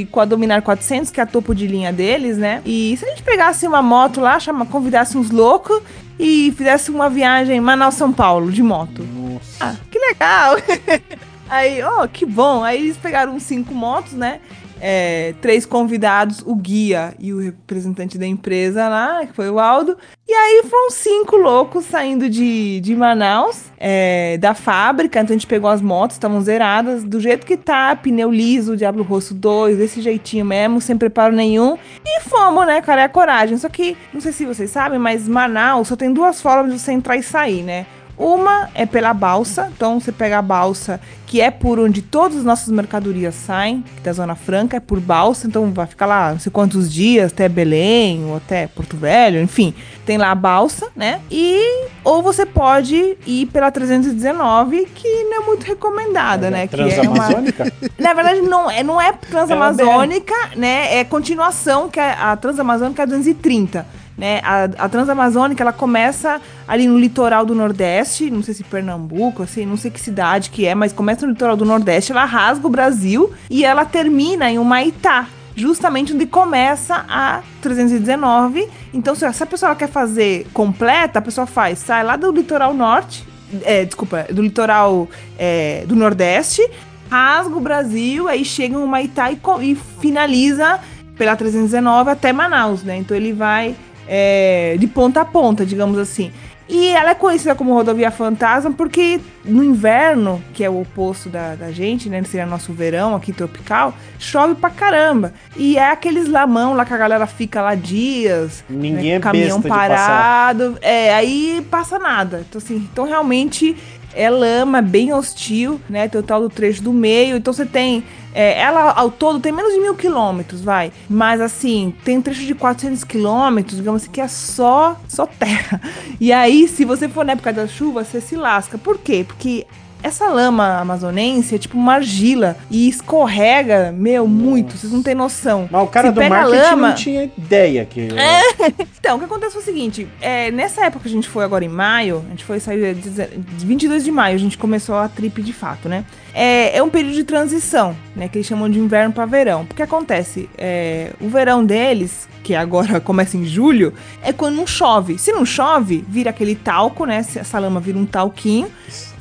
[0.01, 2.61] e com a Dominar 400, que é a topo de linha deles, né?
[2.65, 5.81] E se a gente pegasse uma moto lá, chama, convidasse uns loucos
[6.19, 9.03] e fizesse uma viagem Manaus-São Paulo de moto.
[9.03, 9.45] Nossa.
[9.61, 10.57] Ah, que legal!
[11.49, 12.63] Aí, ó, que bom.
[12.63, 14.39] Aí eles pegaram cinco motos, né?
[14.81, 19.97] É, três convidados, o guia e o representante da empresa lá, que foi o Aldo.
[20.27, 25.19] E aí foram cinco loucos saindo de, de Manaus, é, da fábrica.
[25.19, 29.03] Então a gente pegou as motos, estavam zeradas, do jeito que tá, pneu liso, Diablo
[29.03, 31.77] Rosso 2, desse jeitinho mesmo, sem preparo nenhum.
[32.03, 33.57] E fomos, né, cara, é a coragem.
[33.57, 36.91] Só que, não sei se vocês sabem, mas Manaus só tem duas formas de você
[36.91, 37.85] entrar e sair, né?
[38.17, 42.43] Uma é pela balsa, então você pega a balsa, que é por onde todas as
[42.43, 46.39] nossas mercadorias saem, que da Zona Franca, é por balsa, então vai ficar lá não
[46.39, 49.73] sei quantos dias, até Belém, ou até Porto Velho, enfim,
[50.05, 51.19] tem lá a balsa, né?
[51.29, 56.67] E ou você pode ir pela 319, que não é muito recomendada, né?
[56.67, 57.73] Que é uma, Transamazônica?
[57.99, 60.99] na verdade, não é, não é Transamazônica, né?
[60.99, 64.04] É continuação, que é a Transamazônica é 230.
[64.17, 64.39] Né?
[64.43, 69.65] A, a Transamazônica, ela começa ali no litoral do Nordeste, não sei se Pernambuco, assim,
[69.65, 72.69] não sei que cidade que é, mas começa no litoral do Nordeste, ela rasga o
[72.69, 78.67] Brasil e ela termina em Humaitá, justamente onde começa a 319.
[78.93, 83.25] Então, se, a pessoa quer fazer completa, a pessoa faz, sai lá do litoral norte,
[83.63, 86.61] é, desculpa, do litoral é, do Nordeste,
[87.09, 90.79] rasga o Brasil, aí chega em Humaitá e, e finaliza
[91.17, 92.97] pela 319 até Manaus, né?
[92.97, 93.75] Então ele vai
[94.07, 96.31] é, de ponta a ponta, digamos assim.
[96.67, 101.53] E ela é conhecida como rodovia fantasma porque no inverno, que é o oposto da,
[101.53, 102.23] da gente, né?
[102.23, 105.31] Seria nosso verão aqui tropical, chove pra caramba.
[105.55, 108.63] E é aqueles lamão lá que a galera fica lá dias.
[108.67, 110.75] Ninguém né, é Caminhão parado.
[110.81, 112.43] É, aí passa nada.
[112.49, 113.77] Então, assim, então realmente
[114.15, 116.07] é lama, bem hostil, né?
[116.07, 117.37] Tem o tal do trecho do meio.
[117.37, 118.03] Então você tem.
[118.35, 120.91] É, ela ao todo tem menos de mil quilômetros, vai.
[121.09, 125.81] Mas assim, tem um trecho de 400 quilômetros, digamos assim, que é só, só terra.
[126.19, 128.77] E aí, se você for na época da chuva, você se lasca.
[128.77, 129.25] Por quê?
[129.27, 129.65] Porque
[130.01, 134.77] essa lama amazonense é tipo uma argila e escorrega, meu, muito.
[134.77, 135.67] Vocês não têm noção.
[135.71, 138.07] Mas o cara Você do marketing lama- não tinha ideia que...
[138.99, 141.63] Então, o que acontece foi o seguinte: é, nessa época que a gente foi agora
[141.65, 145.41] em maio, a gente foi sair de 22 de maio, a gente começou a trip
[145.43, 146.05] de fato, né?
[146.37, 148.27] É, é um período de transição, né?
[148.27, 149.65] Que eles chamam de inverno para verão.
[149.65, 155.17] Porque acontece, é, o verão deles, que agora começa em julho, é quando não chove.
[155.17, 157.19] Se não chove, vira aquele talco, né?
[157.19, 158.69] Essa lama vira um talquinho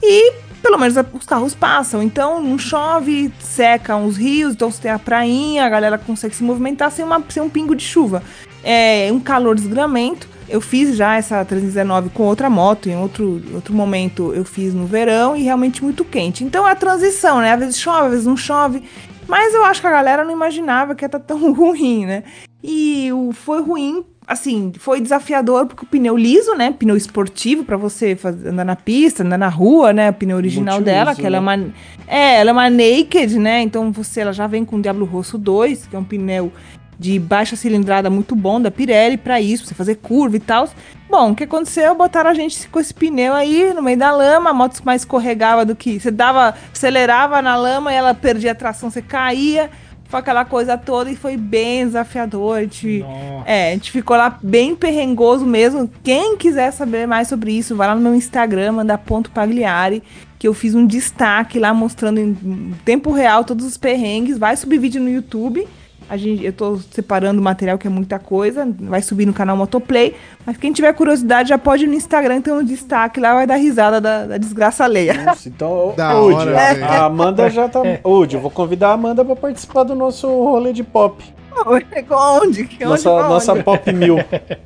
[0.02, 2.02] e pelo menos os carros passam.
[2.02, 6.42] Então não chove, secam os rios, então você tem a prainha, a galera consegue se
[6.42, 8.24] movimentar sem, uma, sem um pingo de chuva.
[8.64, 10.33] É um calor desgramento.
[10.54, 14.86] Eu fiz já essa 319 com outra moto, em outro, outro momento eu fiz no
[14.86, 16.44] verão e realmente muito quente.
[16.44, 17.54] Então é a transição, né?
[17.54, 18.84] Às vezes chove, às vezes não chove.
[19.26, 22.22] Mas eu acho que a galera não imaginava que ia estar tão ruim, né?
[22.62, 26.70] E foi ruim assim, foi desafiador porque o pneu liso, né?
[26.70, 30.10] Pneu esportivo pra você fazer, andar na pista, andar na rua, né?
[30.10, 31.64] O pneu original Multiuso, dela, que ela é né?
[31.64, 31.74] uma
[32.06, 33.60] é, ela é uma naked, né?
[33.60, 36.52] Então você ela já vem com o Diablo Rosso 2, que é um pneu
[36.98, 40.68] de baixa cilindrada muito bom da Pirelli pra isso, pra você fazer curva e tal.
[41.10, 41.94] Bom, o que aconteceu?
[41.94, 45.64] Botaram a gente com esse pneu aí no meio da lama, a moto mais escorregava
[45.64, 49.70] do que você dava, acelerava na lama e ela perdia a tração, você caía.
[50.06, 52.58] Foi aquela coisa toda e foi bem desafiador.
[52.58, 53.50] A gente, Nossa.
[53.50, 55.90] é, a gente ficou lá bem perrengoso mesmo.
[56.02, 60.02] Quem quiser saber mais sobre isso, vai lá no meu Instagram, manda ponto pagliari,
[60.38, 64.38] que eu fiz um destaque lá mostrando em tempo real todos os perrengues.
[64.38, 65.66] Vai subir vídeo no YouTube.
[66.08, 68.68] A gente, eu tô separando o material, que é muita coisa.
[68.80, 70.14] Vai subir no canal Motoplay.
[70.44, 73.56] Mas quem tiver curiosidade já pode ir no Instagram, tem um destaque lá, vai dar
[73.56, 75.14] risada da, da desgraça alheia.
[75.24, 76.84] Nossa, então, Da Ud, hora, a- velho.
[76.84, 77.80] a Amanda já tá...
[78.04, 81.24] Ud, eu vou convidar a Amanda pra participar do nosso rolê de pop.
[81.66, 81.86] Onde?
[82.10, 82.78] Onde?
[82.84, 83.28] Nossa, Onde?
[83.28, 84.16] nossa pop mil.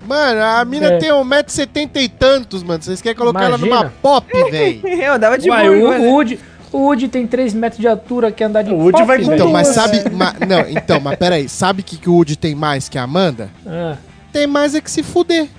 [0.07, 0.99] Mano, a mina É.
[0.99, 2.83] tem 1,70m e tantos, mano.
[2.83, 3.77] Vocês querem colocar ela Imagina.
[3.77, 4.89] numa pop, velho?
[4.89, 5.99] Eu dava de Uai, burro, o, né?
[5.99, 6.41] o Woody,
[6.73, 9.35] o Woody tem 3 metros de altura, quer andar de O Woody pop, vai com.
[9.35, 10.09] Então, mas sabe.
[10.11, 11.49] ma- não, então, mas peraí.
[11.49, 13.51] Sabe o que, que o Woody tem mais que a Amanda?
[13.67, 13.97] Ah,
[14.33, 15.49] Tem mais é que se fuder.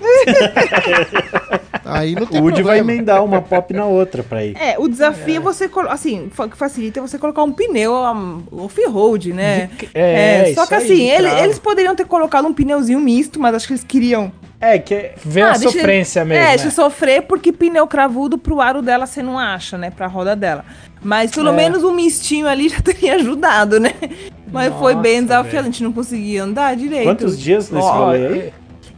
[1.84, 2.92] Aí não tem O Woody vai problema.
[2.92, 4.56] emendar uma pop na outra pra ir.
[4.56, 7.92] É, o desafio é, você colo- assim, fa- que facilita é você colocar um pneu
[7.94, 9.70] um, off-road, né?
[9.76, 11.44] De- é, só isso que aí, assim, ele- trava.
[11.44, 14.30] eles poderiam ter colocado um pneuzinho misto, mas acho que eles queriam.
[14.60, 16.42] É, que vê a Ah, deixa- sofrência mesmo.
[16.42, 16.50] é, né?
[16.50, 19.90] deixa eu sofrer porque pneu cravudo pro aro dela você não acha, né?
[19.90, 20.64] Pra roda dela.
[21.02, 21.52] Mas pelo É.
[21.56, 23.94] menos um mistinho ali já teria ajudado, né?
[24.52, 25.58] Mas foi bem Nossa, velho.
[25.60, 27.04] a gente não conseguia andar direito.
[27.04, 28.38] quantos dias nesse rolê aí?
[28.38, 28.52] é-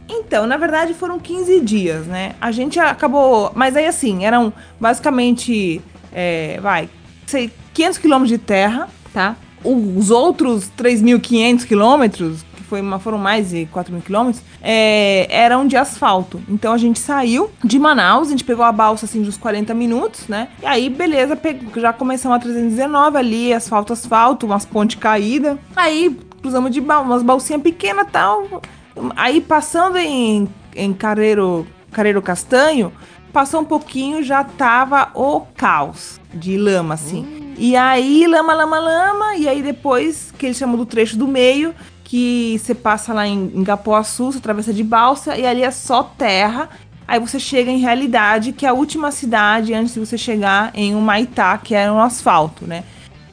[0.09, 2.33] Então, na verdade foram 15 dias, né?
[2.41, 3.51] A gente acabou.
[3.55, 5.81] Mas aí assim, eram basicamente.
[6.15, 6.87] é, vai,
[7.25, 9.35] sei, 500 quilômetros de terra, tá?
[9.63, 15.77] Os outros 3.500 quilômetros, foi uma, foram mais de 4 mil quilômetros, é, eram de
[15.77, 16.41] asfalto.
[16.49, 19.75] Então a gente saiu de Manaus, a gente pegou a balsa assim de uns 40
[19.75, 20.47] minutos, né?
[20.59, 21.39] E aí, beleza,
[21.75, 25.55] já começamos a 319 ali, asfalto, asfalto, umas pontes caídas.
[25.75, 28.63] Aí cruzamos de bal umas balsinhas pequenas e tal.
[29.15, 32.91] Aí passando em, em Careiro, Careiro Castanho,
[33.31, 37.53] passou um pouquinho, já tava o caos de lama, assim.
[37.55, 41.73] E aí, lama, lama, lama, e aí depois, que eles chamam do trecho do meio,
[42.13, 46.69] que você passa lá em, em você atravessa de balsa, e ali é só terra.
[47.07, 50.93] Aí você chega em realidade, que é a última cidade antes de você chegar em
[50.93, 52.83] Humaitá, que era um asfalto, né?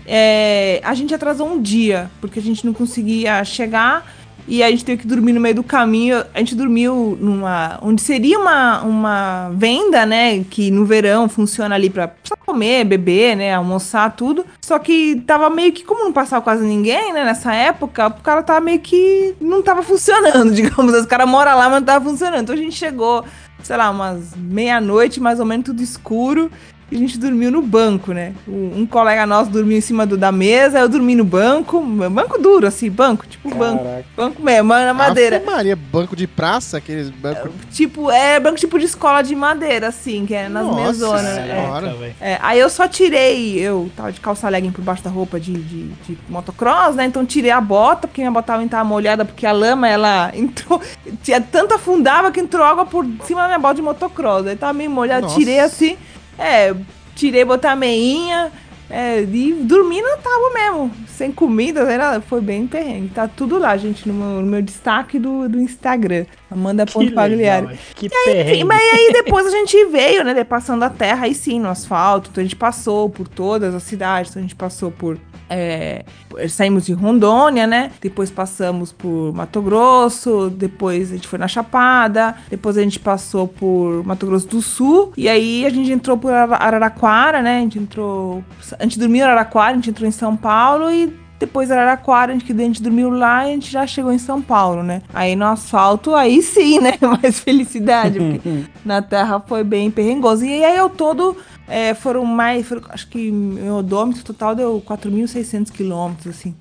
[0.06, 4.10] É, a gente atrasou um dia, porque a gente não conseguia chegar
[4.50, 6.24] e a gente teve que dormir no meio do caminho.
[6.34, 7.78] A gente dormiu numa.
[7.80, 10.42] onde seria uma, uma venda, né?
[10.50, 12.10] Que no verão funciona ali pra,
[12.44, 13.54] comer, beber, né?
[13.54, 14.44] Almoçar, tudo.
[14.60, 17.24] Só que tava meio que, como não passava quase ninguém, né?
[17.24, 19.36] Nessa época, o cara tava meio que.
[19.40, 20.94] não tava funcionando, digamos.
[20.94, 22.42] Os caras moram lá, mas não tava funcionando.
[22.42, 23.24] Então a gente chegou,
[23.62, 26.50] sei lá, umas meia-noite, mais ou menos, tudo escuro.
[26.90, 28.34] E a gente dormiu no banco, né?
[28.48, 31.80] Um, colega nosso dormiu em cima do, da mesa, eu dormi no banco.
[31.80, 33.84] Banco duro, assim, banco, tipo banco.
[33.84, 34.04] Caraca.
[34.16, 35.36] Banco mesmo, na madeira.
[35.36, 37.52] Ave Maria, banco de praça, aqueles bancos.
[37.70, 41.34] Tipo, é banco tipo de escola de madeira, assim, que é nas Nossa mesonas.
[41.34, 41.96] Senhora.
[42.20, 42.32] É.
[42.32, 45.52] É, aí eu só tirei, eu tava de calça legging por baixo da roupa de,
[45.52, 47.04] de, de motocross, né?
[47.04, 50.80] Então tirei a bota, porque minha bota tava molhada, porque a lama, ela entrou,
[51.22, 54.46] tinha tanto afundava que entrou água por cima da minha bota de motocross.
[54.46, 55.36] Aí tava meio molhada, Nossa.
[55.36, 55.96] tirei assim,
[56.40, 56.74] é,
[57.14, 58.50] tirei, botei a meinha,
[58.90, 63.10] é, e dormi na tábua mesmo, sem comida, lá, foi bem perrengue.
[63.10, 67.36] Tá tudo lá, gente, no meu, no meu destaque do, do Instagram, Que Amanda.pagliari.
[67.36, 67.78] legal, velho.
[67.94, 68.64] Que Enfim, perrengue.
[68.64, 70.42] mas aí depois a gente veio, né?
[70.42, 72.30] Passando a terra, aí sim, no asfalto.
[72.32, 74.32] Então a gente passou por todas as cidades.
[74.32, 75.16] Então a gente passou por.
[75.50, 76.04] É,
[76.48, 77.90] saímos de Rondônia, né?
[78.00, 80.48] Depois passamos por Mato Grosso.
[80.48, 82.36] Depois a gente foi na Chapada.
[82.48, 85.12] Depois a gente passou por Mato Grosso do Sul.
[85.16, 87.58] E aí a gente entrou por Ara- Araraquara, né?
[87.58, 88.44] A gente entrou.
[88.78, 92.34] A gente dormiu em Araraquara, a gente entrou em São Paulo e depois Araraquara, a
[92.34, 95.00] gente, que a gente dormiu lá e a gente já chegou em São Paulo, né?
[95.12, 96.92] Aí no asfalto, aí sim, né?
[97.22, 100.44] Mais felicidade, porque na terra foi bem perrengoso.
[100.44, 101.34] E aí eu todo,
[101.66, 106.54] é, foram mais, foram- acho que meu odômetro total deu 4.600 quilômetros, assim.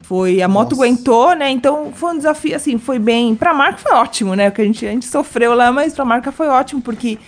[0.00, 0.82] Foi, a moto Nossa.
[0.84, 1.50] aguentou, né?
[1.50, 3.34] Então foi um desafio, assim, foi bem.
[3.34, 4.48] Pra marca foi ótimo, né?
[4.50, 7.18] Porque a gente, a gente sofreu lá, mas pra marca foi ótimo, porque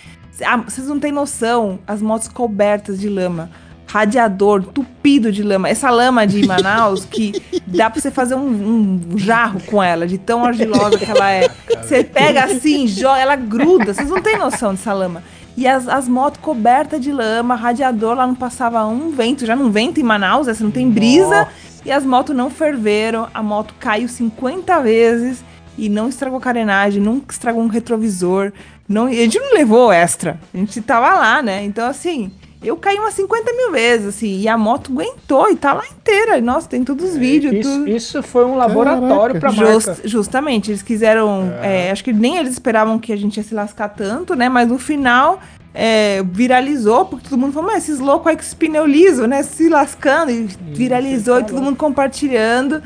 [0.45, 3.49] ah, vocês não têm noção, as motos cobertas de lama,
[3.87, 5.69] radiador tupido de lama.
[5.69, 10.17] Essa lama de Manaus que dá pra você fazer um, um jarro com ela, de
[10.17, 11.49] tão argilosa que ela é.
[11.81, 13.93] Você pega assim, joga, ela gruda.
[13.93, 15.23] Vocês não têm noção dessa lama.
[15.55, 19.71] E as, as motos cobertas de lama, radiador, lá não passava um vento, já não
[19.71, 21.47] venta em Manaus, essa não tem brisa.
[21.83, 25.43] E as motos não ferveram, a moto caiu 50 vezes
[25.77, 28.51] e não estragou carenagem, nunca estragou um retrovisor.
[28.87, 31.63] Não, a gente não levou extra, a gente tava lá, né?
[31.63, 32.31] Então, assim,
[32.67, 36.39] eu caí umas 50 mil vezes, assim, e a moto aguentou e tá lá inteira.
[36.41, 37.89] Nossa, tem todos os vídeos, Isso, tudo.
[37.89, 40.07] isso foi um laboratório pra Just- marca.
[40.07, 41.51] justamente, eles quiseram.
[41.61, 44.49] é, acho que nem eles esperavam que a gente ia se lascar tanto, né?
[44.49, 45.39] Mas no final
[45.73, 49.43] é, viralizou, porque todo mundo falou, mas esses loucos aí com esse pneu liso, né?
[49.43, 52.81] Se lascando, e viralizou e todo mundo compartilhando.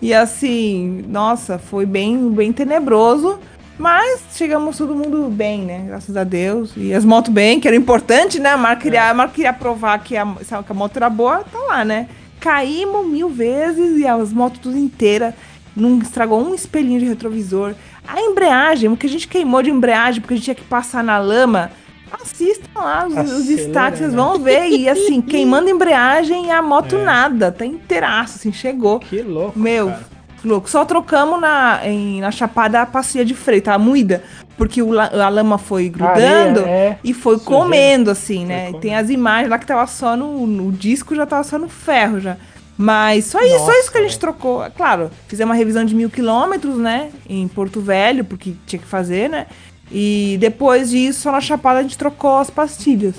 [0.00, 3.38] E assim, nossa, foi bem, bem tenebroso.
[3.82, 5.82] Mas chegamos todo mundo bem, né?
[5.88, 6.72] Graças a Deus.
[6.76, 8.50] E as motos bem, que era importante, né?
[8.50, 11.58] A marca queria, a marca queria provar que a, que a moto era boa, tá
[11.58, 12.06] lá, né?
[12.38, 15.34] Caímos mil vezes e as motos tudo inteiras.
[15.74, 17.74] Não estragou um espelhinho de retrovisor.
[18.06, 21.02] A embreagem, o que a gente queimou de embreagem porque a gente tinha que passar
[21.02, 21.72] na lama.
[22.12, 24.16] Assistam lá os, os destaques, vocês né?
[24.16, 24.68] vão ver.
[24.68, 27.50] E assim, queimando embreagem e a moto nada.
[27.50, 29.00] Tá inteiraço, assim, chegou.
[29.00, 29.58] Que louco.
[29.58, 30.11] Meu, cara.
[30.44, 30.68] Louco.
[30.70, 34.22] Só trocamos na, em- na chapada a pastilha de freio, tá moída.
[34.56, 37.58] Porque o a lama foi grudando Areia, é, e foi sujeira.
[37.62, 38.66] comendo, assim, né?
[38.66, 38.78] comendo.
[38.80, 42.20] Tem as imagens lá que tava só no, no disco, já tava só no ferro
[42.20, 42.36] já.
[42.76, 44.64] Mas só isso, só Nossa, isso que a gente trocou.
[44.64, 47.10] É Claro, fizemos uma revisão de mil quilômetros, né?
[47.28, 49.46] Em Porto Velho, porque tinha que fazer, né?
[49.90, 53.14] E depois disso, só na chapada a gente trocou as pastilhas.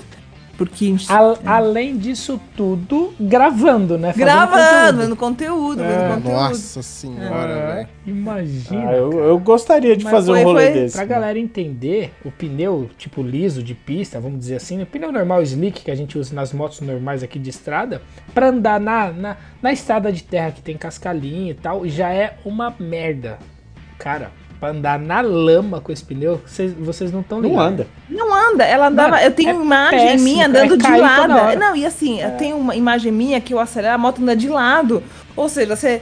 [0.56, 4.12] Porque a gente Al- além disso tudo, gravando, né?
[4.12, 4.98] Fazendo gravando, conteúdo.
[5.02, 6.36] vendo conteúdo, É, vendo conteúdo.
[6.48, 7.88] Nossa senhora, É, velho.
[8.06, 8.88] imagina.
[8.90, 10.96] Ah, eu, eu gostaria de Mas fazer foi- um rolê foi- desse.
[10.96, 15.42] Pra galera entender, o pneu tipo liso de pista, vamos dizer assim, o pneu normal
[15.42, 18.00] slick que a gente usa nas motos normais aqui de estrada,
[18.32, 22.36] pra andar na, na, na estrada de terra que tem cascalhinho e tal, já é
[22.44, 23.38] uma merda.
[23.98, 27.72] Cara, pra andar na lama com esse pneu, vocês, vocês não estão Não ligados.
[27.72, 27.86] anda.
[28.08, 29.10] Não anda, ela andava.
[29.10, 31.58] Mano, eu tenho é imagem péssimo, minha cara, andando é de lado.
[31.58, 34.48] Não, e assim, eu tenho uma imagem minha que eu acelero, a moto anda de
[34.48, 35.02] lado.
[35.36, 36.00] Ou seja, você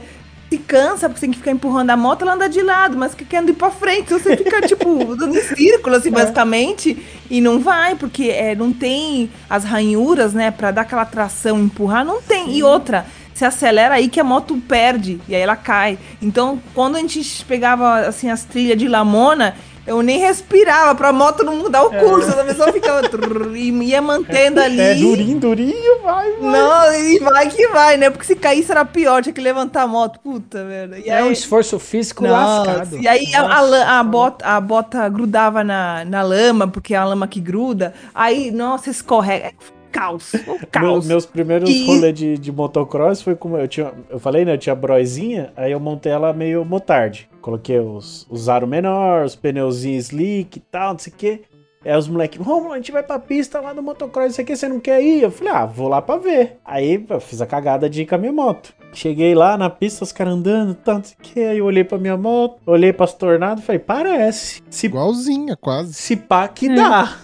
[0.53, 3.15] se cansa porque você tem que ficar empurrando a moto, ela anda de lado, mas
[3.15, 4.01] que querendo ir pra frente.
[4.01, 8.71] Então você fica, tipo, dando em círculo, assim, basicamente, e não vai, porque é, não
[8.71, 12.55] tem as ranhuras, né, pra dar aquela tração, empurrar, não tem.
[12.55, 13.05] E outra.
[13.33, 15.97] Se acelera aí que a moto perde e aí ela cai.
[16.21, 19.55] Então, quando a gente pegava assim as trilhas de Lamona,
[19.85, 22.29] eu nem respirava pra moto não mudar o curso.
[22.31, 24.79] A pessoa ficava trrr, e ia mantendo ali.
[24.79, 26.51] É durinho, durinho, vai, vai.
[26.51, 28.09] Não, e vai que vai, né?
[28.09, 30.19] Porque se caísse era pior, tinha que levantar a moto.
[30.21, 30.97] Puta, velho.
[31.05, 32.97] E É um aí, esforço físico Nossa, lascado.
[32.97, 37.03] E aí a, a, a bota, a bota grudava na, na lama, porque é a
[37.03, 37.93] lama que gruda.
[38.15, 39.51] Aí, nossa, escorrega.
[39.93, 40.33] É caos.
[40.33, 41.07] Um Meu- caos.
[41.07, 43.91] meus primeiros E- rolês de, de motocross foi como eu tinha.
[44.09, 44.53] Eu falei, né?
[44.53, 47.29] Eu tinha a broizinha, aí eu montei ela meio motard.
[47.41, 51.41] Coloquei os, os aro menor, os pneuzinhos slick e tal, não sei o quê.
[51.85, 54.69] Aí os moleques, Romulo, a gente vai pra pista lá do motocross, isso aqui você
[54.69, 55.21] não quer ir?
[55.21, 56.57] Eu falei, ah, vou lá pra ver.
[56.63, 58.73] Aí eu fiz a cagada de ir com a minha moto.
[58.93, 61.39] Cheguei lá na pista, os caras andando, tal, não sei o quê.
[61.41, 64.61] Aí eu olhei pra minha moto, olhei pras tornadas e falei, parece.
[64.69, 65.93] Se Igualzinha, quase.
[65.93, 67.17] se pá que dá.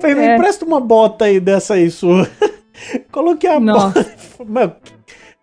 [0.00, 0.34] Falei, me É.
[0.36, 2.28] empresta uma bota aí dessa aí sua.
[3.10, 3.86] Coloquei a Nossa.
[4.02, 4.16] bota.
[4.46, 4.76] Mano,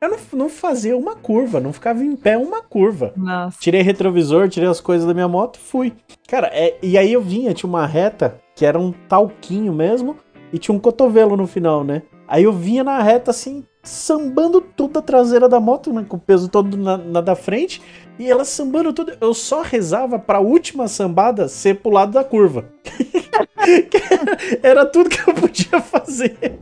[0.02, 3.14] eu não, não fazia uma curva, não ficava em pé uma curva.
[3.16, 3.58] Nossa.
[3.60, 5.94] Tirei retrovisor, tirei as coisas da minha moto e fui.
[6.28, 10.16] Cara, é- e aí eu vinha, tinha uma reta que era um talquinho mesmo
[10.54, 12.02] e tinha um cotovelo no final, né?
[12.28, 16.06] Aí eu vinha na reta assim, sambando tudo a traseira da moto, né?
[16.08, 17.82] Com o peso todo na, na da frente.
[18.18, 19.14] E ela sambando tudo.
[19.22, 22.66] Eu só rezava pra última sambada ser pro lado da curva.
[24.64, 26.60] era tudo que eu podia fazer.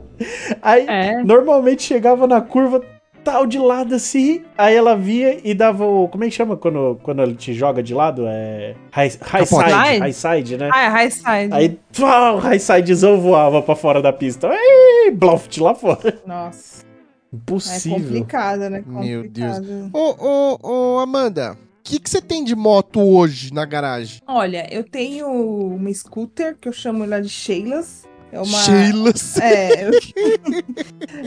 [0.61, 1.23] Aí É.
[1.23, 2.81] normalmente chegava na curva
[3.23, 6.07] tal de lado assim, aí ela via e dava o.
[6.07, 8.25] Como é que chama quando, quando ele te joga de lado?
[8.27, 8.75] É.
[8.91, 9.99] High, high side.
[9.99, 10.69] High side, né?
[10.73, 11.49] Ah, é high side.
[11.51, 14.49] Aí, pau, high sidezão voava pra fora da pista.
[14.49, 16.21] Ai, bloft lá fora.
[16.25, 16.83] Nossa.
[16.83, 17.99] É Impossível.
[17.99, 18.83] complicado, né?
[18.85, 19.57] Meu Deus.
[19.57, 19.89] Complicado.
[19.93, 24.21] Ô, ô, ô, Amanda, o que, que você tem de moto hoje na garagem?
[24.27, 28.03] Olha, eu tenho uma scooter que eu chamo ela de Sheilas.
[28.33, 28.57] É uma.
[28.57, 29.13] Sheila.
[29.41, 29.87] É.
[29.87, 29.91] Eu...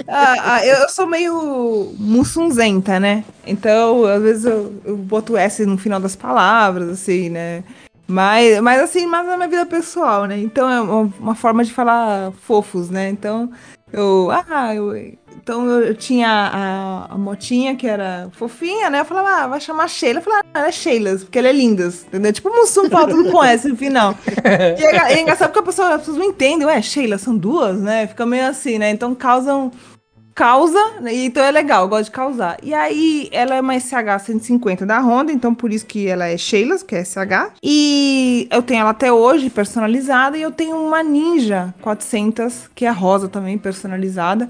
[0.09, 3.25] Ah, ah, eu, sou meio mussunzenta, né?
[3.47, 7.63] Então, às vezes eu, eu boto S no final das palavras, assim, né?
[8.07, 10.39] Mas, mas assim, mais na minha vida pessoal, né?
[10.39, 13.09] Então é uma, uma forma de falar fofos, né?
[13.09, 13.51] Então,
[13.93, 14.29] eu.
[14.31, 14.93] Ah, eu.
[15.47, 18.99] Então eu, tinha a, a motinha que era fofinha, né?
[18.99, 20.19] Eu falava, ah, vai chamar Sheila.
[20.19, 22.33] Eu falava, ah, ela é Sheilas, porque ela é lindas, entendeu?
[22.33, 24.13] Tipo Mussum fala tudo com S no final.
[24.77, 27.81] E é, é engraçado porque a pessoa, as pessoas não entendem, ué, Sheila, são duas,
[27.81, 28.09] né?
[28.09, 28.91] Fica meio assim, né?
[28.91, 29.71] Então causam.
[30.35, 31.15] Causa, né?
[31.15, 32.59] então é legal, eu gosto de causar.
[32.63, 36.37] E aí, ela é uma SH 150 da Honda, então por isso que ela é
[36.37, 37.55] Sheilas, que é SH.
[37.63, 42.91] E eu tenho ela até hoje personalizada, e eu tenho uma Ninja 400, que é
[42.91, 44.47] rosa também, personalizada.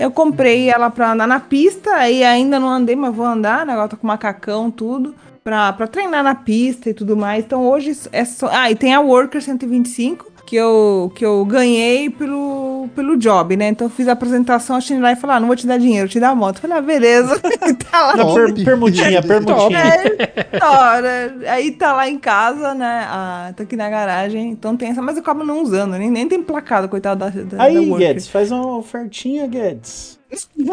[0.00, 3.74] Eu comprei ela pra andar na pista, e ainda não andei, mas vou andar, né?
[3.74, 5.14] Agora tô com macacão, tudo.
[5.44, 7.44] Pra, pra treinar na pista e tudo mais.
[7.44, 8.48] Então hoje é só.
[8.50, 13.68] Ah, e tem a Worker 125, que eu, que eu ganhei pelo, pelo job, né?
[13.68, 14.80] Então eu fiz a apresentação, a
[15.12, 16.56] e falou: ah, não vou te dar dinheiro, te dar a moto.
[16.56, 17.38] Eu falei, ah, beleza.
[17.88, 18.16] tá lá.
[18.16, 19.78] Não, per- permutinha, permutinha.
[19.78, 21.48] É, né?
[21.50, 23.06] Aí tá lá em casa, né?
[23.08, 24.50] Ah, tá aqui na garagem.
[24.50, 27.42] Então tem essa, mas eu acabo não usando, nem, nem tem placado, coitado da, da,
[27.56, 28.08] da Aí, Worker.
[28.08, 30.18] Guedes, faz uma ofertinha, Guedes.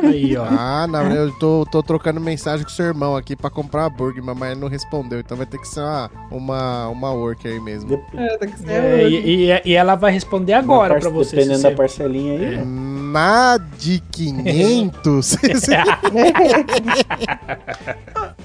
[0.03, 0.45] Aí, ó.
[0.45, 4.23] Ah, não, eu tô, tô trocando mensagem com seu irmão aqui pra comprar a burger,
[4.23, 7.89] mas ele não respondeu, então vai ter que ser uma, uma, uma work aí mesmo.
[7.89, 11.17] Dep- É, tem que ser É, e, e- e ela vai responder agora Parce- pra
[11.17, 11.35] você.
[11.37, 12.55] Dependendo se da parcelinha aí.
[12.55, 12.63] É.
[12.65, 15.37] Na de 500?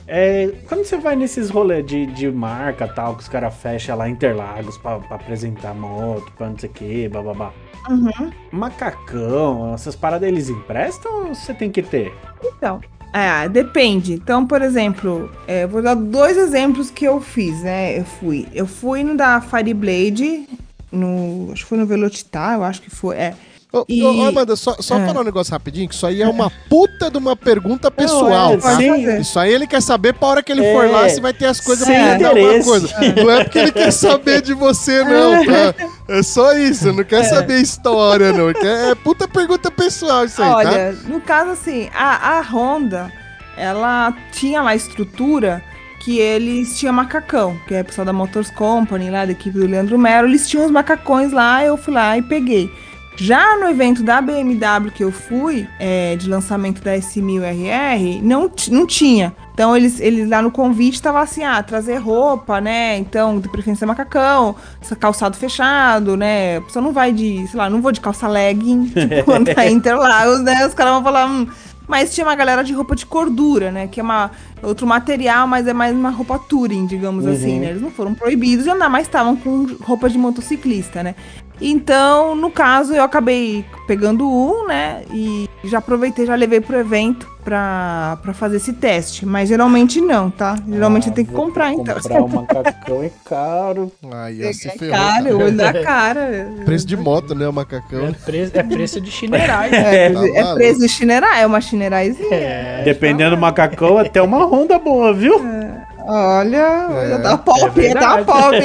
[0.06, 4.08] É, quando você vai nesses rolês de, de marca tal, que os caras fecham lá
[4.08, 7.50] Interlagos pra, pra apresentar moto, pra não sei o que, bababá.
[7.88, 8.30] Uhum.
[8.52, 12.12] Macacão, essas paradas eles emprestam ou você tem que ter?
[12.42, 12.80] Então,
[13.12, 14.14] é, depende.
[14.14, 17.98] Então, por exemplo, é, vou dar dois exemplos que eu fiz, né?
[17.98, 20.48] Eu fui, eu fui no da Fireblade,
[20.90, 23.34] no, acho que foi no Velocitar, eu acho que foi, é.
[23.72, 25.06] Ô, E- ô, Amanda, só, só É.
[25.06, 28.56] falar um negócio rapidinho, que isso aí é uma puta de uma pergunta pessoal, é,
[28.58, 28.76] tá?
[28.76, 29.18] sim.
[29.20, 31.46] Isso aí ele quer saber pra hora que ele É, for lá se vai ter
[31.46, 32.88] as coisas sem pra ele dar alguma coisa.
[33.16, 35.74] Não é porque ele quer saber de você, não, tá?
[36.08, 38.52] É só isso, não quer saber história, não.
[38.52, 40.56] Quer, é puta pergunta pessoal isso aí, tá?
[40.56, 43.10] Olha, no caso assim, a, a Honda,
[43.56, 45.62] ela tinha lá a estrutura
[46.04, 49.66] que eles tinham macacão, que é o pessoal da Motors Company, lá da equipe do
[49.66, 52.70] Leandro Mero, eles tinham os macacões lá, eu fui lá e peguei.
[53.16, 58.86] Já no evento da BMW que eu fui, é, de lançamento da S1000RR, não, não
[58.86, 59.34] tinha.
[59.52, 62.96] Então eles, eles lá no convite tava assim, ah, trazer roupa, né?
[62.96, 64.56] Então, de preferência macacão,
[64.98, 66.56] calçado fechado, né?
[66.56, 69.68] A pessoa não vai de, sei lá, não vou de calça legging, tipo, quando tá
[69.68, 70.66] Interlagos, né?
[70.66, 71.46] Os caras vão falar, hum.
[71.86, 73.86] Mas tinha uma galera de roupa de cordura, né?
[73.86, 74.30] Que é uma,
[74.62, 77.70] outro material, mas é mais uma roupa touring, digamos assim, né?
[77.70, 81.14] Eles não foram proibidos de andar, mas estavam com roupa de motociclista, né?
[81.60, 85.02] Então, no caso, eu acabei pegando um, né?
[85.12, 89.24] E já aproveitei, já levei pro evento pra, pra fazer esse teste.
[89.24, 90.56] Mas geralmente não, tá?
[90.68, 91.94] Geralmente Ah, tem que comprar, então.
[92.00, 93.92] Comprar o macacão é caro.
[94.12, 94.96] Aí, ó, se É ferrou.
[94.96, 96.48] caro, eu olho da cara.
[96.64, 98.12] Preço de moto, né, o É macacão.
[98.24, 99.72] preço, é preço de chinerais.
[99.92, 102.34] É, Tá é preço de chinerai, é uma chinerazinha.
[102.34, 105.34] É, Dependendo do macacão, até uma Honda boa, viu?
[105.38, 108.24] Olha, olha, tá é pop, tá verdade.
[108.24, 108.56] pop.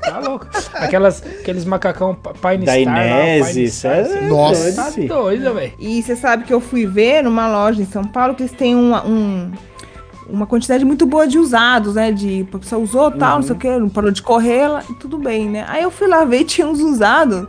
[0.02, 0.46] tá louco.
[0.74, 4.28] Aquelas, aqueles macacão Paine Da Star lá, Inês, Paine é Star, assim.
[4.28, 4.72] Nossa.
[4.72, 5.72] Tá doido, velho.
[5.78, 8.74] E você sabe que eu fui ver numa loja em São Paulo que eles têm
[8.74, 9.50] uma, um-
[10.28, 12.10] uma quantidade muito boa de usados, né?
[12.12, 15.18] De a pessoa usou tal, não sei o que, não parou de correr, e tudo
[15.18, 15.64] bem, né?
[15.68, 17.46] Aí eu fui lá ver e tinha uns usados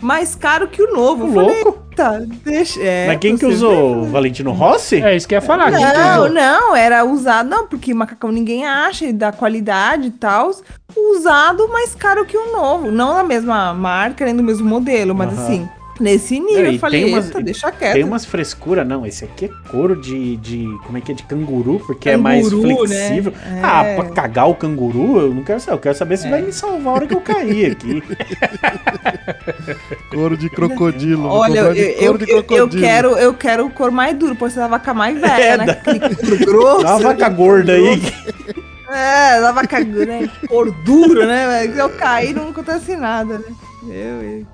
[0.00, 1.26] mais caro que o novo.
[1.26, 1.86] Eu falei, Louco.
[1.96, 2.80] Eita, deixa.
[2.82, 4.02] É, Mas quem que usou?
[4.02, 5.02] O Valentino Rossi?
[5.02, 5.70] É isso que eu ia falar.
[5.70, 10.50] Não, não, era usado, não, porque macacão ninguém acha, e da qualidade e tal.
[10.94, 12.90] Usado mais caro que o novo.
[12.90, 15.42] Não da mesma marca, nem do mesmo modelo, mas Aham.
[15.42, 15.68] assim,
[16.00, 16.72] nesse nível.
[16.72, 17.92] Eu falei, tem umas- eita, deixa quieto.
[17.94, 19.06] Tem umas frescuras, não.
[19.06, 20.66] Esse aqui é couro de, de.
[20.84, 21.14] Como é que é?
[21.14, 22.76] De canguru, porque é mais Canguru, né?
[23.08, 23.32] flexível.
[23.44, 23.60] É.
[23.62, 25.76] Ah, pra cagar o canguru, eu não quero saber.
[25.76, 28.02] Eu quero saber se vai me salvar a hora que eu cair aqui.
[30.10, 31.28] Couro de crocodilo.
[31.28, 32.82] Olha, eu, eu, couro de eu- eu crocodilo.
[32.82, 35.66] quero, eu quero cor mais duro, pode ser da vaca mais velha, É, né?
[35.66, 36.82] da- couro grosso.
[36.84, 38.02] Dá uma vaca gorda aí.
[38.90, 40.28] É, da vaca né?
[40.48, 41.66] Cor duro, né?
[41.76, 43.44] Eu cair, não acontece nada, né?
[43.88, 44.46] Eu, eu.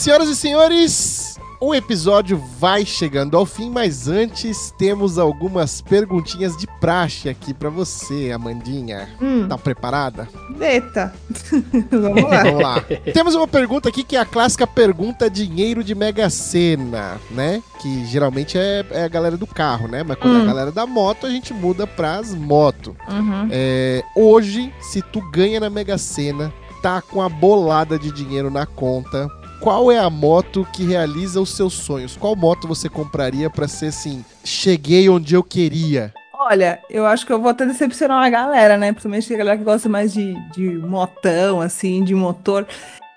[0.00, 6.66] Senhoras e senhores, o episódio vai chegando ao fim, mas antes temos algumas perguntinhas de
[6.80, 9.10] praxe aqui pra você, Amandinha.
[9.20, 10.26] Hum, Tá preparada?
[10.58, 11.12] eita.
[11.92, 12.42] Vamos lá.
[12.42, 12.84] Vamos lá.
[13.12, 17.62] Temos uma pergunta aqui que é a clássica pergunta dinheiro de Mega Sena, né?
[17.82, 20.02] Que geralmente é, é a galera do carro, né?
[20.02, 20.46] Mas quando é a Hum.
[20.46, 22.94] galera da moto, a gente muda pras motos.
[23.06, 23.48] Uhum.
[23.50, 26.50] É, hoje, se tu ganha na Mega Sena,
[26.82, 29.28] tá com a bolada de dinheiro na conta,
[29.60, 32.16] qual é a moto que realiza os seus sonhos?
[32.16, 36.12] Qual moto você compraria pra ser assim, cheguei onde eu queria?
[36.32, 38.92] Olha, eu acho que eu vou até decepcionar uma galera, né?
[38.92, 42.66] Principalmente a galera que gosta mais de, de motão, assim, de motor.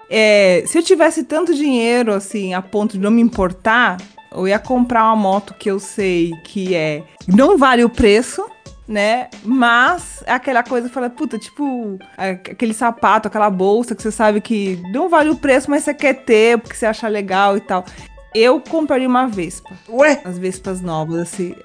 [0.10, 3.98] É, se eu tivesse tanto dinheiro, assim, a ponto de não me importar,
[4.36, 7.04] eu ia comprar uma moto que eu sei que é.
[7.26, 8.46] Não vale o preço,
[8.88, 9.30] né?
[9.44, 14.12] Mas é aquela coisa que fala, puta, tipo, a- aquele sapato, aquela bolsa que você
[14.12, 17.62] sabe que não vale o preço, mas você quer ter, porque você acha legal e
[17.62, 17.86] tal.
[18.36, 19.70] Eu compraria uma Vespa.
[19.88, 20.20] Ué?
[20.26, 21.56] As Vespas novas, assim.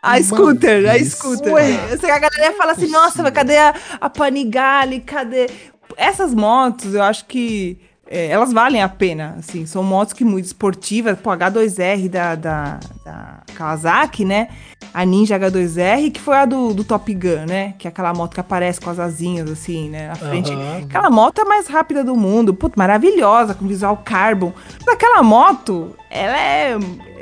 [0.00, 1.52] A Uma scooter, a scooter.
[1.90, 5.00] Eu sei que a galera fala assim, nossa, mas cadê a, a Panigale?
[5.00, 5.48] Cadê?
[5.96, 7.78] Essas motos, eu acho que
[8.12, 9.64] é, elas valem a pena, assim.
[9.64, 11.18] São motos que muito esportivas.
[11.18, 14.48] Pô, H2R da, da, da Kawasaki, né?
[14.92, 17.72] A Ninja H2R, que foi a do, do Top Gun, né?
[17.78, 20.08] Que é aquela moto que aparece com as asinhas, assim, né?
[20.08, 20.52] Na frente.
[20.52, 20.82] Aham.
[20.84, 22.52] Aquela moto é a mais rápida do mundo.
[22.52, 24.52] Puta, maravilhosa, com visual carbon.
[24.84, 26.76] Mas aquela moto, ela é.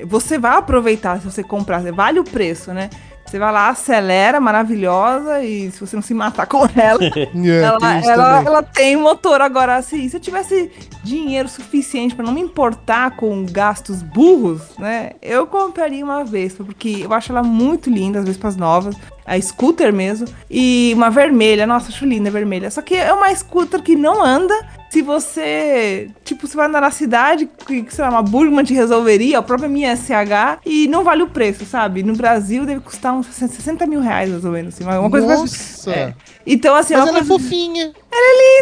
[0.06, 1.80] Você vai aproveitar se você comprar.
[1.92, 2.90] Vale o preço, né?
[3.30, 7.96] Você vai lá, acelera, maravilhosa, e se você não se matar com ela, É, ela,
[8.04, 9.40] ela, ela tem motor.
[9.40, 10.68] Agora, assim, se eu tivesse
[11.02, 15.12] dinheiro suficiente pra não me importar com gastos burros, né?
[15.22, 18.96] Eu compraria uma Vespa, porque eu acho ela muito linda, as Vespas novas,
[19.26, 21.66] a scooter mesmo, e uma vermelha.
[21.66, 22.70] Nossa, acho linda a vermelha.
[22.70, 24.54] Só que é uma scooter que não anda.
[24.90, 29.38] Se você, tipo, você vai andar na cidade, que, sei lá, uma Burgman te resolveria,
[29.38, 32.02] a própria minha SH, e não vale o preço, sabe?
[32.02, 35.40] No Brasil deve custar uns 60 mil reais, mais ou menos, assim, uma coisa mais-
[35.40, 35.92] Nossa!
[35.92, 36.14] é.
[36.52, 37.92] Então, assim, Mas uma ela é fofinha.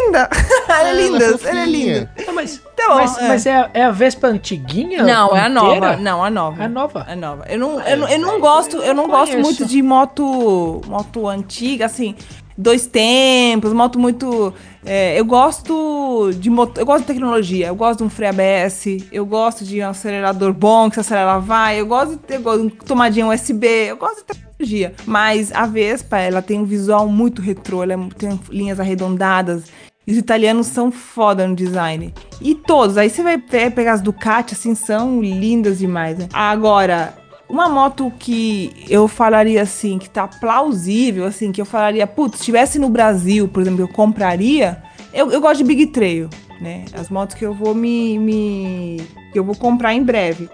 [0.05, 0.29] linda.
[0.69, 2.11] ela é linda, ela é linda.
[2.27, 3.27] Não, mas Então, mas, é.
[3.27, 5.03] mas é, a- é a Vespa antiguinha?
[5.03, 5.95] Não, é a nova.
[5.97, 6.63] Não, a nova.
[6.63, 7.05] É nova?
[7.09, 7.45] É nova.
[7.49, 11.85] Eu não, eu, não- eu não gosto, eu não gosto muito de moto, moto antiga,
[11.85, 12.15] assim,
[12.59, 14.53] dois tempos, moto muito.
[14.85, 18.85] é, eu gosto de moto, eu gosto de tecnologia, eu gosto de um freio ABS,
[19.11, 22.63] eu gosto de um acelerador bom que se acelera vai, eu gosto de ter gosto
[22.67, 24.93] de tomadinha USB, eu gosto de tecnologia.
[25.05, 29.63] Mas a Vespa, ela tem um visual muito retrô, ela é- tem linhas arredondadas.
[30.05, 32.13] Os italianos são foda no design.
[32.41, 36.27] E todos, aí você vai pe- pegar as Ducati, assim, são lindas demais, né?
[36.33, 37.13] Agora,
[37.49, 42.41] uma moto que eu falaria assim, que tá plausível, assim, que eu falaria, putz, se
[42.41, 44.81] estivesse no Brasil, por exemplo, eu compraria.
[45.11, 46.29] Eu, eu gosto de Big Trail.
[46.61, 46.85] né?
[46.93, 48.97] As motos que eu vou me, me
[49.33, 50.47] que eu vou comprar em breve.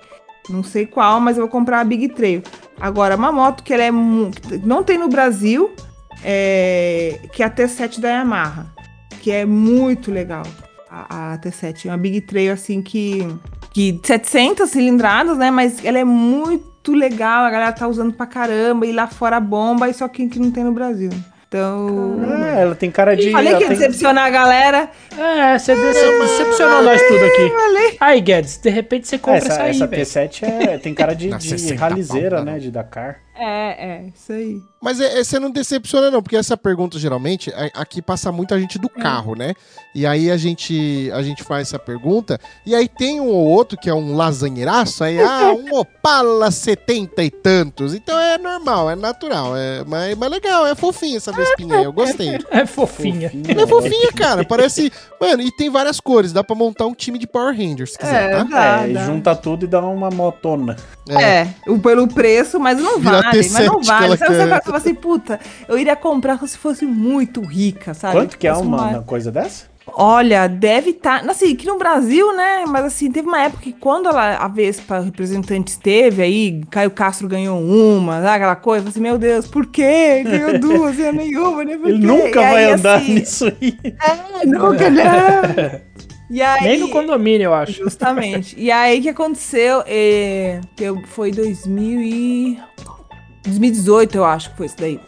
[0.49, 2.41] Não sei qual, mas eu vou comprar a Big Trail.
[2.79, 5.73] Agora, uma moto que ela é não tem no Brasil,
[6.23, 8.67] é, que é a T7 da Yamaha,
[9.21, 10.43] que é muito legal.
[10.89, 13.27] A, a T7 é uma Big Trail assim que
[13.73, 15.51] que 700 cilindradas, né?
[15.51, 19.89] Mas ela é muito legal, a galera tá usando pra caramba e lá fora bomba,
[19.89, 21.09] e só que, que não tem no Brasil.
[21.47, 23.31] Então, Ah, ela tem cara de.
[23.31, 24.89] falei que ia tem- decepcionar a galera.
[25.17, 27.97] É, você dece- decepcionou nós tudo aqui.
[27.99, 30.03] Aí, Guedes, de repente você É, compra essa, essa aí, essa velho.
[30.03, 32.59] T7 é, tem cara de, de 60 ralizeira, né?
[32.59, 33.19] De Dakar.
[33.37, 34.61] É, é, isso aí.
[34.81, 38.77] Mas é, é, você não decepciona, não, porque essa pergunta, geralmente, aqui passa muita gente
[38.77, 39.53] do carro, né?
[39.95, 43.77] E aí a gente, a gente faz essa pergunta, e aí tem um ou outro
[43.77, 47.93] que é um lasanheiraço, aí, ah, um Opala setenta e tantos.
[47.93, 51.93] Então é normal, é natural, é, mas, mas legal, é fofinha essa vespinha aí, eu
[51.93, 52.37] gostei.
[52.51, 53.31] É fofinha.
[53.47, 54.91] Ela é fofinha, cara, parece...
[55.19, 58.31] Mano, e tem várias cores, dá pra montar um time de Power Rangers, se quiser,
[58.31, 58.43] É, tá?
[58.43, 59.05] dá, é, dá.
[59.05, 60.75] junta tudo e dá uma motona.
[61.09, 64.17] É, o- pelo preço, mas não Vira vale, mas não T7 que vale.
[64.17, 68.13] Sabe, você fala você fala assim, puta, eu iria comprar se fosse muito rica, sabe?
[68.15, 69.75] Quanto que é uma, uma coisa dessa?
[69.87, 71.23] Olha, deve estar.
[71.29, 72.65] assim, aqui no Brasil, né?
[72.67, 77.27] Mas assim, teve uma época que quando ela, a Vespa representante esteve aí, Caio Castro
[77.27, 80.23] ganhou uma, sabe, aquela coisa, assim, meu Deus, por quê?
[80.23, 81.77] Ganhou duas, eu nenhuma, né?
[81.77, 83.77] Por Ele nunca E aí, vai andar assim, nisso aí.
[83.83, 85.85] É, nunca, não.
[86.29, 87.83] E aí, Nem no condomínio, eu acho.
[87.83, 88.55] Justamente.
[88.57, 89.83] E aí, o que aconteceu?
[89.85, 92.59] É, que eu, foi 2000 e...
[93.43, 94.99] 2018, eu acho que foi isso daí.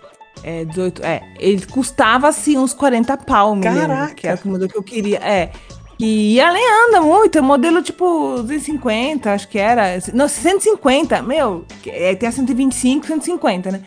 [0.43, 1.21] É, 18, é.
[1.39, 4.13] Ele custava, assim, uns 40 pau, lembro, Caraca!
[4.13, 5.17] Que era o modelo que eu queria.
[5.17, 5.51] É.
[5.99, 9.97] E ela nem anda muito, é modelo tipo 250, acho que era.
[10.13, 11.65] Não, 150, meu.
[11.87, 13.81] É, tem a 125, 150, né?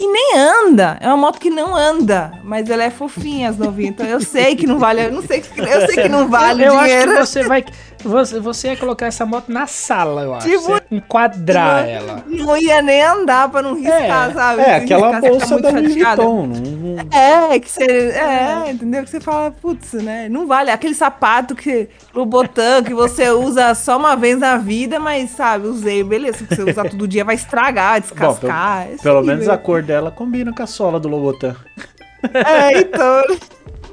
[0.00, 0.96] E nem anda.
[0.98, 2.32] É uma moto que não anda.
[2.42, 3.90] Mas ela é fofinha, as novinhas.
[3.92, 5.04] Então eu sei que não vale.
[5.04, 7.12] Eu não sei que, eu sei que não vale eu o acho dinheiro.
[7.12, 7.64] que você vai.
[8.02, 10.48] Você, você ia colocar essa moto na sala, eu acho.
[10.48, 12.24] Tipo- enquadrar ela.
[12.26, 14.62] Não ia nem andar pra não riscar, É, sabe?
[14.62, 15.94] É, aquela bolsa da Louis.
[15.94, 16.46] Vuitton.
[16.46, 17.84] Não, não- É, que você.
[17.84, 19.04] É, entendeu?
[19.04, 20.28] Que você fala, putz, né?
[20.28, 20.70] Não vale.
[20.70, 21.88] Aquele sapato que.
[22.14, 26.38] O botão que você usa só uma vez na vida, mas sabe, usei, beleza.
[26.38, 28.86] Se você usar todo dia vai estragar, descascar.
[28.90, 29.52] é Pelo assim, menos né?
[29.54, 31.54] a cor dela combina com a sola do Lobotan.
[32.34, 33.24] É, então.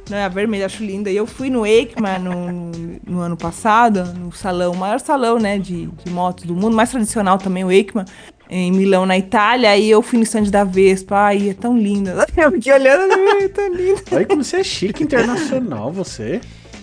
[0.09, 1.11] Não, é a vermelha, acho linda.
[1.11, 2.71] E eu fui no EICMA no, no,
[3.05, 6.91] no ano passado, no salão, o maior salão, né, de, de motos do mundo, mais
[6.91, 8.05] tradicional também, o EICMA,
[8.49, 9.71] em Milão, na Itália.
[9.71, 12.25] Aí eu fui no stand da Vespa, ai, é tão linda.
[12.37, 14.01] Eu fiquei olhando, ai, tão linda.
[14.11, 16.39] Olha como você é chique internacional, você.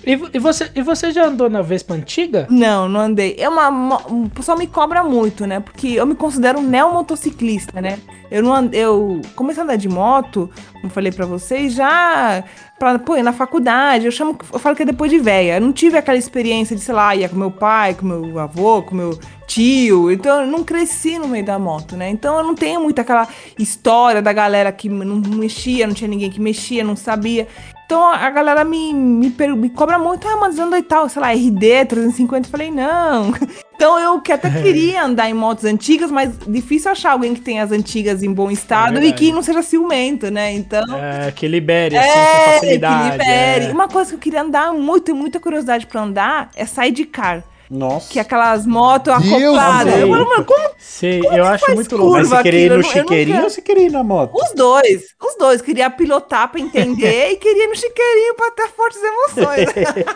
[0.06, 2.46] E, e você, e você já andou na Vespa antiga?
[2.50, 3.36] Não, não andei.
[3.38, 3.70] É uma.
[3.70, 5.60] mo- O pessoal me cobra muito, né?
[5.60, 7.98] Porque eu me considero um neomotociclista, né?
[8.30, 10.50] Eu não Eu comecei a andar de moto,
[10.80, 12.42] como falei pra vocês, já.
[12.78, 14.06] Pra, pô, na faculdade.
[14.06, 14.36] Eu chamo.
[14.52, 15.56] Eu falo que é depois de véia.
[15.56, 18.82] Eu não tive aquela experiência de, sei lá, ia com meu pai, com meu avô,
[18.82, 20.10] com meu tio.
[20.10, 22.08] Então eu não cresci no meio da moto, né?
[22.10, 26.30] Então eu não tenho muito aquela história da galera que não mexia, não tinha ninguém
[26.30, 27.46] que mexia, não sabia.
[27.86, 31.32] Então a galera me, me, me cobra muito, ah, mas anda e tal, sei lá,
[31.32, 32.46] RD 350.
[32.46, 33.32] Eu falei, não.
[33.76, 37.60] Então eu que até queria andar em motos antigas, mas difícil achar alguém que tenha
[37.64, 39.14] as antigas em bom estado e verdade.
[39.14, 40.52] que não seja ciumento, né?
[40.52, 40.84] Então.
[40.96, 43.02] É, que libere, assim, com É, facilidade.
[43.04, 43.64] que libere.
[43.66, 43.72] é.
[43.72, 47.42] Uma coisa que eu queria andar muito, muita curiosidade pra andar é sidecar.
[47.74, 48.08] Nossa.
[48.08, 49.94] Que é aquelas motos acopladas.
[49.98, 52.04] Eu falo, mano, como Sei, eu acho faz muito curva?
[52.04, 52.18] louco.
[52.18, 53.44] Mas você queria ir no eu eu chiqueirinho quero.
[53.44, 54.32] ou você queria ir na moto?
[54.34, 55.60] Os dois, os dois.
[55.60, 59.68] Queria pilotar pra entender e queria ir no chiqueirinho pra ter fortes emoções.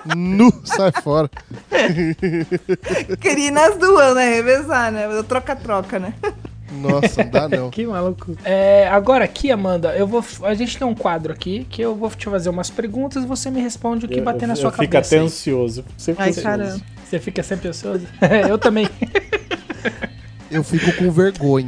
[0.17, 1.29] Nu, sai fora.
[3.21, 4.35] queria ir nas duas, né?
[4.35, 5.07] Revezar, né?
[5.11, 6.15] Eu Troca-troca, né?
[6.71, 7.71] Nossa, não dá não.
[7.71, 8.37] Que maluco.
[8.45, 10.23] É, agora aqui, Amanda, eu vou.
[10.43, 13.51] A gente tem um quadro aqui que eu vou te fazer umas perguntas e você
[13.51, 15.15] me responde o que bater na sua eu até cabeça.
[15.17, 15.21] aí.
[15.23, 15.85] ansioso.
[15.97, 16.47] Você fica Ai, ansioso.
[16.47, 16.81] caramba.
[17.09, 18.07] Você fica sempre ansioso?
[18.49, 18.87] eu também.
[20.51, 21.67] Eu fico com vergonha.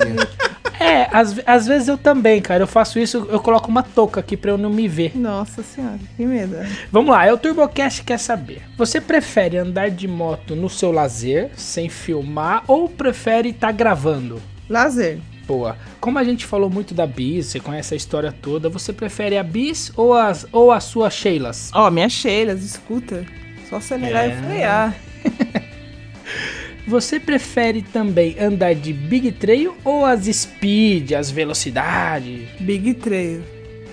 [0.78, 2.62] É, às, às vezes eu também, cara.
[2.62, 5.16] Eu faço isso, eu coloco uma touca aqui pra eu não me ver.
[5.16, 6.56] Nossa senhora, que medo.
[6.90, 8.62] Vamos lá, é o TurboCast quer saber.
[8.76, 14.40] Você prefere andar de moto no seu lazer, sem filmar, ou prefere estar gravando?
[14.68, 15.18] Lazer.
[15.46, 15.76] Boa.
[16.00, 19.42] Como a gente falou muito da Bis, você conhece a história toda, você prefere a
[19.42, 21.70] Bis ou, as, ou a sua Sheilas?
[21.74, 23.24] Ó, minha Sheila, escuta.
[23.68, 24.28] Só acelerar É.
[24.28, 24.94] e frear.
[26.86, 32.48] Você prefere também andar de Big Trail ou as Speed, as velocidades?
[32.58, 33.42] Big Trail.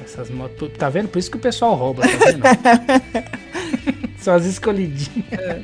[0.03, 1.07] Essas motos, tá vendo?
[1.09, 2.43] Por isso que o pessoal rouba, tá vendo?
[4.17, 5.63] São as escolhidinhas.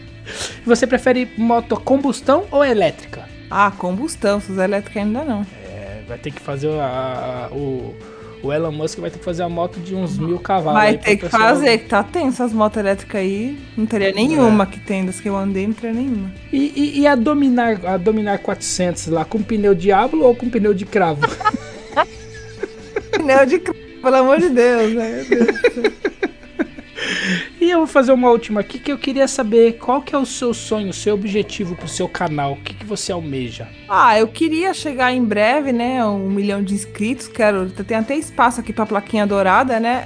[0.65, 3.27] Você prefere moto combustão ou elétrica?
[3.49, 4.37] Ah, combustão.
[4.37, 5.45] Essas elétricas ainda não.
[5.65, 7.95] É, vai ter que fazer a- a- o,
[8.43, 10.81] O Elon Musk vai ter que fazer uma moto de uns mil cavalos.
[10.81, 13.57] Vai ter que pessoal- fazer, que tá tenso as motos elétricas aí.
[13.77, 16.29] Não teria nenhuma que tem das que eu andei, não teria nenhuma.
[16.51, 20.73] E, e, e a Dominar, a Dominar 400 lá, com pneu Diablo ou com pneu
[20.73, 21.21] de cravo?
[23.11, 23.73] Pneu de c...
[24.01, 25.25] pelo amor de Deus, né?
[25.29, 25.93] Meu Deus.
[27.59, 30.25] E eu vou fazer uma última aqui que eu queria saber qual que é o
[30.25, 32.53] seu sonho, o seu objetivo pro seu canal.
[32.53, 33.67] O que, que você almeja?
[33.87, 36.05] Ah, eu queria chegar em breve, né?
[36.05, 37.27] Um milhão de inscritos.
[37.27, 37.69] Quero.
[37.69, 40.05] Tem até espaço aqui pra plaquinha dourada, né?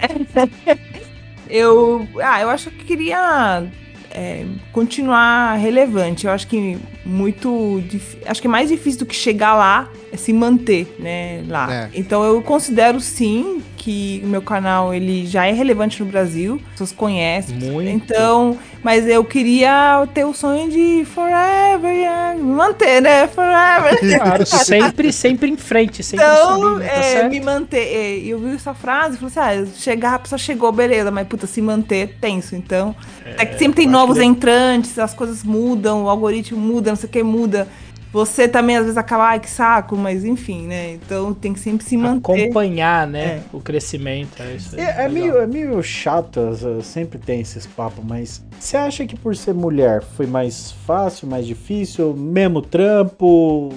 [1.49, 2.07] eu.
[2.21, 3.63] Ah, eu acho que queria
[4.11, 6.25] é, continuar relevante.
[6.25, 6.77] Eu acho que
[7.07, 7.81] muito.
[8.25, 11.43] Acho que mais difícil do que chegar lá é se manter, né?
[11.47, 11.73] Lá.
[11.73, 11.89] É.
[11.93, 16.59] Então eu considero sim que o meu canal ele já é relevante no Brasil.
[16.65, 17.55] As pessoas conhecem.
[17.57, 17.89] Muito.
[17.89, 23.27] Então, mas eu queria ter o sonho de forever young, manter, né?
[23.27, 23.97] Forever.
[24.17, 27.31] Claro, sempre, sempre em frente, sempre Então, subindo, tá é, certo?
[27.31, 27.77] me manter.
[27.77, 31.27] é, Eu vi essa frase e falei assim: ah, chegar, a pessoa chegou, beleza, mas
[31.27, 32.55] puta, se manter é tenso.
[32.55, 32.95] Então,
[33.37, 37.11] é, que sempre tem novos que- entrantes, as coisas mudam, o algoritmo muda, sei o
[37.11, 37.67] que muda.
[38.11, 40.93] Você também às vezes acaba, ai que saco, mas enfim, né?
[40.93, 42.45] Então tem que sempre se manter.
[42.45, 43.25] Acompanhar, né?
[43.25, 43.41] É.
[43.51, 44.41] O crescimento.
[44.41, 46.39] É, isso aí, É, é meio, é meio chato,
[46.81, 51.45] sempre tem esses papos, mas você acha que por ser mulher foi mais fácil, mais
[51.45, 53.73] difícil, mesmo trampo,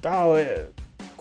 [0.00, 0.66] tal, é,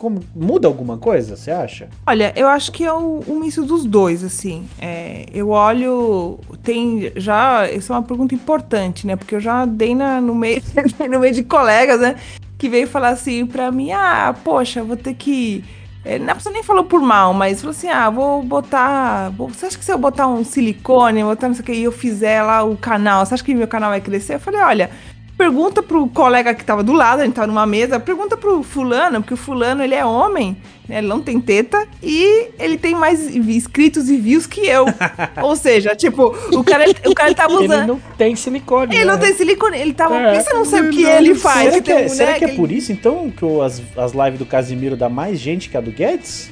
[0.03, 1.87] como, muda alguma coisa, você acha?
[2.05, 4.67] Olha, eu acho que é um misto dos dois, assim.
[4.77, 6.37] É, eu olho.
[6.61, 7.71] Tem já.
[7.71, 9.15] Isso é uma pergunta importante, né?
[9.15, 10.61] Porque eu já dei na, no, meio,
[11.09, 12.17] no meio de colegas, né?
[12.57, 15.63] Que veio falar assim pra mim: ah, poxa, vou ter que.
[16.03, 19.29] É, a pessoa nem falou por mal, mas falou assim: ah, vou botar.
[19.29, 21.83] vou- você acha que se eu botar um silicone, botar não sei o que, e
[21.83, 24.33] eu fizer lá o canal, você acha que meu canal vai crescer?
[24.35, 24.89] Eu falei: olha.
[25.37, 29.19] Pergunta pro colega que tava do lado, a gente tava numa mesa, pergunta pro fulano,
[29.21, 30.55] porque o fulano ele é homem,
[30.87, 34.85] né, ele não tem teta e ele tem mais inscritos e views que eu.
[35.41, 37.87] Ou seja, tipo, o cara, o cara tava Ele usando.
[37.87, 38.95] não tem silicone.
[38.95, 39.11] Ele né?
[39.11, 40.15] não tem silicone, ele tava.
[40.17, 40.35] É.
[40.35, 41.63] Pensa, não sei o que ele faz.
[41.71, 43.61] será que, tem é, um, será né, que é que- por isso, então, que o-
[43.63, 46.51] as, as lives do Casimiro dá mais gente que a do Guedes?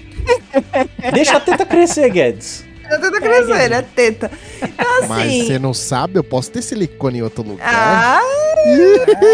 [1.14, 2.66] Deixa a teta crescer, Guedes.
[2.99, 4.31] Teta crescendo, é teta.
[4.61, 5.07] Então, assim.
[5.07, 7.67] Mas você não sabe, eu posso ter silicone em outro lugar.
[7.67, 8.21] Ah,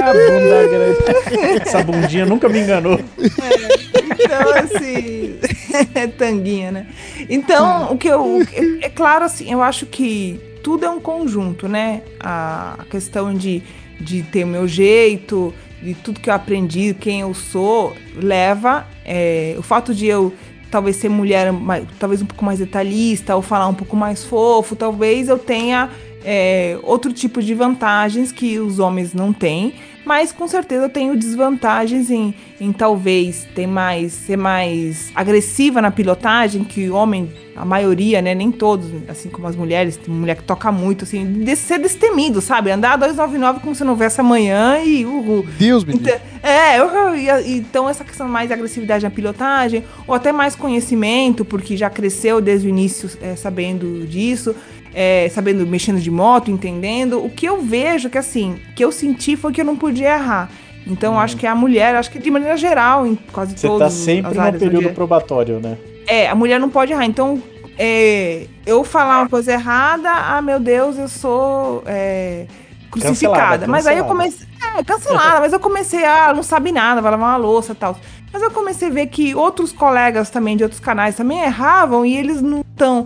[0.03, 1.61] Ah, bunda grande.
[1.61, 2.99] Essa bundinha nunca me enganou.
[3.17, 5.39] Então, assim.
[5.93, 6.87] é tanguinha, né?
[7.29, 8.41] Então, o que eu.
[8.53, 12.01] É, é claro, assim, eu acho que tudo é um conjunto, né?
[12.19, 13.61] A questão de,
[13.99, 18.85] de ter o meu jeito, de tudo que eu aprendi, quem eu sou, leva.
[19.05, 20.33] é, o fato de eu
[20.69, 24.75] talvez ser mulher, mais- talvez um pouco mais detalhista, ou falar um pouco mais fofo,
[24.75, 25.89] talvez eu tenha
[26.29, 29.73] é, outro tipo de vantagens que os homens não têm,
[30.07, 35.91] mas com certeza eu tenho desvantagens em, em talvez ter mais, ser mais agressiva na
[35.91, 40.37] pilotagem, que o homem, a maioria, né, nem todos, assim como as mulheres, tem mulher
[40.37, 42.71] que toca muito, assim, de ser destemido, sabe?
[42.71, 45.45] Andar 299 como se não houvesse amanhã e uhul.
[45.59, 45.95] Deus me.
[45.95, 46.77] Então, é,
[47.45, 51.89] e- então essa questão mais de agressividade na pilotagem, ou até mais conhecimento, porque já
[51.89, 54.55] cresceu desde o início é, sabendo disso,
[54.93, 57.24] é, sabendo, mexendo de moto, entendendo.
[57.24, 60.49] O que eu vejo que assim, que eu senti foi que eu não podia errar.
[60.85, 63.93] Então eu acho que a mulher, acho que de maneira geral, em quase Você todas
[63.93, 65.77] tá sempre no período probatório, né?
[66.07, 67.06] é, a mulher não pode errar.
[67.06, 67.43] Então,
[67.77, 72.48] é, eu falar uma coisa errada, ah, meu Deus, eu sou é,
[72.90, 73.35] crucificada.
[73.35, 74.32] Cancelada, mas aí eu cancelada.
[74.32, 74.48] comecei.
[74.77, 77.99] É, cancelada, mas eu comecei, ah, não sabe nada, vai lavar uma louça e tal.
[78.32, 82.17] Mas eu comecei a ver que outros colegas também de outros canais também erravam e
[82.17, 83.06] eles não estão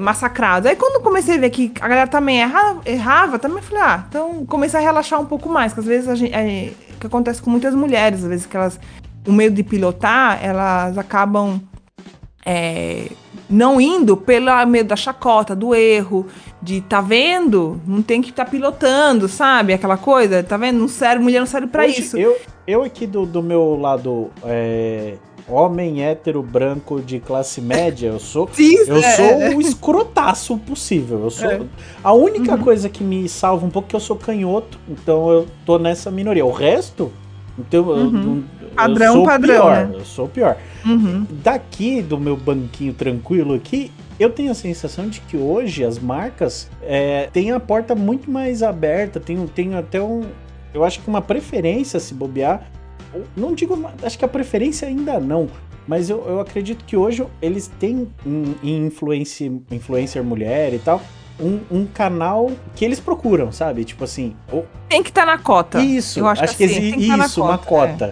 [0.00, 0.68] massacrados.
[0.68, 4.44] Aí quando comecei a ver que a galera também erra, errava, também falei, ah, então
[4.46, 7.40] comecei a relaxar um pouco mais, que às vezes a gente, é, o que acontece
[7.42, 8.78] com muitas mulheres, às vezes que elas,
[9.26, 11.60] o medo de pilotar, elas acabam
[12.44, 13.08] é,
[13.48, 16.26] não indo pelo medo da chacota, do erro,
[16.62, 19.72] de tá vendo, não tem que estar tá pilotando, sabe?
[19.72, 20.78] Aquela coisa, tá vendo?
[20.78, 22.16] Não serve, mulher não serve pra Hoje, isso.
[22.16, 25.14] Eu, eu aqui do, do meu lado, é,
[25.48, 28.48] homem hétero branco de classe média, eu sou.
[28.58, 31.20] Isso, Eu é, sou o escrotaço possível.
[31.24, 31.50] Eu sou.
[31.50, 31.60] É.
[32.02, 32.62] A única Uhum.
[32.62, 36.10] coisa que me salva um pouco é que eu sou canhoto, então eu tô nessa
[36.10, 36.44] minoria.
[36.44, 37.12] O resto,
[37.58, 38.10] então eu, Uhum.
[38.10, 39.86] não- eu Padrão, sou padrão, pior.
[39.86, 39.94] né?
[39.94, 40.56] Eu sou pior.
[40.84, 41.26] Uhum.
[41.42, 46.68] Daqui do meu banquinho tranquilo aqui, eu tenho a sensação de que hoje as marcas
[46.82, 50.22] é, têm a porta muito mais aberta, tem, tem até um.
[50.74, 52.70] Eu acho que uma preferência se bobear.
[53.36, 55.48] Não digo, acho que a preferência ainda não.
[55.86, 61.00] Mas eu, eu acredito que hoje eles têm em, influencer, influencer mulher e tal.
[61.38, 63.84] Um, um canal que eles procuram, sabe?
[63.84, 64.34] Tipo assim.
[64.52, 65.80] o- Tem que estar na cota.
[65.80, 68.06] isso, Eu acho, acho, que, assim, que tá na isso, uma cota,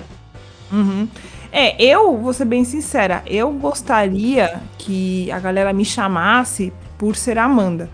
[0.71, 0.75] é.
[0.75, 1.09] Uhum.
[1.51, 7.39] É, eu vou ser bem sincera, eu gostaria que a galera me chamasse por ser
[7.39, 7.89] Amanda.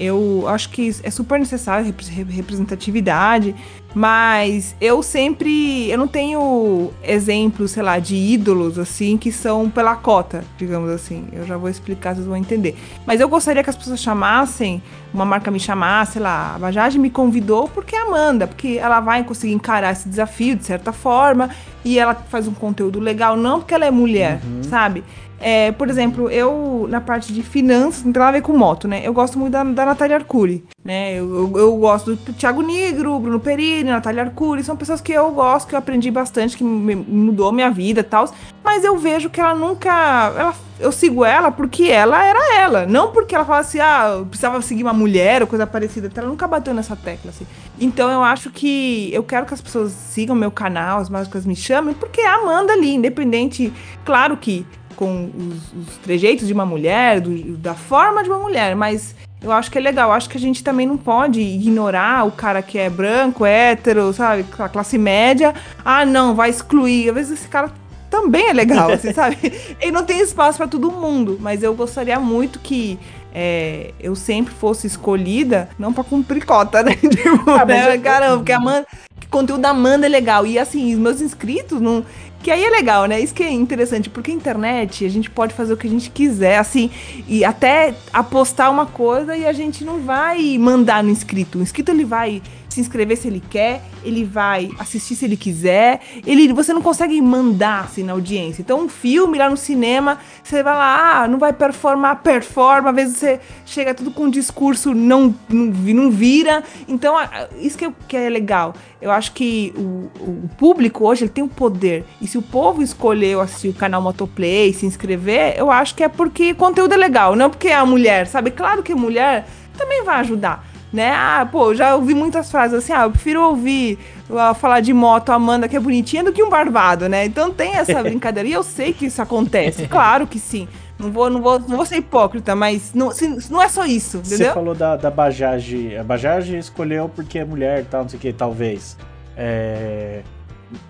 [0.00, 3.54] Eu acho que é super necessário repre- representatividade,
[3.94, 5.90] mas eu sempre.
[5.90, 11.26] Eu não tenho exemplos, sei lá, de ídolos, assim, que são pela cota, digamos assim.
[11.32, 12.76] Eu já vou explicar, vocês vão entender.
[13.04, 16.98] Mas eu gostaria que as pessoas chamassem, uma marca me chamasse, sei lá, a Bajaj
[16.98, 21.50] me convidou porque é Amanda, porque ela vai conseguir encarar esse desafio de certa forma,
[21.84, 25.04] e ela faz um conteúdo legal, não porque ela é mulher, sabe?
[25.40, 28.86] É, por exemplo, eu, na parte de finanças, não tem nada a ver com moto,
[28.86, 29.00] né?
[29.02, 31.14] Eu gosto muito da, da Natália Arcuri, né?
[31.14, 35.30] Eu, eu, eu gosto do Thiago Negro, Bruno Perini, Natália Arcuri, são pessoas que eu
[35.30, 38.30] gosto, que eu aprendi bastante, que me, mudou minha vida e tal.
[38.62, 39.90] Mas eu vejo que ela nunca.
[40.36, 42.86] Ela, eu sigo ela porque ela era ela.
[42.86, 46.10] Não porque ela fala assim, ah, eu precisava seguir uma mulher ou coisa parecida.
[46.14, 47.46] Ela nunca bateu nessa tecla, assim.
[47.80, 51.56] Então eu acho que eu quero que as pessoas sigam meu canal, as marcas me
[51.56, 53.72] chamem, porque é a Amanda ali, independente.
[54.04, 54.66] Claro que
[55.00, 59.50] com os, os trejeitos de uma mulher, do- da forma de uma mulher, mas eu
[59.50, 60.10] acho que é legal.
[60.10, 64.12] Eu acho que a gente também não pode ignorar o cara que é branco, hétero,
[64.12, 65.54] sabe, a classe média.
[65.82, 67.08] Ah, não, vai excluir.
[67.08, 67.72] Às vezes esse cara
[68.10, 69.38] também é legal, assim, sabe?
[69.80, 72.98] Ele não tem espaço para todo mundo, mas eu gostaria muito que
[73.34, 76.94] é, eu sempre fosse escolhida, não pra cumprir cota, né?
[77.00, 77.96] Tipo, Ah, né?
[77.98, 78.86] Caramba, porque a Amanda,
[79.18, 80.44] que conteúdo da Amanda é legal.
[80.44, 82.04] E assim, os meus inscritos não.
[82.42, 83.20] Que aí é legal, né?
[83.20, 86.10] Isso que é interessante, porque a internet a gente pode fazer o que a gente
[86.10, 86.90] quiser, assim,
[87.28, 91.58] e até apostar uma coisa e a gente não vai mandar no inscrito.
[91.58, 96.00] O inscrito ele vai se inscrever se ele quer, ele vai assistir se ele quiser,
[96.24, 98.62] ele, você não consegue mandar assim na audiência.
[98.62, 102.96] Então, um filme lá no cinema, você vai lá, ah, não vai performar, performa, às
[102.96, 106.62] vezes você chega tudo com um discurso, não, não, não vira.
[106.88, 107.16] Então,
[107.58, 108.74] isso que, eu- que é legal.
[109.02, 112.04] Eu acho que o, o público hoje ele tem o poder.
[112.20, 116.08] E se o povo escolheu assistir o canal Motoplay, se inscrever, eu acho que é
[116.08, 118.50] porque conteúdo é legal, não porque é a mulher, sabe?
[118.50, 121.12] Claro que mulher também vai ajudar né?
[121.14, 123.98] Ah, pô, já ouvi muitas frases assim, ah, eu prefiro ouvir
[124.34, 127.24] ah, falar de moto Amanda que é bonitinha do que um barbado, né?
[127.24, 130.66] Então tem essa brincadeira e eu sei que isso acontece, claro que sim.
[130.98, 134.20] Não vou, não vou, não vou ser hipócrita, mas não, se- não é só isso,
[134.22, 134.52] Você entendeu?
[134.52, 135.96] falou da, da Bajaj.
[135.96, 138.98] A Bajaj escolheu porque é mulher e tal, não sei o que, talvez.
[139.34, 140.20] É,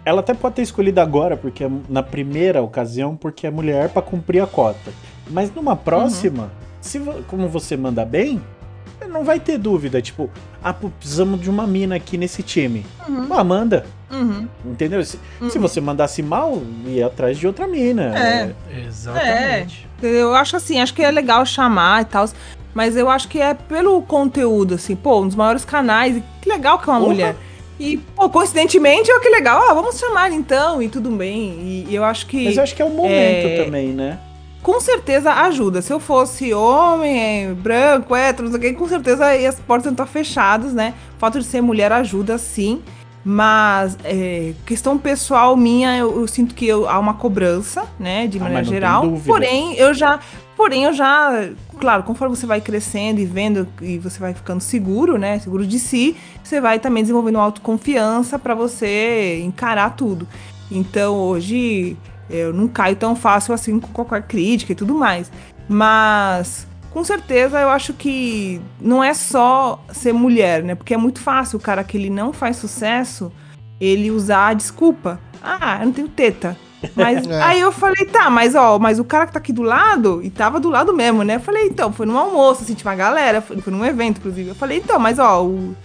[0.05, 4.03] Ela até pode ter escolhido agora, porque é na primeira ocasião, porque é mulher pra
[4.03, 4.91] cumprir a cota.
[5.31, 8.43] Mas numa próxima, se vo- como você manda bem,
[9.09, 10.01] não vai ter dúvida.
[10.03, 10.31] Tipo,
[10.63, 12.85] ah, pô, precisamos de uma mina aqui nesse time.
[13.09, 13.27] Uhum.
[13.31, 13.85] Ah, manda.
[14.11, 14.47] Uhum.
[14.65, 15.05] Entendeu?
[15.05, 15.19] Se,
[15.51, 18.17] se você mandasse mal, ia atrás de outra mina.
[18.19, 18.55] É.
[18.87, 19.89] Exatamente.
[20.03, 22.29] Eu acho assim, acho que é legal chamar e tal,
[22.75, 26.79] mas eu acho que é pelo conteúdo, assim, pô, um dos maiores canais, que legal
[26.79, 27.13] que é uma Porra.
[27.13, 27.37] mulher.
[27.79, 31.59] E, pô, coincidentemente, ó, que legal, ah, vamos chamar então, e tudo bem.
[31.61, 32.45] E, e eu acho que.
[32.45, 33.65] Mas eu acho que é o momento É.
[33.65, 34.19] também, né?
[34.63, 35.81] Com certeza ajuda.
[35.83, 39.91] Se eu fosse homem, eh, branco, hétero, não sei o quê, com certeza as portas
[39.91, 40.95] estar fechadas, né?
[41.17, 42.81] O fato de ser mulher ajuda sim.
[43.23, 48.27] Mas é, questão pessoal minha, eu, eu sinto que eu- há uma cobrança, né?
[48.27, 49.19] De Ah, maneira geral.
[49.27, 50.19] Porém, eu já.
[50.57, 51.49] Porém, eu já.
[51.79, 55.39] Claro, conforme você vai crescendo e vendo e você vai ficando seguro, né?
[55.39, 60.27] Seguro de si, você vai também desenvolvendo autoconfiança para você encarar tudo.
[60.71, 61.97] Então, hoje,
[62.31, 65.31] eu não caio tão fácil assim com qualquer crítica e tudo mais.
[65.69, 70.75] Mas, com certeza, eu acho que não é só ser mulher, né?
[70.75, 73.31] Porque é muito fácil o cara que ele não faz sucesso,
[73.81, 75.21] ele usar a desculpa.
[75.43, 76.57] Ah, eu não tenho teta.
[76.97, 77.43] Mas É.
[77.43, 80.31] aí eu falei, tá, mas ó, mas o cara que tá aqui do lado, e
[80.31, 81.37] tava do lado mesmo, né?
[81.37, 84.49] Eu falei, então, foi num almoço, assim, tinha uma galera, foi, foi num evento, inclusive.
[84.49, 85.77] Eu falei, então, mas ó, o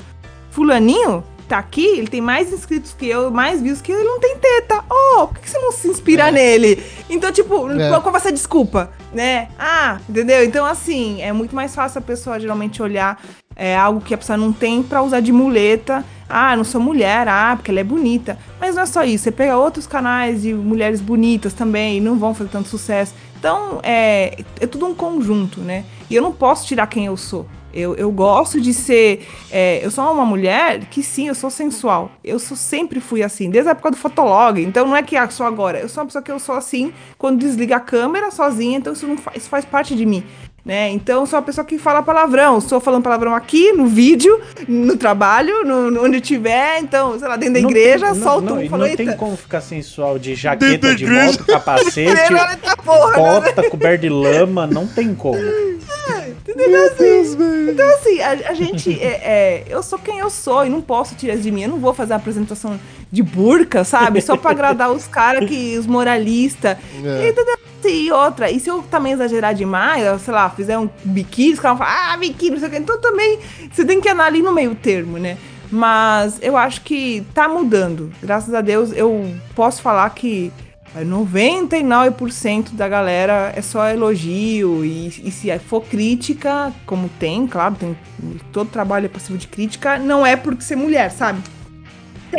[0.51, 4.19] fulaninho tá aqui, ele tem mais inscritos que eu, mais views que eu, ele não
[4.19, 4.83] tem teta.
[4.89, 6.83] Oh, por que você não se inspira nele?
[7.09, 7.89] Então, tipo, É.
[7.89, 9.49] qual vai ser a desculpa, né?
[9.57, 10.43] Ah, entendeu?
[10.43, 13.21] Então, assim, é muito mais fácil a pessoa geralmente olhar
[13.55, 16.03] é, algo que a pessoa não tem pra usar de muleta.
[16.27, 18.37] Ah, não sou mulher, ah, porque ela é bonita.
[18.59, 22.17] Mas não é só isso, você pega outros canais de mulheres bonitas também, e não
[22.17, 23.13] vão fazer tanto sucesso.
[23.37, 25.85] Então, é, é tudo um conjunto, né?
[26.09, 27.45] E eu não posso tirar quem eu sou.
[27.75, 29.27] Eu, eu gosto de ser.
[29.51, 32.09] é, eu sou uma mulher que sim, eu sou sensual.
[32.23, 34.61] Eu sou, sempre fui assim, desde a época do Fotolog.
[34.61, 35.79] Então não é que sou agora.
[35.79, 39.05] Eu sou uma pessoa que eu sou assim quando desliga a câmera sozinha, então isso,
[39.05, 40.23] não faz, isso faz parte de mim.
[40.65, 40.89] Né?
[40.89, 42.57] Então eu sou uma pessoa que fala palavrão.
[42.57, 46.79] Estou falando palavrão aqui, no vídeo, no trabalho, no, no- onde tiver.
[46.79, 48.95] Então, sei lá, dentro da Não igreja, tem- solto não, um e e falo, não
[48.95, 49.17] tem eita.
[49.19, 52.11] como ficar sensual de jaqueta de moto, capacete,
[52.83, 53.15] porra, né?
[53.41, 55.37] bota, coberta de lama, não tem como.
[56.55, 57.71] Meu Deus, velho.
[57.71, 58.99] Então, assim, a, a gente.
[59.01, 61.63] É, é, eu sou quem eu sou e não posso tirar isso de mim.
[61.63, 62.79] Eu não vou fazer uma apresentação
[63.11, 64.21] de burca, sabe?
[64.21, 65.77] Só pra agradar os caras que.
[65.77, 66.77] os moralistas.
[67.03, 67.29] É.
[67.29, 67.57] Entendeu?
[67.83, 71.77] E outra, e se eu também exagerar demais, sei lá, fizer um biquíni, os caras
[71.77, 72.77] falar, ah, biquíni, não sei o que.
[72.77, 73.39] Então também
[73.71, 75.37] você tem que andar ali no meio termo, né?
[75.71, 78.11] Mas eu acho que tá mudando.
[78.21, 80.51] Graças a Deus, eu posso falar que
[81.03, 84.85] 99% da galera é só elogio.
[84.85, 87.97] E, e se for crítica, como tem, claro, tem,
[88.51, 91.41] todo trabalho é passivo de crítica, não é porque ser mulher, sabe?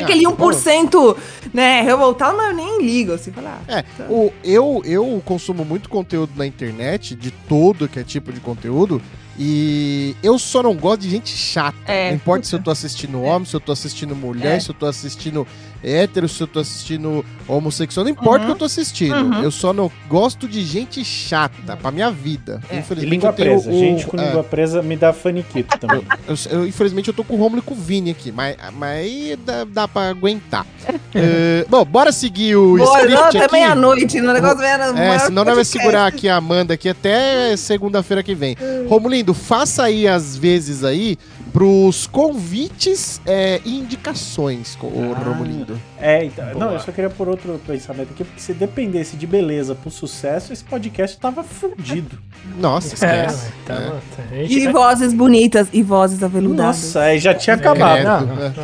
[0.00, 0.50] Ah, aquele tá bom.
[0.50, 1.16] 1%,
[1.52, 3.62] né, revoltado, mas eu nem ligo, assim, falar.
[3.68, 8.40] É, o, eu, eu consumo muito conteúdo na internet, de todo que é tipo de
[8.40, 9.00] conteúdo,
[9.38, 11.76] e eu só não gosto de gente chata.
[11.86, 12.08] É.
[12.08, 14.60] Não importa se eu tô assistindo homem, se eu tô assistindo mulher, É.
[14.60, 15.46] se eu tô assistindo
[15.82, 18.46] hétero, se eu tô assistindo homossexual, não importa o Uhum.
[18.46, 19.14] que eu tô assistindo.
[19.14, 19.42] Uhum.
[19.42, 22.60] Eu só não gosto de gente chata pra minha vida.
[22.70, 22.76] É.
[22.76, 23.70] E Infelizmente língua eu tenho presa.
[23.70, 26.02] o- Gente com é, língua presa me dá faniquito também.
[26.28, 28.98] eu, eu- infelizmente eu tô com o Romulo e com o Vini aqui, mas, mas
[28.98, 30.66] aí dá, dá pra aguentar.
[31.14, 33.38] É, bom, bora seguir o Bora, script não, aqui.
[33.38, 34.86] até meia-noite, no negócio era.
[34.98, 38.56] É, senão nós vai segurar aqui a Amanda aqui até segunda-feira que vem.
[38.88, 41.16] Romulindo, faça aí as vezes aí
[41.56, 45.18] pros convites é, e indicações, ô Ah.
[45.24, 45.80] Romulindo.
[45.98, 46.66] É, então, Boa.
[46.66, 50.52] não, eu só queria por outro pensamento aqui, porque se dependesse de beleza pro sucesso,
[50.52, 52.18] esse podcast tava fudido.
[52.60, 53.52] Nossa, É, esquece.
[53.64, 53.78] tá, É.
[53.88, 54.36] tá.
[54.36, 56.76] Gente- E vozes bonitas e vozes aveludadas.
[56.76, 58.02] Nossa, aí já tinha acabado.
[58.02, 58.54] Credo, Não, né?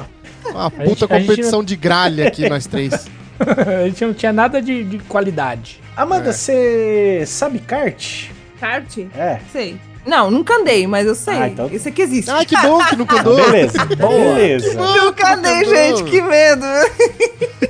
[0.45, 0.51] não.
[0.53, 2.93] Uma puta gente- a gente competição de gralha aqui, nós três.
[3.41, 5.81] A gente não tinha nada de, de qualidade.
[5.97, 6.33] Amanda, É.
[6.33, 8.27] você sabe kart?
[8.61, 8.99] Kart?
[9.17, 9.41] É.
[9.51, 9.77] Sei.
[10.05, 11.35] Não, nunca andei, mas eu sei.
[11.35, 12.31] Ah, então- Esse aqui existe.
[12.31, 13.37] Ai, que bom que nunca andou.
[13.37, 14.75] Beleza, beleza.
[14.75, 16.67] Nunca andei, gente, que medo.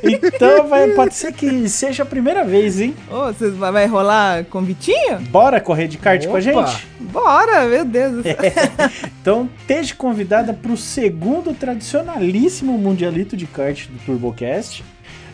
[0.02, 2.94] Então vai, pode ser que seja a primeira vez, hein?
[3.10, 5.18] Ô, vocês vai, vai rolar convitinho?
[5.30, 6.40] Bora correr de kart com a Opa.
[6.40, 6.86] gente?
[7.00, 8.36] Bora, meu Deus do céu.
[9.22, 14.82] Então, esteja convidada para o segundo tradicionalíssimo Mundialito de Kart do TurboCast,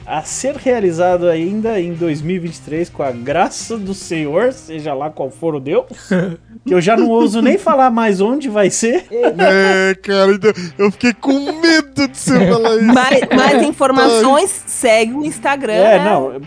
[0.08, 5.54] a ser realizado ainda em 2023 com a graça do Senhor, seja lá qual for
[5.54, 5.84] o Deus,
[6.66, 9.04] que eu já não ouso nem falar mais onde vai ser.
[9.10, 12.84] É, cara, então, eu fiquei com medo de você falar isso.
[12.84, 15.74] Mais, mais informações, segue o Instagram.
[15.74, 16.04] É, né?
[16.04, 16.40] não,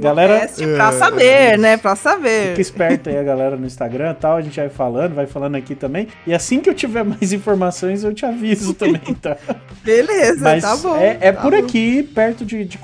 [0.00, 1.76] galera- pra saber, né?
[1.76, 2.48] Pra saber.
[2.50, 5.54] fica esperto aí a galera no Instagram e tal, a gente vai falando, vai falando
[5.54, 6.08] aqui também.
[6.26, 9.36] E assim que eu tiver mais informações, eu te aviso também, tá?
[9.84, 10.96] Beleza, Mas tá bom.
[10.96, 11.58] é, é tá por bom.
[11.58, 12.78] aqui, perto de, de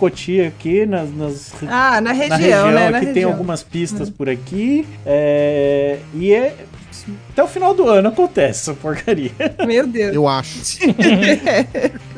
[0.47, 2.91] Aqui, nas, nas Ah, na região, na região, né?
[2.91, 3.31] Na aqui tem região.
[3.33, 4.87] algumas pistas por aqui.
[5.07, 6.55] é, e é.
[7.31, 9.31] Até o final do ano acontece essa porcaria.
[9.67, 10.15] Meu Deus.
[10.15, 10.59] Eu acho.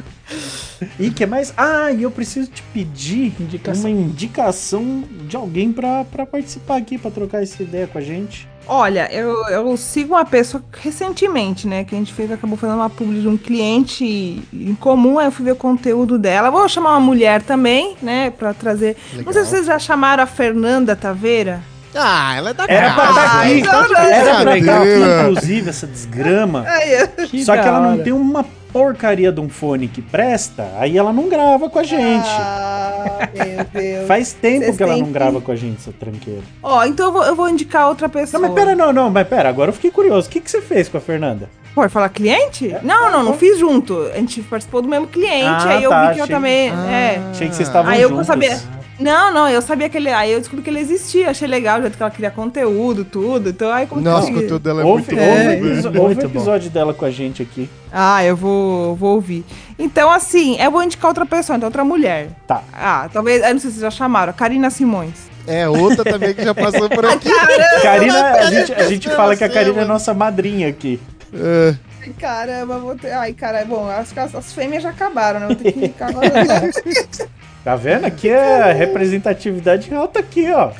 [0.98, 1.54] E que mais?
[1.56, 3.82] Ah, e eu preciso te pedir Indicação.
[3.88, 8.48] uma indicação de alguém pra participar aqui, pra trocar essa ideia com a gente.
[8.66, 11.84] Olha, eu, eu sigo uma pessoa recentemente, né?
[11.84, 15.32] Que a gente fez, acabou fazendo uma publi de um cliente em comum, aí eu
[15.32, 16.50] fui ver o conteúdo dela.
[16.50, 18.30] Vou chamar uma mulher também, né?
[18.30, 18.96] Pra trazer.
[19.12, 19.44] Não sei Legal.
[19.44, 21.60] se vocês já chamaram a Fernanda Taveira.
[21.94, 23.20] Ah, ela é da Era pra casa.
[23.20, 23.96] estar aqui, então não.
[24.00, 25.22] era pra estar aqui, Brincadeira.
[25.30, 26.64] inclusive, essa desgrama.
[26.66, 28.42] Ai, Que Só que ela não tem uma
[28.72, 32.26] porcaria de um fone que presta, aí ela não grava com a gente.
[32.28, 34.06] Ah, meu Deus.
[34.08, 36.42] Faz tempo Vocês que ela não que- grava com a gente, essa tranqueira.
[36.62, 38.40] Ó, então eu vou, eu vou indicar outra pessoa.
[38.40, 40.28] Não, mas pera, não, não, mas pera, agora eu fiquei curioso.
[40.28, 41.48] O que, que você fez com a Fernanda?
[41.74, 42.70] Pode falar cliente?
[42.70, 42.80] É.
[42.82, 43.98] Não, não, não fiz junto.
[44.12, 46.70] A gente participou do mesmo cliente, Ah, aí eu tá, vi que eu achei- também.
[46.70, 46.90] Ah.
[46.92, 47.20] É.
[47.30, 48.26] Achei que vocês estavam Aí eu juntos.
[48.26, 48.58] sabia.
[49.02, 50.10] Não, não, eu sabia que ele.
[50.10, 53.48] Aí eu descobri que ele existia, achei legal, o jeito que ela queria conteúdo, tudo.
[53.50, 55.56] Então aí como Nossa, o conteúdo dela é Ouve, muito ouve,
[55.90, 56.02] bom.
[56.02, 56.38] ouve Muito o bom.
[56.38, 57.68] episódio dela com a gente aqui.
[57.92, 59.44] Ah, eu vou, vou ouvir.
[59.78, 62.28] Então, assim, eu vou indicar outra pessoa, então outra mulher.
[62.46, 62.62] Tá.
[62.72, 65.30] Ah, talvez, eu não sei se vocês já chamaram, Karina Simões.
[65.46, 67.28] É, outra também que já passou por aqui.
[67.82, 71.00] Karina, a gente, a gente fala que a Karina é nossa madrinha aqui.
[71.34, 73.12] É, Ai, caramba, vou ter.
[73.12, 75.46] Ai, cara, bom, acho que as, as fêmeas já acabaram, né?
[75.46, 76.30] Vou ter que indicar agora.
[77.64, 78.04] Tá vendo?
[78.04, 80.72] Aqui é representatividade alta aqui, ó.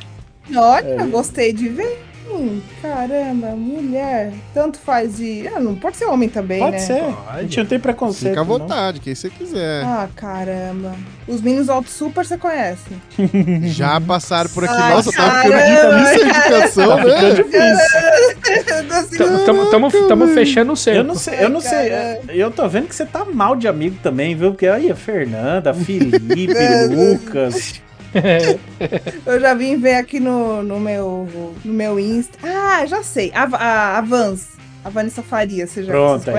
[0.55, 2.02] Olha, gostei de ver.
[2.35, 4.33] Hum, caramba, mulher.
[4.55, 5.47] Tanto faz de.
[5.49, 6.78] Ah, não pode ser homem também, Pode né?
[6.78, 7.02] ser.
[7.02, 7.17] Pode.
[7.28, 8.31] A gente não tem preconceito.
[8.31, 8.59] fica à não.
[8.59, 9.85] vontade, quem você quiser.
[9.85, 10.94] Ah, caramba.
[11.28, 12.85] Os meninos alto super você conhece.
[13.65, 14.75] Já passaram por aqui.
[14.77, 17.35] Ai, Nossa, tá ficando caramba, difícil a indicação, Tá ficando né?
[17.35, 19.19] difícil.
[19.19, 21.01] Tamo, tamo, tamo, tamo fechando o cerco.
[21.01, 21.91] Eu não sei, eu não sei.
[22.28, 24.51] Eu tô vendo que você tá mal de amigo também, viu?
[24.52, 26.55] Porque aí a Fernanda, a Felipe,
[26.91, 27.81] Lucas.
[29.26, 31.28] Eu já vim ver aqui no, no, meu,
[31.65, 32.39] no meu Insta.
[32.42, 33.32] Ah, já sei.
[33.34, 34.52] A, a, a Vans.
[34.84, 36.32] A Vanessa Faria, você já Pronto, ó.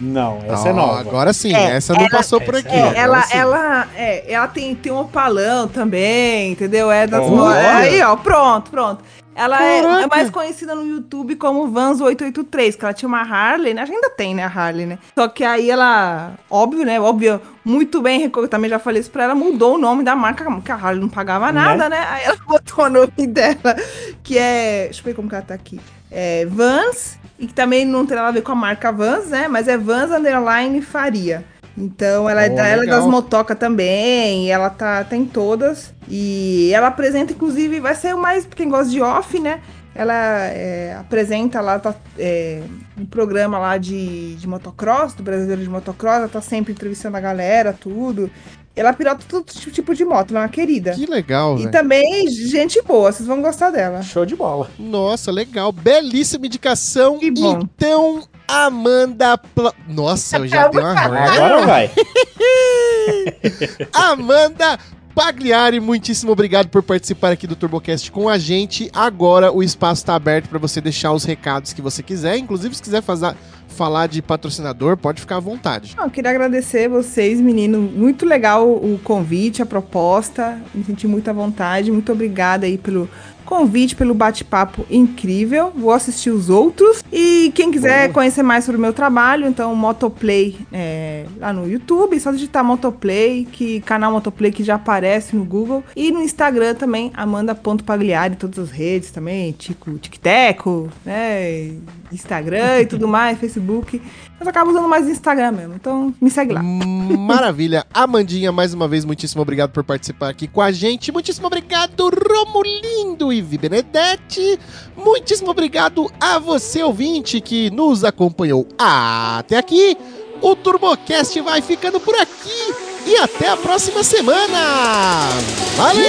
[0.00, 0.98] Não, essa é nova.
[0.98, 2.66] Agora sim, É, essa não ela- passou por aqui.
[2.68, 3.36] é, É, ela, sim.
[3.36, 6.90] ela, é, ela tem, tem um opalão também, entendeu?
[6.90, 9.04] É das mo- Aí, ó, pronto, pronto.
[9.34, 10.02] Ela é, Caraca.
[10.02, 13.84] é mais conhecida no YouTube como Vans 883, que ela tinha uma Harley, né?
[13.88, 14.98] Ainda tem, né, a Harley, né?
[15.14, 17.00] Só que aí ela, óbvio, né?
[17.00, 20.44] Óbvio, muito bem, eu também já falei isso pra ela, mudou o nome da marca,
[20.60, 21.98] que a Harley não pagava nada, né?
[22.08, 23.76] Aí ela botou o nome dela,
[24.22, 24.84] que é.
[24.84, 25.80] Deixa eu ver como que ela tá aqui.
[26.10, 29.48] É Vans, e que também não tem nada a ver com a marca Vans, né?
[29.48, 31.44] Mas é Vans Underline Faria.
[31.76, 35.92] Então ela, é Oh, da- ela é das motoca também, ela tá, tá em todas.
[36.08, 39.60] E ela apresenta, inclusive, vai ser o mais pra quem gosta de off, né?
[39.94, 40.14] Ela
[40.46, 42.62] é, apresenta lá, tá, é,
[42.98, 47.20] um programa lá de, de motocross, do brasileiro de motocross, ela tá sempre entrevistando a
[47.20, 48.30] galera, tudo.
[48.76, 50.92] Ela pilota todo tipo de moto, ela é uma querida.
[50.92, 51.70] Que legal, E velho.
[51.70, 54.02] também, gente boa, vocês vão gostar dela.
[54.02, 54.68] Show de bola.
[54.78, 55.70] Nossa, legal.
[55.70, 57.18] Belíssima indicação.
[57.18, 57.60] Que bom.
[57.62, 59.38] Então, Amanda.
[59.38, 59.72] Pla...
[59.88, 61.00] Nossa, eu já dei uma.
[61.00, 61.90] Agora vai.
[63.92, 64.78] Amanda
[65.14, 68.90] Pagliari, muitíssimo obrigado por participar aqui do TurboCast com a gente.
[68.92, 72.36] Agora o espaço está aberto para você deixar os recados que você quiser.
[72.36, 73.36] Inclusive, se quiser fazer,
[73.74, 75.94] falar de patrocinador, pode ficar à vontade.
[75.96, 77.80] Não, eu queria agradecer vocês, menino.
[77.80, 80.58] Muito legal o convite, a proposta.
[80.74, 81.90] Me senti muito à vontade.
[81.90, 83.08] Muito obrigada aí pelo
[83.44, 85.72] convite, pelo bate-papo incrível.
[85.74, 87.04] Vou assistir os outros.
[87.12, 92.18] E quem quiser conhecer mais sobre o meu trabalho, então Motoplay é, lá no YouTube,
[92.18, 95.84] só digitar Motoplay, que canal Motoplay que já aparece no Google.
[95.94, 101.72] E no Instagram também, Amanda.pagliari, todas as redes também, Tico, Tic-Teco, né?
[102.12, 104.00] Instagram e tudo mais, Facebook.
[104.38, 106.62] Mas eu acabo usando mais Instagram mesmo, então me segue lá.
[106.64, 107.86] Maravilha.
[107.94, 111.12] Amandinha, mais uma vez, muitíssimo obrigado por participar aqui com a gente.
[111.12, 114.58] Muitíssimo obrigado, Romulindo e Vi Benedetti.
[114.96, 119.96] Muitíssimo obrigado a você, ouvinte, que nos acompanhou até aqui.
[120.42, 122.74] O TurboCast vai ficando por aqui.
[123.06, 125.28] E até a próxima semana.
[125.76, 126.04] Valeu!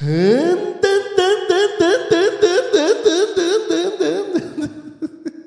[0.00, 2.17] And then, then, then, then, then.